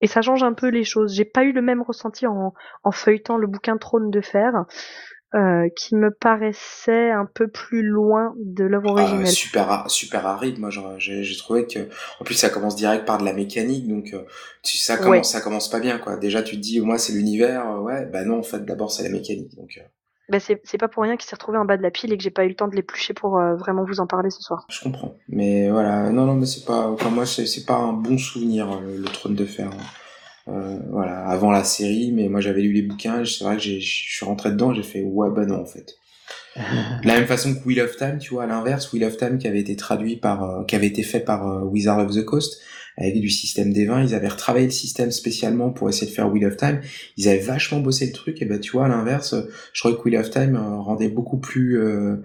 Et 0.00 0.06
ça 0.06 0.20
change 0.20 0.42
un 0.42 0.52
peu 0.52 0.68
les 0.68 0.84
choses. 0.84 1.14
J'ai 1.14 1.24
pas 1.24 1.44
eu 1.44 1.52
le 1.52 1.62
même 1.62 1.82
ressenti 1.82 2.26
en, 2.26 2.52
en 2.82 2.90
feuilletant 2.92 3.38
le 3.38 3.46
bouquin 3.46 3.78
Trône 3.78 4.10
de 4.10 4.20
Fer, 4.20 4.52
euh, 5.34 5.68
qui 5.74 5.96
me 5.96 6.10
paraissait 6.12 7.10
un 7.10 7.26
peu 7.26 7.48
plus 7.48 7.82
loin 7.82 8.34
de 8.38 8.64
l'œuvre 8.64 8.94
Ah, 8.96 9.02
originelle. 9.02 9.26
super, 9.26 9.84
super 9.90 10.26
aride, 10.26 10.58
moi 10.58 10.70
j'ai 10.98 11.36
trouvé 11.36 11.66
que, 11.66 11.88
en 12.20 12.24
plus 12.24 12.34
ça 12.34 12.50
commence 12.50 12.76
direct 12.76 13.04
par 13.04 13.18
de 13.18 13.24
la 13.24 13.32
mécanique, 13.32 13.88
donc 13.88 14.10
euh, 14.14 14.22
tu, 14.62 14.76
ça 14.78 14.96
commence, 14.96 15.10
Ouais. 15.10 15.22
ça 15.24 15.40
commence 15.40 15.68
pas 15.68 15.80
bien 15.80 15.98
quoi. 15.98 16.16
Déjà 16.16 16.42
tu 16.42 16.56
te 16.56 16.60
dis, 16.60 16.80
moi 16.80 16.98
c'est 16.98 17.12
l'univers, 17.12 17.68
euh, 17.68 17.80
ouais, 17.80 18.06
bah 18.06 18.24
non 18.24 18.38
en 18.38 18.42
fait 18.42 18.64
d'abord 18.64 18.92
c'est 18.92 19.02
la 19.02 19.10
mécanique, 19.10 19.54
donc. 19.56 19.80
Ben 20.30 20.40
c'est 20.40 20.78
pas 20.78 20.88
pour 20.88 21.02
rien 21.02 21.18
qu'il 21.18 21.28
s'est 21.28 21.36
retrouvé 21.36 21.58
en 21.58 21.66
bas 21.66 21.76
de 21.76 21.82
la 21.82 21.90
pile 21.90 22.10
et 22.12 22.16
que 22.16 22.22
j'ai 22.22 22.30
pas 22.30 22.46
eu 22.46 22.48
le 22.48 22.54
temps 22.54 22.66
de 22.68 22.74
l'éplucher 22.74 23.12
pour 23.12 23.38
euh, 23.38 23.56
vraiment 23.56 23.84
vous 23.84 24.00
en 24.00 24.06
parler 24.06 24.30
ce 24.30 24.40
soir. 24.40 24.64
Je 24.70 24.80
comprends. 24.80 25.16
Mais 25.28 25.68
voilà, 25.68 26.08
non, 26.10 26.24
non, 26.24 26.34
mais 26.34 26.46
c'est 26.46 26.64
pas, 26.64 26.86
enfin, 26.88 27.10
moi, 27.10 27.26
c'est 27.26 27.66
pas 27.66 27.74
un 27.76 27.92
bon 27.92 28.16
souvenir, 28.16 28.80
le, 28.80 28.96
le 28.96 29.04
trône 29.04 29.34
de 29.34 29.44
fer. 29.44 29.68
Euh, 30.48 30.78
voilà, 30.90 31.26
avant 31.26 31.50
la 31.50 31.64
série, 31.64 32.12
mais 32.12 32.28
moi 32.28 32.40
j'avais 32.40 32.60
lu 32.60 32.72
les 32.72 32.82
bouquins, 32.82 33.24
c'est 33.24 33.44
vrai 33.44 33.56
que 33.56 33.62
j'ai- 33.62 33.80
je 33.80 34.14
suis 34.16 34.26
rentré 34.26 34.50
dedans, 34.50 34.74
j'ai 34.74 34.82
fait, 34.82 35.02
ouais, 35.02 35.30
bah 35.34 35.46
non, 35.46 35.62
en 35.62 35.64
fait. 35.64 35.94
De 37.02 37.08
la 37.08 37.14
même 37.14 37.26
façon 37.26 37.54
que 37.54 37.64
Wheel 37.66 37.80
of 37.80 37.96
Time, 37.96 38.18
tu 38.18 38.34
vois, 38.34 38.44
à 38.44 38.46
l'inverse, 38.46 38.92
Wheel 38.92 39.04
of 39.04 39.16
Time 39.16 39.38
qui 39.38 39.48
avait 39.48 39.60
été 39.60 39.76
traduit 39.76 40.16
par, 40.16 40.44
euh, 40.44 40.64
qui 40.64 40.76
avait 40.76 40.86
été 40.86 41.02
fait 41.02 41.20
par 41.20 41.48
euh, 41.48 41.62
Wizard 41.64 41.98
of 42.00 42.14
the 42.14 42.24
Coast, 42.24 42.60
avec 42.96 43.18
du 43.20 43.28
système 43.30 43.72
des 43.72 43.86
vins, 43.86 44.02
ils 44.02 44.14
avaient 44.14 44.28
retravaillé 44.28 44.66
le 44.66 44.72
système 44.72 45.10
spécialement 45.10 45.70
pour 45.70 45.88
essayer 45.88 46.06
de 46.06 46.14
faire 46.14 46.30
Wheel 46.32 46.46
of 46.46 46.56
Time, 46.56 46.80
ils 47.16 47.28
avaient 47.28 47.38
vachement 47.40 47.80
bossé 47.80 48.06
le 48.06 48.12
truc, 48.12 48.40
et 48.42 48.44
ben 48.44 48.60
tu 48.60 48.72
vois, 48.72 48.86
à 48.86 48.88
l'inverse, 48.88 49.34
je 49.72 49.80
trouvais 49.80 49.96
que 49.96 50.02
Wheel 50.04 50.16
of 50.18 50.30
Time 50.30 50.56
euh, 50.56 50.76
rendait 50.80 51.08
beaucoup 51.08 51.38
plus, 51.38 51.78
euh, 51.80 52.16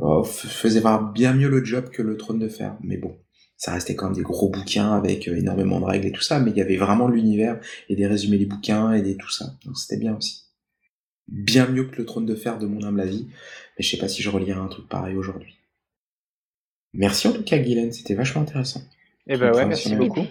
euh, 0.00 0.22
faisait 0.24 0.82
bien 1.14 1.32
mieux 1.34 1.48
le 1.48 1.64
job 1.64 1.90
que 1.90 2.02
le 2.02 2.16
trône 2.16 2.38
de 2.38 2.48
fer. 2.48 2.76
Mais 2.82 2.96
bon, 2.96 3.16
ça 3.56 3.72
restait 3.72 3.94
quand 3.94 4.06
même 4.06 4.16
des 4.16 4.22
gros 4.22 4.48
bouquins 4.48 4.92
avec 4.92 5.28
euh, 5.28 5.36
énormément 5.36 5.80
de 5.80 5.84
règles 5.84 6.06
et 6.06 6.12
tout 6.12 6.22
ça, 6.22 6.38
mais 6.40 6.50
il 6.50 6.56
y 6.56 6.60
avait 6.60 6.76
vraiment 6.76 7.08
l'univers 7.08 7.58
et 7.88 7.96
des 7.96 8.06
résumés 8.06 8.38
des 8.38 8.46
bouquins 8.46 8.92
et 8.92 9.02
des 9.02 9.16
tout 9.16 9.30
ça. 9.30 9.54
Donc 9.64 9.78
c'était 9.78 9.96
bien 9.96 10.16
aussi. 10.16 10.44
Bien 11.28 11.66
mieux 11.66 11.84
que 11.84 11.96
le 11.96 12.04
trône 12.04 12.26
de 12.26 12.34
fer 12.34 12.58
de 12.58 12.66
mon 12.66 12.84
humble 12.84 13.00
avis, 13.00 13.26
mais 13.76 13.84
je 13.84 13.90
sais 13.90 13.96
pas 13.96 14.08
si 14.08 14.22
je 14.22 14.30
relirai 14.30 14.60
un 14.60 14.68
truc 14.68 14.88
pareil 14.88 15.16
aujourd'hui. 15.16 15.56
Merci 16.92 17.28
en 17.28 17.32
tout 17.32 17.42
cas 17.42 17.58
Guylaine, 17.58 17.92
c'était 17.92 18.14
vachement 18.14 18.42
intéressant. 18.42 18.82
Eh 19.26 19.36
ben 19.36 19.52
ouais, 19.52 19.66
merci 19.66 19.94
beaucoup. 19.96 20.26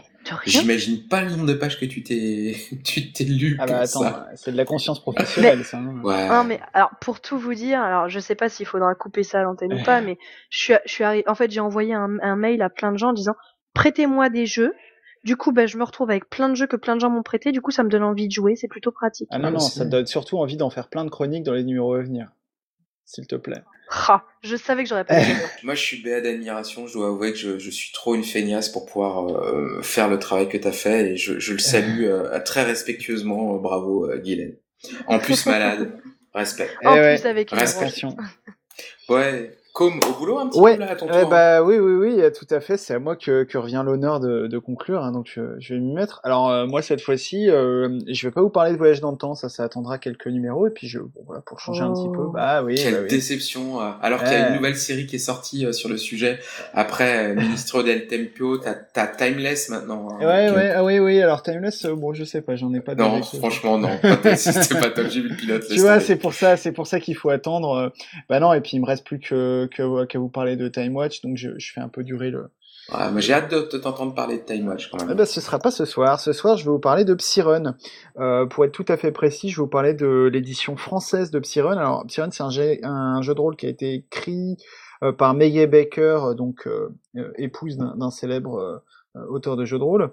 J'imagine 0.46 1.08
pas 1.08 1.22
le 1.24 1.32
nombre 1.32 1.46
de 1.46 1.54
pages 1.54 1.80
que 1.80 1.86
tu 1.86 2.04
t'es 2.04 2.56
tu 2.84 3.12
t'es 3.12 3.24
lu 3.26 3.58
Ah 3.60 3.66
bah 3.66 3.80
attends, 3.80 4.02
ça. 4.02 4.28
c'est 4.36 4.52
de 4.52 4.58
la 4.58 4.66
conscience 4.66 5.00
professionnelle, 5.02 5.64
ça. 5.64 5.78
hein. 5.78 6.02
Ouais. 6.04 6.28
Non 6.30 6.44
mais 6.44 6.60
alors 6.74 6.92
pour 7.02 7.20
tout 7.22 7.38
vous 7.38 7.54
dire, 7.54 7.80
alors 7.82 8.10
je 8.10 8.20
sais 8.20 8.36
pas 8.36 8.50
s'il 8.50 8.66
faudra 8.66 8.94
couper 8.96 9.24
ça 9.24 9.40
à 9.40 9.44
l'antenne 9.44 9.74
ou 9.74 9.84
pas, 9.84 10.02
mais 10.02 10.18
je 10.50 10.58
suis, 10.58 10.74
je 10.86 10.92
suis 10.92 11.04
arri- 11.04 11.24
en 11.28 11.36
fait 11.36 11.52
j'ai 11.52 11.60
envoyé 11.60 11.94
un, 11.94 12.18
un 12.22 12.36
mail 12.36 12.62
à 12.62 12.70
plein 12.70 12.92
de 12.92 12.98
gens 12.98 13.10
en 13.10 13.14
disant 13.14 13.36
prêtez-moi 13.74 14.30
des 14.30 14.46
jeux. 14.46 14.74
Du 15.24 15.38
coup, 15.38 15.52
ben, 15.52 15.68
je 15.68 15.78
me 15.80 15.84
retrouve 15.84 16.12
avec 16.12 16.30
plein 16.30 16.50
de 16.50 16.56
jeux 16.56 16.68
que 16.68 16.76
plein 16.76 16.96
de 16.96 17.02
gens 17.02 17.10
m'ont 17.10 17.24
prêté. 17.24 17.52
Du 17.52 17.60
coup, 17.60 17.72
ça 17.72 17.82
me 17.84 17.90
donne 17.90 18.04
envie 18.04 18.28
de 18.28 18.32
jouer. 18.32 18.56
C'est 18.56 18.68
plutôt 18.68 18.92
pratique. 18.92 19.28
Ah 19.32 19.40
non, 19.40 19.48
Ah, 19.48 19.52
non, 19.52 19.60
ça 19.60 19.84
donne 19.84 20.06
surtout 20.06 20.38
envie 20.38 20.56
d'en 20.56 20.70
faire 20.70 20.88
plein 20.88 21.04
de 21.04 21.10
chroniques 21.10 21.42
dans 21.44 21.54
les 21.54 21.64
numéros 21.64 21.96
à 21.96 22.02
venir. 22.04 22.30
S'il 23.06 23.28
te 23.28 23.36
plaît. 23.36 23.62
Ah, 23.92 24.24
je 24.42 24.56
savais 24.56 24.84
que 24.84 24.90
j'aurais 24.90 25.06
pas. 25.06 25.16
Moi, 25.64 25.76
je 25.76 25.82
suis 25.82 26.02
béat 26.02 26.22
d'admiration. 26.22 26.88
Je 26.88 26.94
dois 26.94 27.08
avouer 27.08 27.32
que 27.32 27.38
je, 27.38 27.60
je 27.60 27.70
suis 27.70 27.92
trop 27.94 28.16
une 28.16 28.24
feignasse 28.24 28.70
pour 28.70 28.86
pouvoir 28.86 29.28
euh, 29.28 29.82
faire 29.84 30.10
le 30.10 30.18
travail 30.18 30.50
que 30.50 30.58
t'as 30.58 30.72
fait 30.72 31.12
et 31.12 31.18
je, 31.18 31.40
je 31.40 31.54
le 31.54 31.60
salue 31.60 32.04
euh, 32.06 32.40
très 32.44 32.64
respectueusement. 32.64 33.56
Euh, 33.56 33.60
Bravo, 33.60 34.10
euh, 34.10 34.18
Guylaine. 34.18 34.56
En 35.08 35.20
plus 35.20 35.46
malade. 35.46 36.00
Respect. 36.34 36.70
En 36.84 36.96
Eh 36.96 37.00
ouais, 37.00 37.16
plus 37.16 37.26
avec 37.28 37.52
une. 37.52 38.16
Ouais. 39.08 39.58
Comme 39.76 40.00
au 40.10 40.18
boulot 40.18 40.40
un 40.40 40.48
petit 40.48 40.58
Ouais, 40.58 40.76
peu 40.78 40.80
là 40.86 40.92
à 40.92 40.96
ton 40.96 41.08
eh 41.14 41.20
tour. 41.20 41.30
bah 41.30 41.62
oui, 41.62 41.78
oui, 41.78 41.94
oui, 41.96 42.22
euh, 42.22 42.32
tout 42.32 42.48
à 42.50 42.62
fait. 42.62 42.78
C'est 42.78 42.94
à 42.94 43.00
moi 43.00 43.18
que, 43.18 43.44
que 43.44 43.58
revient 43.58 43.84
l'honneur 43.86 44.22
de, 44.22 44.48
de 44.48 44.58
conclure, 44.58 45.04
hein, 45.04 45.12
donc 45.12 45.28
je, 45.30 45.42
je 45.60 45.74
vais 45.74 45.82
m'y 45.82 45.94
mettre. 45.94 46.22
Alors 46.24 46.50
euh, 46.50 46.66
moi 46.66 46.82
cette 46.82 47.02
fois-ci, 47.02 47.50
euh, 47.50 48.00
je 48.08 48.26
vais 48.26 48.32
pas 48.32 48.42
vous 48.42 48.50
parler 48.50 48.72
de 48.72 48.78
voyage 48.78 49.02
dans 49.02 49.12
le 49.12 49.18
temps, 49.18 49.36
ça, 49.36 49.50
ça 49.50 49.66
attendra 49.66 49.98
quelques 49.98 50.28
numéros 50.28 50.66
et 50.66 50.70
puis 50.70 50.88
je, 50.88 51.00
bon, 51.00 51.10
voilà, 51.26 51.42
pour 51.42 51.60
changer 51.60 51.84
un 51.84 51.92
petit 51.92 52.08
peu, 52.08 52.22
Oh. 52.28 52.32
bah 52.34 52.64
oui, 52.64 52.76
Quelle 52.76 52.94
bah 52.94 53.00
oui. 53.04 53.10
déception. 53.10 53.82
euh, 53.82 53.90
Alors 54.02 54.24
qu'il 54.24 54.32
y 54.32 54.36
a 54.36 54.48
une 54.48 54.56
nouvelle 54.56 54.78
série 54.78 55.08
qui 55.08 55.18
est 55.18 55.20
sortie 55.20 55.66
euh, 55.66 55.74
sur 55.74 55.90
le 55.90 55.98
sujet. 55.98 56.40
Après 56.74 57.32
euh, 57.32 57.36
Ministro 57.36 57.84
del 57.84 58.08
Tempio, 58.08 58.58
t'as 58.60 58.76
t'as 58.76 59.08
Timeless 59.08 59.68
maintenant. 59.68 60.08
hein, 60.10 60.20
Ouais, 60.26 60.52
ouais, 60.56 60.72
ah 60.74 60.86
oui, 60.86 61.00
oui. 61.00 61.22
Alors 61.22 61.44
Timeless, 61.44 61.84
euh, 61.84 61.96
bon, 61.96 62.14
je 62.14 62.24
sais 62.24 62.42
pas, 62.42 62.56
j'en 62.56 62.74
ai 62.74 62.80
pas. 62.80 62.96
Non, 62.96 63.22
franchement, 63.22 63.78
non. 63.78 63.90
C'était 64.38 64.80
pas 64.80 64.90
top. 64.90 65.08
J'ai 65.10 65.20
vu 65.20 65.28
le 65.30 65.36
pilote. 65.36 65.66
Tu 65.70 65.80
vois, 65.82 66.00
c'est 66.00 66.16
pour 66.16 66.34
ça, 66.34 66.56
c'est 66.56 66.72
pour 66.72 66.88
ça 66.88 67.02
qu'il 67.02 67.16
faut 67.18 67.30
attendre. 67.30 67.74
euh, 67.76 67.90
Bah 68.30 68.40
non, 68.40 68.54
et 68.54 68.62
puis 68.62 68.72
il 68.78 68.80
me 68.80 68.86
reste 68.86 69.06
plus 69.06 69.20
que 69.20 69.65
que- 69.66 70.06
qu'à 70.06 70.20
vous 70.20 70.30
parler 70.30 70.56
de 70.56 70.68
Time 70.68 70.96
Watch, 70.96 71.22
donc 71.22 71.38
je, 71.38 71.50
je 71.58 71.72
fais 71.74 71.82
un 71.82 71.90
peu 71.90 72.04
durer 72.04 72.30
le. 72.32 72.48
Ouais, 72.94 73.10
moi, 73.12 73.20
j'ai 73.20 73.34
hâte 73.34 73.50
de, 73.52 73.68
de 73.72 73.78
t'entendre 73.80 74.14
parler 74.14 74.38
de 74.38 74.44
Time 74.44 74.68
Watch 74.68 74.90
quand 74.92 75.00
même. 75.00 75.10
Ah 75.10 75.16
bah, 75.16 75.26
ce 75.26 75.42
sera 75.42 75.58
pas 75.58 75.72
ce 75.72 75.86
soir. 75.86 76.20
Ce 76.20 76.34
soir, 76.34 76.56
je 76.56 76.66
vais 76.66 76.70
vous 76.70 76.78
parler 76.80 77.04
de 77.04 77.16
Psyrun. 77.16 77.76
Euh, 78.20 78.46
pour 78.46 78.64
être 78.64 78.72
tout 78.74 78.86
à 78.88 78.96
fait 78.98 79.12
précis, 79.12 79.50
je 79.50 79.56
vais 79.58 79.64
vous 79.64 79.70
parler 79.70 79.96
de 79.96 80.30
l'édition 80.32 80.76
française 80.78 81.32
de 81.32 81.40
Psyrun. 81.40 81.78
Alors, 81.78 82.06
Psyrun, 82.06 82.30
c'est 82.30 82.44
un, 82.44 82.52
jeu- 82.52 82.78
un 82.84 83.22
jeu 83.24 83.34
de 83.34 83.40
rôle 83.42 83.56
qui 83.56 83.66
a 83.66 83.70
été 83.70 83.94
écrit 83.96 84.58
euh, 85.04 85.12
par 85.12 85.34
Megan 85.34 85.68
Baker, 85.70 86.20
euh, 86.22 86.34
donc 86.36 86.68
euh, 86.68 86.90
épouse 87.38 87.78
d'un 87.78 88.12
célèbre 88.12 88.84
auteur 89.30 89.56
de 89.58 89.66
jeux 89.66 89.80
de 89.80 89.84
rôle, 89.84 90.12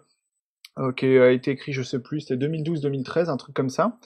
euh, 0.78 0.92
qui 0.92 1.18
a 1.18 1.30
été 1.30 1.50
écrit, 1.50 1.72
je 1.72 1.82
sais 1.82 1.98
plus, 1.98 2.20
c'était 2.22 2.46
2012-2013, 2.46 3.28
un 3.28 3.36
truc 3.36 3.54
comme 3.54 3.68
ça. 3.68 3.98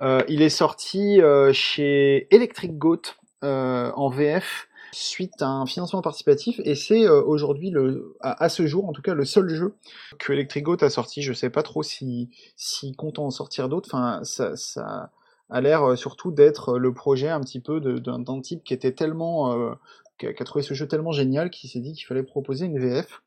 Euh, 0.00 0.22
il 0.28 0.40
est 0.40 0.48
sorti 0.48 1.20
euh, 1.20 1.52
chez 1.52 2.26
Electric 2.34 2.78
Goat 2.78 3.02
euh, 3.44 3.90
en 3.94 4.08
VF 4.08 4.68
suite 4.96 5.42
à 5.42 5.48
un 5.48 5.66
financement 5.66 6.00
participatif 6.00 6.60
et 6.64 6.74
c'est 6.74 7.06
euh, 7.06 7.22
aujourd'hui 7.22 7.70
le 7.70 8.16
à, 8.20 8.48
ce 8.48 8.66
jour 8.66 8.88
en 8.88 8.92
tout 8.92 9.02
cas 9.02 9.14
le 9.14 9.24
seul 9.24 9.48
jeu 9.48 9.74
que 10.18 10.32
Electric 10.32 10.64
Goat 10.64 10.78
a 10.80 10.90
sorti. 10.90 11.22
Je 11.22 11.32
sais 11.32 11.50
pas 11.50 11.62
trop 11.62 11.82
si 11.82 12.30
si 12.56 12.94
compte 12.94 13.18
en 13.18 13.30
sortir 13.30 13.68
d'autres. 13.68 13.90
Enfin 13.92 14.20
ça, 14.24 14.56
ça 14.56 15.10
a 15.50 15.60
l'air 15.60 15.84
euh, 15.84 15.96
surtout 15.96 16.30
d'être 16.30 16.78
le 16.78 16.94
projet 16.94 17.28
un 17.28 17.40
petit 17.40 17.60
peu 17.60 17.80
d'un 17.80 18.40
type 18.40 18.64
qui 18.64 18.72
était 18.72 18.92
tellement 18.92 19.52
euh, 19.52 19.72
qui 20.18 20.26
a, 20.26 20.44
trouvé 20.44 20.62
ce 20.62 20.74
jeu 20.74 20.86
tellement 20.88 21.12
génial 21.12 21.50
qu'il 21.50 21.68
s'est 21.70 21.80
dit 21.80 21.92
qu'il 21.92 22.06
fallait 22.06 22.22
proposer 22.22 22.66
une 22.66 22.78
VF. 22.78 23.22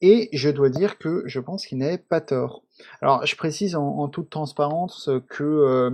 Et 0.00 0.28
je 0.32 0.48
dois 0.50 0.68
dire 0.68 0.98
que 0.98 1.22
je 1.26 1.40
pense 1.40 1.66
qu'il 1.66 1.78
n'avait 1.78 1.98
pas 1.98 2.20
tort. 2.20 2.62
Alors, 3.02 3.26
je 3.26 3.34
précise 3.34 3.74
en, 3.74 4.08
toute 4.08 4.30
transparence 4.30 5.10
que 5.28 5.42
euh, 5.42 5.90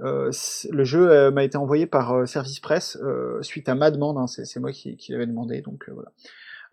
euh, 0.00 0.30
le 0.70 0.84
jeu 0.84 1.10
euh, 1.10 1.30
m'a 1.30 1.44
été 1.44 1.58
envoyé 1.58 1.86
par 1.86 2.26
Service 2.26 2.60
Presse 2.60 2.98
euh, 3.02 3.42
suite 3.42 3.68
à 3.68 3.74
ma 3.74 3.90
demande. 3.90 4.16
hein, 4.16 4.26
c'est 4.26 4.60
moi 4.60 4.72
qui, 4.72 4.96
l'avais 5.10 5.26
demandé, 5.26 5.60
donc 5.60 5.88
voilà. 5.90 6.12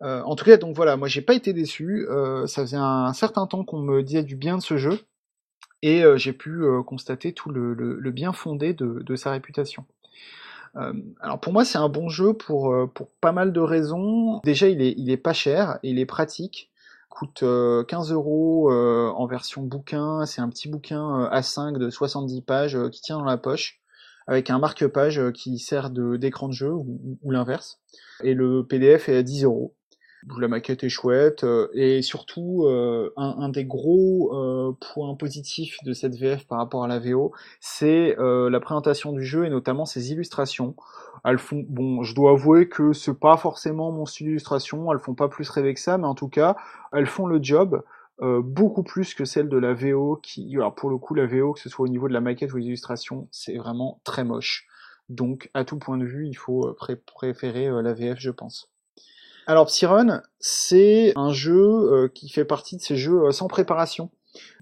En 0.01 0.37
tout 0.37 0.45
cas, 0.45 0.55
donc 0.55 0.77
voilà, 0.77 0.95
moi 0.95 1.09
j'ai 1.09 1.21
pas 1.21 1.33
été 1.33 1.51
déçu. 1.51 2.07
ça 2.45 2.61
faisait 2.61 2.77
un, 2.77 3.11
certain 3.11 3.47
temps 3.47 3.65
qu'on 3.65 3.79
me 3.79 4.01
disait 4.01 4.23
du 4.23 4.37
bien 4.37 4.57
de 4.57 4.61
ce 4.61 4.77
jeu 4.77 4.97
et 5.81 6.03
j'ai 6.15 6.31
pu 6.31 6.63
constater 6.87 7.33
tout 7.33 7.49
le, 7.49 8.11
bien 8.11 8.31
fondé 8.31 8.73
de 8.73 9.15
sa 9.17 9.31
réputation. 9.31 9.85
Euh, 10.75 10.93
alors 11.19 11.39
pour 11.39 11.51
moi 11.53 11.65
c'est 11.65 11.77
un 11.77 11.89
bon 11.89 12.09
jeu 12.09 12.33
pour, 12.33 12.71
euh, 12.71 12.85
pour 12.87 13.07
pas 13.21 13.31
mal 13.31 13.51
de 13.53 13.59
raisons. 13.59 14.39
Déjà 14.43 14.67
il 14.67 14.81
est, 14.81 14.93
il 14.97 15.09
est 15.09 15.17
pas 15.17 15.33
cher, 15.33 15.79
il 15.83 15.99
est 15.99 16.05
pratique, 16.05 16.69
coûte 17.09 17.43
euh, 17.43 17.83
15 17.83 18.11
euros 18.11 18.71
euh, 18.71 19.09
en 19.15 19.25
version 19.25 19.63
bouquin, 19.63 20.25
c'est 20.25 20.41
un 20.41 20.49
petit 20.49 20.69
bouquin 20.69 21.23
euh, 21.25 21.29
A5 21.29 21.77
de 21.77 21.89
70 21.89 22.41
pages 22.41 22.77
qui 22.91 23.01
tient 23.01 23.17
dans 23.17 23.23
la 23.25 23.37
poche, 23.37 23.79
avec 24.27 24.49
un 24.51 24.59
marque-page 24.59 25.31
qui 25.33 25.57
sert 25.57 25.89
de- 25.89 26.17
d'écran 26.17 26.47
de, 26.47 26.53
jeu 26.53 26.71
ou, 26.71 26.99
ou- 27.03 27.17
ou 27.23 27.31
l'inverse. 27.31 27.79
Et 28.23 28.33
le 28.35 28.63
PDF 28.63 29.09
est 29.09 29.17
à 29.17 29.23
10 29.23 29.43
euros. 29.45 29.73
La 30.37 30.47
maquette 30.47 30.83
est 30.83 30.89
chouette 30.89 31.43
euh, 31.43 31.69
et 31.73 32.01
surtout 32.01 32.65
euh, 32.65 33.11
un, 33.15 33.49
des 33.49 33.65
gros 33.65 34.31
euh, 34.33 34.73
points 34.93 35.15
positifs 35.15 35.77
de 35.85 35.93
cette 35.93 36.15
VF 36.15 36.45
par 36.45 36.57
rapport 36.57 36.83
à 36.83 36.87
la 36.87 36.99
VO, 36.99 37.31
c'est 37.61 38.15
la 38.19 38.59
présentation 38.59 39.13
du 39.13 39.23
jeu 39.23 39.45
et 39.45 39.49
notamment 39.49 39.85
ses 39.85 40.11
illustrations. 40.11 40.75
Elles 41.23 41.39
font, 41.39 41.63
bon, 41.67 42.03
je 42.03 42.13
dois 42.15 42.31
avouer 42.31 42.67
que 42.69 42.93
c'est 42.93 43.17
pas 43.17 43.37
forcément 43.37 43.91
mon 43.91 44.05
style 44.05 44.27
d'illustration, 44.27 44.91
elles 44.91 44.99
font 44.99 45.15
pas 45.15 45.27
plus 45.27 45.49
rêver 45.49 45.73
que 45.73 45.79
ça, 45.79 45.97
mais 45.97 46.07
en 46.07 46.15
tout 46.15 46.29
cas, 46.29 46.55
elles 46.93 47.07
font 47.07 47.27
le 47.27 47.41
job 47.41 47.81
beaucoup 48.21 48.83
plus 48.83 49.13
que 49.13 49.25
celle 49.25 49.47
de 49.47 49.57
la 49.57 49.73
VO 49.73 50.19
qui, 50.21 50.53
alors 50.55 50.75
pour 50.75 50.89
le 50.89 50.97
coup, 50.97 51.15
la 51.15 51.25
VO, 51.25 51.53
que 51.53 51.59
ce 51.59 51.69
soit 51.69 51.85
au 51.85 51.89
niveau 51.89 52.07
de 52.07 52.13
la 52.13 52.21
maquette 52.21 52.53
ou 52.53 52.59
des 52.59 52.65
illustrations, 52.65 53.27
c'est 53.31 53.57
vraiment 53.57 54.01
très 54.03 54.23
moche. 54.23 54.67
Donc, 55.07 55.49
à 55.53 55.63
tout 55.63 55.77
point 55.79 55.97
de 55.97 56.05
vue, 56.05 56.27
il 56.27 56.35
faut 56.35 56.73
pré- 56.73 56.97
préférer 56.97 57.69
la 57.81 57.93
VF, 57.93 58.19
je 58.19 58.31
pense. 58.31 58.69
Alors 59.49 59.65
Psyrun, 59.65 60.21
c'est 60.39 61.11
un 61.15 61.31
jeu 61.31 61.57
euh, 61.59 62.07
qui 62.07 62.29
fait 62.29 62.45
partie 62.45 62.77
de 62.77 62.81
ces 62.81 62.95
jeux 62.95 63.23
euh, 63.23 63.31
sans 63.31 63.47
préparation. 63.47 64.11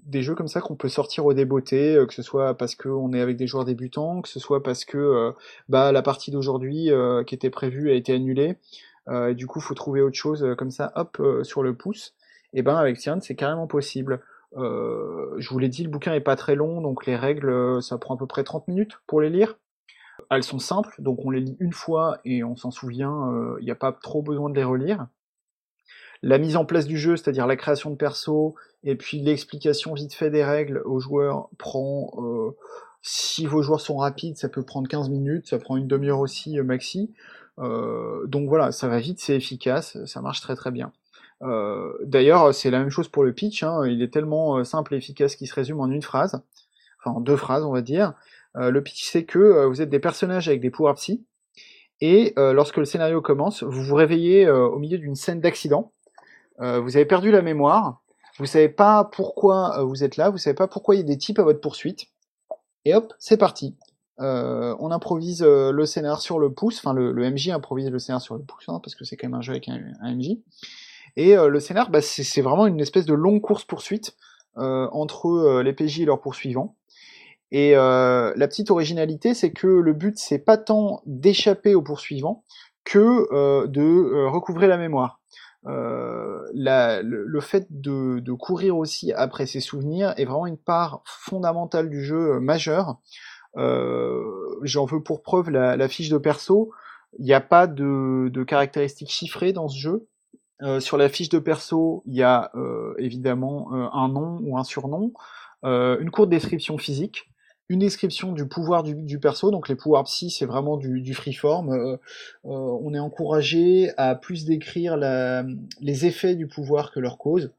Des 0.06 0.22
jeux 0.22 0.34
comme 0.34 0.48
ça 0.48 0.62
qu'on 0.62 0.76
peut 0.76 0.88
sortir 0.88 1.26
au 1.26 1.34
débeauté, 1.34 1.94
euh, 1.94 2.06
que 2.06 2.14
ce 2.14 2.22
soit 2.22 2.56
parce 2.56 2.74
qu'on 2.74 3.12
est 3.12 3.20
avec 3.20 3.36
des 3.36 3.46
joueurs 3.46 3.66
débutants, 3.66 4.22
que 4.22 4.30
ce 4.30 4.40
soit 4.40 4.62
parce 4.62 4.86
que 4.86 5.34
bah, 5.68 5.92
la 5.92 6.00
partie 6.00 6.30
d'aujourd'hui 6.30 6.88
qui 7.26 7.34
était 7.34 7.50
prévue 7.50 7.90
a 7.90 7.94
été 7.94 8.14
annulée, 8.14 8.56
et 9.12 9.34
du 9.34 9.46
coup 9.46 9.60
faut 9.60 9.74
trouver 9.74 10.00
autre 10.00 10.16
chose 10.16 10.54
comme 10.56 10.70
ça, 10.70 10.90
hop, 10.94 11.20
sur 11.42 11.62
le 11.62 11.74
pouce. 11.74 12.14
Et 12.54 12.62
ben 12.62 12.76
avec 12.76 12.96
Psyrun 12.96 13.20
c'est 13.20 13.36
carrément 13.36 13.66
possible. 13.66 14.22
Je 14.54 15.48
vous 15.50 15.58
l'ai 15.58 15.68
dit, 15.68 15.82
le 15.82 15.90
bouquin 15.90 16.14
est 16.14 16.20
pas 16.20 16.36
très 16.36 16.54
long, 16.54 16.80
donc 16.80 17.04
les 17.04 17.16
règles, 17.16 17.82
ça 17.82 17.98
prend 17.98 18.14
à 18.14 18.18
peu 18.18 18.26
près 18.26 18.42
30 18.42 18.68
minutes 18.68 18.92
pour 19.06 19.20
les 19.20 19.28
lire. 19.28 19.58
Elles 20.30 20.42
sont 20.42 20.58
simples, 20.58 20.94
donc 20.98 21.24
on 21.24 21.30
les 21.30 21.40
lit 21.40 21.56
une 21.60 21.72
fois 21.72 22.18
et 22.24 22.44
on 22.44 22.56
s'en 22.56 22.70
souvient, 22.70 23.32
il 23.60 23.64
n'y 23.64 23.70
a 23.70 23.76
pas 23.76 23.92
trop 23.92 24.22
besoin 24.22 24.50
de 24.50 24.56
les 24.56 24.64
relire. 24.64 25.06
La 26.22 26.38
mise 26.38 26.56
en 26.56 26.64
place 26.64 26.86
du 26.86 26.98
jeu, 26.98 27.16
c'est-à-dire 27.16 27.46
la 27.46 27.56
création 27.56 27.90
de 27.90 27.96
perso, 27.96 28.56
et 28.82 28.96
puis 28.96 29.20
l'explication 29.20 29.94
vite 29.94 30.14
fait 30.14 30.30
des 30.30 30.44
règles 30.44 30.82
aux 30.84 30.98
joueurs 30.98 31.48
prend, 31.58 32.12
euh, 32.18 32.56
si 33.02 33.46
vos 33.46 33.62
joueurs 33.62 33.80
sont 33.80 33.98
rapides, 33.98 34.36
ça 34.36 34.48
peut 34.48 34.64
prendre 34.64 34.88
15 34.88 35.10
minutes, 35.10 35.46
ça 35.48 35.58
prend 35.58 35.76
une 35.76 35.86
demi-heure 35.86 36.18
aussi 36.18 36.58
euh, 36.58 36.64
maxi. 36.64 37.12
Euh, 37.58 38.26
donc 38.26 38.48
voilà, 38.48 38.72
ça 38.72 38.88
va 38.88 38.98
vite, 38.98 39.20
c'est 39.20 39.36
efficace, 39.36 39.96
ça 40.06 40.20
marche 40.20 40.40
très 40.40 40.56
très 40.56 40.72
bien. 40.72 40.92
Euh, 41.42 41.92
D'ailleurs, 42.04 42.52
c'est 42.52 42.70
la 42.70 42.80
même 42.80 42.90
chose 42.90 43.08
pour 43.08 43.22
le 43.22 43.32
pitch, 43.32 43.62
hein, 43.62 43.86
il 43.86 44.02
est 44.02 44.12
tellement 44.12 44.58
euh, 44.58 44.64
simple 44.64 44.94
et 44.94 44.96
efficace 44.96 45.36
qu'il 45.36 45.46
se 45.46 45.54
résume 45.54 45.80
en 45.80 45.88
une 45.88 46.02
phrase, 46.02 46.40
enfin 46.98 47.16
en 47.16 47.20
deux 47.20 47.36
phrases 47.36 47.64
on 47.64 47.72
va 47.72 47.82
dire. 47.82 48.14
Euh, 48.56 48.70
le 48.70 48.82
pitch 48.82 49.10
c'est 49.10 49.24
que 49.24 49.38
euh, 49.38 49.66
vous 49.66 49.82
êtes 49.82 49.90
des 49.90 49.98
personnages 49.98 50.48
avec 50.48 50.60
des 50.60 50.70
pouvoirs 50.70 50.94
psy, 50.94 51.24
et 52.00 52.32
euh, 52.38 52.52
lorsque 52.52 52.76
le 52.76 52.84
scénario 52.84 53.20
commence, 53.20 53.62
vous 53.62 53.82
vous 53.82 53.94
réveillez 53.94 54.48
au 54.48 54.78
milieu 54.78 54.98
d'une 54.98 55.16
scène 55.16 55.40
d'accident, 55.40 55.92
vous 56.60 56.96
avez 56.96 57.04
perdu 57.04 57.30
la 57.30 57.40
mémoire, 57.40 58.02
vous 58.38 58.46
savez 58.46 58.68
pas 58.68 59.04
pourquoi 59.04 59.84
vous 59.84 60.02
êtes 60.02 60.16
là, 60.16 60.28
vous 60.30 60.38
savez 60.38 60.54
pas 60.54 60.66
pourquoi 60.66 60.96
il 60.96 60.98
y 60.98 61.00
a 61.00 61.06
des 61.06 61.18
types 61.18 61.38
à 61.38 61.44
votre 61.44 61.60
poursuite, 61.60 62.06
et 62.84 62.94
hop, 62.94 63.12
c'est 63.18 63.36
parti. 63.36 63.76
On 64.18 64.90
improvise 64.90 65.44
le 65.44 65.86
scénar 65.86 66.20
sur 66.20 66.40
le 66.40 66.52
pouce, 66.52 66.78
enfin 66.78 66.94
le, 66.94 67.30
MJ 67.30 67.50
improvise 67.50 67.90
le 67.90 68.00
scénar 68.00 68.20
sur 68.20 68.34
le 68.34 68.42
pouce, 68.42 68.64
hein, 68.68 68.80
parce 68.82 68.96
que 68.96 69.04
c'est 69.04 69.16
quand 69.16 69.28
même 69.28 69.38
un 69.38 69.40
jeu 69.40 69.52
avec 69.52 69.68
un, 69.68 69.78
MJ. 70.02 70.38
Et 71.16 71.36
le 71.36 71.60
scénar, 71.60 71.90
bah, 71.90 72.02
c'est 72.02 72.42
vraiment 72.42 72.66
une 72.66 72.80
espèce 72.80 73.06
de 73.06 73.14
longue 73.14 73.40
course-poursuite 73.40 74.16
entre 74.56 75.60
les 75.62 75.72
PJ 75.72 76.00
et 76.00 76.04
leurs 76.06 76.20
poursuivants. 76.20 76.76
Et 77.50 77.76
euh, 77.76 78.32
la 78.36 78.48
petite 78.48 78.70
originalité, 78.70 79.34
c'est 79.34 79.52
que 79.52 79.66
le 79.66 79.92
but, 79.92 80.18
c'est 80.18 80.38
pas 80.38 80.58
tant 80.58 81.02
d'échapper 81.06 81.74
aux 81.74 81.82
poursuivants 81.82 82.44
que 82.84 83.26
euh, 83.32 83.66
de 83.66 83.82
euh, 83.82 84.28
recouvrer 84.28 84.66
la 84.66 84.76
mémoire. 84.76 85.20
Euh, 85.66 86.40
la- 86.54 87.02
le, 87.02 87.24
le 87.24 87.40
fait 87.40 87.66
de, 87.70 88.20
de 88.20 88.32
courir 88.32 88.76
aussi 88.76 89.12
après 89.12 89.44
ses 89.46 89.60
souvenirs 89.60 90.14
est 90.16 90.24
vraiment 90.24 90.46
une 90.46 90.56
part 90.58 91.02
fondamentale 91.04 91.90
du 91.90 92.02
jeu 92.04 92.34
euh, 92.36 92.40
majeure. 92.40 92.98
Euh, 93.56 94.22
J'en 94.62 94.84
veux 94.84 95.02
pour 95.02 95.22
preuve 95.22 95.50
la, 95.50 95.76
la 95.76 95.88
fiche 95.88 96.10
de 96.10 96.18
perso. 96.18 96.70
Il 97.18 97.24
n'y 97.24 97.32
a 97.34 97.40
pas 97.40 97.66
de, 97.66 98.28
de 98.28 98.42
caractéristiques 98.44 99.10
chiffrées 99.10 99.52
dans 99.52 99.68
ce 99.68 99.78
jeu. 99.78 100.06
Euh, 100.62 100.80
sur 100.80 100.96
la 100.96 101.08
fiche 101.08 101.28
de 101.28 101.38
perso, 101.38 102.02
il 102.06 102.14
y 102.16 102.22
a 102.22 102.50
euh, 102.54 102.94
évidemment 102.98 103.68
euh, 103.72 103.86
un 103.92 104.08
nom 104.08 104.38
ou 104.42 104.58
un 104.58 104.64
surnom, 104.64 105.12
une 105.64 106.10
courte 106.10 106.28
description 106.28 106.78
physique, 106.78 107.30
une 107.68 107.80
description 107.80 108.32
du 108.32 108.46
pouvoir 108.48 108.82
du, 108.82 109.18
perso, 109.18 109.50
donc 109.50 109.68
les 109.68 109.74
pouvoirs 109.74 110.04
psy, 110.04 110.30
c'est 110.30 110.46
vraiment 110.46 110.76
du, 110.76 111.14
freeform. 111.14 111.70
Euh, 111.70 111.92
euh, 111.92 111.98
on 112.44 112.94
est 112.94 112.98
encouragé 112.98 113.90
à 113.98 114.14
plus 114.14 114.46
décrire 114.46 114.96
les 114.96 116.06
effets 116.06 116.34
du 116.34 116.46
pouvoir 116.46 116.92
que 116.92 117.00
leur 117.00 117.18
cause. 117.18 117.52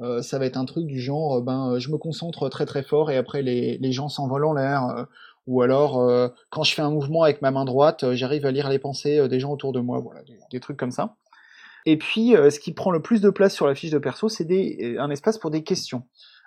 Euh, 0.00 0.20
ça 0.20 0.38
va 0.38 0.46
être 0.46 0.56
un 0.56 0.64
truc 0.64 0.86
du 0.86 1.00
genre, 1.00 1.42
ben, 1.42 1.78
je 1.78 1.90
me 1.90 1.98
concentre 1.98 2.48
très 2.48 2.66
très 2.66 2.82
fort 2.82 3.10
et 3.10 3.16
après 3.16 3.42
les, 3.42 3.92
gens 3.92 4.08
s'envolent 4.08 4.46
en 4.46 4.54
l'air. 4.54 5.06
ou 5.46 5.62
alors, 5.62 6.30
quand 6.50 6.64
je 6.64 6.74
fais 6.74 6.82
un 6.82 6.90
mouvement 6.90 7.22
avec 7.22 7.40
ma 7.40 7.52
main 7.52 7.64
droite, 7.64 8.12
j'arrive 8.14 8.46
à 8.46 8.50
lire 8.50 8.68
les 8.68 8.80
pensées 8.80 9.28
des 9.28 9.38
gens 9.38 9.52
autour 9.52 9.72
de 9.72 9.80
moi. 9.80 10.00
Voilà, 10.00 10.22
des, 10.50 10.60
trucs 10.60 10.76
comme 10.76 10.90
ça. 10.90 11.14
Et 11.86 11.98
puis, 11.98 12.30
ce 12.32 12.58
qui 12.58 12.72
prend 12.72 12.90
le 12.90 13.00
plus 13.00 13.20
de 13.20 13.30
place 13.30 13.54
sur 13.54 13.68
la 13.68 13.76
fiche 13.76 13.90
de 13.92 13.98
perso, 13.98 14.28
c'est 14.28 14.48
un 14.98 15.10
espace 15.10 15.38
pour 15.38 15.52
des 15.52 15.62
questions. 15.62 16.02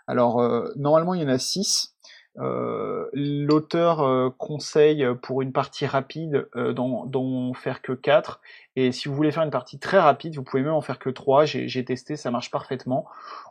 Alors, 0.07 0.41
normalement, 0.75 1.13
il 1.13 1.21
y 1.21 1.25
en 1.25 1.29
a 1.29 1.37
6. 1.37 1.94
Euh, 2.39 3.07
L'auteur 3.13 4.01
euh, 4.01 4.29
conseille 4.37 5.05
pour 5.21 5.41
une 5.41 5.51
partie 5.51 5.85
rapide 5.85 6.47
euh, 6.55 6.73
d'en 6.73 7.53
faire 7.53 7.81
que 7.81 7.93
4. 7.93 8.41
Et 8.75 8.91
si 8.91 9.07
vous 9.07 9.15
voulez 9.15 9.31
faire 9.31 9.43
une 9.43 9.51
partie 9.51 9.79
très 9.79 9.99
rapide, 9.99 10.35
vous 10.35 10.43
pouvez 10.43 10.63
même 10.63 10.73
en 10.73 10.81
faire 10.81 10.99
que 10.99 11.09
3. 11.09 11.45
J'ai 11.45 11.85
testé, 11.85 12.15
ça 12.15 12.31
marche 12.31 12.51
parfaitement. 12.51 13.05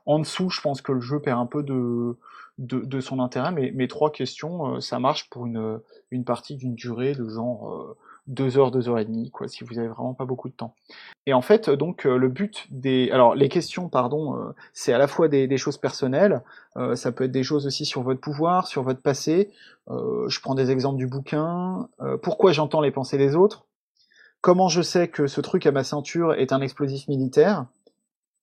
En 0.07 0.19
dessous, 0.19 0.51
je 0.51 0.61
pense 0.61 0.83
que 0.83 0.93
le 0.93 1.01
jeu 1.01 1.21
perd 1.21 1.41
un 1.41 1.47
peu 1.47 1.63
de, 1.63 2.17
de, 2.59 2.81
de 2.81 3.01
son 3.01 3.21
intérêt, 3.21 3.53
mais 3.53 3.73
mes 3.75 3.89
trois 3.89 4.13
questions, 4.13 4.77
euh, 4.77 4.81
ça 4.81 4.99
marche 4.99 5.29
pour 5.31 5.47
une, 5.47 5.81
une 6.11 6.25
partie 6.25 6.57
d'une 6.57 6.75
durée 6.75 7.15
de 7.15 7.29
genre 7.29 7.97
deux 8.27 8.59
heures, 8.59 8.71
deux 8.71 8.89
heures 8.89 8.99
et 8.99 9.05
demie, 9.05 9.31
quoi, 9.31 9.49
si 9.49 9.65
vous 9.65 9.79
avez 9.79 9.89
vraiment 9.89 10.15
pas 10.15 10.25
beaucoup 10.25 10.49
de 10.49 10.55
temps. 10.55 10.75
Et 11.27 11.35
en 11.35 11.43
fait, 11.43 11.69
donc, 11.71 12.07
euh, 12.07 12.17
le 12.17 12.29
but 12.29 12.67
des, 12.71 13.11
alors 13.11 13.35
les 13.35 13.49
questions, 13.49 13.89
pardon, 13.89 14.37
euh, 14.37 14.53
c'est 14.73 14.93
à 14.93 14.99
la 14.99 15.07
fois 15.07 15.29
des, 15.29 15.57
choses 15.57 15.79
personnelles, 15.79 16.43
euh, 16.77 16.97
ça 16.97 17.13
peut 17.13 17.25
être 17.25 17.33
des 17.33 17.43
choses 17.43 17.67
aussi 17.67 17.85
sur 17.85 18.03
votre 18.03 18.21
pouvoir, 18.21 18.67
sur 18.67 18.83
votre 18.83 19.03
passé. 19.03 19.51
je 19.89 20.41
prends 20.41 20.55
des 20.55 20.71
exemples 20.71 20.99
du 20.99 21.07
bouquin. 21.07 21.89
pourquoi 22.23 22.53
j'entends 22.53 22.81
les 22.81 22.91
pensées 22.91 23.19
des 23.19 23.37
autres 23.37 23.67
Comment 24.41 24.69
je 24.69 24.83
sais 24.83 25.09
que 25.09 25.27
ce 25.27 25.41
truc 25.41 25.67
à 25.67 25.73
ma 25.73 25.85
ceinture 25.85 26.35
est 26.35 26.53
un 26.53 26.61
explosif 26.61 27.09
militaire 27.09 27.67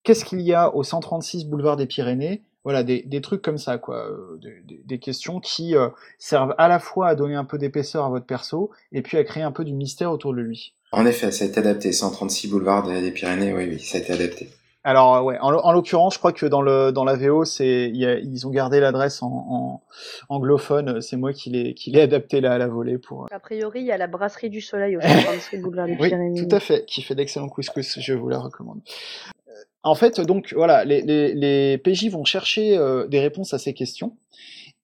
Qu'est-ce 0.04 0.26
qu'il 0.26 0.42
y 0.42 0.54
a 0.54 0.74
au 0.74 0.84
136 0.84 1.46
boulevard 1.46 1.78
des 1.78 1.86
Pyrénées 1.86 2.42
voilà, 2.64 2.84
des, 2.84 3.02
des, 3.02 3.22
trucs 3.22 3.42
comme 3.42 3.58
ça, 3.58 3.78
quoi, 3.78 4.08
euh, 4.08 4.40
des, 4.42 4.82
des, 4.86 5.00
questions 5.00 5.40
qui 5.40 5.76
euh, 5.76 5.90
servent 6.20 6.54
à 6.58 6.68
la 6.68 6.80
fois 6.80 7.08
à 7.08 7.16
donner 7.16 7.36
un 7.36 7.46
peu 7.46 7.58
d'épaisseur 7.58 8.06
à 8.06 8.10
votre 8.10 8.26
perso 8.26 8.72
et 8.92 9.02
puis 9.02 9.18
à 9.18 9.24
créer 9.24 9.44
un 9.44 9.52
peu 9.52 9.64
du 9.64 9.74
mystère 9.74 10.12
autour 10.12 10.34
de 10.34 10.42
lui. 10.42 10.74
En 10.92 11.06
effet, 11.06 11.32
ça 11.32 11.46
a 11.46 11.48
été 11.48 11.60
adapté. 11.60 11.92
136 11.92 12.50
boulevard 12.50 12.88
des 12.88 13.12
Pyrénées, 13.12 13.54
oui, 13.54 13.68
oui, 13.70 13.80
ça 13.80 13.98
a 13.98 14.02
été 14.02 14.14
adapté. 14.14 14.50
Alors 14.84 15.24
ouais, 15.24 15.38
en, 15.42 15.54
en 15.54 15.72
l'occurrence, 15.72 16.16
je 16.16 16.20
crois 16.20 16.34
que 16.34 16.48
dans 16.48 16.64
le 16.64 16.92
dans 16.92 17.04
la 17.04 17.16
VO, 17.16 17.46
c'est 17.46 17.92
ils 17.94 18.48
ont 18.48 18.50
gardé 18.50 18.80
l'adresse 18.80 19.22
en, 19.22 19.28
en, 19.28 19.82
anglophone. 20.30 21.02
C'est 21.02 21.18
moi 21.18 21.34
qui 21.34 21.52
l'ai 21.52 21.76
qui 21.76 21.92
l'ai 21.92 22.02
adapté 22.02 22.42
là 22.42 22.54
à 22.54 22.58
la 22.58 22.68
volée 22.68 22.98
pour. 22.98 23.28
A 23.32 23.40
priori, 23.40 23.82
il 23.82 23.86
y 23.86 23.92
a 23.92 23.98
la 23.98 24.08
brasserie 24.08 24.50
du 24.50 24.60
Soleil 24.60 24.98
au 24.98 25.02
136 25.02 25.58
boulevard 25.60 25.86
des 25.86 25.96
Pyrénées. 25.98 26.32
Oui, 26.32 26.48
tout 26.48 26.56
à 26.56 26.60
fait, 26.60 26.86
qui 26.86 27.04
fait 27.04 27.14
d'excellents 27.14 27.50
couscous. 27.50 28.00
Je 28.00 28.14
vous 28.14 28.28
la 28.28 28.40
recommande. 28.40 28.82
En 29.84 29.96
fait, 29.96 30.22
donc 30.22 30.54
voilà, 30.56 30.86
les, 30.86 31.78
PJ 31.84 32.10
vont 32.10 32.24
chercher 32.24 32.78
euh, 32.78 33.08
des 33.08 33.20
réponses 33.20 33.54
à 33.54 33.58
ces 33.58 33.74
questions, 33.74 34.16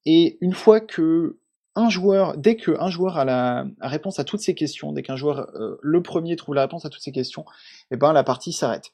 et 0.05 0.37
une 0.41 0.53
fois 0.53 0.79
que 0.79 1.37
un 1.75 1.89
joueur, 1.89 2.35
dès 2.37 2.55
qu'un 2.55 2.89
joueur 2.89 3.17
a 3.17 3.25
la 3.25 3.67
réponse 3.81 4.17
à 4.17 4.23
toutes 4.23 4.39
ces 4.39 4.55
questions, 4.55 4.93
dès 4.93 5.03
qu'un 5.03 5.15
joueur 5.15 5.51
euh, 5.53 5.77
le 5.83 6.01
premier 6.01 6.35
trouve 6.35 6.55
la 6.55 6.61
réponse 6.61 6.85
à 6.85 6.89
toutes 6.89 7.03
ces 7.03 7.11
questions, 7.11 7.45
eh 7.91 7.97
ben 7.97 8.13
la 8.13 8.23
partie 8.23 8.51
s'arrête. 8.51 8.91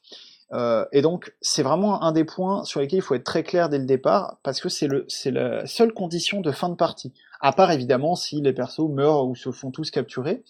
Euh, 0.52 0.84
et 0.92 1.00
donc 1.00 1.34
c'est 1.40 1.62
vraiment 1.62 2.02
un 2.02 2.12
des 2.12 2.24
points 2.24 2.64
sur 2.64 2.80
lesquels 2.80 2.98
il 2.98 3.02
faut 3.02 3.14
être 3.14 3.24
très 3.24 3.42
clair 3.42 3.70
dès 3.70 3.78
le 3.78 3.86
départ, 3.86 4.36
parce 4.42 4.60
que 4.60 4.68
c'est 4.68 5.30
la 5.30 5.66
seule 5.66 5.94
condition 5.94 6.42
de 6.42 6.50
fin 6.50 6.68
de 6.68 6.74
partie. 6.74 7.14
À 7.40 7.52
part 7.52 7.72
évidemment 7.72 8.16
si 8.16 8.42
les 8.42 8.52
persos 8.52 8.90
meurent 8.90 9.26
ou 9.26 9.34
se 9.34 9.50
font 9.50 9.70
tous 9.70 9.90
capturer 9.90 10.44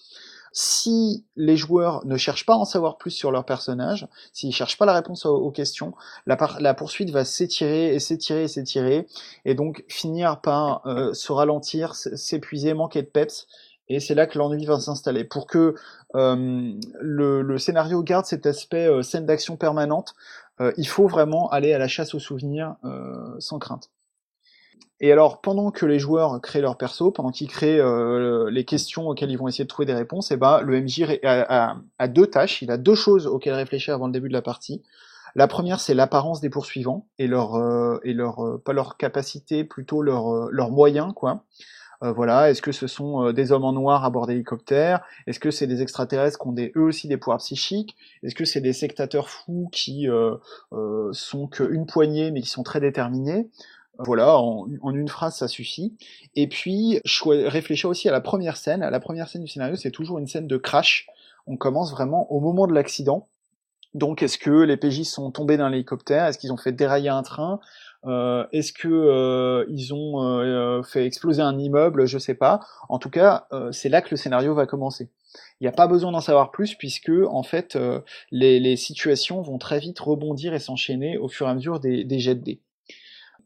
si 0.57 1.27
les 1.35 1.57
joueurs 1.57 2.07
ne 2.07 2.17
cherchent 2.17 2.47
pas 2.47 2.55
à 2.55 2.59
en 2.59 2.65
savoir 2.65 2.97
plus 2.97 3.11
sur 3.11 3.33
leur 3.33 3.45
personnage, 3.45 4.07
s'ils 4.33 4.55
cherchent 4.55 4.79
pas 4.79 4.87
la 4.87 4.95
réponse 4.95 5.27
aux, 5.27 5.51
questions, 5.51 5.95
la, 6.27 6.75
poursuite 6.75 7.11
va 7.11 7.25
s'étirer 7.25 7.93
et 7.93 7.99
s'étirer 7.99 8.45
et 8.45 8.49
s'étirer, 8.49 9.09
et 9.45 9.57
donc 9.57 9.85
finir 9.89 10.41
par 10.41 10.87
euh, 10.87 11.13
se 11.13 11.33
ralentir, 11.33 11.97
s'épuiser, 11.97 12.73
manquer 12.73 13.03
de 13.03 13.09
peps, 13.09 13.49
et 13.89 13.99
c'est 13.99 14.15
là 14.15 14.29
que 14.29 14.39
l'ennui 14.39 14.65
va 14.65 14.79
s'installer. 14.79 15.25
Pour 15.25 15.49
que 15.49 15.75
euh, 16.15 16.73
le, 17.01 17.43
le, 17.43 17.59
scénario 17.59 18.05
garde 18.05 18.25
cet 18.25 18.47
aspect 18.47 18.87
euh, 18.87 19.03
scène 19.03 19.27
d'action 19.27 19.57
permanente, 19.57 20.15
il 20.77 20.87
faut 20.87 21.09
vraiment 21.09 21.51
aller 21.51 21.73
à 21.73 21.79
la 21.79 21.89
chasse 21.89 22.15
aux 22.15 22.21
souvenirs 22.21 22.77
sans 23.41 23.59
crainte. 23.59 23.91
Et 25.01 25.13
alors, 25.13 25.41
pendant 25.41 25.71
que 25.71 25.87
les 25.87 25.99
joueurs 25.99 26.41
créent 26.41 26.61
leur 26.61 26.79
perso, 26.79 27.11
pendant 27.11 27.31
qu'ils 27.31 27.49
créent 27.49 27.81
euh, 27.81 28.49
les 28.51 28.65
questions 28.65 29.09
auxquelles 29.09 29.31
ils 29.31 29.37
vont 29.37 29.49
essayer 29.49 29.65
de 29.65 29.69
trouver 29.69 29.87
des 29.87 29.95
réponses, 29.95 30.31
eh 30.31 30.37
ben, 30.37 30.61
le 30.61 30.81
MJ 30.81 31.19
a, 31.25 31.77
a, 31.99 32.09
deux 32.09 32.27
tâches, 32.27 32.63
il 32.63 32.71
a 32.71 32.77
deux 32.77 32.95
choses 32.95 33.27
auxquelles 33.27 33.55
réfléchir 33.55 33.95
avant 33.95 34.07
le 34.07 34.13
début 34.13 34.29
de 34.29 34.33
la 34.33 34.43
partie. 34.43 34.83
La 35.35 35.49
première, 35.49 35.81
c'est 35.81 35.95
l'apparence 35.95 36.41
des 36.41 36.49
poursuivants 36.49 37.07
et 37.19 37.27
leur 37.27 37.57
euh, 37.57 37.99
et 38.05 38.13
leur 38.13 38.43
euh, 38.47 38.63
pas 38.65 38.73
leur 38.73 38.97
capacité, 38.97 39.65
plutôt 39.65 40.01
leur 40.01 40.49
leurs 40.51 40.71
moyens, 40.71 41.13
quoi. 41.15 41.45
voilà, 42.01 42.51
est-ce 42.51 42.63
que 42.63 42.73
ce 42.73 42.87
sont 42.87 43.33
des 43.33 43.51
hommes 43.51 43.65
en 43.65 43.73
noir 43.73 44.05
à 44.05 44.11
bord 44.11 44.27
d'hélicoptères 44.27 45.01
Est-ce 45.27 45.41
que 45.41 45.51
c'est 45.51 45.67
des 45.67 45.83
extraterrestres 45.83 46.39
qui 46.39 46.49
ont 46.49 46.53
des, 46.53 46.73
eux 46.77 46.83
aussi 46.83 47.09
des 47.09 47.17
pouvoirs 47.17 47.39
psychiques? 47.39 47.97
Est-ce 48.23 48.35
que 48.35 48.45
c'est 48.45 48.61
des 48.61 48.73
sectateurs 48.73 49.29
fous 49.29 49.69
qui 49.73 50.07
sont 51.13 51.47
qu'une 51.49 51.87
poignée 51.87 52.31
mais 52.31 52.41
qui 52.41 52.49
sont 52.49 52.63
très 52.63 52.81
déterminés? 52.81 53.49
Voilà, 53.99 54.39
en, 54.39 54.67
une 54.69 55.09
phrase, 55.09 55.37
ça 55.37 55.49
suffit. 55.49 55.97
Et 56.35 56.49
puis, 56.49 57.01
réfléchir 57.27 57.89
aussi 57.89 58.09
à 58.09 58.13
la 58.13 58.21
première 58.21 58.57
scène. 58.57 58.81
La 58.81 59.01
première 59.01 59.29
scène 59.29 59.43
du 59.43 59.49
scénario, 59.49 59.77
c'est 59.77 59.91
toujours 59.91 60.19
une 60.19 60.27
scène 60.27 60.47
de 60.47 60.57
crash. 60.57 61.07
On 61.47 61.57
commence 61.57 61.93
vraiment 61.93 62.31
au 62.33 62.41
moment 62.41 62.67
de 62.67 62.73
l'accident. 62.73 63.29
Donc, 63.95 64.23
est-ce 64.23 64.39
que 64.39 64.51
les 64.51 64.77
PJ 64.77 65.03
sont 65.03 65.31
tombés 65.31 65.57
d'un 65.57 65.71
hélicoptère? 65.71 66.27
Est-ce 66.27 66.39
qu'ils 66.39 66.53
ont 66.53 66.57
fait 66.57 66.73
dérailler 66.73 67.11
un 67.11 67.23
train? 67.23 67.61
Euh, 68.07 68.45
Est-ce 68.53 68.73
que 68.73 68.89
euh, 68.89 69.65
ils 69.69 69.95
ont 69.95 70.21
euh, 70.23 70.83
fait 70.83 71.07
exploser 71.07 71.43
un 71.43 71.59
immeuble? 71.59 72.07
Je 72.07 72.19
sais 72.19 72.35
pas. 72.35 72.61
En 72.89 72.99
tout 72.99 73.11
cas, 73.11 73.47
c'est 73.71 73.89
là 73.89 74.03
que 74.03 74.11
le 74.11 74.17
scénario 74.17 74.55
va 74.55 74.67
commencer. 74.67 75.11
Il 75.61 75.65
n'y 75.65 75.69
a 75.69 75.73
pas 75.73 75.87
besoin 75.87 76.13
d'en 76.13 76.21
savoir 76.21 76.51
plus 76.51 76.75
puisque 76.75 77.11
en 77.11 77.43
fait 77.43 77.77
les, 78.31 78.61
les, 78.61 78.77
situations 78.77 79.43
vont 79.43 79.59
très 79.59 79.81
vite 79.81 79.99
rebondir 79.99 80.55
et 80.55 80.61
s'enchaîner 80.61 81.19
au 81.19 81.29
fur 81.29 81.49
et 81.49 81.51
à 81.51 81.55
mesure 81.55 81.81
des, 81.81 82.05
des 82.05 82.19
jets 82.21 82.37
de 82.37 82.43
dés. 82.43 82.61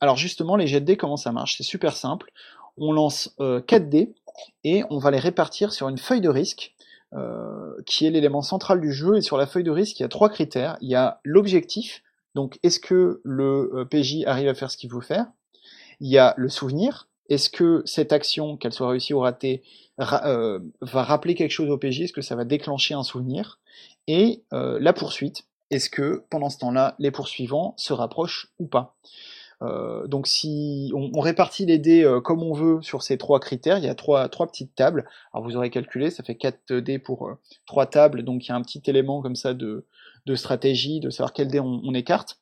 Alors 0.00 0.16
justement, 0.16 0.56
les 0.56 0.66
jets 0.66 0.80
de 0.80 0.86
dés, 0.86 0.96
comment 0.96 1.16
ça 1.16 1.32
marche? 1.32 1.56
C'est 1.56 1.64
super 1.64 1.96
simple. 1.96 2.30
On 2.76 2.92
lance 2.92 3.34
euh, 3.40 3.60
4 3.60 3.88
dés 3.88 4.14
et 4.64 4.84
on 4.90 4.98
va 4.98 5.10
les 5.10 5.18
répartir 5.18 5.72
sur 5.72 5.88
une 5.88 5.98
feuille 5.98 6.20
de 6.20 6.28
risque 6.28 6.74
euh, 7.14 7.72
qui 7.86 8.04
est 8.04 8.10
l'élément 8.10 8.42
central 8.42 8.82
du 8.82 8.92
jeu. 8.92 9.16
Et 9.16 9.22
sur 9.22 9.38
la 9.38 9.46
feuille 9.46 9.64
de 9.64 9.70
risque, 9.70 9.98
il 9.98 10.02
y 10.02 10.04
a 10.04 10.08
trois 10.08 10.28
critères. 10.28 10.76
Il 10.82 10.90
y 10.90 10.94
a 10.94 11.20
l'objectif, 11.24 12.02
donc 12.34 12.58
est-ce 12.62 12.78
que 12.78 13.22
le 13.24 13.70
euh, 13.74 13.84
PJ 13.86 14.24
arrive 14.26 14.48
à 14.48 14.54
faire 14.54 14.70
ce 14.70 14.76
qu'il 14.76 14.90
veut 14.90 15.00
faire? 15.00 15.26
Il 16.00 16.08
y 16.08 16.18
a 16.18 16.34
le 16.36 16.50
souvenir, 16.50 17.08
est-ce 17.30 17.48
que 17.48 17.82
cette 17.86 18.12
action, 18.12 18.58
qu'elle 18.58 18.74
soit 18.74 18.90
réussie 18.90 19.14
ou 19.14 19.20
ratée, 19.20 19.62
euh, 20.00 20.60
va 20.82 21.02
rappeler 21.02 21.34
quelque 21.34 21.50
chose 21.50 21.70
au 21.70 21.78
PJ 21.78 22.02
Est-ce 22.02 22.12
que 22.12 22.20
ça 22.20 22.36
va 22.36 22.44
déclencher 22.44 22.92
un 22.92 23.02
souvenir? 23.02 23.58
Et 24.06 24.42
la 24.52 24.92
poursuite, 24.92 25.44
est-ce 25.70 25.90
que 25.90 26.24
pendant 26.30 26.48
ce 26.48 26.58
temps-là, 26.58 26.94
les 26.98 27.10
poursuivants 27.10 27.74
se 27.76 27.92
rapprochent 27.92 28.52
ou 28.58 28.66
pas? 28.66 28.96
Euh, 29.62 30.06
donc 30.06 30.26
si 30.26 30.92
on, 30.94 31.10
on, 31.14 31.20
répartit 31.20 31.66
les 31.66 31.78
dés 31.78 32.04
euh, 32.04 32.20
comme 32.20 32.42
on 32.42 32.52
veut 32.52 32.80
sur 32.82 33.02
ces 33.02 33.18
trois 33.18 33.40
critères, 33.40 33.78
il 33.78 33.84
y 33.84 33.88
a 33.88 33.94
trois, 33.94 34.28
trois 34.28 34.46
petites 34.46 34.74
tables. 34.74 35.08
Alors 35.32 35.44
vous 35.44 35.56
aurez 35.56 35.70
calculé, 35.70 36.10
ça 36.10 36.22
fait 36.22 36.36
4 36.36 36.74
dés 36.74 36.98
pour 36.98 37.28
euh, 37.28 37.34
trois 37.66 37.86
tables, 37.86 38.22
donc 38.22 38.46
il 38.46 38.50
y 38.50 38.52
a 38.52 38.56
un 38.56 38.62
petit 38.62 38.82
élément 38.86 39.20
comme 39.20 39.34
ça 39.34 39.54
de, 39.54 39.86
de 40.26 40.34
stratégie, 40.34 41.00
de 41.00 41.10
savoir 41.10 41.32
quel 41.32 41.48
dé 41.48 41.58
on, 41.60 41.80
on 41.84 41.94
écarte. 41.94 42.38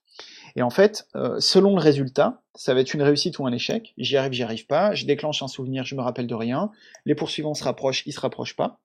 Et 0.58 0.62
en 0.62 0.70
fait, 0.70 1.06
selon 1.38 1.76
le 1.76 1.82
résultat, 1.82 2.40
ça 2.54 2.72
va 2.72 2.80
être 2.80 2.94
une 2.94 3.02
réussite 3.02 3.38
ou 3.38 3.46
un 3.46 3.52
échec. 3.52 3.92
J'y 3.98 4.16
arrive, 4.16 4.32
j'y 4.32 4.42
arrive 4.42 4.66
pas. 4.66 4.94
Je 4.94 5.04
déclenche 5.04 5.42
un 5.42 5.48
souvenir, 5.48 5.84
je 5.84 5.94
me 5.94 6.00
rappelle 6.00 6.26
de 6.26 6.34
rien. 6.34 6.70
Les 7.04 7.14
poursuivants 7.14 7.52
se 7.52 7.62
rapprochent, 7.62 8.02
ils 8.06 8.14
se 8.14 8.20
rapprochent 8.20 8.56
pas. 8.56 8.80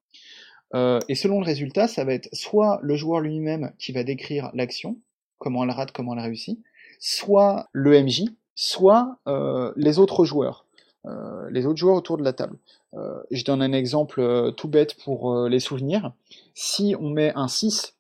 Euh, 0.74 1.00
et 1.10 1.16
selon 1.16 1.40
le 1.40 1.46
résultat, 1.46 1.88
ça 1.88 2.04
va 2.04 2.14
être 2.14 2.30
soit 2.34 2.80
le 2.82 2.96
joueur 2.96 3.20
lui-même 3.20 3.74
qui 3.80 3.92
va 3.92 4.04
décrire 4.04 4.52
l'action, 4.54 4.98
comment 5.38 5.64
elle 5.64 5.72
rate, 5.72 5.92
comment 5.92 6.14
elle 6.14 6.24
réussit, 6.24 6.60
soit 7.02 7.68
le 7.74 8.02
MJ, 8.02 8.26
soit 8.56 9.18
euh, 9.28 9.74
les 9.76 10.00
autres 10.00 10.24
joueurs, 10.24 10.66
euh, 11.08 11.50
les 11.50 11.66
autres 11.66 11.80
joueurs 11.80 11.96
autour 11.96 12.16
de 12.18 12.24
la 12.24 12.32
table. 12.32 12.58
Euh, 12.94 13.22
je 13.32 13.44
donne 13.44 13.62
un 13.62 13.74
exemple 13.74 14.54
tout 14.56 14.68
bête 14.68 14.96
pour 15.04 15.48
les 15.50 15.60
souvenirs. 15.60 16.14
Si 16.54 16.96
on 17.00 17.10
met 17.10 17.34
un 17.36 17.48
6 17.48 17.96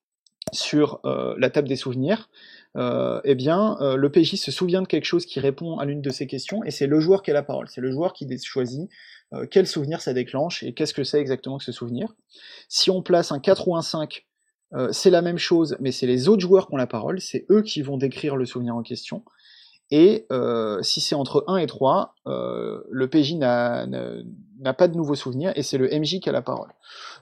sur 0.53 0.99
la 1.03 1.49
table 1.49 1.67
des 1.67 1.75
souvenirs, 1.75 2.29
eh 2.75 3.35
bien, 3.35 3.77
le 3.79 4.09
PJ 4.09 4.35
se 4.35 4.51
souvient 4.51 4.81
de 4.81 4.87
quelque 4.87 5.05
chose 5.05 5.25
qui 5.25 5.39
répond 5.39 5.77
à 5.77 5.85
l'une 5.85 6.01
de 6.01 6.09
ces 6.09 6.27
questions, 6.27 6.63
et 6.63 6.71
c'est 6.71 6.87
le 6.87 6.99
joueur 6.99 7.21
qui 7.21 7.31
a 7.31 7.33
la 7.33 7.43
parole. 7.43 7.67
C'est 7.69 7.79
le 7.79 7.91
joueur 7.91 8.11
qui 8.11 8.27
choisit 8.43 8.89
quel 9.49 9.65
souvenir 9.65 10.01
ça 10.01 10.13
déclenche 10.13 10.61
et 10.63 10.73
qu'est-ce 10.73 10.93
que 10.93 11.05
c'est 11.05 11.21
exactement 11.21 11.57
que 11.57 11.63
ce 11.63 11.71
souvenir. 11.71 12.13
Si 12.67 12.89
on 12.89 13.01
place 13.01 13.31
un 13.31 13.39
4 13.39 13.67
ou 13.67 13.75
un 13.77 13.81
5 13.81 14.25
euh, 14.73 14.89
c'est 14.91 15.09
la 15.09 15.21
même 15.21 15.37
chose, 15.37 15.75
mais 15.79 15.91
c'est 15.91 16.07
les 16.07 16.29
autres 16.29 16.41
joueurs 16.41 16.67
qui 16.67 16.73
ont 16.73 16.77
la 16.77 16.87
parole, 16.87 17.19
c'est 17.19 17.45
eux 17.49 17.61
qui 17.61 17.81
vont 17.81 17.97
décrire 17.97 18.35
le 18.35 18.45
souvenir 18.45 18.75
en 18.75 18.81
question. 18.81 19.23
Et 19.93 20.25
euh, 20.31 20.81
si 20.81 21.01
c'est 21.01 21.15
entre 21.15 21.43
1 21.47 21.57
et 21.57 21.67
3, 21.67 22.15
euh, 22.27 22.81
le 22.89 23.09
PJ 23.09 23.33
n'a 23.35 23.85
pas 24.77 24.87
de 24.87 24.95
nouveaux 24.95 25.15
souvenirs 25.15 25.51
et 25.55 25.63
c'est 25.63 25.77
le 25.77 25.89
MJ 25.89 26.21
qui 26.21 26.29
a 26.29 26.31
la 26.31 26.41
parole. 26.41 26.69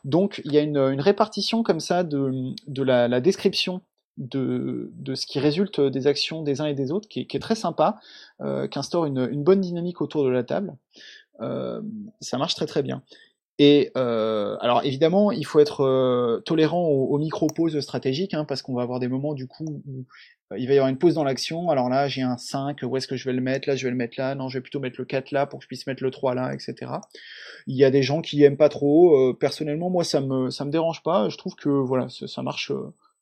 Donc 0.04 0.42
il 0.46 0.54
y 0.54 0.58
a 0.60 0.62
une, 0.62 0.78
répartition 1.02 1.64
comme 1.64 1.80
ça 1.80 2.04
de, 2.04 2.84
la, 2.84 3.22
description 3.22 3.82
de, 4.18 4.92
ce 5.16 5.26
qui 5.26 5.40
résulte 5.40 5.82
des 5.82 6.06
actions 6.06 6.44
des 6.44 6.62
uns 6.62 6.68
et 6.68 6.76
des 6.76 6.92
autres, 6.92 7.10
qui 7.10 7.22
est, 7.22 7.42
très 7.42 7.56
sympa, 7.56 7.98
qui 8.40 8.78
instaure 8.78 9.06
une, 9.08 9.44
bonne 9.44 9.62
dynamique 9.62 10.00
autour 10.00 10.24
de 10.24 10.30
la 10.30 10.44
table. 10.44 10.76
ça 11.40 12.38
marche 12.38 12.54
très 12.54 12.68
très 12.68 12.84
bien. 12.84 13.02
Et 13.62 13.92
euh, 13.98 14.56
alors 14.62 14.86
évidemment, 14.86 15.34
il 15.34 15.46
faut 15.46 15.60
être 15.60 15.82
euh, 15.82 16.40
tolérant 16.46 16.88
aux, 16.88 17.18
micro-pauses 17.18 17.78
stratégiques, 17.82 18.34
hein, 18.34 18.46
parce 18.46 18.62
qu'on 18.62 18.74
va 18.74 18.84
avoir 18.84 19.02
des 19.02 19.10
moments 19.10 19.34
du 19.34 19.48
coup 19.48 19.82
où 19.86 20.06
euh, 20.54 20.58
il 20.58 20.66
va 20.66 20.74
y 20.74 20.78
avoir 20.78 20.90
une 20.90 20.98
pause 20.98 21.16
dans 21.16 21.26
l'action. 21.26 21.70
Alors 21.70 21.90
là, 21.90 22.08
j'ai 22.08 22.22
un 22.22 22.38
5, 22.38 22.80
où 22.84 22.96
est-ce 22.96 23.06
que 23.06 23.18
je 23.18 23.26
vais 23.26 23.34
le 23.34 23.42
mettre? 23.42 23.68
Là, 23.68 23.76
je 23.76 23.84
vais 23.84 23.90
le 23.90 23.98
mettre 23.98 24.16
là. 24.18 24.34
Non, 24.34 24.48
je 24.48 24.58
vais 24.58 24.62
plutôt 24.62 24.80
mettre 24.80 24.96
le 24.98 25.04
4 25.04 25.32
là 25.32 25.46
pour 25.46 25.60
que 25.60 25.64
je 25.64 25.68
puisse 25.68 25.86
mettre 25.88 26.02
le 26.02 26.10
3 26.10 26.36
là, 26.36 26.54
etc. 26.54 26.90
Il 27.68 27.76
y 27.76 27.84
a 27.84 27.92
des 27.92 28.02
gens 28.02 28.22
qui 28.22 28.42
aiment 28.44 28.56
pas 28.56 28.70
trop. 28.70 29.34
personnellement, 29.34 29.90
moi, 29.90 30.06
ça 30.06 30.22
me 30.22 30.50
ça 30.50 30.64
me 30.64 30.72
dérange 30.72 31.04
pas. 31.04 31.28
Je 31.28 31.38
trouve 31.38 31.56
que 31.56 31.68
voilà, 31.68 32.08
ça, 32.08 32.42
marche. 32.42 32.72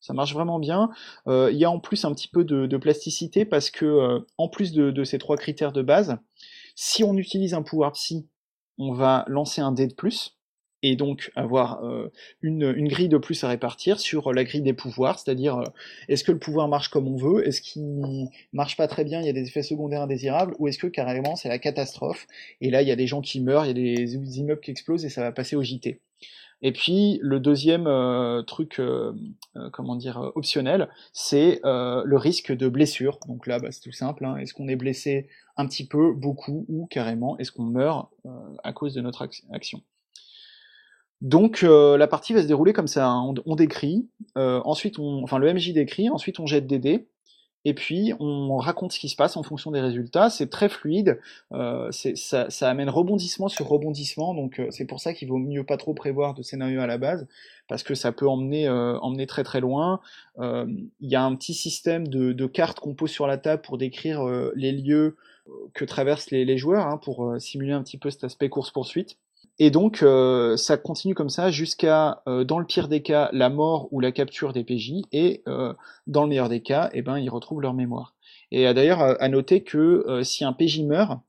ça 0.01 0.14
marche 0.14 0.35
vraiment 0.35 0.59
bien. 0.59 0.91
il 1.26 1.57
y 1.57 1.65
a 1.65 1.72
en 1.72 1.80
plus 1.80 2.05
un 2.05 2.14
petit 2.14 2.27
peu 2.27 2.43
de, 2.43 2.77
plasticité 2.77 3.43
parce 3.43 3.72
que 3.72 4.23
en 4.38 4.49
plus 4.49 4.72
de, 4.72 4.91
de, 4.91 5.03
ces 5.03 5.18
trois 5.18 5.35
critères 5.35 5.72
de 5.72 5.81
base, 5.81 6.19
si 6.76 7.03
on 7.03 7.18
utilise 7.18 7.55
un 7.55 7.64
pouvoir 7.64 7.93
psy 7.93 8.27
on 8.78 8.94
va 8.94 9.26
lancer 9.28 9.62
un 9.62 9.72
dé 9.72 9.88
de 9.88 9.94
plus 9.94 10.38
et 10.84 10.95
donc 10.95 11.32
avoir 11.36 11.84
euh, 11.84 12.12
une, 12.41 12.88
grille 12.88 13.10
de 13.10 13.18
plus 13.18 13.44
à 13.44 13.48
répartir 13.48 13.99
sur 13.99 14.32
la 14.32 14.44
grille 14.44 14.62
des 14.62 14.74
pouvoirs, 14.74 15.20
c'est-à-dire 15.20 15.58
euh, 15.58 15.64
est-ce 16.08 16.24
que 16.24 16.32
le 16.32 16.40
pouvoir 16.40 16.68
marche 16.68 16.90
comme 16.90 17.08
on 17.08 17.18
veut, 17.18 17.48
est-ce 17.48 17.62
qu'il 17.62 18.30
marche 18.54 18.78
pas 18.78 18.88
très 18.88 19.04
bien, 19.04 19.20
il 19.20 19.26
y 19.26 19.30
a 19.30 19.34
des 19.34 19.48
effets 19.48 19.64
secondaires 19.64 20.02
indésirables, 20.02 20.56
ou 20.60 20.68
est-ce 20.68 20.78
que 20.78 20.88
carrément 20.88 21.36
c'est 21.36 21.49
la 21.49 21.60
catastrophe, 21.60 22.28
et 22.62 22.70
là 22.70 22.84
il 22.84 22.88
y 22.88 22.91
a 22.91 22.95
des 22.95 23.08
gens 23.08 23.22
qui 23.22 23.41
meurent, 23.41 23.66
il 23.66 23.70
y 23.70 23.72
a 23.72 23.95
des 23.95 24.16
immeubles 24.38 24.62
qui 24.62 24.72
explosent 24.72 25.06
et 25.06 25.10
ça 25.10 25.22
va 25.22 25.32
passer 25.32 25.56
au 25.56 25.64
JT. 25.64 25.99
Et 26.61 26.71
puis 26.71 27.19
le 27.21 27.39
deuxième 27.39 27.88
euh, 27.88 28.41
truc, 28.41 28.81
comment 29.73 29.95
dire, 29.95 30.31
optionnel, 30.35 30.89
c'est 31.13 31.59
le 31.63 32.15
risque 32.15 32.51
de 32.51 32.67
blessure. 32.67 33.19
Donc 33.27 33.47
là, 33.47 33.59
bah, 33.59 33.71
c'est 33.71 33.81
tout 33.81 33.91
simple. 33.91 34.25
Hein. 34.25 34.38
Est-ce 34.38 34.53
qu'on 34.53 34.67
est 34.67 34.75
blessé 34.75 35.27
un 35.57 35.67
petit 35.67 35.88
peu, 35.88 36.13
beaucoup 36.13 36.65
ou 36.69 36.85
carrément 36.85 37.38
Est-ce 37.38 37.51
qu'on 37.51 37.63
meurt 37.63 38.09
euh, 38.25 38.29
à 38.63 38.73
cause 38.73 38.93
de 38.93 39.01
notre 39.01 39.27
action? 39.51 39.81
Donc 41.21 41.63
euh, 41.63 41.97
la 41.97 42.07
partie 42.07 42.34
va 42.34 42.43
se 42.43 42.47
dérouler 42.47 42.73
comme 42.73 42.88
ça, 42.88 43.07
hein. 43.07 43.34
on, 43.45 43.55
décrit, 43.55 44.07
euh, 44.38 44.61
ensuite 44.65 44.99
on, 44.99 45.23
enfin 45.23 45.39
le 45.39 45.51
MJ 45.51 45.73
décrit, 45.73 46.09
ensuite 46.11 46.39
on 46.39 46.45
jette 46.45 46.67
des 46.67 46.77
dés, 46.77 47.07
et 47.65 47.73
puis 47.73 48.13
on 48.19 48.57
raconte 48.57 48.93
ce 48.93 48.99
qui 48.99 49.09
se 49.09 49.15
passe 49.15 49.38
en 49.38 49.43
fonction 49.43 49.71
des 49.71 49.81
résultats. 49.81 50.29
C'est 50.29 50.49
très 50.49 50.69
fluide, 50.69 51.19
ça, 51.51 52.49
ça, 52.49 52.69
amène 52.69 52.89
rebondissement 52.89 53.49
sur 53.49 53.67
rebondissement, 53.67 54.34
donc 54.34 54.61
c'est 54.69 54.85
pour 54.85 54.99
ça 54.99 55.13
qu'il 55.13 55.27
vaut 55.27 55.38
mieux 55.38 55.63
pas 55.63 55.77
trop 55.77 55.93
prévoir 55.93 56.34
de 56.34 56.41
scénario 56.43 56.81
à 56.81 56.88
la 56.88 56.97
base, 56.97 57.27
parce 57.67 57.84
que 57.84 57.95
ça 57.95 58.11
peut 58.11 58.27
emmener, 58.27 58.69
emmener 58.69 59.27
très 59.27 59.43
très 59.43 59.59
loin. 59.59 59.99
Il 60.39 60.89
y 61.01 61.15
a 61.15 61.23
un 61.23 61.35
petit 61.35 61.53
système 61.53 62.07
de, 62.07 62.31
de 62.31 62.45
cartes 62.45 62.79
qu'on 62.79 62.93
pose 62.93 63.11
sur 63.11 63.27
la 63.27 63.38
table 63.38 63.61
pour 63.61 63.77
décrire 63.77 64.23
les 64.55 64.71
lieux 64.71 65.17
que 65.73 65.85
traversent 65.85 66.31
les, 66.31 66.57
joueurs 66.57 66.88
hein, 66.88 66.97
pour 66.97 67.25
euh, 67.25 67.39
simuler 67.39 67.73
un 67.73 67.84
petit 67.84 67.97
peu 67.97 68.09
cet 68.09 68.23
aspect 68.23 68.49
course-poursuite. 68.49 69.17
Et 69.59 69.71
donc 69.71 70.03
euh, 70.03 70.55
ça 70.55 70.77
continue 70.77 71.15
comme 71.15 71.29
ça 71.29 71.49
jusqu'à, 71.49 72.21
euh, 72.27 72.43
dans 72.43 72.59
le 72.59 72.65
pire 72.65 72.88
des 72.88 73.01
cas, 73.01 73.29
la 73.34 73.49
mort 73.49 73.88
ou 73.91 73.99
la 73.99 74.11
capture 74.11 74.53
des 74.53 74.63
PJ, 74.63 75.01
et 75.11 75.43
dans 76.05 76.23
le 76.23 76.29
meilleur 76.29 76.49
des 76.49 76.61
cas, 76.61 76.89
eh 76.93 77.01
ben, 77.01 77.17
ils 77.17 77.29
retrouvent 77.29 77.61
leur 77.61 77.73
mémoire. 77.73 78.13
Et 78.51 78.73
d'ailleurs, 78.73 79.01
à 79.01 79.27
noter 79.27 79.61
que 79.63 80.21
si 80.23 80.45
un 80.45 80.53
PJ 80.53 80.81
meurt, 80.84 81.19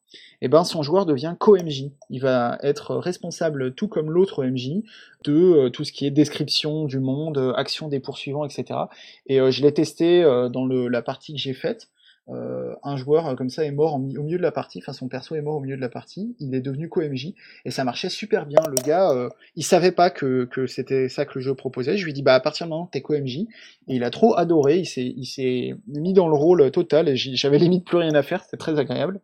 eh 0.40 0.46
ben, 0.46 0.62
son 0.62 0.82
joueur 0.82 1.04
devient 1.04 1.34
co-MJ. 1.38 1.86
Il 2.10 2.20
va 2.20 2.58
être 2.62 2.94
responsable, 2.94 3.74
tout 3.74 3.88
comme 3.88 4.10
l'autre 4.10 4.44
MJ, 4.44 4.84
de 5.24 5.68
tout 5.68 5.82
ce 5.82 5.92
qui 5.92 6.06
est 6.06 6.12
description 6.12 6.84
du 6.84 7.00
monde, 7.00 7.54
action 7.56 7.88
des 7.88 7.98
poursuivants, 7.98 8.44
etc. 8.44 8.78
Et 9.26 9.38
je 9.50 9.62
l'ai 9.62 9.74
testé 9.74 10.22
dans 10.22 10.66
la 10.66 11.02
partie 11.02 11.32
que 11.32 11.40
j'ai 11.40 11.54
faite. 11.54 11.88
Euh, 12.30 12.74
un 12.82 12.96
joueur 12.96 13.26
euh, 13.26 13.34
comme 13.34 13.48
ça 13.48 13.64
est 13.64 13.70
mort 13.70 13.94
au 13.94 13.98
milieu 13.98 14.36
de 14.36 14.42
la 14.42 14.52
partie, 14.52 14.80
enfin 14.82 14.92
son 14.92 15.08
perso 15.08 15.34
est 15.34 15.40
mort 15.40 15.56
au 15.56 15.60
milieu 15.60 15.76
de 15.76 15.80
la 15.80 15.88
partie, 15.88 16.36
il 16.40 16.54
est 16.54 16.60
devenu 16.60 16.88
co-MJ, 16.88 17.32
et 17.64 17.70
ça 17.70 17.84
marchait 17.84 18.10
super 18.10 18.44
bien. 18.44 18.60
Le 18.68 18.82
gars, 18.82 19.10
euh, 19.12 19.30
il 19.56 19.64
savait 19.64 19.92
pas 19.92 20.10
que, 20.10 20.46
c'était 20.66 21.08
ça 21.08 21.24
que 21.24 21.32
le 21.36 21.40
jeu 21.40 21.54
proposait. 21.54 21.96
Je 21.96 22.04
lui 22.04 22.12
dis 22.12 22.22
bah 22.22 22.34
à 22.34 22.40
partir 22.40 22.66
de 22.66 22.70
maintenant 22.70 22.86
t'es 22.86 23.00
co-MJ, 23.00 23.38
et 23.38 23.46
il 23.88 24.04
a 24.04 24.10
trop 24.10 24.36
adoré. 24.36 24.78
Il 24.80 25.24
s'est 25.26 25.74
mis 25.86 26.12
dans 26.12 26.28
le 26.28 26.34
rôle 26.34 26.70
total, 26.70 27.08
et 27.08 27.16
j'avais 27.16 27.58
limite 27.58 27.86
plus 27.86 27.96
rien 27.96 28.14
à 28.14 28.22
faire. 28.22 28.44
C'était 28.44 28.58
très 28.58 28.78
agréable. 28.78 29.20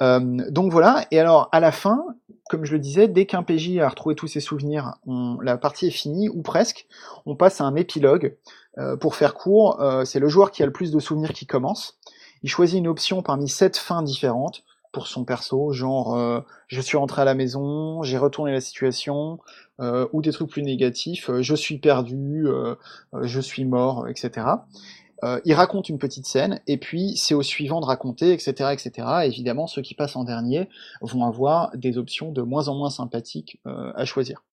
donc 0.00 0.72
voilà. 0.72 1.06
Et 1.10 1.18
alors 1.18 1.50
à 1.52 1.60
la 1.60 1.72
fin, 1.72 2.02
comme 2.48 2.64
je 2.64 2.72
le 2.72 2.78
disais, 2.78 3.08
dès 3.08 3.26
qu'un 3.26 3.42
PJ 3.42 3.76
a 3.78 3.88
retrouvé 3.88 4.14
tous 4.14 4.28
ses 4.28 4.40
souvenirs, 4.40 4.94
la 5.42 5.58
partie 5.58 5.88
est 5.88 5.90
finie 5.90 6.30
ou 6.30 6.40
presque. 6.42 6.86
On 7.26 7.36
passe 7.36 7.60
à 7.60 7.64
un 7.64 7.74
épilogue. 7.74 8.36
Pour 9.00 9.14
faire 9.14 9.34
court, 9.34 9.80
c'est 10.04 10.20
le 10.20 10.28
joueur 10.28 10.50
qui 10.50 10.62
a 10.62 10.66
le 10.66 10.72
plus 10.72 10.90
de 10.90 10.98
souvenirs 10.98 11.32
qui 11.32 11.46
commence 11.46 11.98
il 12.42 12.48
choisit 12.48 12.78
une 12.78 12.88
option 12.88 13.22
parmi 13.22 13.48
sept 13.48 13.76
fins 13.76 14.02
différentes 14.02 14.62
pour 14.92 15.08
son 15.08 15.24
perso, 15.24 15.72
genre 15.72 16.16
euh, 16.16 16.40
je 16.68 16.80
suis 16.80 16.96
rentré 16.96 17.22
à 17.22 17.24
la 17.24 17.34
maison, 17.34 18.02
j'ai 18.02 18.16
retourné 18.16 18.52
la 18.52 18.60
situation, 18.60 19.40
euh, 19.80 20.06
ou 20.12 20.22
des 20.22 20.30
trucs 20.30 20.48
plus 20.48 20.62
négatifs, 20.62 21.28
euh, 21.28 21.42
je 21.42 21.54
suis 21.54 21.78
perdu, 21.78 22.46
je 23.20 23.40
suis 23.40 23.64
mort, 23.64 24.08
etc. 24.08 24.46
il 25.44 25.54
raconte 25.54 25.88
une 25.88 25.98
petite 25.98 26.26
scène, 26.26 26.60
et 26.66 26.78
puis 26.78 27.16
c'est 27.16 27.34
au 27.34 27.42
suivant 27.42 27.80
de 27.80 27.86
raconter, 27.86 28.32
etc., 28.32 28.70
etc. 28.72 29.08
évidemment, 29.24 29.66
ceux 29.66 29.82
qui 29.82 29.94
passent 29.94 30.16
en 30.16 30.24
dernier 30.24 30.68
vont 31.00 31.26
avoir 31.26 31.76
des 31.76 31.98
options 31.98 32.32
de 32.32 32.42
moins 32.42 32.68
en 32.68 32.76
moins 32.76 32.90
sympathiques 32.90 33.60
à 33.64 34.04
choisir. 34.04 34.44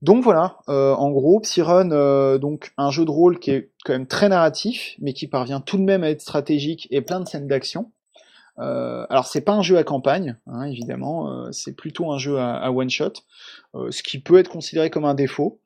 Donc 0.00 0.22
voilà, 0.22 0.58
euh, 0.68 0.94
en 0.94 1.10
gros, 1.10 1.40
Psyrun, 1.40 1.90
euh, 1.90 2.38
donc 2.38 2.72
un 2.76 2.90
jeu 2.90 3.04
de 3.04 3.10
rôle 3.10 3.40
qui 3.40 3.50
est 3.50 3.72
quand 3.84 3.92
même 3.92 4.06
très 4.06 4.28
narratif, 4.28 4.94
mais 5.00 5.12
qui 5.12 5.26
parvient 5.26 5.60
tout 5.60 5.76
de 5.76 5.82
même 5.82 6.04
à 6.04 6.10
être 6.10 6.20
stratégique 6.20 6.86
et 6.90 7.00
plein 7.00 7.18
de 7.20 7.26
scènes 7.26 7.48
d'action. 7.48 7.90
Euh, 8.60 9.06
alors 9.10 9.26
c'est 9.26 9.40
pas 9.40 9.52
un 9.52 9.62
jeu 9.62 9.76
à 9.76 9.84
campagne, 9.84 10.36
hein, 10.46 10.64
évidemment, 10.64 11.30
euh, 11.30 11.52
c'est 11.52 11.74
plutôt 11.74 12.12
un 12.12 12.18
jeu 12.18 12.38
à, 12.38 12.70
one 12.72 12.90
shot, 12.90 13.12
ce 13.74 14.02
qui 14.02 14.20
peut 14.20 14.38
être 14.38 14.48
considéré 14.48 14.90
comme 14.90 15.04
un 15.04 15.14
défaut. 15.14 15.60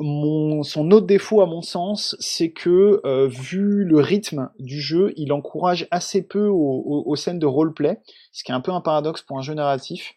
Mon, 0.00 0.62
son 0.62 0.90
autre 0.90 1.06
défaut, 1.06 1.42
à 1.42 1.46
mon 1.46 1.60
sens, 1.60 2.16
c'est 2.20 2.50
que 2.50 3.00
vu 3.28 3.84
le 3.84 4.00
rythme 4.00 4.50
du 4.58 4.80
jeu, 4.80 5.12
il 5.16 5.32
encourage 5.32 5.86
assez 5.90 6.22
peu 6.22 6.46
aux, 6.46 7.04
aux 7.06 7.16
scènes 7.16 7.38
de 7.38 7.46
roleplay, 7.46 8.00
ce 8.32 8.44
qui 8.44 8.52
est 8.52 8.54
un 8.54 8.60
peu 8.60 8.72
un 8.72 8.80
paradoxe 8.80 9.20
pour 9.22 9.38
un 9.38 9.42
jeu 9.42 9.54
narratif, 9.54 10.14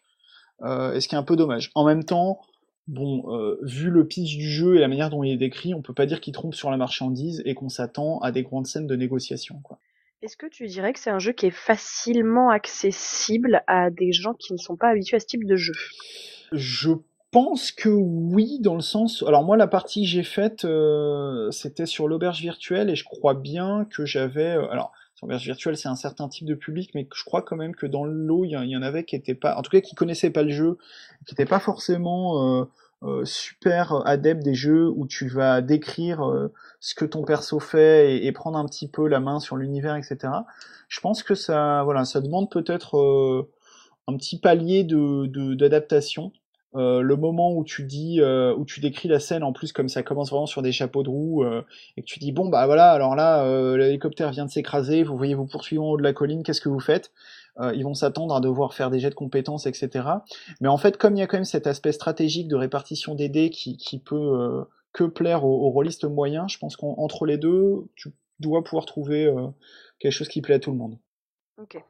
et 0.63 0.99
ce 0.99 1.07
qui 1.07 1.15
est 1.15 1.17
un 1.17 1.23
peu 1.23 1.35
dommage. 1.35 1.71
En 1.75 1.85
même 1.85 2.03
temps, 2.03 2.39
bon, 2.87 3.33
euh, 3.33 3.57
vu 3.63 3.89
le 3.89 4.07
pitch 4.07 4.37
du 4.37 4.49
jeu 4.49 4.75
et 4.75 4.79
la 4.79 4.87
manière 4.87 5.09
dont 5.09 5.23
il 5.23 5.31
est 5.31 5.37
décrit, 5.37 5.73
on 5.73 5.81
peut 5.81 5.93
pas 5.93 6.05
dire 6.05 6.21
qu'il 6.21 6.33
trompe 6.33 6.53
sur 6.53 6.71
la 6.71 6.77
marchandise 6.77 7.41
et 7.45 7.53
qu'on 7.53 7.69
s'attend 7.69 8.19
à 8.19 8.31
des 8.31 8.43
grandes 8.43 8.67
scènes 8.67 8.87
de 8.87 8.95
négociation. 8.95 9.59
Quoi. 9.63 9.79
Est-ce 10.21 10.37
que 10.37 10.47
tu 10.47 10.65
dirais 10.67 10.93
que 10.93 10.99
c'est 10.99 11.09
un 11.09 11.19
jeu 11.19 11.33
qui 11.33 11.47
est 11.47 11.51
facilement 11.51 12.49
accessible 12.49 13.61
à 13.67 13.89
des 13.89 14.11
gens 14.11 14.33
qui 14.33 14.53
ne 14.53 14.57
sont 14.57 14.75
pas 14.75 14.89
habitués 14.89 15.17
à 15.17 15.19
ce 15.19 15.27
type 15.27 15.45
de 15.45 15.55
jeu? 15.55 15.73
Je 16.51 16.91
pense 17.31 17.71
que 17.71 17.89
oui, 17.89 18.59
dans 18.61 18.75
le 18.75 18.81
sens. 18.81 19.23
Alors 19.27 19.43
moi, 19.43 19.57
la 19.57 19.67
partie 19.67 20.03
que 20.03 20.07
j'ai 20.07 20.23
faite, 20.23 20.63
euh, 20.63 21.51
c'était 21.51 21.85
sur 21.85 22.07
l'auberge 22.07 22.39
virtuelle 22.39 22.89
et 22.89 22.95
je 22.95 23.03
crois 23.03 23.33
bien 23.33 23.85
que 23.91 24.05
j'avais. 24.05 24.55
Euh, 24.55 24.69
alors 24.69 24.93
l'auberge 25.21 25.43
virtuelle, 25.43 25.77
c'est 25.77 25.87
un 25.87 25.95
certain 25.95 26.27
type 26.27 26.45
de 26.45 26.55
public, 26.55 26.91
mais 26.93 27.07
je 27.13 27.23
crois 27.23 27.41
quand 27.41 27.55
même 27.55 27.75
que 27.75 27.85
dans 27.85 28.03
le 28.03 28.13
lot, 28.13 28.43
il 28.45 28.51
y, 28.51 28.77
en 28.77 28.81
avait 28.81 29.05
qui 29.05 29.15
étaient 29.15 29.35
pas, 29.35 29.55
en 29.57 29.61
tout 29.61 29.71
cas, 29.71 29.81
qui 29.81 29.95
connaissaient 29.95 30.29
pas 30.29 30.43
le 30.43 30.51
jeu, 30.51 30.77
qui 31.25 31.33
n'étaient 31.33 31.49
pas 31.49 31.59
forcément 31.59 32.61
euh, 32.61 32.65
euh, 33.03 33.25
super 33.25 34.05
adeptes 34.05 34.43
des 34.43 34.55
jeux 34.55 34.89
où 34.89 35.07
tu 35.07 35.27
vas 35.27 35.61
décrire 35.61 36.29
euh, 36.29 36.51
ce 36.79 36.95
que 36.95 37.05
ton 37.05 37.23
perso 37.23 37.59
fait 37.59 38.25
et, 38.25 38.31
prendre 38.31 38.57
un 38.57 38.65
petit 38.65 38.89
peu 38.89 39.07
la 39.07 39.19
main 39.19 39.39
sur 39.39 39.55
l'univers, 39.55 39.95
etc. 39.95 40.33
Je 40.89 40.99
pense 40.99 41.23
que 41.23 41.35
ça, 41.35 41.83
voilà, 41.83 42.05
ça 42.05 42.21
demande 42.21 42.51
peut-être 42.51 43.47
un 44.07 44.17
petit 44.17 44.39
palier 44.39 44.83
de 44.83 45.55
d'adaptation. 45.55 46.31
Euh, 46.75 47.01
le 47.01 47.15
moment 47.15 47.53
où 47.53 47.63
tu 47.63 47.83
dis, 47.83 48.19
euh, 48.19 48.53
où 48.55 48.65
tu 48.65 48.81
décris 48.81 49.07
la 49.07 49.19
scène, 49.19 49.43
en 49.43 49.53
plus 49.53 49.71
comme 49.71 49.87
ça 49.87 50.03
commence 50.03 50.29
vraiment 50.29 50.45
sur 50.45 50.61
des 50.61 50.73
chapeaux 50.73 51.03
de 51.03 51.09
roue, 51.09 51.43
euh, 51.43 51.61
et 51.95 52.01
que 52.01 52.05
tu 52.05 52.19
dis 52.19 52.33
bon 52.33 52.49
bah 52.49 52.65
voilà, 52.65 52.91
alors 52.91 53.15
là 53.15 53.45
l'hélicoptère 53.77 54.31
vient 54.31 54.45
de 54.45 54.51
s'écraser, 54.51 55.03
vous 55.03 55.15
voyez 55.15 55.35
vous 55.35 55.45
poursuivez 55.45 55.81
en 55.81 55.85
haut 55.85 55.97
de 55.97 56.03
la 56.03 56.13
colline, 56.13 56.43
qu'est-ce 56.43 56.61
que 56.61 56.69
vous 56.69 56.79
faites? 56.79 57.11
Ils 57.73 57.83
vont 57.83 57.93
s'attendre 57.93 58.35
à 58.35 58.41
devoir 58.41 58.73
faire 58.73 58.89
des 58.89 58.99
jets 58.99 59.11
de 59.11 59.15
compétences, 59.15 59.65
etc. 59.65 60.09
Mais 60.59 60.67
en 60.67 60.75
fait, 60.75 60.97
comme 60.97 61.15
il 61.15 61.19
y 61.19 61.21
a 61.21 61.27
quand 61.27 61.37
même 61.37 61.45
cet 61.45 61.67
aspect 61.67 61.93
stratégique 61.93 62.49
de 62.49 62.57
répartition 62.57 63.15
des 63.15 63.29
dés 63.29 63.49
qui, 63.49 63.77
qui 63.77 63.97
peut 63.97 64.65
que 64.91 65.05
plaire 65.05 65.45
aux, 65.45 65.65
aux 65.65 65.69
rôlistes 65.69 66.03
moyens, 66.03 66.51
je 66.51 66.57
pense 66.57 66.75
qu'entre 66.75 67.25
les 67.25 67.37
deux, 67.37 67.87
tu 67.95 68.09
dois 68.41 68.61
pouvoir 68.61 68.85
trouver 68.85 69.33
quelque 69.99 70.11
chose 70.11 70.27
qui 70.27 70.41
plaît 70.41 70.55
à 70.55 70.59
tout 70.59 70.71
le 70.71 70.77
monde. 70.77 70.97
Ok. 71.57 71.81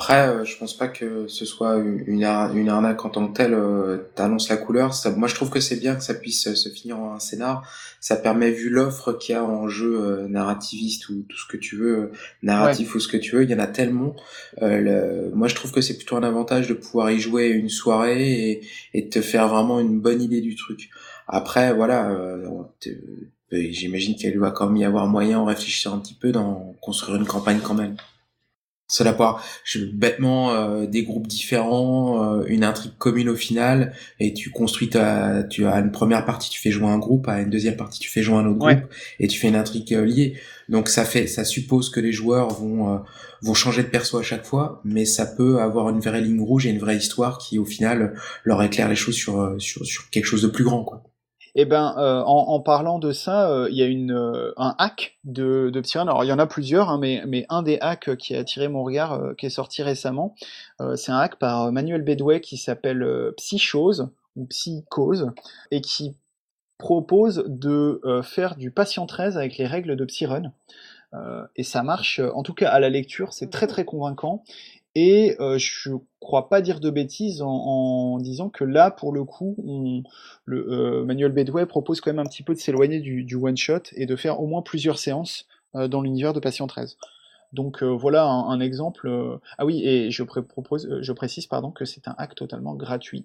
Après, 0.00 0.28
euh, 0.28 0.44
je 0.44 0.56
pense 0.56 0.76
pas 0.76 0.86
que 0.86 1.26
ce 1.26 1.44
soit 1.44 1.76
une, 1.78 2.04
une 2.06 2.68
arnaque 2.68 3.04
en 3.04 3.08
tant 3.08 3.26
que 3.26 3.36
telle. 3.36 3.52
Euh, 3.52 3.96
T'annonces 4.14 4.48
la 4.48 4.56
couleur. 4.56 4.94
Ça, 4.94 5.10
moi, 5.10 5.26
je 5.26 5.34
trouve 5.34 5.50
que 5.50 5.58
c'est 5.58 5.74
bien 5.74 5.96
que 5.96 6.04
ça 6.04 6.14
puisse 6.14 6.46
euh, 6.46 6.54
se 6.54 6.68
finir 6.68 7.00
en 7.00 7.14
un 7.14 7.18
scénar. 7.18 7.68
Ça 7.98 8.14
permet, 8.14 8.52
vu 8.52 8.70
l'offre 8.70 9.12
qu'il 9.14 9.34
y 9.34 9.36
a 9.36 9.42
en 9.42 9.66
jeu 9.68 10.00
euh, 10.00 10.28
narrativiste 10.28 11.08
ou 11.08 11.24
tout 11.28 11.36
ce 11.36 11.48
que 11.48 11.56
tu 11.56 11.74
veux, 11.76 12.12
narratif 12.44 12.94
ou 12.94 13.00
ce 13.00 13.08
que 13.08 13.16
tu 13.16 13.34
veux, 13.34 13.42
il 13.42 13.50
y 13.50 13.54
en 13.56 13.58
a 13.58 13.66
tellement. 13.66 14.14
Le, 14.60 15.32
moi, 15.34 15.48
je 15.48 15.56
trouve 15.56 15.72
que 15.72 15.80
c'est 15.80 15.96
plutôt 15.96 16.14
un 16.14 16.22
avantage 16.22 16.68
de 16.68 16.74
pouvoir 16.74 17.10
y 17.10 17.18
jouer 17.18 17.48
une 17.48 17.68
soirée 17.68 18.50
et, 18.50 18.60
et 18.94 19.02
de 19.02 19.08
te 19.08 19.20
faire 19.20 19.48
vraiment 19.48 19.80
une 19.80 19.98
bonne 19.98 20.22
idée 20.22 20.40
du 20.40 20.54
truc. 20.54 20.90
Après, 21.26 21.74
voilà, 21.74 22.16
j'imagine 23.50 24.14
qu'il 24.14 24.32
doit 24.32 24.52
quand 24.52 24.68
même 24.68 24.76
y 24.76 24.84
avoir 24.84 25.08
moyen, 25.08 25.40
en 25.40 25.44
réfléchissant 25.44 25.96
un 25.96 25.98
petit 25.98 26.14
peu, 26.14 26.30
dans 26.30 26.76
construire 26.80 27.16
une 27.16 27.26
campagne 27.26 27.58
quand 27.60 27.74
même. 27.74 27.96
Cela 28.90 29.12
part 29.12 29.44
je, 29.64 29.84
bêtement 29.84 30.52
euh, 30.52 30.86
des 30.86 31.02
groupes 31.02 31.26
différents, 31.26 32.38
euh, 32.38 32.44
une 32.46 32.64
intrigue 32.64 32.92
commune 32.96 33.28
au 33.28 33.36
final, 33.36 33.92
et 34.18 34.32
tu 34.32 34.50
construis 34.50 34.88
ta, 34.88 35.42
tu 35.42 35.66
as 35.66 35.78
une 35.78 35.92
première 35.92 36.24
partie, 36.24 36.48
tu 36.48 36.58
fais 36.58 36.70
jouer 36.70 36.88
un 36.88 36.98
groupe, 36.98 37.28
à 37.28 37.40
une 37.40 37.50
deuxième 37.50 37.76
partie, 37.76 38.00
tu 38.00 38.08
fais 38.08 38.22
jouer 38.22 38.36
un 38.36 38.46
autre 38.46 38.58
groupe, 38.58 38.90
et 39.20 39.28
tu 39.28 39.38
fais 39.38 39.48
une 39.48 39.56
intrigue 39.56 39.92
euh, 39.92 40.06
liée. 40.06 40.38
Donc 40.70 40.88
ça 40.88 41.04
fait, 41.04 41.26
ça 41.26 41.44
suppose 41.44 41.90
que 41.90 42.00
les 42.00 42.12
joueurs 42.12 42.48
vont 42.48 43.02
vont 43.40 43.54
changer 43.54 43.82
de 43.82 43.88
perso 43.88 44.18
à 44.18 44.22
chaque 44.22 44.44
fois, 44.44 44.82
mais 44.84 45.04
ça 45.04 45.24
peut 45.24 45.60
avoir 45.60 45.88
une 45.90 46.00
vraie 46.00 46.20
ligne 46.20 46.40
rouge 46.40 46.66
et 46.66 46.70
une 46.70 46.78
vraie 46.78 46.96
histoire 46.96 47.38
qui 47.38 47.58
au 47.58 47.64
final 47.64 48.14
leur 48.44 48.62
éclaire 48.62 48.88
les 48.88 48.96
choses 48.96 49.14
sur 49.14 49.54
sur, 49.58 49.86
sur 49.86 50.10
quelque 50.10 50.26
chose 50.26 50.42
de 50.42 50.48
plus 50.48 50.64
grand, 50.64 50.84
quoi. 50.84 51.07
Eh 51.60 51.64
ben, 51.64 51.96
euh, 51.98 52.22
en, 52.22 52.60
parlant 52.60 53.00
de 53.00 53.10
ça, 53.10 53.50
euh, 53.50 53.68
il 53.68 53.76
y 53.76 53.82
a 53.82 53.86
euh, 53.86 54.52
un 54.58 54.76
hack 54.78 55.18
de, 55.24 55.70
de. 55.70 55.98
Alors, 55.98 56.22
il 56.22 56.28
y 56.28 56.32
en 56.32 56.38
a 56.38 56.46
plusieurs, 56.46 56.88
hein, 56.88 57.00
mais, 57.00 57.46
un 57.48 57.62
des 57.62 57.78
hacks 57.80 58.14
qui 58.14 58.36
a 58.36 58.38
attiré 58.38 58.68
mon 58.68 58.84
regard, 58.84 59.34
qui 59.36 59.46
est 59.46 59.50
sorti 59.50 59.82
récemment, 59.82 60.36
c'est 60.94 61.10
un 61.10 61.18
hack 61.18 61.36
par 61.40 61.72
Manuel 61.72 62.02
Bedway 62.02 62.40
qui 62.40 62.58
s'appelle 62.58 63.04
Psychose 63.36 64.08
ou 64.36 64.46
Psychose 64.46 65.32
et 65.72 65.80
qui 65.80 66.14
propose 66.78 67.42
de 67.48 68.00
faire 68.22 68.54
du 68.54 68.70
patient 68.70 69.06
13 69.06 69.36
avec 69.36 69.56
les 69.56 69.66
règles 69.66 69.96
de 69.96 70.04
Psyrun. 70.04 70.52
et 71.56 71.64
ça 71.64 71.82
marche, 71.82 72.20
en 72.20 72.44
tout 72.44 72.54
cas 72.54 72.70
à 72.70 72.78
la 72.78 72.88
lecture, 72.88 73.32
c'est 73.32 73.50
très 73.50 73.66
très 73.66 73.84
convaincant. 73.84 74.44
Et 75.00 75.36
euh, 75.38 75.58
je 75.58 75.92
crois 76.18 76.48
pas 76.48 76.60
dire 76.60 76.80
de 76.80 76.90
bêtises 76.90 77.40
en, 77.40 78.18
disant 78.18 78.48
que 78.48 78.64
là, 78.64 78.90
pour 78.90 79.12
le 79.12 79.22
coup, 79.22 79.54
le, 80.44 80.72
euh, 80.72 81.04
Manuel 81.04 81.30
Bedway 81.30 81.66
propose 81.66 82.00
quand 82.00 82.10
même 82.10 82.18
un 82.18 82.28
petit 82.28 82.42
peu 82.42 82.52
de 82.52 82.58
s'éloigner 82.58 82.98
du, 82.98 83.36
one-shot 83.36 83.92
et 83.92 84.06
de 84.06 84.16
faire 84.16 84.40
au 84.40 84.48
moins 84.48 84.60
plusieurs 84.60 84.98
séances 84.98 85.46
euh, 85.76 85.86
dans 85.86 86.00
l'univers 86.00 86.32
de 86.32 86.40
Patient 86.40 86.66
13. 86.66 86.96
Donc 87.52 87.84
euh, 87.84 87.86
voilà 87.86 88.24
un, 88.24 88.58
exemple. 88.58 89.08
Ah 89.56 89.64
oui, 89.64 89.86
et 89.86 90.10
je 90.10 91.12
précise 91.12 91.46
pardon 91.46 91.70
que 91.70 91.84
c'est 91.84 92.08
un 92.08 92.16
hack 92.18 92.34
totalement 92.34 92.74
gratuit 92.74 93.24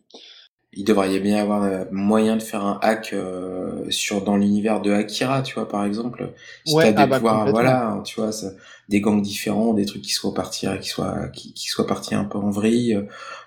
il 0.75 0.83
devrait 0.83 1.19
bien 1.19 1.37
y 1.37 1.39
avoir 1.39 1.63
euh, 1.63 1.85
moyen 1.91 2.35
de 2.35 2.41
faire 2.41 2.65
un 2.65 2.79
hack 2.81 3.13
euh, 3.13 3.89
sur 3.89 4.23
dans 4.23 4.37
l'univers 4.37 4.81
de 4.81 4.91
Akira, 4.91 5.41
tu 5.41 5.55
vois, 5.55 5.67
par 5.67 5.85
exemple. 5.85 6.33
Si 6.65 6.73
ouais, 6.73 6.93
t'as 6.93 7.05
des 7.05 7.13
ah 7.13 7.19
bah, 7.19 7.45
voilà, 7.49 8.01
tu 8.05 8.19
vois, 8.19 8.31
ça, 8.31 8.51
des 8.89 9.01
gangs 9.01 9.21
différents, 9.21 9.73
des 9.73 9.85
trucs 9.85 10.01
qui 10.01 10.11
soient 10.11 10.33
partis, 10.33 10.67
qui 10.81 10.89
soient, 10.89 11.27
qui, 11.29 11.53
qui 11.53 11.67
soient 11.67 11.87
partis 11.87 12.15
un 12.15 12.25
peu 12.25 12.37
en 12.37 12.49
vrille. 12.49 12.95
Euh, 12.95 13.03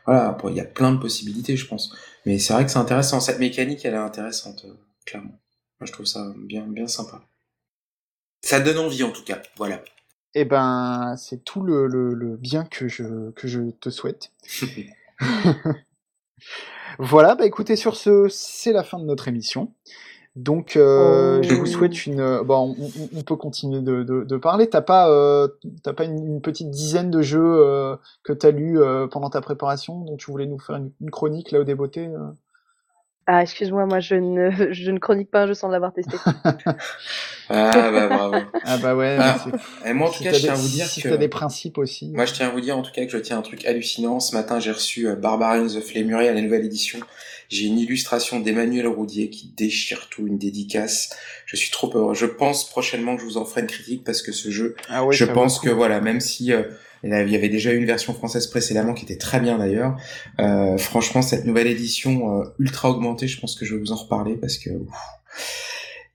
voilà, 0.07 0.36
il 0.48 0.55
y 0.55 0.61
a 0.61 0.65
plein 0.65 0.93
de 0.93 0.98
possibilités, 0.98 1.57
je 1.57 1.66
pense. 1.66 1.94
Mais 2.24 2.39
c'est 2.39 2.53
vrai 2.53 2.65
que 2.65 2.70
c'est 2.70 2.78
intéressant. 2.78 3.20
Cette 3.20 3.40
mécanique, 3.40 3.85
elle 3.85 3.94
est 3.94 3.98
intéressante, 3.98 4.66
clairement. 5.05 5.39
Moi, 5.81 5.86
je 5.86 5.93
trouve 5.93 6.07
ça 6.07 6.32
bien, 6.36 6.62
bien 6.62 6.86
sympa. 6.86 7.20
Ça 8.43 8.61
donne 8.61 8.78
envie, 8.78 9.03
en 9.03 9.11
tout 9.11 9.24
cas. 9.24 9.43
Voilà. 9.57 9.82
Eh 10.35 10.44
ben, 10.44 11.15
c'est 11.16 11.44
tout 11.44 11.62
le, 11.62 11.86
le, 11.86 12.15
le 12.15 12.36
bien 12.36 12.65
que 12.65 12.89
je, 12.89 13.31
que 13.32 13.48
je 13.48 13.70
te 13.70 13.90
souhaite. 13.90 14.32
Voilà, 16.98 17.35
bah 17.35 17.47
écoutez, 17.47 17.77
sur 17.77 17.97
ce, 17.97 18.27
c'est 18.28 18.73
la 18.73 18.82
fin 18.82 18.98
de 18.98 19.05
notre 19.05 19.28
émission. 19.28 19.73
Donc, 20.36 20.77
euh, 20.77 21.43
je 21.43 21.55
vous 21.55 21.62
oh. 21.62 21.66
souhaite 21.66 22.05
une. 22.05 22.20
Euh, 22.20 22.43
bon, 22.43 22.77
on, 23.14 23.23
peut 23.23 23.36
continuer 23.36 23.81
de, 23.81 24.02
de, 24.02 24.36
parler. 24.36 24.68
T'as 24.68 24.82
pas, 24.82 25.10
euh, 25.10 25.48
pas 25.97 26.05
une, 26.05 26.43
petite 26.43 26.70
dizaine 26.70 27.10
de 27.10 27.23
jeux 27.23 27.40
euh, 27.43 27.97
que 28.23 28.35
t'as 28.35 28.51
lu 28.51 28.78
pendant 29.10 29.31
ta 29.31 29.40
préparation, 29.40 30.01
dont 30.01 30.16
tu 30.16 30.31
voulais 30.31 30.47
nous 30.47 30.59
faire 30.59 30.77
une, 30.77 31.10
chronique 31.10 31.52
là 31.52 31.60
au 31.60 31.64
débeauté 31.64 32.10
ah, 33.28 33.43
excuse-moi, 33.43 33.86
moi 33.86 33.98
je 33.98 34.15
ne, 34.15 34.51
je 34.73 34.90
ne 34.90 34.98
chronique 34.98 35.31
pas 35.31 35.43
un 35.43 35.47
jeu 35.48 35.55
sans 35.55 35.69
l'avoir 35.69 35.93
testé. 35.93 36.16
ah 37.48 37.90
bah 37.90 38.07
bravo. 38.07 38.36
Ah 38.65 38.78
bah 38.78 38.94
ouais. 38.94 39.16
Ah, 39.19 39.44
et 39.85 39.93
moi 39.93 40.09
en 40.09 40.12
tout 40.12 40.23
cas, 40.23 40.32
je 40.32 40.40
tiens 40.40 40.53
à 40.53 40.57
vous 40.57 40.69
dire 40.69 40.86
si 40.86 41.03
que... 41.03 41.09
t'as 41.09 41.16
des 41.16 41.28
principes 41.28 41.78
aussi. 41.78 42.11
Moi 42.11 42.24
je 42.24 42.35
tiens 42.35 42.47
à 42.47 42.51
vous 42.51 42.61
dire 42.61 42.78
en 42.78 42.82
tout 42.82 42.93
cas 42.93 43.05
que 43.05 43.11
je 43.11 43.19
tiens 43.19 43.39
un 43.39 43.43
truc 43.43 43.65
hallucinant. 43.66 44.20
Ce 44.20 44.35
matin 44.35 44.61
j'ai 44.61 44.70
reçu 44.70 45.09
euh, 45.09 45.16
Barbarian 45.16 45.66
the 45.66 45.81
Flamery 45.81 46.28
à 46.28 46.35
la 46.35 46.40
nouvelle 46.40 46.65
édition. 46.65 47.01
J'ai 47.48 47.66
une 47.66 47.78
illustration 47.78 48.40
d'Emmanuel 48.40 48.86
Roudier 48.86 49.28
qui 49.31 49.48
déchire 49.57 50.09
tout, 50.09 50.27
une 50.27 50.39
dédicace. 50.39 51.16
Je 51.47 51.57
suis 51.57 51.70
trop 51.70 51.90
heureux. 51.94 52.15
Je 52.15 52.27
pense 52.27 52.69
prochainement 52.69 53.16
que 53.16 53.23
je 53.23 53.27
vous 53.27 53.39
en 53.39 53.44
ferai 53.44 53.62
une 53.62 53.69
critique 53.69 54.05
parce 54.05 54.23
que 54.23 54.32
ce 54.32 54.51
jeu, 54.51 54.77
ah 54.89 55.05
je 55.11 55.24
pense 55.24 55.59
que 55.59 55.70
voilà, 55.70 56.01
même 56.01 56.20
si... 56.20 56.53
Euh, 56.53 56.62
il 57.07 57.31
y 57.31 57.37
avait 57.37 57.49
déjà 57.49 57.73
eu 57.73 57.77
une 57.77 57.87
version 57.87 58.12
française 58.12 58.47
précédemment 58.47 58.95
qui 58.95 59.05
était 59.05 59.16
très 59.16 59.41
bien 59.41 59.59
d'ailleurs. 59.59 59.97
Euh, 60.41 60.78
franchement, 60.78 61.23
cette 61.23 61.45
nouvelle 61.45 61.66
édition 61.66 62.41
euh, 62.41 62.45
ultra 62.59 62.91
augmentée, 62.91 63.28
je 63.28 63.41
pense 63.41 63.55
que 63.55 63.65
je 63.65 63.74
vais 63.74 63.81
vous 63.81 63.93
en 63.93 63.97
reparler 63.97 64.37
parce 64.37 64.59
que 64.59 64.70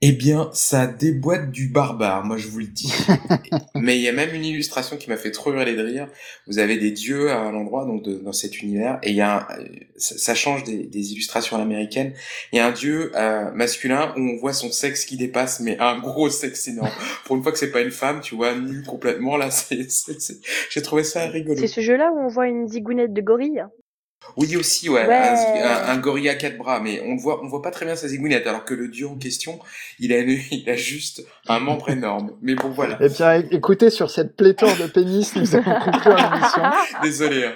eh 0.04 0.10
bien, 0.10 0.50
ça 0.52 0.88
déboîte 0.88 1.52
du 1.52 1.68
barbare, 1.68 2.24
moi 2.24 2.36
je 2.36 2.48
vous 2.48 2.58
le 2.58 2.66
dis. 2.66 2.92
Mais 3.76 3.96
il 3.96 4.02
y 4.02 4.08
a 4.08 4.12
même 4.12 4.34
une 4.34 4.44
illustration 4.44 4.96
qui 4.96 5.08
m'a 5.08 5.16
fait 5.16 5.30
trop 5.30 5.52
hurler 5.52 5.76
de 5.76 5.82
rire. 5.82 6.08
Vous 6.48 6.58
avez 6.58 6.76
des 6.76 6.90
dieux 6.90 7.30
à 7.30 7.52
l'endroit 7.52 7.84
donc 7.84 8.08
dans 8.08 8.32
cet 8.32 8.62
univers 8.62 8.98
et 9.04 9.10
il 9.10 9.14
y 9.14 9.20
a 9.20 9.46
ça, 9.96 10.34
change 10.34 10.64
des, 10.64 11.12
illustrations 11.12 11.56
américaines. 11.56 12.14
Il 12.52 12.56
y 12.56 12.58
a 12.58 12.66
un 12.66 12.72
dieu 12.72 13.12
euh, 13.14 13.52
masculin 13.52 14.12
où 14.16 14.20
on 14.20 14.36
voit 14.38 14.52
son 14.52 14.72
sexe 14.72 15.04
qui 15.04 15.16
dépasse, 15.16 15.60
mais 15.60 15.78
un 15.78 16.00
gros 16.00 16.28
sexe 16.28 16.66
énorme. 16.66 16.90
Pour 17.24 17.36
une 17.36 17.42
fois 17.44 17.52
que 17.52 17.58
c'est 17.58 17.70
pas 17.70 17.80
une 17.80 17.92
femme, 17.92 18.20
tu 18.20 18.34
vois, 18.34 18.56
nu 18.56 18.82
complètement 18.82 19.36
là, 19.36 19.50
j'ai 20.70 20.82
trouvé 20.82 21.04
ça 21.04 21.26
rigolo. 21.26 21.56
C'est 21.60 21.68
ce 21.68 21.80
jeu-là 21.80 22.10
où 22.12 22.18
on 22.18 22.28
voit 22.28 22.48
une 22.48 22.66
zigounette 22.66 23.12
de 23.12 23.20
gorille? 23.20 23.62
Oui 24.36 24.56
aussi, 24.56 24.88
ouais, 24.88 25.02
Un, 25.02 25.98
gorille 25.98 26.28
à 26.28 26.34
quatre 26.34 26.56
bras, 26.56 26.80
mais 26.80 27.02
on 27.06 27.16
voit, 27.16 27.42
on 27.44 27.48
voit 27.48 27.62
pas 27.62 27.70
très 27.70 27.84
bien 27.84 27.96
sa 27.96 28.08
zigouinette, 28.08 28.46
alors 28.46 28.64
que 28.64 28.74
le 28.74 28.88
dieu 28.88 29.06
en 29.06 29.16
question, 29.16 29.58
il 29.98 30.12
a, 30.12 30.18
il 30.50 30.68
a 30.68 30.76
juste 30.76 31.24
un 31.48 31.58
membre 31.58 31.90
énorme. 31.90 32.32
Mais 32.40 32.54
bon, 32.54 32.70
voilà. 32.70 32.96
Eh 33.00 33.08
bien, 33.08 33.34
écoutez, 33.50 33.90
sur 33.90 34.10
cette 34.10 34.36
pléthore 34.36 34.76
de 34.76 34.86
pénis, 34.86 35.34
nous 35.36 35.54
allons 35.54 35.78
conclure 35.80 36.16
l'émission. 36.16 36.62
Désolé. 37.02 37.44
Hein. 37.44 37.54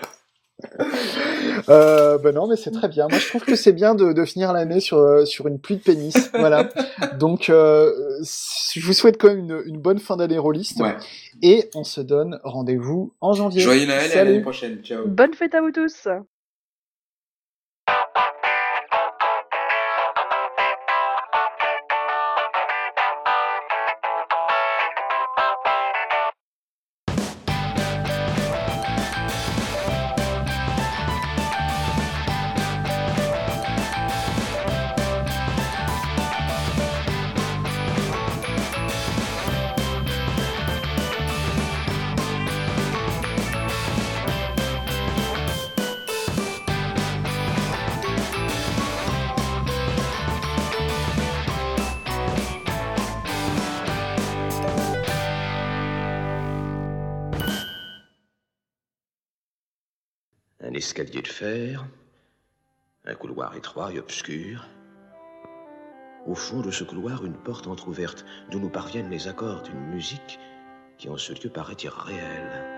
Euh, 1.69 2.17
ben 2.19 2.35
non, 2.35 2.47
mais 2.47 2.57
c'est 2.57 2.71
très 2.71 2.89
bien. 2.89 3.09
Moi, 3.09 3.19
je 3.19 3.29
trouve 3.29 3.45
que 3.45 3.57
c'est 3.57 3.73
bien 3.73 3.95
de, 3.95 4.13
de 4.13 4.25
finir 4.25 4.55
l'année 4.55 4.81
sur 4.81 5.27
sur 5.27 5.47
une 5.49 5.59
pluie 5.59 5.77
de 5.77 5.83
pénis. 5.83 6.31
Voilà. 6.33 6.71
Donc, 7.19 7.51
euh, 7.51 7.93
je 8.75 8.81
vous 8.87 8.95
souhaite 8.95 9.19
quand 9.19 9.29
même 9.29 9.41
une, 9.41 9.63
une 9.67 9.79
bonne 9.79 9.99
fin 9.99 10.17
d'année 10.17 10.39
rôliste. 10.39 10.81
Ouais. 10.81 10.97
Et 11.43 11.69
on 11.75 11.85
se 11.85 12.01
donne 12.01 12.41
rendez-vous 12.43 13.13
en 13.21 13.35
janvier. 13.35 13.61
Joyeux 13.61 13.87
Noël 13.87 14.11
et 14.11 14.19
à 14.19 14.25
l'année 14.25 14.41
prochaine. 14.41 14.79
Ciao. 14.83 15.07
Bonne 15.07 15.35
fête 15.35 15.55
à 15.55 15.61
vous 15.61 15.73
tous. 15.73 16.09
Escalier 60.97 61.21
de 61.21 61.29
fer, 61.29 61.87
un 63.05 63.15
couloir 63.15 63.55
étroit 63.55 63.93
et 63.93 63.99
obscur. 63.99 64.67
Au 66.25 66.35
fond 66.35 66.63
de 66.63 66.71
ce 66.71 66.85
couloir, 66.85 67.27
une 67.27 67.37
porte 67.37 67.67
entr'ouverte 67.67 68.25
d'où 68.51 68.61
nous 68.61 68.71
parviennent 68.71 69.11
les 69.11 69.29
accords 69.29 69.61
d'une 69.61 69.91
musique 69.91 70.39
qui 70.97 71.11
en 71.11 71.19
ce 71.19 71.35
lieu 71.35 71.51
paraît 71.51 71.77
irréelle. 71.83 72.76